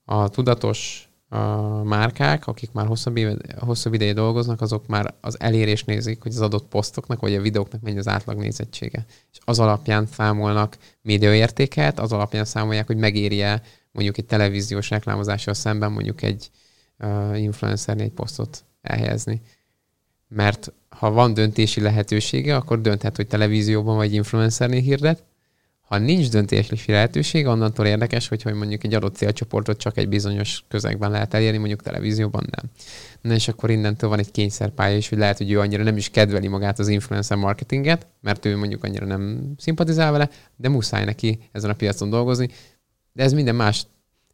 a 0.04 0.28
tudatos 0.28 1.08
a 1.28 1.82
márkák, 1.82 2.46
akik 2.46 2.72
már 2.72 2.86
hosszabb, 2.86 3.16
éve, 3.16 3.36
hosszabb 3.58 3.94
ideje 3.94 4.12
dolgoznak, 4.12 4.60
azok 4.60 4.86
már 4.86 5.14
az 5.20 5.40
elérés 5.40 5.84
nézik, 5.84 6.22
hogy 6.22 6.32
az 6.32 6.40
adott 6.40 6.68
posztoknak 6.68 7.20
vagy 7.20 7.34
a 7.34 7.40
videóknak 7.40 7.80
mennyi 7.80 7.98
az 7.98 8.08
átlag 8.08 8.38
nézettsége. 8.38 9.04
És 9.32 9.38
az 9.44 9.58
alapján 9.58 10.06
számolnak 10.06 10.76
médiaértéket, 11.02 11.98
az 11.98 12.12
alapján 12.12 12.44
számolják, 12.44 12.86
hogy 12.86 12.96
megéri-e 12.96 13.62
mondjuk 13.92 14.18
egy 14.18 14.24
televíziós 14.24 14.90
reklámozással 14.90 15.54
szemben 15.54 15.92
mondjuk 15.92 16.22
egy 16.22 16.50
uh, 16.98 17.40
influencernél 17.40 18.04
egy 18.04 18.12
posztot 18.12 18.64
elhelyezni. 18.82 19.40
Mert 20.28 20.72
ha 20.88 21.10
van 21.10 21.34
döntési 21.34 21.80
lehetősége, 21.80 22.56
akkor 22.56 22.80
dönthet, 22.80 23.16
hogy 23.16 23.26
televízióban 23.26 23.96
vagy 23.96 24.12
influencernél 24.12 24.80
hirdet, 24.80 25.22
ha 25.84 25.98
nincs 25.98 26.30
döntési 26.30 26.92
lehetőség, 26.92 27.46
onnantól 27.46 27.86
érdekes, 27.86 28.28
hogy, 28.28 28.42
hogy 28.42 28.54
mondjuk 28.54 28.84
egy 28.84 28.94
adott 28.94 29.16
célcsoportot 29.16 29.78
csak 29.78 29.96
egy 29.96 30.08
bizonyos 30.08 30.64
közegben 30.68 31.10
lehet 31.10 31.34
elérni, 31.34 31.58
mondjuk 31.58 31.82
televízióban 31.82 32.46
nem. 32.50 32.70
Na 33.20 33.34
és 33.34 33.48
akkor 33.48 33.70
innentől 33.70 34.10
van 34.10 34.18
egy 34.18 34.30
kényszerpálya 34.30 34.96
is, 34.96 35.08
hogy 35.08 35.18
lehet, 35.18 35.38
hogy 35.38 35.50
ő 35.50 35.60
annyira 35.60 35.82
nem 35.82 35.96
is 35.96 36.10
kedveli 36.10 36.48
magát 36.48 36.78
az 36.78 36.88
influencer 36.88 37.36
marketinget, 37.36 38.06
mert 38.20 38.44
ő 38.44 38.56
mondjuk 38.56 38.84
annyira 38.84 39.06
nem 39.06 39.52
szimpatizál 39.56 40.12
vele, 40.12 40.28
de 40.56 40.68
muszáj 40.68 41.04
neki 41.04 41.38
ezen 41.52 41.70
a 41.70 41.74
piacon 41.74 42.10
dolgozni. 42.10 42.48
De 43.12 43.22
ez 43.22 43.32
minden 43.32 43.54
más, 43.54 43.86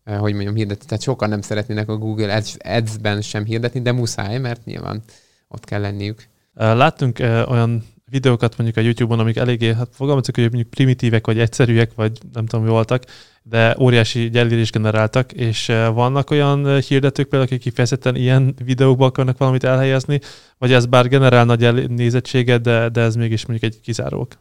eh, 0.05 0.19
hogy 0.19 0.33
mondjam, 0.33 0.55
hirdetni. 0.55 0.85
Tehát 0.85 1.03
sokan 1.03 1.29
nem 1.29 1.41
szeretnének 1.41 1.89
a 1.89 1.97
Google 1.97 2.43
Ads-ben 2.59 3.21
sem 3.21 3.45
hirdetni, 3.45 3.81
de 3.81 3.93
muszáj, 3.93 4.39
mert 4.39 4.65
nyilván 4.65 5.03
ott 5.49 5.65
kell 5.65 5.81
lenniük. 5.81 6.29
Láttunk 6.55 7.19
eh, 7.19 7.51
olyan 7.51 7.85
videókat 8.11 8.57
mondjuk 8.57 8.79
a 8.79 8.81
YouTube-on, 8.81 9.19
amik 9.19 9.37
eléggé, 9.37 9.75
hát 9.75 9.89
fogalmazok, 9.93 10.35
hogy 10.35 10.45
mondjuk 10.45 10.71
primitívek, 10.71 11.27
vagy 11.27 11.39
egyszerűek, 11.39 11.95
vagy 11.95 12.19
nem 12.33 12.47
tudom, 12.47 12.65
mi 12.65 12.71
voltak, 12.71 13.05
de 13.43 13.77
óriási 13.79 14.31
elérés 14.33 14.71
generáltak, 14.71 15.33
és 15.33 15.69
eh, 15.69 15.93
vannak 15.93 16.31
olyan 16.31 16.69
eh, 16.69 16.81
hirdetők 16.81 17.29
például, 17.29 17.51
akik 17.51 17.61
kifejezetten 17.61 18.17
ilyen 18.17 18.55
videókba 18.65 19.07
akarnak 19.07 19.39
valamit 19.39 19.65
elhelyezni, 19.65 20.21
vagy 20.59 20.73
ez 20.73 20.87
bár 20.87 21.09
generál 21.09 21.45
nagy 21.45 21.91
nézettséget, 21.91 22.61
de, 22.61 22.89
de 22.89 23.01
ez 23.01 23.15
mégis 23.15 23.47
mondjuk 23.47 23.73
egy 23.73 23.81
kizárók. 23.81 24.33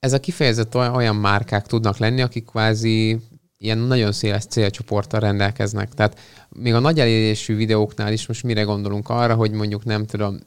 Ez 0.00 0.12
a 0.12 0.20
kifejezett 0.20 0.74
olyan, 0.74 0.94
olyan 0.94 1.16
márkák 1.16 1.66
tudnak 1.66 1.96
lenni, 1.96 2.20
akik 2.20 2.44
kvázi 2.44 3.18
ilyen 3.58 3.78
nagyon 3.78 4.12
széles 4.12 4.44
célcsoporttal 4.44 5.20
rendelkeznek. 5.20 5.94
Tehát 5.94 6.20
még 6.48 6.74
a 6.74 6.78
nagy 6.78 7.00
elérésű 7.00 7.56
videóknál 7.56 8.12
is 8.12 8.26
most 8.26 8.42
mire 8.42 8.62
gondolunk 8.62 9.08
arra, 9.08 9.34
hogy 9.34 9.50
mondjuk 9.50 9.84
nem 9.84 10.06
tudom, 10.06 10.38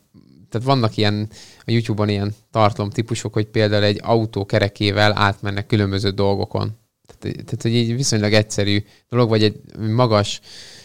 tehát 0.52 0.68
vannak 0.68 0.98
ilyen 0.98 1.30
a 1.60 1.72
YouTube-on 1.72 2.10
ilyen 2.10 2.36
tartalomtípusok, 2.52 3.34
hogy 3.34 3.46
például 3.46 3.84
egy 3.84 4.00
autó 4.04 4.46
kerekével 4.46 5.18
átmennek 5.18 5.66
különböző 5.66 6.10
dolgokon. 6.10 6.78
Tehát, 7.06 7.36
tehát 7.36 7.62
hogy 7.62 7.76
egy 7.76 7.96
viszonylag 7.96 8.34
egyszerű 8.34 8.84
dolog, 9.10 9.30
vagy 9.30 9.44
egy 9.44 9.62
magas 9.78 10.40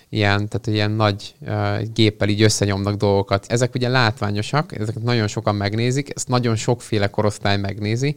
ilyen, 0.08 0.48
tehát 0.48 0.66
ilyen 0.66 0.90
nagy 0.90 1.34
uh, 1.40 1.82
géppel 1.94 2.28
így 2.28 2.42
összenyomnak 2.42 2.94
dolgokat. 2.94 3.46
Ezek 3.48 3.74
ugye 3.74 3.88
látványosak, 3.88 4.78
ezeket 4.78 5.02
nagyon 5.02 5.26
sokan 5.26 5.54
megnézik, 5.54 6.10
ezt 6.14 6.28
nagyon 6.28 6.56
sokféle 6.56 7.06
korosztály 7.06 7.56
megnézi. 7.56 8.16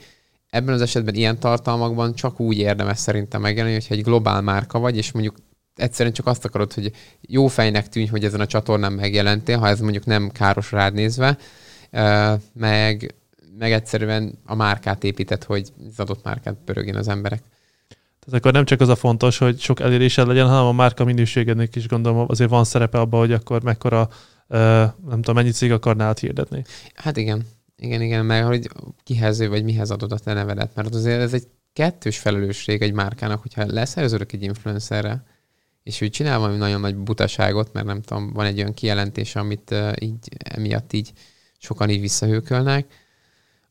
Ebben 0.49 0.73
az 0.73 0.81
esetben 0.81 1.13
ilyen 1.13 1.39
tartalmakban 1.39 2.15
csak 2.15 2.39
úgy 2.39 2.57
érdemes 2.57 2.97
szerintem 2.97 3.41
megjelenni, 3.41 3.73
hogyha 3.75 3.95
egy 3.95 4.03
globál 4.03 4.41
márka 4.41 4.79
vagy, 4.79 4.97
és 4.97 5.11
mondjuk 5.11 5.35
egyszerűen 5.79 6.13
csak 6.13 6.27
azt 6.27 6.45
akarod, 6.45 6.73
hogy 6.73 6.91
jó 7.21 7.47
fejnek 7.47 7.89
tűnj, 7.89 8.05
hogy 8.05 8.25
ezen 8.25 8.39
a 8.39 8.45
csatornán 8.45 8.93
megjelentél, 8.93 9.57
ha 9.57 9.67
ez 9.67 9.79
mondjuk 9.79 10.05
nem 10.05 10.29
káros 10.29 10.71
rád 10.71 10.93
nézve, 10.93 11.37
meg, 12.53 13.15
meg 13.57 13.71
egyszerűen 13.71 14.39
a 14.45 14.55
márkát 14.55 15.03
épített, 15.03 15.43
hogy 15.43 15.69
az 15.89 15.99
adott 15.99 16.23
márkát 16.23 16.55
pörögjen 16.65 16.95
az 16.95 17.07
emberek. 17.07 17.41
Tehát 18.19 18.39
akkor 18.39 18.53
nem 18.53 18.65
csak 18.65 18.81
az 18.81 18.89
a 18.89 18.95
fontos, 18.95 19.37
hogy 19.37 19.59
sok 19.59 19.79
elérésed 19.79 20.27
legyen, 20.27 20.47
hanem 20.47 20.65
a 20.65 20.71
márka 20.71 21.03
minőségednek 21.03 21.75
is 21.75 21.87
gondolom 21.87 22.25
azért 22.29 22.49
van 22.49 22.63
szerepe 22.63 22.99
abban, 22.99 23.19
hogy 23.19 23.31
akkor 23.31 23.63
mekkora, 23.63 24.09
nem 24.47 24.93
tudom, 25.09 25.35
mennyi 25.35 25.51
cég 25.51 25.71
akarnál 25.71 26.13
hirdetni. 26.19 26.63
Hát 26.93 27.17
igen. 27.17 27.45
Igen, 27.77 28.01
igen, 28.01 28.25
mert 28.25 28.47
hogy 28.47 28.69
kihez 29.03 29.47
vagy 29.47 29.63
mihez 29.63 29.91
adod 29.91 30.11
a 30.11 30.17
te 30.17 30.33
nevedet, 30.33 30.75
mert 30.75 30.95
azért 30.95 31.21
ez 31.21 31.33
egy 31.33 31.47
kettős 31.73 32.17
felelősség 32.17 32.81
egy 32.81 32.93
márkának, 32.93 33.41
hogyha 33.41 33.65
leszerződök 33.67 34.31
egy 34.31 34.43
influencerre, 34.43 35.23
és 35.83 36.01
ő 36.01 36.09
csinál 36.09 36.39
valami 36.39 36.57
nagyon 36.57 36.79
nagy 36.79 36.95
butaságot, 36.95 37.73
mert 37.73 37.85
nem 37.85 38.01
tudom, 38.01 38.33
van 38.33 38.45
egy 38.45 38.59
olyan 38.59 38.73
kijelentés, 38.73 39.35
amit 39.35 39.75
így 39.99 40.29
emiatt 40.37 40.93
így 40.93 41.11
sokan 41.57 41.89
így 41.89 42.01
visszahőkölnek, 42.01 42.93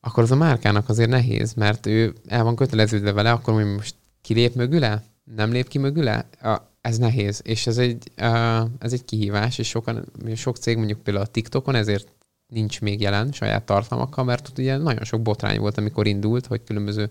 akkor 0.01 0.23
az 0.23 0.31
a 0.31 0.37
márkának 0.37 0.89
azért 0.89 1.11
nehéz, 1.11 1.55
mert 1.55 1.87
ő 1.87 2.15
el 2.27 2.45
van 2.45 2.57
köteleződve 2.57 3.13
vele, 3.13 3.31
akkor 3.31 3.55
hogy 3.55 3.75
most 3.75 3.95
kilép 4.23 4.55
mögüle? 4.55 5.05
Nem 5.25 5.51
lép 5.51 5.69
ki 5.69 5.79
mögüle? 5.79 6.29
A, 6.43 6.57
ez 6.81 6.99
nehéz, 6.99 7.41
és 7.45 7.67
ez 7.67 7.79
egy, 7.79 8.11
uh, 8.21 8.69
ez 8.79 8.93
egy 8.93 9.05
kihívás, 9.05 9.59
és 9.59 9.69
sokan, 9.69 10.13
sok 10.35 10.57
cég 10.57 10.77
mondjuk 10.77 11.03
például 11.03 11.25
a 11.25 11.29
TikTokon 11.29 11.75
ezért 11.75 12.13
nincs 12.47 12.81
még 12.81 13.01
jelen 13.01 13.33
saját 13.33 13.65
tartalmakkal, 13.65 14.25
mert 14.25 14.49
ott 14.49 14.59
ugye 14.59 14.77
nagyon 14.77 15.05
sok 15.05 15.23
botrány 15.23 15.59
volt, 15.59 15.79
amikor 15.79 16.07
indult, 16.07 16.47
hogy 16.47 16.65
különböző 16.65 17.11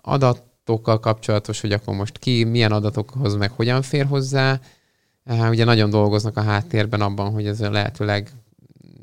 adat 0.00 0.42
adatokkal 0.66 1.00
kapcsolatos, 1.00 1.60
hogy 1.60 1.72
akkor 1.72 1.94
most 1.94 2.18
ki 2.18 2.44
milyen 2.44 2.72
adatokhoz 2.72 3.34
meg 3.34 3.50
hogyan 3.50 3.82
fér 3.82 4.06
hozzá. 4.06 4.60
Ugye 5.24 5.64
nagyon 5.64 5.90
dolgoznak 5.90 6.36
a 6.36 6.42
háttérben 6.42 7.00
abban, 7.00 7.30
hogy 7.30 7.46
ez 7.46 7.60
a 7.60 7.70
lehetőleg 7.70 8.30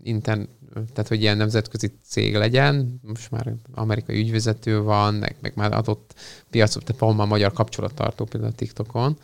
inten, 0.03 0.49
tehát 0.74 1.07
hogy 1.07 1.22
ilyen 1.22 1.38
nemzetközi 1.38 1.91
cég 2.03 2.36
legyen, 2.36 2.99
most 3.01 3.32
már 3.32 3.53
amerikai 3.74 4.20
ügyvezető 4.20 4.82
van, 4.82 5.14
meg, 5.14 5.36
meg 5.41 5.51
már 5.55 5.74
adott 5.74 6.14
piacok, 6.49 6.84
tehát 6.84 7.01
van 7.01 7.16
már 7.16 7.28
magyar 7.28 7.53
kapcsolattartó 7.53 8.26
például 8.26 8.51
a 8.51 8.55
TikTokon, 8.55 9.18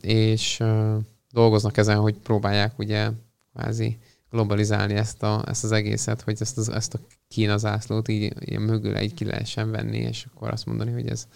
és 0.00 0.62
dolgoznak 1.32 1.76
ezen, 1.76 1.96
hogy 1.98 2.14
próbálják 2.14 2.78
ugye 2.78 3.10
kvázi 3.52 3.98
globalizálni 4.34 4.94
ezt, 4.94 5.22
a, 5.22 5.42
ezt 5.46 5.64
az 5.64 5.72
egészet, 5.72 6.22
hogy 6.22 6.36
ezt, 6.40 6.58
az, 6.58 6.68
ezt 6.68 6.94
a 6.94 6.98
Kína 7.28 7.56
zászlót 7.56 8.08
így 8.08 8.32
ilyen 8.38 8.62
mögül 8.62 8.96
egy 8.96 9.14
ki 9.14 9.24
lehessen 9.24 9.70
venni, 9.70 9.98
és 9.98 10.26
akkor 10.34 10.50
azt 10.50 10.66
mondani, 10.66 10.92
hogy 10.92 11.08
ez, 11.08 11.26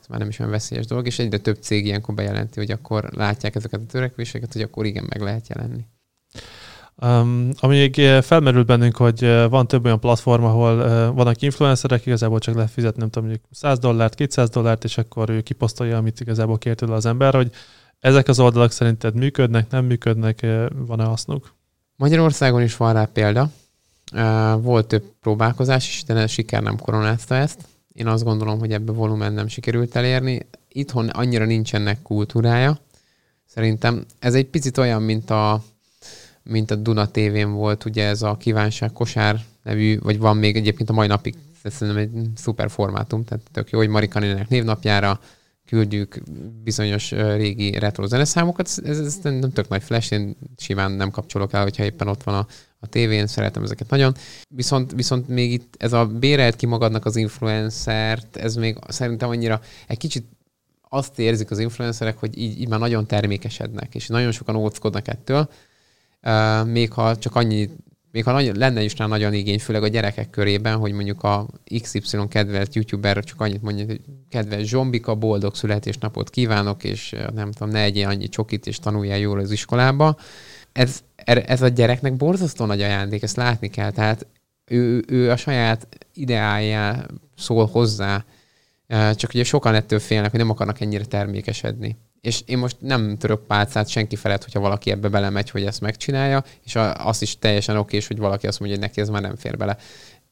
ez 0.00 0.06
már 0.08 0.18
nem 0.18 0.28
is 0.28 0.38
olyan 0.38 0.50
veszélyes 0.50 0.86
dolog, 0.86 1.06
és 1.06 1.18
egyre 1.18 1.38
több 1.38 1.56
cég 1.60 1.86
ilyenkor 1.86 2.14
bejelenti, 2.14 2.58
hogy 2.58 2.70
akkor 2.70 3.08
látják 3.12 3.54
ezeket 3.54 3.80
a 3.80 3.86
törekvéseket, 3.86 4.52
hogy 4.52 4.62
akkor 4.62 4.86
igen, 4.86 5.06
meg 5.08 5.20
lehet 5.20 5.48
jelenni. 5.48 5.84
Um, 7.02 7.50
ami 7.60 7.78
még 7.78 7.98
eh, 7.98 8.22
felmerült 8.22 8.66
bennünk, 8.66 8.96
hogy 8.96 9.24
eh, 9.24 9.48
van 9.48 9.66
több 9.66 9.84
olyan 9.84 10.00
platform, 10.00 10.44
ahol 10.44 10.78
uh, 10.78 11.16
vannak 11.16 11.42
influencerek, 11.42 12.06
igazából 12.06 12.38
csak 12.38 12.54
lehet 12.54 12.70
fizetni, 12.70 13.00
nem 13.00 13.10
tudom, 13.10 13.28
mondjuk 13.28 13.48
100 13.50 13.78
dollárt, 13.78 14.14
200 14.14 14.48
dollárt, 14.48 14.84
és 14.84 14.98
akkor 14.98 15.30
ő 15.30 15.40
kiposztolja, 15.40 15.96
amit 15.96 16.20
igazából 16.20 16.58
kért 16.58 16.76
tőle 16.76 16.94
az 16.94 17.06
ember, 17.06 17.34
hogy 17.34 17.50
ezek 17.98 18.28
az 18.28 18.40
oldalak 18.40 18.70
szerinted 18.70 19.14
működnek, 19.14 19.70
nem 19.70 19.84
működnek, 19.84 20.46
van-e 20.74 21.04
hasznuk? 21.04 21.58
Magyarországon 22.00 22.62
is 22.62 22.76
van 22.76 22.92
rá 22.92 23.08
példa. 23.12 23.50
Volt 24.62 24.86
több 24.86 25.04
próbálkozás 25.20 25.88
is, 25.88 26.04
de 26.04 26.26
siker 26.26 26.62
nem 26.62 26.78
koronázta 26.78 27.34
ezt. 27.34 27.60
Én 27.92 28.06
azt 28.06 28.24
gondolom, 28.24 28.58
hogy 28.58 28.72
ebbe 28.72 28.92
volumen 28.92 29.32
nem 29.32 29.48
sikerült 29.48 29.96
elérni. 29.96 30.46
Itthon 30.68 31.08
annyira 31.08 31.44
nincsenek 31.44 32.02
kultúrája. 32.02 32.78
Szerintem 33.46 34.04
ez 34.18 34.34
egy 34.34 34.46
picit 34.46 34.78
olyan, 34.78 35.02
mint 35.02 35.30
a, 35.30 35.64
mint 36.42 36.70
a 36.70 36.74
Duna 36.74 37.06
tévén 37.06 37.52
volt, 37.52 37.84
ugye 37.84 38.06
ez 38.06 38.22
a 38.22 38.36
kívánság 38.36 38.92
kosár 38.92 39.44
nevű, 39.62 39.98
vagy 39.98 40.18
van 40.18 40.36
még 40.36 40.56
egyébként 40.56 40.90
a 40.90 40.92
mai 40.92 41.06
napig, 41.06 41.34
ez 41.62 41.74
szerintem 41.74 42.02
egy 42.02 42.28
szuper 42.36 42.70
formátum, 42.70 43.24
tehát 43.24 43.44
tök 43.52 43.70
jó, 43.70 43.78
hogy 43.78 43.88
Marika 43.88 44.20
névnapjára 44.48 45.20
küldjük 45.70 46.22
bizonyos 46.62 47.10
régi 47.10 47.78
retro 47.78 48.06
zeneszámokat, 48.06 48.70
ez, 48.84 48.98
ez 48.98 49.18
nem 49.22 49.52
tök 49.52 49.68
nagy 49.68 49.82
flash, 49.82 50.12
én 50.12 50.36
simán 50.56 50.92
nem 50.92 51.10
kapcsolok 51.10 51.52
el, 51.52 51.62
hogyha 51.62 51.84
éppen 51.84 52.08
ott 52.08 52.22
van 52.22 52.34
a, 52.34 52.46
a 52.80 52.86
tévén, 52.86 53.26
szeretem 53.26 53.62
ezeket 53.62 53.90
nagyon. 53.90 54.14
Viszont, 54.48 54.92
viszont 54.92 55.28
még 55.28 55.52
itt 55.52 55.74
ez 55.78 55.92
a 55.92 56.06
bérelt 56.06 56.56
ki 56.56 56.66
magadnak 56.66 57.04
az 57.04 57.16
influencert, 57.16 58.36
ez 58.36 58.54
még 58.54 58.78
szerintem 58.88 59.28
annyira 59.28 59.60
egy 59.86 59.98
kicsit 59.98 60.24
azt 60.88 61.18
érzik 61.18 61.50
az 61.50 61.58
influencerek, 61.58 62.18
hogy 62.18 62.38
így, 62.38 62.60
így 62.60 62.68
már 62.68 62.78
nagyon 62.78 63.06
termékesednek, 63.06 63.94
és 63.94 64.06
nagyon 64.06 64.32
sokan 64.32 64.56
óckodnak 64.56 65.08
ettől, 65.08 65.50
uh, 66.22 66.66
még 66.66 66.92
ha 66.92 67.16
csak 67.16 67.34
annyi 67.34 67.70
még 68.12 68.24
ha 68.24 68.32
nagy, 68.32 68.56
lenne 68.56 68.82
is 68.82 68.96
rá 68.96 69.06
nagyon 69.06 69.34
igény, 69.34 69.58
főleg 69.58 69.82
a 69.82 69.88
gyerekek 69.88 70.30
körében, 70.30 70.76
hogy 70.76 70.92
mondjuk 70.92 71.22
a 71.22 71.46
XY 71.82 72.18
kedvelt 72.28 72.74
youtuberre 72.74 73.20
csak 73.20 73.40
annyit 73.40 73.62
mondja, 73.62 73.84
hogy 73.84 74.00
kedves 74.28 74.68
Zsombika, 74.68 75.14
boldog 75.14 75.54
születésnapot 75.54 76.30
kívánok, 76.30 76.84
és 76.84 77.14
nem 77.34 77.52
tudom, 77.52 77.68
ne 77.72 77.82
egyél 77.82 78.08
annyi 78.08 78.28
csokit, 78.28 78.66
és 78.66 78.78
tanuljál 78.78 79.18
jól 79.18 79.38
az 79.38 79.50
iskolába. 79.50 80.16
Ez, 80.72 81.02
ez 81.24 81.62
a 81.62 81.68
gyereknek 81.68 82.16
borzasztó 82.16 82.64
nagy 82.64 82.82
ajándék, 82.82 83.22
ezt 83.22 83.36
látni 83.36 83.68
kell. 83.68 83.90
Tehát 83.90 84.26
ő, 84.64 85.04
ő 85.08 85.30
a 85.30 85.36
saját 85.36 85.88
ideájá 86.14 87.06
szól 87.36 87.66
hozzá, 87.66 88.24
csak 88.88 89.30
ugye 89.34 89.44
sokan 89.44 89.74
ettől 89.74 89.98
félnek, 89.98 90.30
hogy 90.30 90.40
nem 90.40 90.50
akarnak 90.50 90.80
ennyire 90.80 91.04
termékesedni 91.04 91.96
és 92.20 92.42
én 92.46 92.58
most 92.58 92.76
nem 92.80 93.16
török 93.16 93.46
pálcát 93.46 93.88
senki 93.88 94.16
felett, 94.16 94.44
hogyha 94.44 94.60
valaki 94.60 94.90
ebbe 94.90 95.08
belemegy, 95.08 95.50
hogy 95.50 95.64
ezt 95.64 95.80
megcsinálja, 95.80 96.44
és 96.64 96.76
azt 96.94 97.22
is 97.22 97.38
teljesen 97.38 97.76
oké, 97.76 98.00
hogy 98.06 98.18
valaki 98.18 98.46
azt 98.46 98.60
mondja, 98.60 98.78
hogy 98.78 98.86
neki 98.86 99.00
ez 99.00 99.08
már 99.08 99.22
nem 99.22 99.36
fér 99.36 99.56
bele. 99.56 99.76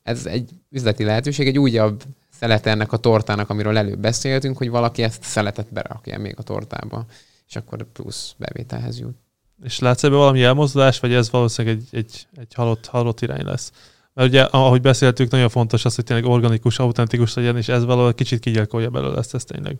Ez 0.03 0.27
egy 0.27 0.51
üzleti 0.71 1.05
lehetőség, 1.05 1.47
egy 1.47 1.59
újabb 1.59 2.03
szelet 2.31 2.67
ennek 2.67 2.93
a 2.93 2.97
tortának, 2.97 3.51
amiről 3.51 3.77
előbb 3.77 3.99
beszéltünk, 3.99 4.57
hogy 4.57 4.71
valaki 4.71 5.03
ezt 5.03 5.23
szeletet 5.23 5.73
berakja 5.73 6.19
még 6.19 6.35
a 6.39 6.43
tortába, 6.43 7.07
és 7.49 7.57
akkor 7.57 7.87
plusz 7.93 8.35
bevételhez 8.37 8.99
jut. 8.99 9.17
És 9.63 9.79
látsz 9.79 10.03
ebben 10.03 10.19
valami 10.19 10.43
elmozdulás, 10.43 11.01
vagy 11.01 11.13
ez 11.13 11.31
valószínűleg 11.31 11.79
egy, 11.79 11.99
egy, 11.99 12.27
egy 12.37 12.55
halott, 12.55 12.87
halott 12.87 13.21
irány 13.21 13.45
lesz? 13.45 13.73
Mert 14.15 14.29
ugye, 14.29 14.43
ahogy 14.43 14.81
beszéltük, 14.81 15.31
nagyon 15.31 15.49
fontos 15.49 15.85
az, 15.85 15.95
hogy 15.95 16.05
tényleg 16.05 16.27
organikus, 16.27 16.79
autentikus 16.79 17.35
legyen, 17.35 17.57
és 17.57 17.69
ez 17.69 17.85
valahol 17.85 18.15
kicsit 18.15 18.41
kigyilkolja 18.41 18.91
belőle 18.91 19.19
ezt, 19.19 19.35
ezt 19.35 19.47
tényleg 19.47 19.77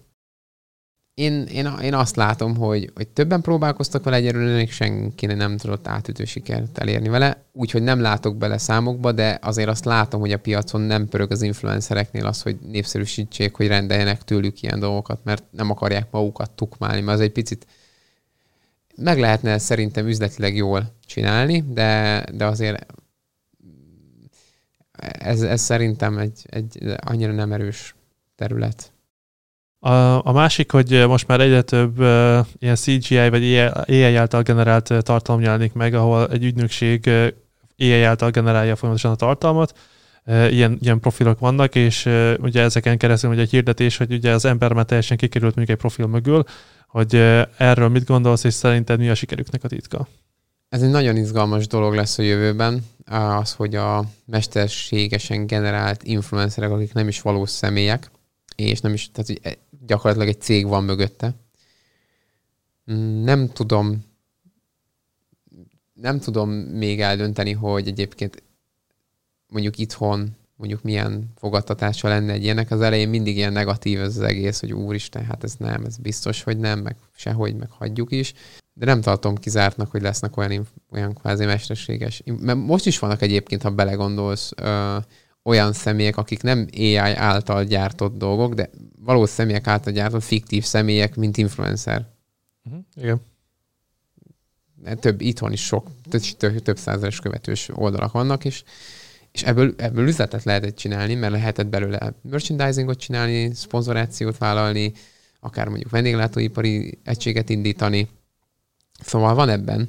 én, 1.19 1.43
én, 1.43 1.67
én 1.83 1.95
azt 1.95 2.17
látom, 2.17 2.57
hogy, 2.57 2.91
hogy 2.95 3.09
többen 3.09 3.41
próbálkoztak 3.41 4.05
vele, 4.05 4.17
egyelőre 4.17 4.55
még 4.55 4.71
senki 4.71 5.27
nem 5.27 5.57
tudott 5.57 5.89
átütő 5.89 6.25
sikert 6.25 6.79
elérni 6.79 7.09
vele, 7.09 7.45
úgyhogy 7.53 7.83
nem 7.83 8.01
látok 8.01 8.37
bele 8.37 8.59
számokba, 8.59 9.13
de 9.13 9.39
azért 9.43 9.69
azt 9.69 9.85
látom, 9.85 10.21
hogy 10.21 10.33
a 10.33 10.39
piacon 10.39 10.81
nem 10.81 11.09
pörög 11.09 11.31
az 11.31 11.43
influencereknél 11.43 12.27
az, 12.27 12.43
hogy 12.43 12.57
népszerűsítsék, 12.67 13.55
hogy 13.55 13.67
rendeljenek 13.67 14.25
tőlük 14.25 14.63
ilyen 14.63 14.81
dolgokat, 14.81 15.21
mert 15.25 15.45
nem 15.51 15.71
akarják 15.71 16.07
magukat 16.11 16.51
tukmálni, 16.51 17.01
mert 17.01 17.19
az 17.19 17.25
egy 17.25 17.33
picit 17.33 17.67
meg 18.97 19.19
lehetne 19.19 19.59
szerintem 19.59 20.07
üzletileg 20.07 20.57
jól 20.57 20.95
csinálni, 21.07 21.65
de, 21.69 22.25
de 22.33 22.45
azért 22.45 22.87
ez, 25.19 25.43
ez 25.43 25.61
szerintem 25.61 26.19
egy, 26.19 26.47
egy 26.51 26.95
annyira 26.97 27.33
nem 27.33 27.53
erős 27.53 27.95
terület. 28.37 28.93
A, 29.81 30.27
a 30.27 30.33
másik, 30.33 30.71
hogy 30.71 31.05
most 31.07 31.27
már 31.27 31.41
egyre 31.41 31.63
több 31.63 31.99
uh, 31.99 32.47
ilyen 32.59 32.75
CGI 32.75 33.29
vagy 33.29 33.43
AI 33.87 34.15
által 34.15 34.43
generált 34.43 34.93
tartalom 35.03 35.41
jelenik 35.41 35.73
meg, 35.73 35.95
ahol 35.95 36.29
egy 36.31 36.45
ügynökség 36.45 37.11
AI 37.79 38.03
által 38.03 38.31
generálja 38.31 38.77
folyamatosan 38.77 39.13
a 39.13 39.17
tartalmat. 39.17 39.79
Ilyen, 40.27 40.79
ilyen 40.81 41.01
profilok 41.01 41.39
vannak, 41.39 41.75
és 41.75 42.07
uh, 42.07 42.33
ugye 42.39 42.63
ezeken 42.63 42.99
keresztül 42.99 43.31
ugye 43.31 43.41
egy 43.41 43.51
hirdetés, 43.51 43.97
hogy 43.97 44.13
ugye 44.13 44.33
az 44.33 44.45
ember 44.45 44.73
már 44.73 44.85
teljesen 44.85 45.17
kikerült 45.17 45.55
mondjuk 45.55 45.77
egy 45.77 45.83
profil 45.83 46.07
mögül, 46.07 46.45
hogy 46.89 47.15
uh, 47.15 47.43
erről 47.57 47.89
mit 47.89 48.07
gondolsz, 48.07 48.45
és 48.45 48.55
szerinted 48.55 48.99
mi 48.99 49.09
a 49.09 49.15
sikerüknek 49.15 49.65
a 49.65 49.69
titka? 49.69 50.09
Ez 50.69 50.83
egy 50.83 50.91
nagyon 50.91 51.17
izgalmas 51.17 51.67
dolog 51.67 51.95
lesz 51.95 52.19
a 52.19 52.23
jövőben, 52.23 52.87
az, 53.07 53.53
hogy 53.53 53.75
a 53.75 54.05
mesterségesen 54.25 55.47
generált 55.47 56.03
influencerek, 56.03 56.71
akik 56.71 56.93
nem 56.93 57.09
is 57.09 57.21
valós 57.21 57.51
személyek, 57.51 58.11
és 58.57 58.81
nem 58.81 58.93
is, 58.93 59.11
tehát 59.11 59.27
hogy 59.27 59.59
gyakorlatilag 59.89 60.29
egy 60.29 60.41
cég 60.41 60.67
van 60.67 60.85
mögötte. 60.85 61.35
Mm, 62.93 63.25
nem 63.25 63.49
tudom, 63.49 64.05
nem 65.93 66.19
tudom 66.19 66.51
még 66.51 67.01
eldönteni, 67.01 67.53
hogy 67.53 67.89
egyébként 67.89 68.43
mondjuk 69.49 69.79
itthon 69.79 70.37
mondjuk 70.59 70.83
milyen 70.83 71.33
fogadtatása 71.37 72.09
lenne 72.09 72.33
egy 72.33 72.43
ilyenek. 72.43 72.71
Az 72.71 72.81
elején 72.81 73.09
mindig 73.09 73.37
ilyen 73.37 73.53
negatív 73.53 74.01
ez 74.01 74.17
az 74.17 74.23
egész, 74.23 74.61
hogy 74.61 74.73
úristen, 74.73 75.25
hát 75.25 75.45
ez 75.45 75.55
nem, 75.59 75.85
ez 75.85 75.97
biztos, 75.97 76.43
hogy 76.43 76.59
nem, 76.59 76.79
meg 76.79 76.97
sehogy, 77.17 77.55
meg 77.55 77.71
hagyjuk 77.71 78.13
is. 78.13 78.35
De 78.75 78.85
nem 78.85 79.01
tartom 79.01 79.37
kizártnak, 79.37 79.91
hogy 79.91 80.03
lesznek 80.03 80.37
olyan, 80.37 80.67
olyan 80.91 81.15
kvázi 81.15 81.45
mesterséges. 81.45 82.23
Mert 82.41 82.59
most 82.59 82.87
is 82.87 82.99
vannak 82.99 83.23
egyébként, 83.23 83.63
ha 83.63 83.71
belegondolsz, 83.71 84.53
olyan 85.49 85.73
személyek, 85.73 86.17
akik 86.17 86.43
nem 86.43 86.67
AI 86.77 86.97
által 86.97 87.65
gyártott 87.65 88.17
dolgok, 88.17 88.55
de 88.55 88.71
valós 88.99 89.31
személyek 89.31 89.67
által 89.67 89.93
gyártott 89.93 90.23
fiktív 90.23 90.65
személyek, 90.65 91.17
mint 91.17 91.37
influencer. 91.37 92.07
Uh-huh. 92.65 92.83
Igen. 92.95 93.21
Több, 95.01 95.21
itthon 95.21 95.53
is 95.53 95.65
sok, 95.65 95.89
több, 96.11 96.21
több, 96.21 96.63
több 96.63 96.79
százeres 96.79 97.21
követős 97.21 97.69
oldalak 97.73 98.13
vannak, 98.13 98.45
és, 98.45 98.63
és 99.33 99.43
ebből, 99.43 99.75
ebből 99.77 100.07
üzletet 100.07 100.45
lehetett 100.45 100.77
csinálni, 100.77 101.15
mert 101.15 101.33
lehetett 101.33 101.67
belőle 101.67 102.15
merchandisingot 102.23 102.99
csinálni, 102.99 103.55
szponzorációt 103.55 104.39
vállalni, 104.39 104.93
akár 105.41 105.69
mondjuk 105.69 105.91
vendéglátóipari 105.91 106.99
egységet 107.05 107.49
indítani. 107.49 108.09
Szóval 109.01 109.35
van 109.35 109.49
ebben 109.49 109.89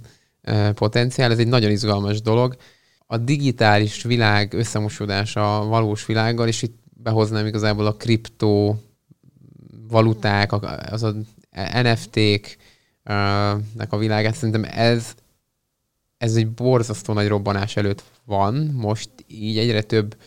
potenciál, 0.73 1.31
ez 1.31 1.39
egy 1.39 1.47
nagyon 1.47 1.71
izgalmas 1.71 2.21
dolog. 2.21 2.55
A 3.11 3.17
digitális 3.17 4.03
világ 4.03 4.53
összemosódása 4.53 5.59
a 5.59 5.65
valós 5.65 6.05
világgal, 6.05 6.47
és 6.47 6.61
itt 6.61 6.77
behoznám 6.89 7.45
igazából 7.45 7.85
a 7.85 7.95
kriptó 7.95 8.81
valuták, 9.87 10.51
az 10.91 11.03
a 11.03 11.15
NFT-k, 11.81 12.57
nek 13.73 13.87
a 13.89 13.97
világát, 13.97 14.35
szerintem 14.35 14.63
ez, 14.63 15.15
ez 16.17 16.35
egy 16.35 16.47
borzasztó 16.47 17.13
nagy 17.13 17.27
robbanás 17.27 17.75
előtt 17.75 18.03
van. 18.25 18.55
Most 18.55 19.09
így 19.27 19.57
egyre 19.57 19.81
több 19.81 20.17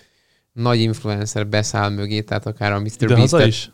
nagy 0.52 0.80
influencer 0.80 1.46
beszáll 1.46 1.90
mögé, 1.90 2.20
tehát 2.20 2.46
akár 2.46 2.72
a 2.72 2.80
Mr. 2.80 3.06
De 3.06 3.14
beast 3.14 3.46
is? 3.46 3.70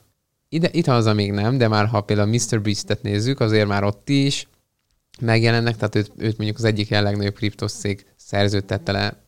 Ide, 0.49 0.69
itt 0.73 0.87
haza 0.87 1.15
még 1.15 1.33
nem, 1.33 1.59
de 1.59 1.69
már 1.69 1.87
ha 1.87 2.01
például 2.01 2.29
a 2.29 2.33
Mr. 2.33 2.63
Beast-et 2.63 3.03
nézzük, 3.03 3.41
azért 3.41 3.69
már 3.69 3.85
ott 3.85 4.09
is 4.09 4.49
megjelennek, 5.21 5.77
tehát 5.77 5.95
őt, 5.95 6.13
őt 6.17 6.37
mondjuk 6.37 6.59
az 6.59 6.65
egyik 6.65 6.89
legnagyobb 6.89 7.35
kriptoszék 7.35 8.07
szerződtette 8.29 8.93
le 8.93 9.23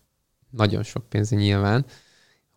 nagyon 0.51 0.83
sok 0.83 1.09
pénze 1.09 1.37
nyilván, 1.37 1.85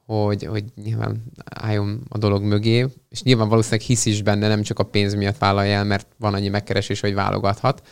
hogy, 0.05 0.43
hogy 0.43 0.63
nyilván 0.75 1.23
álljon 1.45 2.03
a 2.09 2.17
dolog 2.17 2.43
mögé, 2.43 2.87
és 3.09 3.23
nyilván 3.23 3.49
valószínűleg 3.49 3.85
hisz 3.85 4.05
is 4.05 4.21
benne, 4.21 4.47
nem 4.47 4.61
csak 4.61 4.79
a 4.79 4.83
pénz 4.83 5.13
miatt 5.13 5.37
vállalja 5.37 5.73
el, 5.73 5.83
mert 5.83 6.07
van 6.17 6.33
annyi 6.33 6.47
megkeresés, 6.49 6.99
hogy 6.99 7.13
válogathat. 7.13 7.87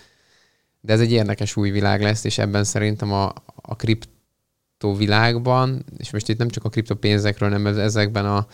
De 0.82 0.94
ez 0.94 1.00
egy 1.00 1.12
érdekes 1.12 1.56
új 1.56 1.70
világ 1.70 2.02
lesz, 2.02 2.24
és 2.24 2.38
ebben 2.38 2.64
szerintem 2.64 3.12
a, 3.12 3.34
a 3.56 3.76
kriptó 3.76 4.94
világban, 4.98 5.86
és 5.98 6.12
most 6.12 6.30
itt 6.30 6.38
nem 6.38 6.50
csak 6.50 6.64
a 6.64 6.70
kriptopénzekről, 6.70 7.50
hanem 7.50 7.80
ezekben 7.80 8.26
a, 8.26 8.48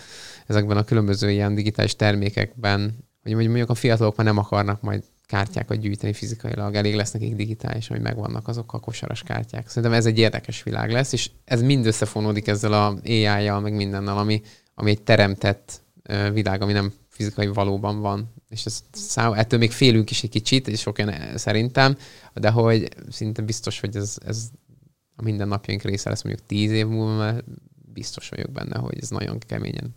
ezekben 0.47 0.77
a 0.77 0.83
különböző 0.83 1.31
ilyen 1.31 1.55
digitális 1.55 1.95
termékekben, 1.95 2.97
hogy 3.23 3.33
mondjuk 3.33 3.69
a 3.69 3.75
fiatalok 3.75 4.15
már 4.15 4.25
nem 4.25 4.37
akarnak 4.37 4.81
majd 4.81 5.03
kártyákat 5.27 5.79
gyűjteni 5.79 6.13
fizikailag, 6.13 6.75
elég 6.75 6.95
lesz 6.95 7.11
nekik 7.11 7.35
digitális, 7.35 7.87
hogy 7.87 8.01
megvannak 8.01 8.47
azok 8.47 8.73
a 8.73 8.79
kosaras 8.79 9.23
kártyák. 9.23 9.67
Szerintem 9.67 9.93
ez 9.93 10.05
egy 10.05 10.17
érdekes 10.17 10.63
világ 10.63 10.91
lesz, 10.91 11.13
és 11.13 11.29
ez 11.45 11.61
mind 11.61 11.85
összefonódik 11.85 12.47
ezzel 12.47 12.73
a 12.73 12.97
AI-jal, 13.05 13.59
meg 13.59 13.73
mindennel, 13.73 14.17
ami, 14.17 14.41
ami 14.73 14.89
egy 14.89 15.01
teremtett 15.01 15.81
világ, 16.33 16.61
ami 16.61 16.73
nem 16.73 16.93
fizikai 17.09 17.47
valóban 17.47 17.99
van. 17.99 18.33
És 18.49 18.65
ez 18.65 18.83
szám, 18.91 19.33
ettől 19.33 19.59
még 19.59 19.71
félünk 19.71 20.09
is 20.09 20.23
egy 20.23 20.29
kicsit, 20.29 20.67
és 20.67 20.79
sok 20.79 20.97
szerintem, 21.35 21.97
de 22.33 22.49
hogy 22.49 22.89
szinte 23.09 23.41
biztos, 23.41 23.79
hogy 23.79 23.95
ez, 23.95 24.17
ez 24.25 24.49
a 25.15 25.23
mindennapjaink 25.23 25.81
része 25.81 26.09
lesz 26.09 26.23
mondjuk 26.23 26.47
tíz 26.47 26.71
év 26.71 26.87
múlva, 26.87 27.15
mert 27.17 27.43
biztos 27.93 28.29
vagyok 28.29 28.51
benne, 28.51 28.77
hogy 28.77 28.97
ez 29.01 29.09
nagyon 29.09 29.39
keményen 29.39 29.95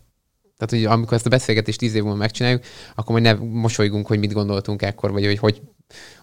tehát, 0.61 0.85
hogy 0.85 0.93
amikor 0.93 1.13
ezt 1.13 1.25
a 1.25 1.29
beszélgetést 1.29 1.79
tíz 1.79 1.95
év 1.95 2.01
múlva 2.01 2.17
megcsináljuk, 2.17 2.63
akkor 2.95 3.19
majd 3.19 3.23
ne 3.23 3.45
mosolygunk, 3.45 4.07
hogy 4.07 4.19
mit 4.19 4.33
gondoltunk 4.33 4.81
ekkor, 4.81 5.11
vagy 5.11 5.25
hogy, 5.25 5.37
hogy, 5.37 5.61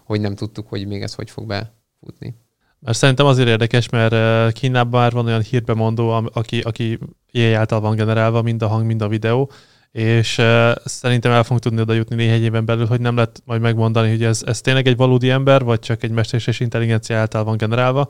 hogy 0.03 0.21
nem 0.21 0.35
tudtuk, 0.35 0.67
hogy 0.67 0.87
még 0.87 1.01
ez 1.01 1.13
hogy 1.13 1.29
fog 1.29 1.45
befutni. 1.47 2.35
Mert 2.79 2.97
szerintem 2.97 3.25
azért 3.25 3.47
érdekes, 3.47 3.89
mert 3.89 4.13
eh, 4.13 4.51
Kínában 4.51 5.01
már 5.01 5.11
van 5.11 5.25
olyan 5.25 5.41
hírbemondó, 5.41 6.09
aki, 6.33 6.59
aki 6.59 6.99
AI 7.33 7.53
által 7.53 7.79
van 7.79 7.95
generálva, 7.95 8.41
mind 8.41 8.61
a 8.61 8.67
hang, 8.67 8.85
mind 8.85 9.01
a 9.01 9.07
videó, 9.07 9.51
és 9.91 10.37
uh, 10.37 10.71
szerintem 10.85 11.31
el 11.31 11.43
fogunk 11.43 11.61
tudni 11.61 11.81
oda 11.81 11.93
jutni 11.93 12.15
néhány 12.15 12.43
éven 12.43 12.65
belül, 12.65 12.85
hogy 12.85 13.01
nem 13.01 13.15
lehet 13.15 13.41
majd 13.45 13.61
megmondani, 13.61 14.09
hogy 14.09 14.23
ez, 14.23 14.41
ez 14.45 14.61
tényleg 14.61 14.87
egy 14.87 14.97
valódi 14.97 15.29
ember, 15.29 15.63
vagy 15.63 15.79
csak 15.79 16.03
egy 16.03 16.11
mesterséges 16.11 16.59
intelligencia 16.59 17.17
által 17.17 17.43
van 17.43 17.57
generálva, 17.57 18.07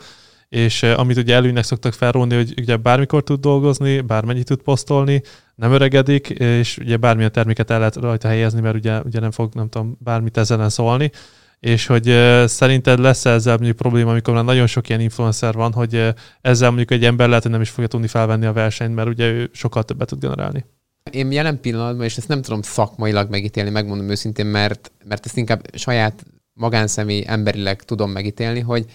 és 0.50 0.84
amit 0.84 1.18
ugye 1.18 1.36
előnynek 1.36 1.64
szoktak 1.64 1.94
felróni, 1.94 2.36
hogy 2.36 2.54
ugye 2.58 2.78
bármikor 2.78 3.24
tud 3.24 3.40
dolgozni, 3.40 4.02
bármennyit 4.02 4.46
tud 4.46 4.62
posztolni, 4.62 5.22
nem 5.60 5.72
öregedik, 5.72 6.30
és 6.30 6.78
ugye 6.78 6.98
bármilyen 6.98 7.32
terméket 7.32 7.70
el 7.70 7.80
lehet 7.80 7.96
rajta 7.96 8.28
helyezni, 8.28 8.62
mert 8.62 8.76
ugye, 8.76 9.00
ugye 9.02 9.20
nem 9.20 9.32
fog, 9.32 9.54
nem 9.54 9.70
tudom, 9.70 9.98
bármit 10.00 10.38
ezzel 10.38 10.70
szólni 10.70 11.12
és 11.60 11.86
hogy 11.86 12.04
szerinted 12.46 13.00
lesz 13.00 13.26
-e 13.26 13.30
ezzel 13.30 13.56
mondjuk 13.56 13.78
probléma, 13.78 14.12
amikor 14.12 14.34
már 14.34 14.44
nagyon 14.44 14.68
sok 14.68 14.90
ilyen 14.90 15.02
influencer 15.02 15.54
van, 15.54 15.74
hogy 15.74 16.14
ezzel 16.42 16.68
mondjuk 16.68 16.92
egy 16.92 17.06
ember 17.06 17.28
lehet, 17.28 17.44
hogy 17.44 17.52
nem 17.52 17.62
is 17.62 17.70
fogja 17.70 17.88
tudni 17.88 18.08
felvenni 18.08 18.46
a 18.46 18.54
versenyt, 18.54 18.96
mert 18.96 19.08
ugye 19.08 19.32
ő 19.32 19.50
sokkal 19.54 19.84
többet 19.84 20.08
tud 20.08 20.20
generálni. 20.20 20.66
Én 21.12 21.32
jelen 21.32 21.62
pillanatban, 21.62 22.06
és 22.06 22.18
ezt 22.18 22.28
nem 22.28 22.42
tudom 22.42 22.62
szakmailag 22.62 23.30
megítélni, 23.30 23.70
megmondom 23.70 24.10
őszintén, 24.10 24.46
mert, 24.46 24.92
mert 25.06 25.26
ezt 25.26 25.38
inkább 25.38 25.70
saját 25.76 26.24
magánszemély 26.54 27.24
emberileg 27.28 27.84
tudom 27.84 28.12
megítélni, 28.12 28.60
hogy 28.60 28.86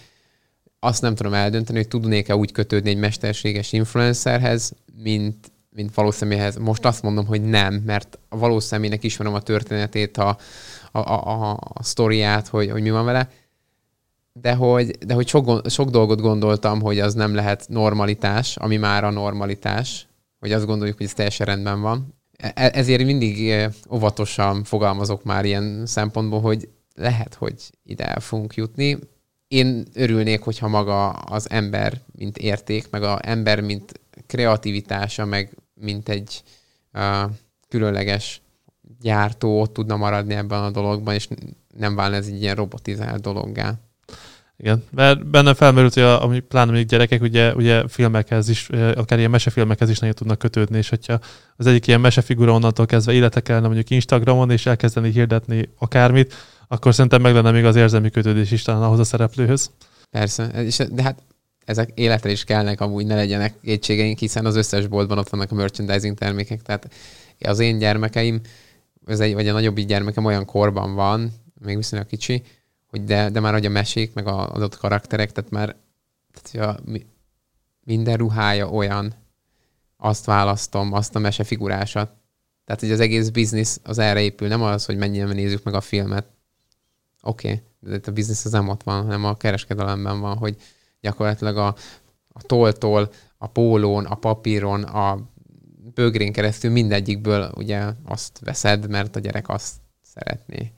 azt 0.79 1.01
nem 1.01 1.15
tudom 1.15 1.33
eldönteni, 1.33 1.77
hogy 1.77 1.87
tudnék-e 1.87 2.35
úgy 2.35 2.51
kötődni 2.51 2.89
egy 2.89 2.97
mesterséges 2.97 3.73
influencerhez, 3.73 4.73
mint, 5.03 5.51
mint 5.75 5.93
valószemélyhez. 5.93 6.55
Most 6.55 6.85
azt 6.85 7.01
mondom, 7.01 7.25
hogy 7.25 7.41
nem, 7.41 7.73
mert 7.73 8.19
a 8.29 8.37
valószemélynek 8.37 9.03
ismerem 9.03 9.33
a 9.33 9.41
történetét, 9.41 10.17
a, 10.17 10.37
a, 10.91 10.99
a, 10.99 11.51
a 11.51 11.83
sztoriát, 11.83 12.47
hogy, 12.47 12.71
hogy 12.71 12.81
mi 12.81 12.89
van 12.89 13.05
vele, 13.05 13.29
de 14.33 14.53
hogy, 14.53 14.97
de 15.05 15.13
hogy 15.13 15.27
sok, 15.27 15.69
sok 15.69 15.89
dolgot 15.89 16.21
gondoltam, 16.21 16.81
hogy 16.81 16.99
az 16.99 17.13
nem 17.13 17.35
lehet 17.35 17.65
normalitás, 17.69 18.57
ami 18.57 18.77
már 18.77 19.03
a 19.03 19.09
normalitás, 19.09 20.07
hogy 20.39 20.51
azt 20.51 20.65
gondoljuk, 20.65 20.97
hogy 20.97 21.05
ez 21.05 21.13
teljesen 21.13 21.45
rendben 21.45 21.81
van. 21.81 22.13
E, 22.37 22.71
ezért 22.73 23.03
mindig 23.03 23.49
eh, 23.49 23.71
óvatosan 23.91 24.63
fogalmazok 24.63 25.23
már 25.23 25.45
ilyen 25.45 25.85
szempontból, 25.85 26.41
hogy 26.41 26.69
lehet, 26.95 27.33
hogy 27.33 27.53
ide 27.83 28.05
el 28.05 28.19
fogunk 28.19 28.55
jutni. 28.55 28.97
Én 29.47 29.85
örülnék, 29.93 30.41
hogyha 30.41 30.67
maga 30.67 31.09
az 31.09 31.49
ember, 31.49 32.01
mint 32.17 32.37
érték, 32.37 32.89
meg 32.89 33.03
a 33.03 33.19
ember, 33.21 33.61
mint 33.61 33.99
kreativitása, 34.27 35.25
meg 35.25 35.49
mint 35.81 36.09
egy 36.09 36.43
uh, 36.93 37.31
különleges 37.69 38.41
gyártó 39.01 39.61
ott 39.61 39.73
tudna 39.73 39.95
maradni 39.95 40.33
ebben 40.33 40.63
a 40.63 40.71
dologban, 40.71 41.13
és 41.13 41.27
nem 41.77 41.95
válna 41.95 42.15
ez 42.15 42.27
egy 42.27 42.41
ilyen 42.41 42.55
robotizált 42.55 43.21
dologgá. 43.21 43.73
Igen, 44.57 44.83
mert 44.91 45.27
benne 45.27 45.53
felmerült, 45.53 45.93
hogy 45.93 46.03
a, 46.03 46.23
ami, 46.23 46.39
pláne 46.39 46.71
még 46.71 46.85
gyerekek 46.85 47.21
ugye, 47.21 47.53
ugye 47.53 47.87
filmekhez 47.87 48.49
is, 48.49 48.69
akár 48.95 49.17
ilyen 49.17 49.29
mesefilmekhez 49.29 49.89
is 49.89 49.99
nagyon 49.99 50.15
tudnak 50.15 50.37
kötődni, 50.37 50.77
és 50.77 50.89
hogyha 50.89 51.19
az 51.55 51.65
egyik 51.65 51.87
ilyen 51.87 52.01
mesefigura 52.01 52.53
onnantól 52.53 52.85
kezdve 52.85 53.13
életek 53.13 53.43
kellene 53.43 53.65
mondjuk 53.65 53.89
Instagramon, 53.89 54.51
és 54.51 54.65
elkezdeni 54.65 55.11
hirdetni 55.11 55.69
akármit, 55.77 56.33
akkor 56.67 56.93
szerintem 56.93 57.21
meg 57.21 57.33
lenne 57.33 57.51
még 57.51 57.65
az 57.65 57.75
érzelmi 57.75 58.09
kötődés 58.09 58.51
is 58.51 58.61
talán 58.61 58.81
ahhoz 58.81 58.99
a 58.99 59.03
szereplőhöz. 59.03 59.71
Persze, 60.11 60.45
és, 60.45 60.77
de 60.91 61.03
hát 61.03 61.21
ezek 61.65 61.89
életre 61.93 62.31
is 62.31 62.43
kellnek, 62.43 62.81
amúgy 62.81 63.05
ne 63.05 63.15
legyenek 63.15 63.59
kétségeink, 63.61 64.19
hiszen 64.19 64.45
az 64.45 64.55
összes 64.55 64.87
boltban 64.87 65.17
ott 65.17 65.29
vannak 65.29 65.51
a 65.51 65.55
merchandising 65.55 66.17
termékek, 66.17 66.61
tehát 66.61 66.93
az 67.39 67.59
én 67.59 67.77
gyermekeim 67.77 68.41
ez 69.05 69.19
egy, 69.19 69.33
vagy 69.33 69.47
a 69.47 69.53
nagyobb 69.53 69.79
gyermekem 69.79 70.25
olyan 70.25 70.45
korban 70.45 70.95
van, 70.95 71.31
még 71.61 71.75
viszonylag 71.75 72.07
kicsi, 72.07 72.43
hogy 72.89 73.03
de, 73.03 73.29
de 73.29 73.39
már 73.39 73.53
hogy 73.53 73.65
a 73.65 73.69
mesék, 73.69 74.13
meg 74.13 74.27
az 74.27 74.49
adott 74.49 74.77
karakterek, 74.77 75.31
tehát 75.31 75.51
már 75.51 75.75
tehát, 76.31 76.51
ja, 76.85 76.99
minden 77.83 78.17
ruhája 78.17 78.69
olyan, 78.69 79.13
azt 79.97 80.25
választom, 80.25 80.93
azt 80.93 81.15
a 81.15 81.19
mesefigurásat. 81.19 82.11
Tehát, 82.65 82.81
hogy 82.81 82.91
az 82.91 82.99
egész 82.99 83.29
biznisz 83.29 83.79
az 83.83 83.97
erre 83.97 84.21
épül, 84.21 84.47
nem 84.47 84.61
az, 84.61 84.85
hogy 84.85 84.97
mennyien 84.97 85.27
nézzük 85.27 85.63
meg 85.63 85.73
a 85.73 85.81
filmet. 85.81 86.27
Oké, 87.21 87.47
okay, 87.47 87.97
de 87.99 88.09
a 88.09 88.11
biznisz 88.11 88.45
az 88.45 88.51
nem 88.51 88.67
ott 88.67 88.83
van, 88.83 89.03
hanem 89.03 89.25
a 89.25 89.37
kereskedelemben 89.37 90.19
van, 90.19 90.37
hogy 90.37 90.55
gyakorlatilag 91.05 91.57
a, 91.57 91.75
a 92.27 92.41
tolltól, 92.41 93.11
a 93.37 93.47
pólón, 93.47 94.05
a 94.05 94.15
papíron, 94.15 94.83
a 94.83 95.19
bögrén 95.93 96.31
keresztül 96.31 96.71
mindegyikből 96.71 97.51
ugye 97.55 97.85
azt 98.05 98.39
veszed, 98.43 98.89
mert 98.89 99.15
a 99.15 99.19
gyerek 99.19 99.49
azt 99.49 99.73
szeretné. 100.01 100.71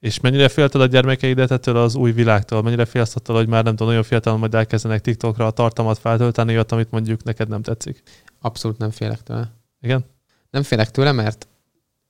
És 0.00 0.20
mennyire 0.20 0.48
félted 0.48 0.80
a 0.80 0.86
gyermekeidet 0.86 1.50
ettől 1.50 1.76
az 1.76 1.94
új 1.94 2.12
világtól? 2.12 2.62
Mennyire 2.62 2.84
félsz 2.84 3.16
attól, 3.16 3.36
hogy 3.36 3.48
már 3.48 3.64
nem 3.64 3.72
tudom, 3.72 3.88
nagyon 3.88 4.02
fiatalon 4.02 4.38
majd 4.38 4.54
elkezdenek 4.54 5.00
TikTokra 5.00 5.46
a 5.46 5.50
tartalmat 5.50 5.98
feltölteni, 5.98 6.58
ott, 6.58 6.72
amit 6.72 6.90
mondjuk 6.90 7.22
neked 7.22 7.48
nem 7.48 7.62
tetszik? 7.62 8.02
Abszolút 8.40 8.78
nem 8.78 8.90
félek 8.90 9.22
tőle. 9.22 9.52
Igen? 9.80 10.04
Nem 10.50 10.62
félek 10.62 10.90
tőle, 10.90 11.12
mert 11.12 11.48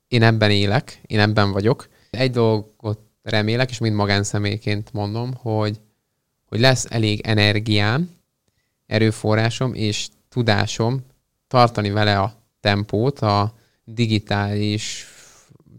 én 0.09 0.23
ebben 0.23 0.51
élek, 0.51 1.01
én 1.07 1.21
ebben 1.21 1.53
vagyok. 1.53 1.89
Egy 2.11 2.31
dolgot 2.31 2.99
remélek, 3.23 3.71
és 3.71 3.79
mind 3.79 3.95
magánszemélyként 3.95 4.93
mondom, 4.93 5.35
hogy, 5.35 5.81
hogy 6.47 6.61
lesz 6.61 6.87
elég 6.89 7.21
energiám, 7.21 8.11
erőforrásom 8.87 9.75
és 9.75 10.09
tudásom 10.29 11.05
tartani 11.49 11.91
vele 11.91 12.19
a 12.19 12.35
tempót, 12.61 13.19
a 13.19 13.55
digitális 13.85 15.07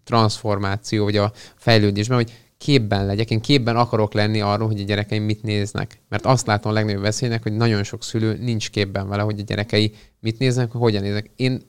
transformáció, 0.03 1.03
vagy 1.03 1.17
a 1.17 1.31
fejlődésben, 1.55 2.17
hogy 2.17 2.33
képben 2.57 3.05
legyek. 3.05 3.31
Én 3.31 3.41
képben 3.41 3.75
akarok 3.75 4.13
lenni 4.13 4.41
arról, 4.41 4.67
hogy 4.67 4.79
a 4.79 4.83
gyerekeim 4.83 5.23
mit 5.23 5.43
néznek. 5.43 6.01
Mert 6.09 6.25
azt 6.25 6.47
látom 6.47 6.71
a 6.71 6.73
legnagyobb 6.73 7.01
veszélynek, 7.01 7.43
hogy 7.43 7.53
nagyon 7.53 7.83
sok 7.83 8.03
szülő 8.03 8.37
nincs 8.37 8.69
képben 8.69 9.07
vele, 9.07 9.21
hogy 9.21 9.39
a 9.39 9.43
gyerekei 9.43 9.93
mit 10.19 10.39
néznek, 10.39 10.71
hogy 10.71 10.81
hogyan 10.81 11.01
néznek. 11.01 11.29
Én, 11.35 11.61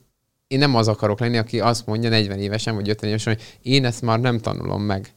én 0.47 0.59
nem 0.59 0.75
az 0.75 0.87
akarok 0.87 1.19
lenni, 1.19 1.37
aki 1.37 1.59
azt 1.59 1.85
mondja 1.85 2.09
40 2.09 2.39
évesen 2.39 2.75
vagy 2.75 2.89
50 2.89 3.09
évesen, 3.09 3.33
hogy 3.33 3.43
én 3.61 3.85
ezt 3.85 4.01
már 4.01 4.19
nem 4.19 4.39
tanulom 4.39 4.81
meg. 4.81 5.13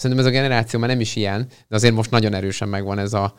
Szerintem 0.00 0.26
ez 0.26 0.32
a 0.32 0.34
generáció 0.34 0.78
már 0.80 0.88
nem 0.88 1.00
is 1.00 1.16
ilyen, 1.16 1.46
de 1.68 1.76
azért 1.76 1.94
most 1.94 2.10
nagyon 2.10 2.34
erősen 2.34 2.68
megvan 2.68 2.98
ez 2.98 3.12
a, 3.12 3.34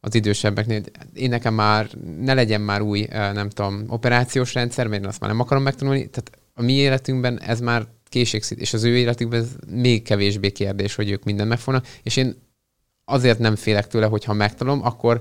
az 0.00 0.14
idősebbeknél. 0.14 0.82
Én 1.14 1.28
nekem 1.28 1.54
már 1.54 1.90
ne 2.20 2.34
legyen 2.34 2.60
már 2.60 2.80
új, 2.80 3.06
nem 3.10 3.48
tudom, 3.48 3.84
operációs 3.88 4.54
rendszer, 4.54 4.86
mert 4.86 5.02
én 5.02 5.08
azt 5.08 5.20
már 5.20 5.30
nem 5.30 5.40
akarom 5.40 5.62
megtanulni. 5.62 6.08
Tehát 6.10 6.30
a 6.54 6.62
mi 6.62 6.72
életünkben 6.72 7.40
ez 7.40 7.60
már 7.60 7.86
készségszít, 8.08 8.58
és 8.58 8.72
az 8.72 8.84
ő 8.84 8.96
életükben 8.96 9.40
ez 9.40 9.48
még 9.70 10.02
kevésbé 10.02 10.50
kérdés, 10.50 10.94
hogy 10.94 11.10
ők 11.10 11.24
mindent 11.24 11.48
megfognak. 11.48 11.86
És 12.02 12.16
én 12.16 12.34
azért 13.04 13.38
nem 13.38 13.56
félek 13.56 13.86
tőle, 13.86 14.06
hogy 14.06 14.24
ha 14.24 14.32
megtanulom, 14.32 14.84
akkor, 14.84 15.20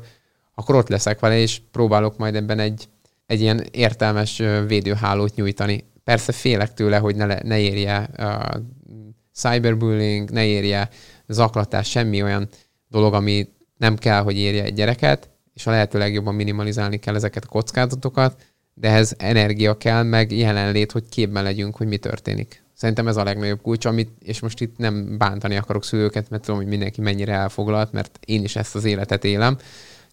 akkor 0.55 0.75
ott 0.75 0.89
leszek 0.89 1.19
vele, 1.19 1.37
és 1.37 1.61
próbálok 1.71 2.17
majd 2.17 2.35
ebben 2.35 2.59
egy, 2.59 2.87
egy 3.25 3.41
ilyen 3.41 3.65
értelmes 3.71 4.41
védőhálót 4.67 5.35
nyújtani. 5.35 5.83
Persze 6.03 6.31
félek 6.31 6.73
tőle, 6.73 6.97
hogy 6.97 7.15
ne, 7.15 7.25
ne 7.25 7.59
érje 7.59 7.97
a 7.97 8.61
cyberbullying, 9.33 10.29
ne 10.29 10.45
érje 10.45 10.89
zaklatás, 11.27 11.89
semmi 11.89 12.23
olyan 12.23 12.49
dolog, 12.87 13.13
ami 13.13 13.47
nem 13.77 13.95
kell, 13.95 14.21
hogy 14.21 14.37
érje 14.37 14.63
egy 14.63 14.73
gyereket, 14.73 15.29
és 15.53 15.67
a 15.67 15.71
lehető 15.71 15.97
legjobban 15.97 16.35
minimalizálni 16.35 16.97
kell 16.97 17.15
ezeket 17.15 17.43
a 17.43 17.47
kockázatokat, 17.47 18.41
de 18.73 18.87
ehhez 18.87 19.15
energia 19.17 19.77
kell, 19.77 20.03
meg 20.03 20.31
jelenlét, 20.31 20.91
hogy 20.91 21.09
képben 21.09 21.43
legyünk, 21.43 21.75
hogy 21.75 21.87
mi 21.87 21.97
történik. 21.97 22.63
Szerintem 22.73 23.07
ez 23.07 23.17
a 23.17 23.23
legnagyobb 23.23 23.61
kulcs, 23.61 23.85
amit, 23.85 24.09
és 24.19 24.39
most 24.39 24.61
itt 24.61 24.77
nem 24.77 25.17
bántani 25.17 25.55
akarok 25.55 25.83
szülőket, 25.83 26.29
mert 26.29 26.43
tudom, 26.43 26.59
hogy 26.59 26.69
mindenki 26.69 27.01
mennyire 27.01 27.33
elfoglalt, 27.33 27.91
mert 27.91 28.19
én 28.25 28.43
is 28.43 28.55
ezt 28.55 28.75
az 28.75 28.83
életet 28.83 29.23
élem, 29.23 29.57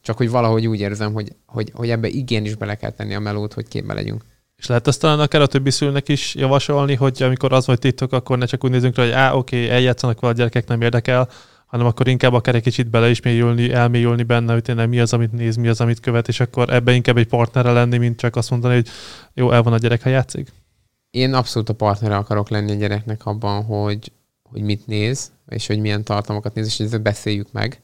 csak 0.00 0.16
hogy 0.16 0.30
valahogy 0.30 0.66
úgy 0.66 0.80
érzem, 0.80 1.12
hogy, 1.12 1.32
hogy, 1.46 1.70
hogy 1.74 1.90
ebbe 1.90 2.08
igenis 2.08 2.54
bele 2.54 2.74
kell 2.74 2.90
tenni 2.90 3.14
a 3.14 3.20
melót, 3.20 3.52
hogy 3.52 3.68
képben 3.68 3.96
legyünk. 3.96 4.22
És 4.60 4.66
lehet 4.66 4.86
azt 4.86 5.00
talán 5.00 5.20
akár 5.20 5.40
a 5.40 5.46
többi 5.46 5.70
szülőnek 5.70 6.08
is 6.08 6.34
javasolni, 6.34 6.94
hogy 6.94 7.22
amikor 7.22 7.52
az 7.52 7.66
vagy 7.66 7.78
TikTok, 7.78 8.12
akkor 8.12 8.38
ne 8.38 8.46
csak 8.46 8.64
úgy 8.64 8.70
nézzünk 8.70 8.96
rá, 8.96 9.02
hogy 9.02 9.12
á, 9.12 9.32
oké, 9.32 9.68
eljátszanak 9.68 10.20
vele 10.20 10.32
a 10.32 10.36
gyerekek, 10.36 10.66
nem 10.66 10.80
érdekel, 10.80 11.28
hanem 11.66 11.86
akkor 11.86 12.08
inkább 12.08 12.32
akár 12.32 12.54
egy 12.54 12.62
kicsit 12.62 12.90
bele 12.90 13.10
is 13.10 13.20
mélyülni, 13.20 13.72
elmélyülni 13.72 14.22
benne, 14.22 14.52
hogy 14.52 14.62
tényleg 14.62 14.88
mi 14.88 15.00
az, 15.00 15.12
amit 15.12 15.32
néz, 15.32 15.56
mi 15.56 15.68
az, 15.68 15.80
amit 15.80 16.00
követ, 16.00 16.28
és 16.28 16.40
akkor 16.40 16.72
ebbe 16.72 16.92
inkább 16.92 17.16
egy 17.16 17.26
partnere 17.26 17.72
lenni, 17.72 17.98
mint 17.98 18.18
csak 18.18 18.36
azt 18.36 18.50
mondani, 18.50 18.74
hogy 18.74 18.88
jó, 19.34 19.50
el 19.50 19.62
van 19.62 19.72
a 19.72 19.78
gyerek, 19.78 20.02
ha 20.02 20.08
játszik. 20.08 20.52
Én 21.10 21.34
abszolút 21.34 21.68
a 21.68 21.74
partnere 21.74 22.16
akarok 22.16 22.48
lenni 22.48 22.70
a 22.70 22.74
gyereknek 22.74 23.26
abban, 23.26 23.64
hogy, 23.64 24.12
hogy 24.42 24.62
mit 24.62 24.86
néz, 24.86 25.30
és 25.48 25.66
hogy 25.66 25.80
milyen 25.80 26.04
tartalmakat 26.04 26.54
néz, 26.54 26.66
és 26.66 26.80
ezzel 26.80 26.98
beszéljük 26.98 27.52
meg. 27.52 27.80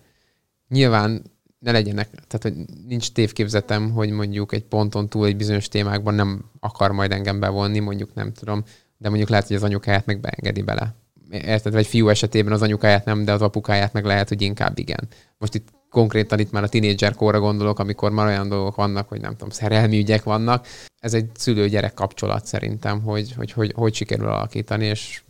Nyilván 0.69 1.23
ne 1.59 1.73
legyenek, 1.73 2.09
tehát 2.11 2.43
hogy 2.43 2.55
nincs 2.87 3.13
tévképzetem, 3.13 3.91
hogy 3.91 4.11
mondjuk 4.11 4.53
egy 4.53 4.65
ponton 4.65 5.09
túl 5.09 5.27
egy 5.27 5.37
bizonyos 5.37 5.69
témákban 5.69 6.15
nem 6.15 6.45
akar 6.61 6.93
majd 6.93 7.13
engem 7.13 7.41
bevonni, 7.41 7.79
mondjuk 7.79 8.15
nem 8.15 8.33
tudom, 8.33 8.65
de 8.99 9.09
mondjuk 9.09 9.29
lehet, 9.29 9.47
hogy 9.47 9.57
az 9.57 9.63
anyukáját 9.63 10.07
meg 10.07 10.21
beengedi 10.21 10.63
bele 10.63 10.95
érted, 11.31 11.73
vagy 11.73 11.87
fiú 11.87 12.09
esetében 12.09 12.53
az 12.53 12.63
anyukáját 12.63 13.05
nem, 13.05 13.25
de 13.25 13.33
az 13.33 13.43
apukáját 13.43 13.93
meg 13.93 14.05
lehet, 14.05 14.29
hogy 14.29 14.43
inkább 14.43 14.79
igen. 14.79 15.09
Most 15.39 15.55
itt 15.55 15.69
konkrétan 15.91 16.39
itt 16.39 16.51
már 16.51 16.63
a 16.63 16.69
tinédzser 16.69 17.15
korra 17.15 17.41
gondolok, 17.41 17.79
amikor 17.79 18.11
már 18.11 18.27
olyan 18.27 18.49
dolgok 18.49 18.75
vannak, 18.75 19.09
hogy 19.09 19.21
nem 19.21 19.31
tudom, 19.31 19.51
szerelmi 19.51 19.99
ügyek 19.99 20.23
vannak. 20.23 20.67
Ez 20.99 21.15
egy 21.15 21.31
szülő-gyerek 21.35 21.95
kapcsolat 21.95 22.47
szerintem, 22.47 23.03
hogy, 23.03 23.33
hogy, 23.33 23.53
hogy, 23.53 23.73
hogy 23.77 23.95
sikerül 23.95 24.29
alakítani, 24.29 24.85
és 24.85 25.23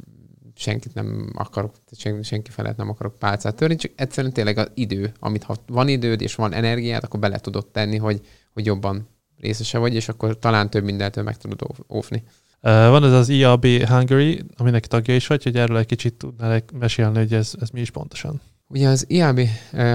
senkit 0.57 0.95
nem 0.95 1.33
akarok, 1.35 1.75
senki, 1.97 2.23
senki 2.23 2.51
felett 2.51 2.77
nem 2.77 2.89
akarok 2.89 3.19
pálcát 3.19 3.57
törni, 3.57 3.77
csak 3.77 3.93
egyszerűen 3.97 4.33
tényleg 4.33 4.59
az 4.59 4.71
idő, 4.75 5.13
amit 5.19 5.43
ha 5.43 5.57
van 5.67 5.89
időd 5.89 6.21
és 6.21 6.35
van 6.35 6.53
energiát, 6.53 7.05
akkor 7.05 7.21
bele 7.21 7.39
tudod 7.39 7.67
tenni, 7.67 7.97
hogy, 7.97 8.21
hogy 8.53 8.67
jobban 8.67 9.09
részese 9.41 9.79
vagy, 9.79 9.95
és 9.95 10.09
akkor 10.09 10.39
talán 10.39 10.71
több 10.71 10.85
mindentől 10.85 11.25
meg 11.25 11.37
tudod 11.37 11.61
óvni. 11.89 12.23
Van 12.61 13.05
ez 13.05 13.13
az 13.13 13.29
IAB 13.29 13.67
Hungary, 13.67 14.43
aminek 14.57 14.87
tagja 14.87 15.15
is 15.15 15.27
vagy, 15.27 15.43
hogy 15.43 15.57
erről 15.57 15.77
egy 15.77 15.87
kicsit 15.87 16.15
tudnál 16.15 16.63
mesélni, 16.79 17.19
hogy 17.19 17.33
ez, 17.33 17.53
ez 17.61 17.69
mi 17.69 17.81
is 17.81 17.91
pontosan. 17.91 18.41
Ugye 18.69 18.89
az 18.89 19.05
IAB 19.09 19.41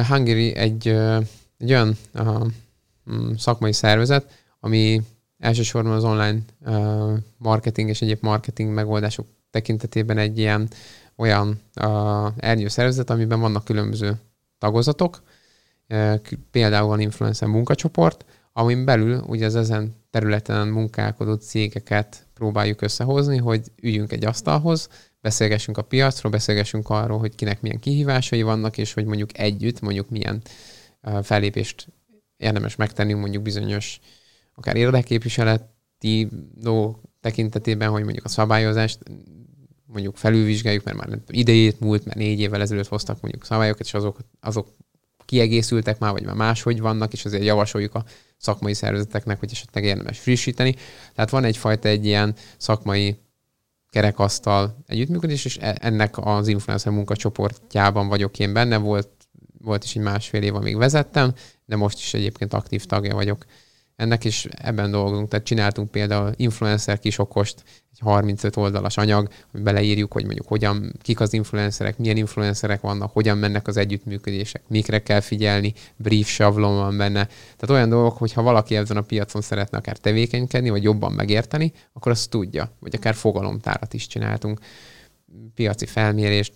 Hungary 0.08 0.56
egy 0.56 0.96
egy 1.62 1.72
olyan 1.72 1.98
uh, 2.14 2.48
szakmai 3.38 3.74
szervezet, 3.74 4.32
ami 4.60 5.02
elsősorban 5.38 5.92
az 5.92 6.04
online 6.04 6.40
marketing 7.38 7.90
és 7.90 8.02
egyéb 8.02 8.18
marketing 8.22 8.74
megoldások 8.74 9.28
tekintetében 9.52 10.18
egy 10.18 10.38
ilyen 10.38 10.68
olyan 11.16 11.62
uh, 11.82 12.32
ernyő 12.38 12.68
szervezet, 12.68 13.10
amiben 13.10 13.40
vannak 13.40 13.64
különböző 13.64 14.20
tagozatok, 14.58 15.22
uh, 15.90 16.20
például 16.52 16.88
van 16.88 17.00
influencer 17.00 17.48
munkacsoport, 17.48 18.26
amin 18.54 18.86
belül 18.86 19.20
ugye 19.28 19.46
az 19.46 19.56
ezen 19.56 19.96
területen 20.10 20.68
munkálkodó 20.68 21.34
cégeket 21.34 22.28
próbáljuk 22.34 22.82
összehozni, 22.82 23.38
hogy 23.38 23.72
üljünk 23.82 24.12
egy 24.12 24.26
asztalhoz, 24.26 24.90
beszélgessünk 25.22 25.78
a 25.78 25.82
piacról, 25.82 26.32
beszélgessünk 26.32 26.90
arról, 26.90 27.20
hogy 27.20 27.36
kinek 27.36 27.62
milyen 27.62 27.80
kihívásai 27.80 28.42
vannak, 28.42 28.78
és 28.78 28.94
hogy 28.94 29.06
mondjuk 29.06 29.38
együtt, 29.38 29.80
mondjuk 29.80 30.10
milyen 30.10 30.42
fellépést 31.22 31.88
érdemes 32.38 32.76
megtenni 32.76 33.14
mondjuk 33.14 33.44
bizonyos 33.44 34.00
akár 34.54 34.76
érdekképviseleti 34.76 36.30
tekintetében, 37.22 37.90
hogy 37.90 38.04
mondjuk 38.04 38.26
a 38.26 38.30
szabályozást 38.30 39.00
mondjuk 39.86 40.18
felülvizsgáljuk, 40.18 40.84
mert 40.84 40.98
már 40.98 41.20
idejét 41.28 41.80
múlt, 41.80 42.06
mert 42.06 42.18
négy 42.18 42.40
évvel 42.40 42.62
ezelőtt 42.62 42.88
hoztak 42.88 43.22
mondjuk 43.22 43.46
szabályokat, 43.46 43.86
és 43.86 43.94
azok, 43.94 44.18
azok 44.40 44.68
kiegészültek 45.26 46.00
már, 46.00 46.12
vagy 46.12 46.24
már 46.24 46.36
máshogy 46.36 46.80
vannak, 46.80 47.14
és 47.14 47.26
azért 47.26 47.44
javasoljuk 47.44 47.96
a 47.96 48.06
szakmai 48.38 48.74
szervezeteknek, 48.74 49.40
hogy 49.40 49.50
esetleg 49.52 49.84
érdemes 49.84 50.20
frissíteni. 50.20 50.76
Tehát 51.16 51.30
van 51.30 51.44
egyfajta 51.44 51.88
egy 51.88 52.06
ilyen 52.06 52.36
szakmai 52.58 53.20
kerekasztal 53.90 54.84
együttműködés, 54.88 55.46
és 55.46 55.58
e- 55.58 55.78
ennek 55.80 56.18
az 56.18 56.48
influencer 56.48 56.92
munkacsoportjában 56.92 58.08
vagyok 58.08 58.40
én 58.40 58.54
benne, 58.54 58.78
volt, 58.78 59.10
volt 59.58 59.84
is 59.84 59.96
egy 59.96 60.02
másfél 60.02 60.42
év, 60.42 60.56
amíg 60.56 60.78
vezettem, 60.78 61.34
de 61.66 61.76
most 61.76 61.98
is 61.98 62.14
egyébként 62.14 62.54
aktív 62.54 62.86
tagja 62.86 63.16
vagyok 63.16 63.46
ennek 64.02 64.24
is 64.24 64.46
ebben 64.46 64.92
dolgozunk. 64.92 65.28
Tehát 65.28 65.46
csináltunk 65.46 65.92
például 65.92 66.32
influencer 66.36 67.00
kisokost, 67.00 67.64
egy 67.92 68.00
35 68.00 68.56
oldalas 68.56 68.98
anyag, 68.98 69.30
hogy 69.52 69.62
beleírjuk, 69.62 70.14
hogy 70.14 70.26
mondjuk 70.26 70.48
hogyan, 70.48 70.94
kik 71.02 71.20
az 71.20 71.34
influencerek, 71.34 71.98
milyen 71.98 72.18
influencerek 72.18 72.82
vannak, 72.82 73.12
hogyan 73.14 73.38
mennek 73.38 73.68
az 73.68 73.78
együttműködések, 73.78 74.62
mikre 74.68 75.04
kell 75.04 75.20
figyelni, 75.20 75.74
brief 75.96 76.28
sablon 76.28 76.76
van 76.76 76.98
benne. 76.98 77.26
Tehát 77.26 77.70
olyan 77.70 77.90
dolgok, 77.90 78.18
hogy 78.18 78.34
ha 78.34 78.42
valaki 78.42 78.76
ezen 78.76 78.98
a 78.98 79.02
piacon 79.02 79.42
szeretne 79.42 79.78
akár 79.78 79.98
tevékenykedni, 79.98 80.70
vagy 80.70 80.84
jobban 80.84 81.12
megérteni, 81.12 81.74
akkor 81.94 82.12
azt 82.12 82.30
tudja. 82.30 82.72
Vagy 82.80 82.96
akár 82.96 83.14
fogalomtárat 83.14 83.94
is 83.94 84.08
csináltunk, 84.08 84.60
piaci 85.56 85.86
felmérést, 85.86 86.54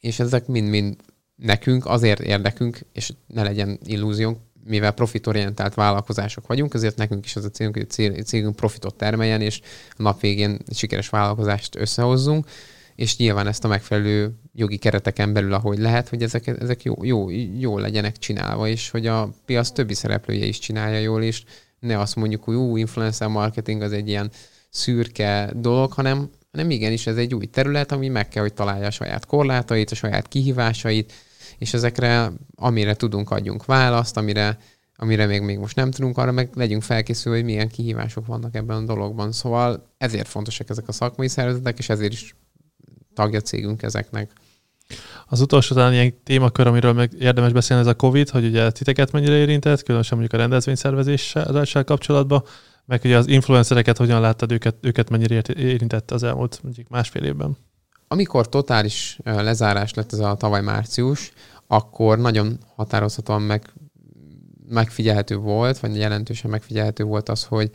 és 0.00 0.18
ezek 0.20 0.46
mind-mind 0.46 0.96
nekünk 1.36 1.86
azért 1.86 2.20
érdekünk, 2.20 2.78
és 2.92 3.12
ne 3.26 3.42
legyen 3.42 3.78
illúziónk, 3.84 4.38
mivel 4.66 4.92
profitorientált 4.92 5.74
vállalkozások 5.74 6.46
vagyunk, 6.46 6.74
ezért 6.74 6.96
nekünk 6.96 7.24
is 7.24 7.36
az 7.36 7.44
a 7.44 7.50
célunk, 7.50 7.76
hogy 7.76 8.14
a 8.18 8.22
cégünk 8.22 8.56
profitot 8.56 8.94
termeljen, 8.94 9.40
és 9.40 9.60
a 9.90 10.02
nap 10.02 10.20
végén 10.20 10.58
sikeres 10.74 11.08
vállalkozást 11.08 11.76
összehozzunk, 11.76 12.46
és 12.94 13.16
nyilván 13.16 13.46
ezt 13.46 13.64
a 13.64 13.68
megfelelő 13.68 14.34
jogi 14.54 14.76
kereteken 14.76 15.32
belül, 15.32 15.52
ahogy 15.52 15.78
lehet, 15.78 16.08
hogy 16.08 16.22
ezek, 16.22 16.46
ezek 16.46 16.82
jó, 16.82 17.04
jó, 17.04 17.30
jó 17.58 17.78
legyenek 17.78 18.16
csinálva, 18.18 18.68
és 18.68 18.90
hogy 18.90 19.06
a 19.06 19.28
piac 19.44 19.70
többi 19.70 19.94
szereplője 19.94 20.44
is 20.44 20.58
csinálja 20.58 20.98
jól, 20.98 21.22
és 21.22 21.42
ne 21.80 21.98
azt 21.98 22.16
mondjuk, 22.16 22.44
hogy 22.44 22.54
új 22.54 22.80
influencer 22.80 23.28
marketing 23.28 23.82
az 23.82 23.92
egy 23.92 24.08
ilyen 24.08 24.30
szürke 24.70 25.50
dolog, 25.56 25.92
hanem, 25.92 26.30
hanem 26.52 26.70
igenis 26.70 27.06
ez 27.06 27.16
egy 27.16 27.34
új 27.34 27.46
terület, 27.46 27.92
ami 27.92 28.08
meg 28.08 28.28
kell, 28.28 28.42
hogy 28.42 28.54
találja 28.54 28.86
a 28.86 28.90
saját 28.90 29.26
korlátait, 29.26 29.90
a 29.90 29.94
saját 29.94 30.28
kihívásait, 30.28 31.12
és 31.58 31.74
ezekre, 31.74 32.32
amire 32.54 32.94
tudunk, 32.94 33.30
adjunk 33.30 33.64
választ, 33.64 34.16
amire, 34.16 34.58
amire 34.96 35.26
még, 35.26 35.40
még 35.40 35.58
most 35.58 35.76
nem 35.76 35.90
tudunk, 35.90 36.18
arra 36.18 36.32
meg 36.32 36.50
legyünk 36.54 36.82
felkészülve, 36.82 37.38
hogy 37.38 37.46
milyen 37.46 37.68
kihívások 37.68 38.26
vannak 38.26 38.54
ebben 38.54 38.76
a 38.76 38.86
dologban. 38.86 39.32
Szóval 39.32 39.90
ezért 39.98 40.28
fontosak 40.28 40.70
ezek 40.70 40.88
a 40.88 40.92
szakmai 40.92 41.28
szervezetek, 41.28 41.78
és 41.78 41.88
ezért 41.88 42.12
is 42.12 42.34
tagja 43.14 43.40
cégünk 43.40 43.82
ezeknek. 43.82 44.30
Az 45.26 45.40
utolsó 45.40 45.74
talán 45.74 45.92
ilyen 45.92 46.22
témakör, 46.22 46.66
amiről 46.66 46.92
meg 46.92 47.12
érdemes 47.18 47.52
beszélni, 47.52 47.82
ez 47.82 47.88
a 47.88 47.94
COVID, 47.94 48.28
hogy 48.28 48.44
ugye 48.44 48.70
titeket 48.70 49.12
mennyire 49.12 49.36
érintett, 49.36 49.82
különösen 49.82 50.18
mondjuk 50.18 50.40
a 50.40 50.42
rendezvényszervezéssel 50.42 51.84
kapcsolatban, 51.84 52.44
meg 52.86 53.00
hogy 53.00 53.12
az 53.12 53.26
influencereket 53.26 53.96
hogyan 53.96 54.20
láttad 54.20 54.52
őket, 54.52 54.76
őket 54.80 55.10
mennyire 55.10 55.42
érintett 55.56 56.10
az 56.10 56.22
elmúlt 56.22 56.60
mondjuk 56.62 56.88
másfél 56.88 57.22
évben? 57.22 57.56
Amikor 58.14 58.48
totális 58.48 59.18
lezárás 59.24 59.94
lett 59.94 60.12
ez 60.12 60.18
a 60.18 60.34
tavaly 60.34 60.62
március, 60.62 61.32
akkor 61.66 62.18
nagyon 62.18 62.58
határozhatóan 62.76 63.42
meg, 63.42 63.72
megfigyelhető 64.68 65.36
volt, 65.36 65.78
vagy 65.78 65.96
jelentősen 65.96 66.50
megfigyelhető 66.50 67.04
volt 67.04 67.28
az, 67.28 67.44
hogy 67.44 67.70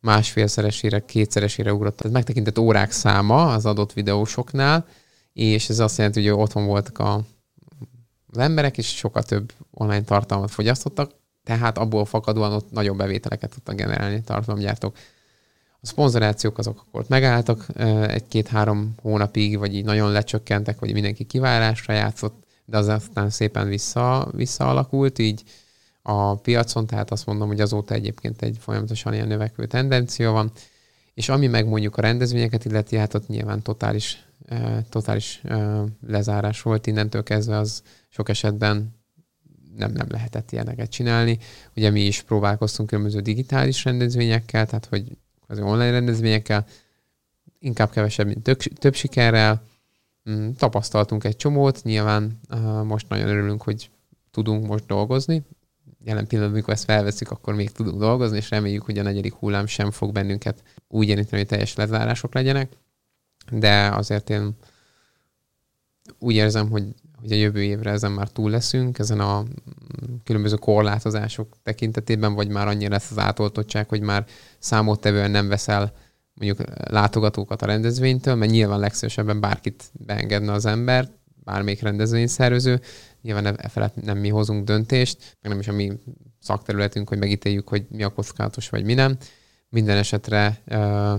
másfélszeresére, 0.00 1.04
kétszeresére 1.04 1.72
ugrott. 1.72 2.00
Ez 2.00 2.10
megtekintett 2.10 2.58
órák 2.58 2.90
száma 2.90 3.52
az 3.52 3.66
adott 3.66 3.92
videósoknál, 3.92 4.86
és 5.32 5.68
ez 5.68 5.78
azt 5.78 5.96
jelenti, 5.96 6.28
hogy 6.28 6.40
otthon 6.40 6.66
voltak 6.66 6.98
a, 6.98 7.14
az 8.26 8.38
emberek, 8.38 8.78
és 8.78 8.96
sokkal 8.96 9.22
több 9.22 9.52
online 9.70 10.04
tartalmat 10.04 10.50
fogyasztottak, 10.50 11.10
tehát 11.44 11.78
abból 11.78 12.04
fakadóan 12.04 12.52
ott 12.52 12.70
nagyobb 12.70 12.96
bevételeket 12.96 13.50
tudtak 13.50 13.76
generálni 13.76 14.22
tartalomgyártók. 14.22 14.96
A 15.84 15.86
szponzorációk 15.86 16.58
azok 16.58 16.84
akkor 16.86 17.04
megálltak 17.08 17.66
egy-két-három 18.08 18.94
hónapig, 19.02 19.58
vagy 19.58 19.74
így 19.74 19.84
nagyon 19.84 20.12
lecsökkentek, 20.12 20.78
vagy 20.78 20.92
mindenki 20.92 21.24
kiválásra 21.24 21.92
játszott, 21.92 22.44
de 22.64 22.76
az 22.76 22.88
aztán 22.88 23.30
szépen 23.30 23.68
vissza, 23.68 24.28
visszaalakult 24.32 25.18
így 25.18 25.42
a 26.02 26.34
piacon, 26.34 26.86
tehát 26.86 27.10
azt 27.10 27.26
mondom, 27.26 27.48
hogy 27.48 27.60
azóta 27.60 27.94
egyébként 27.94 28.42
egy 28.42 28.56
folyamatosan 28.60 29.14
ilyen 29.14 29.26
növekvő 29.26 29.66
tendencia 29.66 30.30
van, 30.30 30.50
és 31.14 31.28
ami 31.28 31.46
meg 31.46 31.66
mondjuk 31.66 31.96
a 31.96 32.00
rendezvényeket 32.00 32.64
illeti, 32.64 32.96
hát 32.96 33.14
ott 33.14 33.28
nyilván 33.28 33.62
totális, 33.62 34.26
totális 34.88 35.42
lezárás 36.06 36.62
volt 36.62 36.86
innentől 36.86 37.22
kezdve, 37.22 37.56
az 37.56 37.82
sok 38.08 38.28
esetben 38.28 38.94
nem, 39.76 39.92
nem 39.92 40.06
lehetett 40.10 40.52
ilyeneket 40.52 40.90
csinálni. 40.90 41.38
Ugye 41.76 41.90
mi 41.90 42.00
is 42.00 42.22
próbálkoztunk 42.22 42.88
különböző 42.88 43.20
digitális 43.20 43.84
rendezvényekkel, 43.84 44.66
tehát 44.66 44.86
hogy 44.86 45.04
az 45.46 45.58
online 45.58 45.90
rendezvényekkel, 45.90 46.66
inkább 47.58 47.90
kevesebb, 47.90 48.26
mint 48.26 48.42
tök, 48.42 48.62
több 48.62 48.94
sikerrel. 48.94 49.62
Mm, 50.30 50.50
tapasztaltunk 50.50 51.24
egy 51.24 51.36
csomót, 51.36 51.82
nyilván 51.82 52.40
most 52.84 53.08
nagyon 53.08 53.28
örülünk, 53.28 53.62
hogy 53.62 53.90
tudunk 54.30 54.66
most 54.66 54.86
dolgozni. 54.86 55.42
Jelen 56.04 56.26
pillanatban, 56.26 56.56
amikor 56.56 56.74
ezt 56.74 56.84
felveszik, 56.84 57.30
akkor 57.30 57.54
még 57.54 57.70
tudunk 57.70 57.98
dolgozni, 57.98 58.36
és 58.36 58.50
reméljük, 58.50 58.82
hogy 58.82 58.98
a 58.98 59.02
negyedik 59.02 59.34
hullám 59.34 59.66
sem 59.66 59.90
fog 59.90 60.12
bennünket 60.12 60.62
úgy 60.88 61.08
érinteni, 61.08 61.36
hogy 61.36 61.46
teljes 61.46 61.74
lezárások 61.74 62.34
legyenek. 62.34 62.72
De 63.50 63.88
azért 63.88 64.30
én 64.30 64.56
úgy 66.18 66.34
érzem, 66.34 66.70
hogy, 66.70 66.94
a 67.32 67.34
jövő 67.34 67.62
évre 67.62 67.90
ezen 67.90 68.12
már 68.12 68.28
túl 68.28 68.50
leszünk, 68.50 68.98
ezen 68.98 69.20
a 69.20 69.44
különböző 70.24 70.56
korlátozások 70.56 71.56
tekintetében, 71.62 72.34
vagy 72.34 72.48
már 72.48 72.68
annyira 72.68 72.90
lesz 72.90 73.10
az 73.10 73.18
átoltottság, 73.18 73.88
hogy 73.88 74.00
már 74.00 74.26
számottevően 74.58 75.30
nem 75.30 75.48
veszel 75.48 75.92
mondjuk 76.34 76.68
látogatókat 76.90 77.62
a 77.62 77.66
rendezvénytől, 77.66 78.34
mert 78.34 78.50
nyilván 78.50 78.78
legszívesebben 78.78 79.40
bárkit 79.40 79.84
beengedne 79.92 80.52
az 80.52 80.66
ember, 80.66 81.08
bármelyik 81.44 81.82
rendezvényszervező, 81.82 82.80
nyilván 83.22 83.46
e 83.46 83.68
felett 83.68 84.02
nem 84.02 84.18
mi 84.18 84.28
hozunk 84.28 84.64
döntést, 84.64 85.36
meg 85.40 85.50
nem 85.50 85.60
is 85.60 85.68
a 85.68 85.72
mi 85.72 85.92
szakterületünk, 86.40 87.08
hogy 87.08 87.18
megítéljük, 87.18 87.68
hogy 87.68 87.86
mi 87.88 88.02
a 88.02 88.08
kockázatos, 88.08 88.68
vagy 88.68 88.84
mi 88.84 88.94
nem. 88.94 89.16
Minden 89.68 89.96
esetre, 89.96 90.62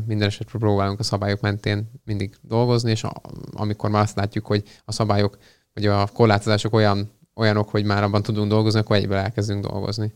minden 0.06 0.28
esetre 0.28 0.60
próbálunk 0.60 1.00
a 1.00 1.04
szabályok 1.04 1.42
mentén 1.42 1.92
mindig 2.04 2.36
dolgozni, 2.42 2.92
és 2.92 3.06
amikor 3.52 3.90
már 3.90 4.02
azt 4.02 4.16
látjuk, 4.16 4.46
hogy 4.46 4.64
a 4.86 4.92
szabályok, 4.92 5.38
vagy 5.76 5.86
a 5.86 6.08
korlátozások 6.14 6.74
olyan 6.74 7.12
olyanok, 7.36 7.70
hogy 7.70 7.86
már 7.86 8.04
abban 8.04 8.24
tudunk 8.24 8.50
dolgozni, 8.50 8.80
akkor 8.80 8.96
egyből 8.96 9.18
elkezdünk 9.18 9.68
dolgozni. 9.68 10.14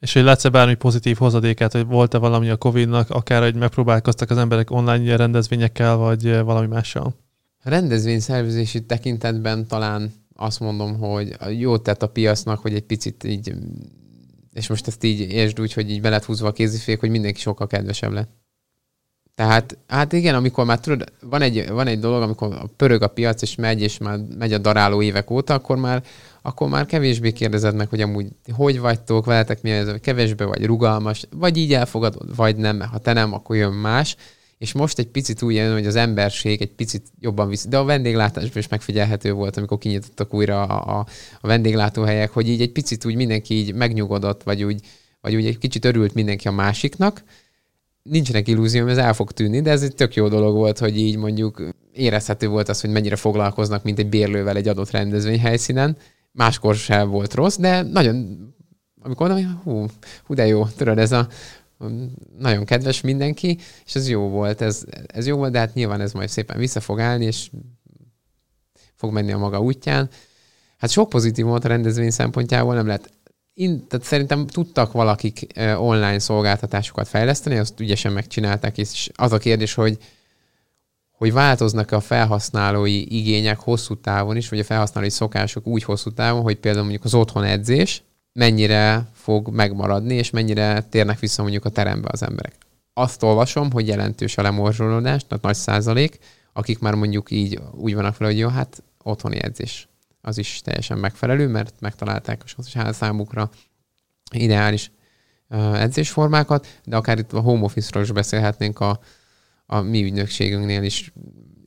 És 0.00 0.12
hogy 0.12 0.22
látsz-e 0.22 0.48
bármi 0.48 0.74
pozitív 0.74 1.16
hozadékát, 1.16 1.72
hogy 1.72 1.86
volt-e 1.86 2.18
valami 2.18 2.48
a 2.48 2.56
Covid-nak, 2.56 3.10
akár 3.10 3.42
hogy 3.42 3.54
megpróbálkoztak 3.54 4.30
az 4.30 4.38
emberek 4.38 4.70
online 4.70 5.16
rendezvényekkel, 5.16 5.96
vagy 5.96 6.40
valami 6.40 6.66
mással? 6.66 7.14
A 7.64 7.68
rendezvényszervezési 7.68 8.84
tekintetben 8.84 9.66
talán 9.66 10.12
azt 10.34 10.60
mondom, 10.60 10.98
hogy 10.98 11.36
jó 11.58 11.76
tett 11.76 12.02
a 12.02 12.08
piacnak, 12.08 12.58
hogy 12.58 12.74
egy 12.74 12.84
picit 12.84 13.24
így, 13.24 13.54
és 14.52 14.68
most 14.68 14.86
ezt 14.86 15.04
így 15.04 15.20
értsd 15.20 15.60
úgy, 15.60 15.72
hogy 15.72 15.90
így 15.90 16.00
be 16.00 16.08
lett 16.08 16.24
húzva 16.24 16.48
a 16.48 16.52
kézifék, 16.52 17.00
hogy 17.00 17.10
mindenki 17.10 17.40
sokkal 17.40 17.66
kedvesebb 17.66 18.12
lett. 18.12 18.30
Tehát, 19.36 19.78
hát 19.86 20.12
igen, 20.12 20.34
amikor 20.34 20.64
már 20.64 20.80
tudod, 20.80 21.12
van 21.20 21.42
egy, 21.42 21.68
van 21.68 21.86
egy 21.86 21.98
dolog, 21.98 22.22
amikor 22.22 22.68
pörög 22.76 23.02
a 23.02 23.08
piac, 23.08 23.42
és 23.42 23.54
megy, 23.54 23.82
és 23.82 23.98
már 23.98 24.18
megy 24.38 24.52
a 24.52 24.58
daráló 24.58 25.02
évek 25.02 25.30
óta, 25.30 25.54
akkor 25.54 25.76
már, 25.76 26.02
akkor 26.42 26.68
már 26.68 26.86
kevésbé 26.86 27.32
kérdezed 27.32 27.74
meg, 27.74 27.88
hogy 27.88 28.00
amúgy 28.00 28.26
hogy 28.52 28.80
vagytok, 28.80 29.24
veletek 29.24 29.62
mi 29.62 29.70
ez, 29.70 29.88
kevésbé 30.00 30.44
vagy 30.44 30.64
rugalmas, 30.64 31.26
vagy 31.30 31.56
így 31.56 31.74
elfogadod, 31.74 32.36
vagy 32.36 32.56
nem, 32.56 32.80
ha 32.80 32.98
te 32.98 33.12
nem, 33.12 33.32
akkor 33.32 33.56
jön 33.56 33.72
más. 33.72 34.16
és 34.58 34.72
most 34.72 34.98
egy 34.98 35.08
picit 35.08 35.42
úgy 35.42 35.54
jön, 35.54 35.72
hogy 35.72 35.86
az 35.86 35.96
emberség 35.96 36.60
egy 36.62 36.72
picit 36.72 37.06
jobban 37.20 37.48
visz, 37.48 37.66
de 37.66 37.78
a 37.78 37.84
vendéglátásban 37.84 38.58
is 38.58 38.68
megfigyelhető 38.68 39.32
volt, 39.32 39.56
amikor 39.56 39.78
kinyitottak 39.78 40.34
újra 40.34 40.62
a, 40.62 40.98
a, 40.98 41.06
a 41.40 41.46
vendéglátóhelyek, 41.46 42.30
hogy 42.30 42.48
így 42.48 42.60
egy 42.60 42.72
picit 42.72 43.04
úgy 43.04 43.14
mindenki 43.14 43.54
így 43.54 43.74
megnyugodott, 43.74 44.42
vagy 44.42 44.62
úgy, 44.64 44.80
vagy 45.20 45.34
úgy 45.34 45.46
egy 45.46 45.58
kicsit 45.58 45.84
örült 45.84 46.14
mindenki 46.14 46.48
a 46.48 46.52
másiknak. 46.52 47.22
Nincsenek 48.08 48.48
illúzióm, 48.48 48.88
ez 48.88 48.98
el 48.98 49.14
fog 49.14 49.32
tűnni, 49.32 49.60
de 49.60 49.70
ez 49.70 49.82
egy 49.82 49.94
tök 49.94 50.14
jó 50.14 50.28
dolog 50.28 50.54
volt, 50.54 50.78
hogy 50.78 50.98
így 50.98 51.16
mondjuk 51.16 51.62
érezhető 51.92 52.48
volt 52.48 52.68
az, 52.68 52.80
hogy 52.80 52.90
mennyire 52.90 53.16
foglalkoznak, 53.16 53.82
mint 53.82 53.98
egy 53.98 54.08
bérlővel 54.08 54.56
egy 54.56 54.68
adott 54.68 54.90
rendezvényhelyszínen. 54.90 55.96
Máskor 56.32 56.74
sem 56.74 57.08
volt 57.10 57.34
rossz, 57.34 57.56
de 57.56 57.82
nagyon, 57.82 58.38
amikor 59.02 59.28
mondom, 59.28 59.60
hú, 59.64 59.86
hú 60.24 60.34
de 60.34 60.46
jó, 60.46 60.66
tudod, 60.66 60.98
ez 60.98 61.12
a 61.12 61.28
nagyon 62.38 62.64
kedves 62.64 63.00
mindenki, 63.00 63.58
és 63.86 63.94
ez 63.94 64.08
jó 64.08 64.28
volt, 64.28 64.60
ez, 64.60 64.84
ez 65.06 65.26
jó 65.26 65.36
volt, 65.36 65.52
de 65.52 65.58
hát 65.58 65.74
nyilván 65.74 66.00
ez 66.00 66.12
majd 66.12 66.28
szépen 66.28 66.58
vissza 66.58 66.80
fog 66.80 67.00
állni, 67.00 67.24
és 67.24 67.50
fog 68.94 69.12
menni 69.12 69.32
a 69.32 69.38
maga 69.38 69.60
útján. 69.60 70.10
Hát 70.78 70.90
sok 70.90 71.08
pozitív 71.08 71.44
volt 71.44 71.64
a 71.64 71.68
rendezvény 71.68 72.10
szempontjából, 72.10 72.74
nem 72.74 72.86
lehet 72.86 73.10
én, 73.56 73.86
tehát 73.88 74.06
szerintem 74.06 74.46
tudtak 74.46 74.92
valakik 74.92 75.46
online 75.76 76.18
szolgáltatásokat 76.18 77.08
fejleszteni, 77.08 77.56
azt 77.56 77.80
ügyesen 77.80 78.12
megcsinálták, 78.12 78.78
és 78.78 79.10
az 79.14 79.32
a 79.32 79.38
kérdés, 79.38 79.74
hogy 79.74 79.98
hogy 81.10 81.32
változnak 81.32 81.90
a 81.90 82.00
felhasználói 82.00 83.16
igények 83.16 83.58
hosszú 83.58 84.00
távon 84.00 84.36
is, 84.36 84.48
vagy 84.48 84.58
a 84.58 84.64
felhasználói 84.64 85.10
szokások 85.10 85.66
úgy 85.66 85.82
hosszú 85.82 86.10
távon, 86.12 86.42
hogy 86.42 86.56
például 86.56 86.82
mondjuk 86.82 87.04
az 87.04 87.14
otthon 87.14 87.44
edzés 87.44 88.02
mennyire 88.32 89.08
fog 89.12 89.48
megmaradni, 89.48 90.14
és 90.14 90.30
mennyire 90.30 90.82
térnek 90.82 91.18
vissza 91.18 91.42
mondjuk 91.42 91.64
a 91.64 91.70
terembe 91.70 92.08
az 92.12 92.22
emberek. 92.22 92.54
Azt 92.92 93.22
olvasom, 93.22 93.72
hogy 93.72 93.86
jelentős 93.86 94.36
a 94.36 94.42
lemorzsolódás, 94.42 95.26
tehát 95.26 95.44
nagy 95.44 95.54
százalék, 95.54 96.18
akik 96.52 96.78
már 96.78 96.94
mondjuk 96.94 97.30
így 97.30 97.60
úgy 97.72 97.94
vannak 97.94 98.14
fel, 98.14 98.26
hogy 98.26 98.38
jó, 98.38 98.48
hát 98.48 98.82
otthoni 99.02 99.42
edzés 99.42 99.88
az 100.26 100.38
is 100.38 100.60
teljesen 100.64 100.98
megfelelő, 100.98 101.48
mert 101.48 101.80
megtalálták 101.80 102.44
a 102.74 102.92
számukra 102.92 103.50
ideális 104.30 104.90
edzésformákat, 105.74 106.80
de 106.84 106.96
akár 106.96 107.18
itt 107.18 107.32
a 107.32 107.40
home 107.40 107.62
office-ról 107.62 108.02
is 108.02 108.12
beszélhetnénk 108.12 108.80
a, 108.80 109.00
a 109.66 109.80
mi 109.80 110.02
ügynökségünknél 110.02 110.82
is. 110.82 111.12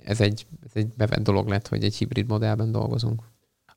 Ez 0.03 0.21
egy, 0.21 0.45
ez 0.65 0.71
egy 0.73 0.87
bevett 0.87 1.23
dolog 1.23 1.47
lett, 1.47 1.67
hogy 1.67 1.83
egy 1.83 1.95
hibrid 1.95 2.27
modellben 2.27 2.71
dolgozunk. 2.71 3.21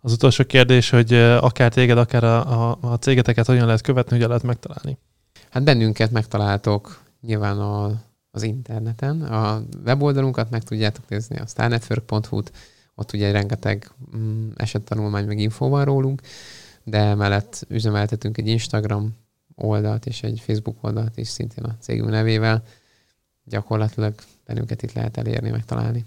Az 0.01 0.13
utolsó 0.13 0.45
kérdés, 0.45 0.91
hogy 0.91 1.15
akár 1.15 1.73
téged, 1.73 1.99
akár 1.99 2.25
a, 2.25 2.71
a, 2.71 2.79
a 2.81 2.99
cégeteket 2.99 3.47
hogyan 3.47 3.67
lehet 3.67 3.81
követni, 3.81 4.13
hogyan 4.13 4.29
lehet 4.29 4.43
megtalálni? 4.43 4.99
Hát 5.51 5.63
bennünket 5.63 6.11
megtaláltok 6.11 7.03
nyilván 7.21 7.59
a, 7.59 8.03
az 8.31 8.43
interneten. 8.43 9.23
A 9.23 9.63
weboldalunkat 9.85 10.51
meg 10.51 10.63
tudjátok 10.63 11.09
nézni, 11.09 11.39
a 11.39 11.47
starnetwork.hu-t, 11.47 12.53
ott 13.03 13.13
ugye 13.13 13.31
rengeteg 13.31 13.91
mm, 14.17 14.51
esettanulmány 14.57 15.27
meg 15.27 15.39
infó 15.39 15.69
van 15.69 15.85
rólunk, 15.85 16.21
de 16.85 17.15
mellett 17.15 17.67
üzemeltetünk 17.69 18.39
egy 18.39 18.49
Instagram 18.49 19.17
oldalt 19.55 20.07
és 20.07 20.23
egy 20.23 20.43
Facebook 20.45 20.77
oldalt 20.81 21.17
is 21.17 21.29
szintén 21.29 21.65
a 21.65 21.77
cégünk 21.81 22.11
nevével. 22.11 22.63
Gyakorlatilag 23.45 24.15
bennünket 24.47 24.83
itt 24.83 24.93
lehet 24.93 25.17
elérni, 25.17 25.51
megtalálni. 25.51 26.05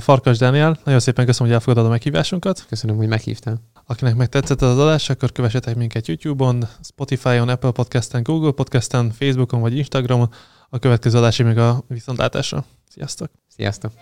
Farkas 0.00 0.38
Dániel, 0.38 0.78
nagyon 0.84 1.00
szépen 1.00 1.26
köszönöm, 1.26 1.48
hogy 1.48 1.60
elfogadod 1.60 1.86
a 1.86 1.92
meghívásunkat. 1.92 2.66
Köszönöm, 2.68 2.96
hogy 2.96 3.08
meghívtál. 3.08 3.60
Akinek 3.86 4.14
megtetszett 4.14 4.62
az 4.62 4.78
adás, 4.78 5.10
akkor 5.10 5.32
kövessetek 5.32 5.76
minket 5.76 6.06
YouTube-on, 6.06 6.64
Spotify-on, 6.82 7.48
Apple 7.48 7.70
Podcast-en, 7.70 8.22
Google 8.22 8.50
Podcast-en, 8.50 9.10
Facebookon 9.10 9.60
vagy 9.60 9.76
Instagramon. 9.76 10.30
A 10.68 10.78
következő 10.78 11.18
adásig 11.18 11.46
még 11.46 11.58
a 11.58 11.84
viszontlátásra. 11.88 12.64
Sziasztok! 12.88 13.30
Sziasztok! 13.48 13.92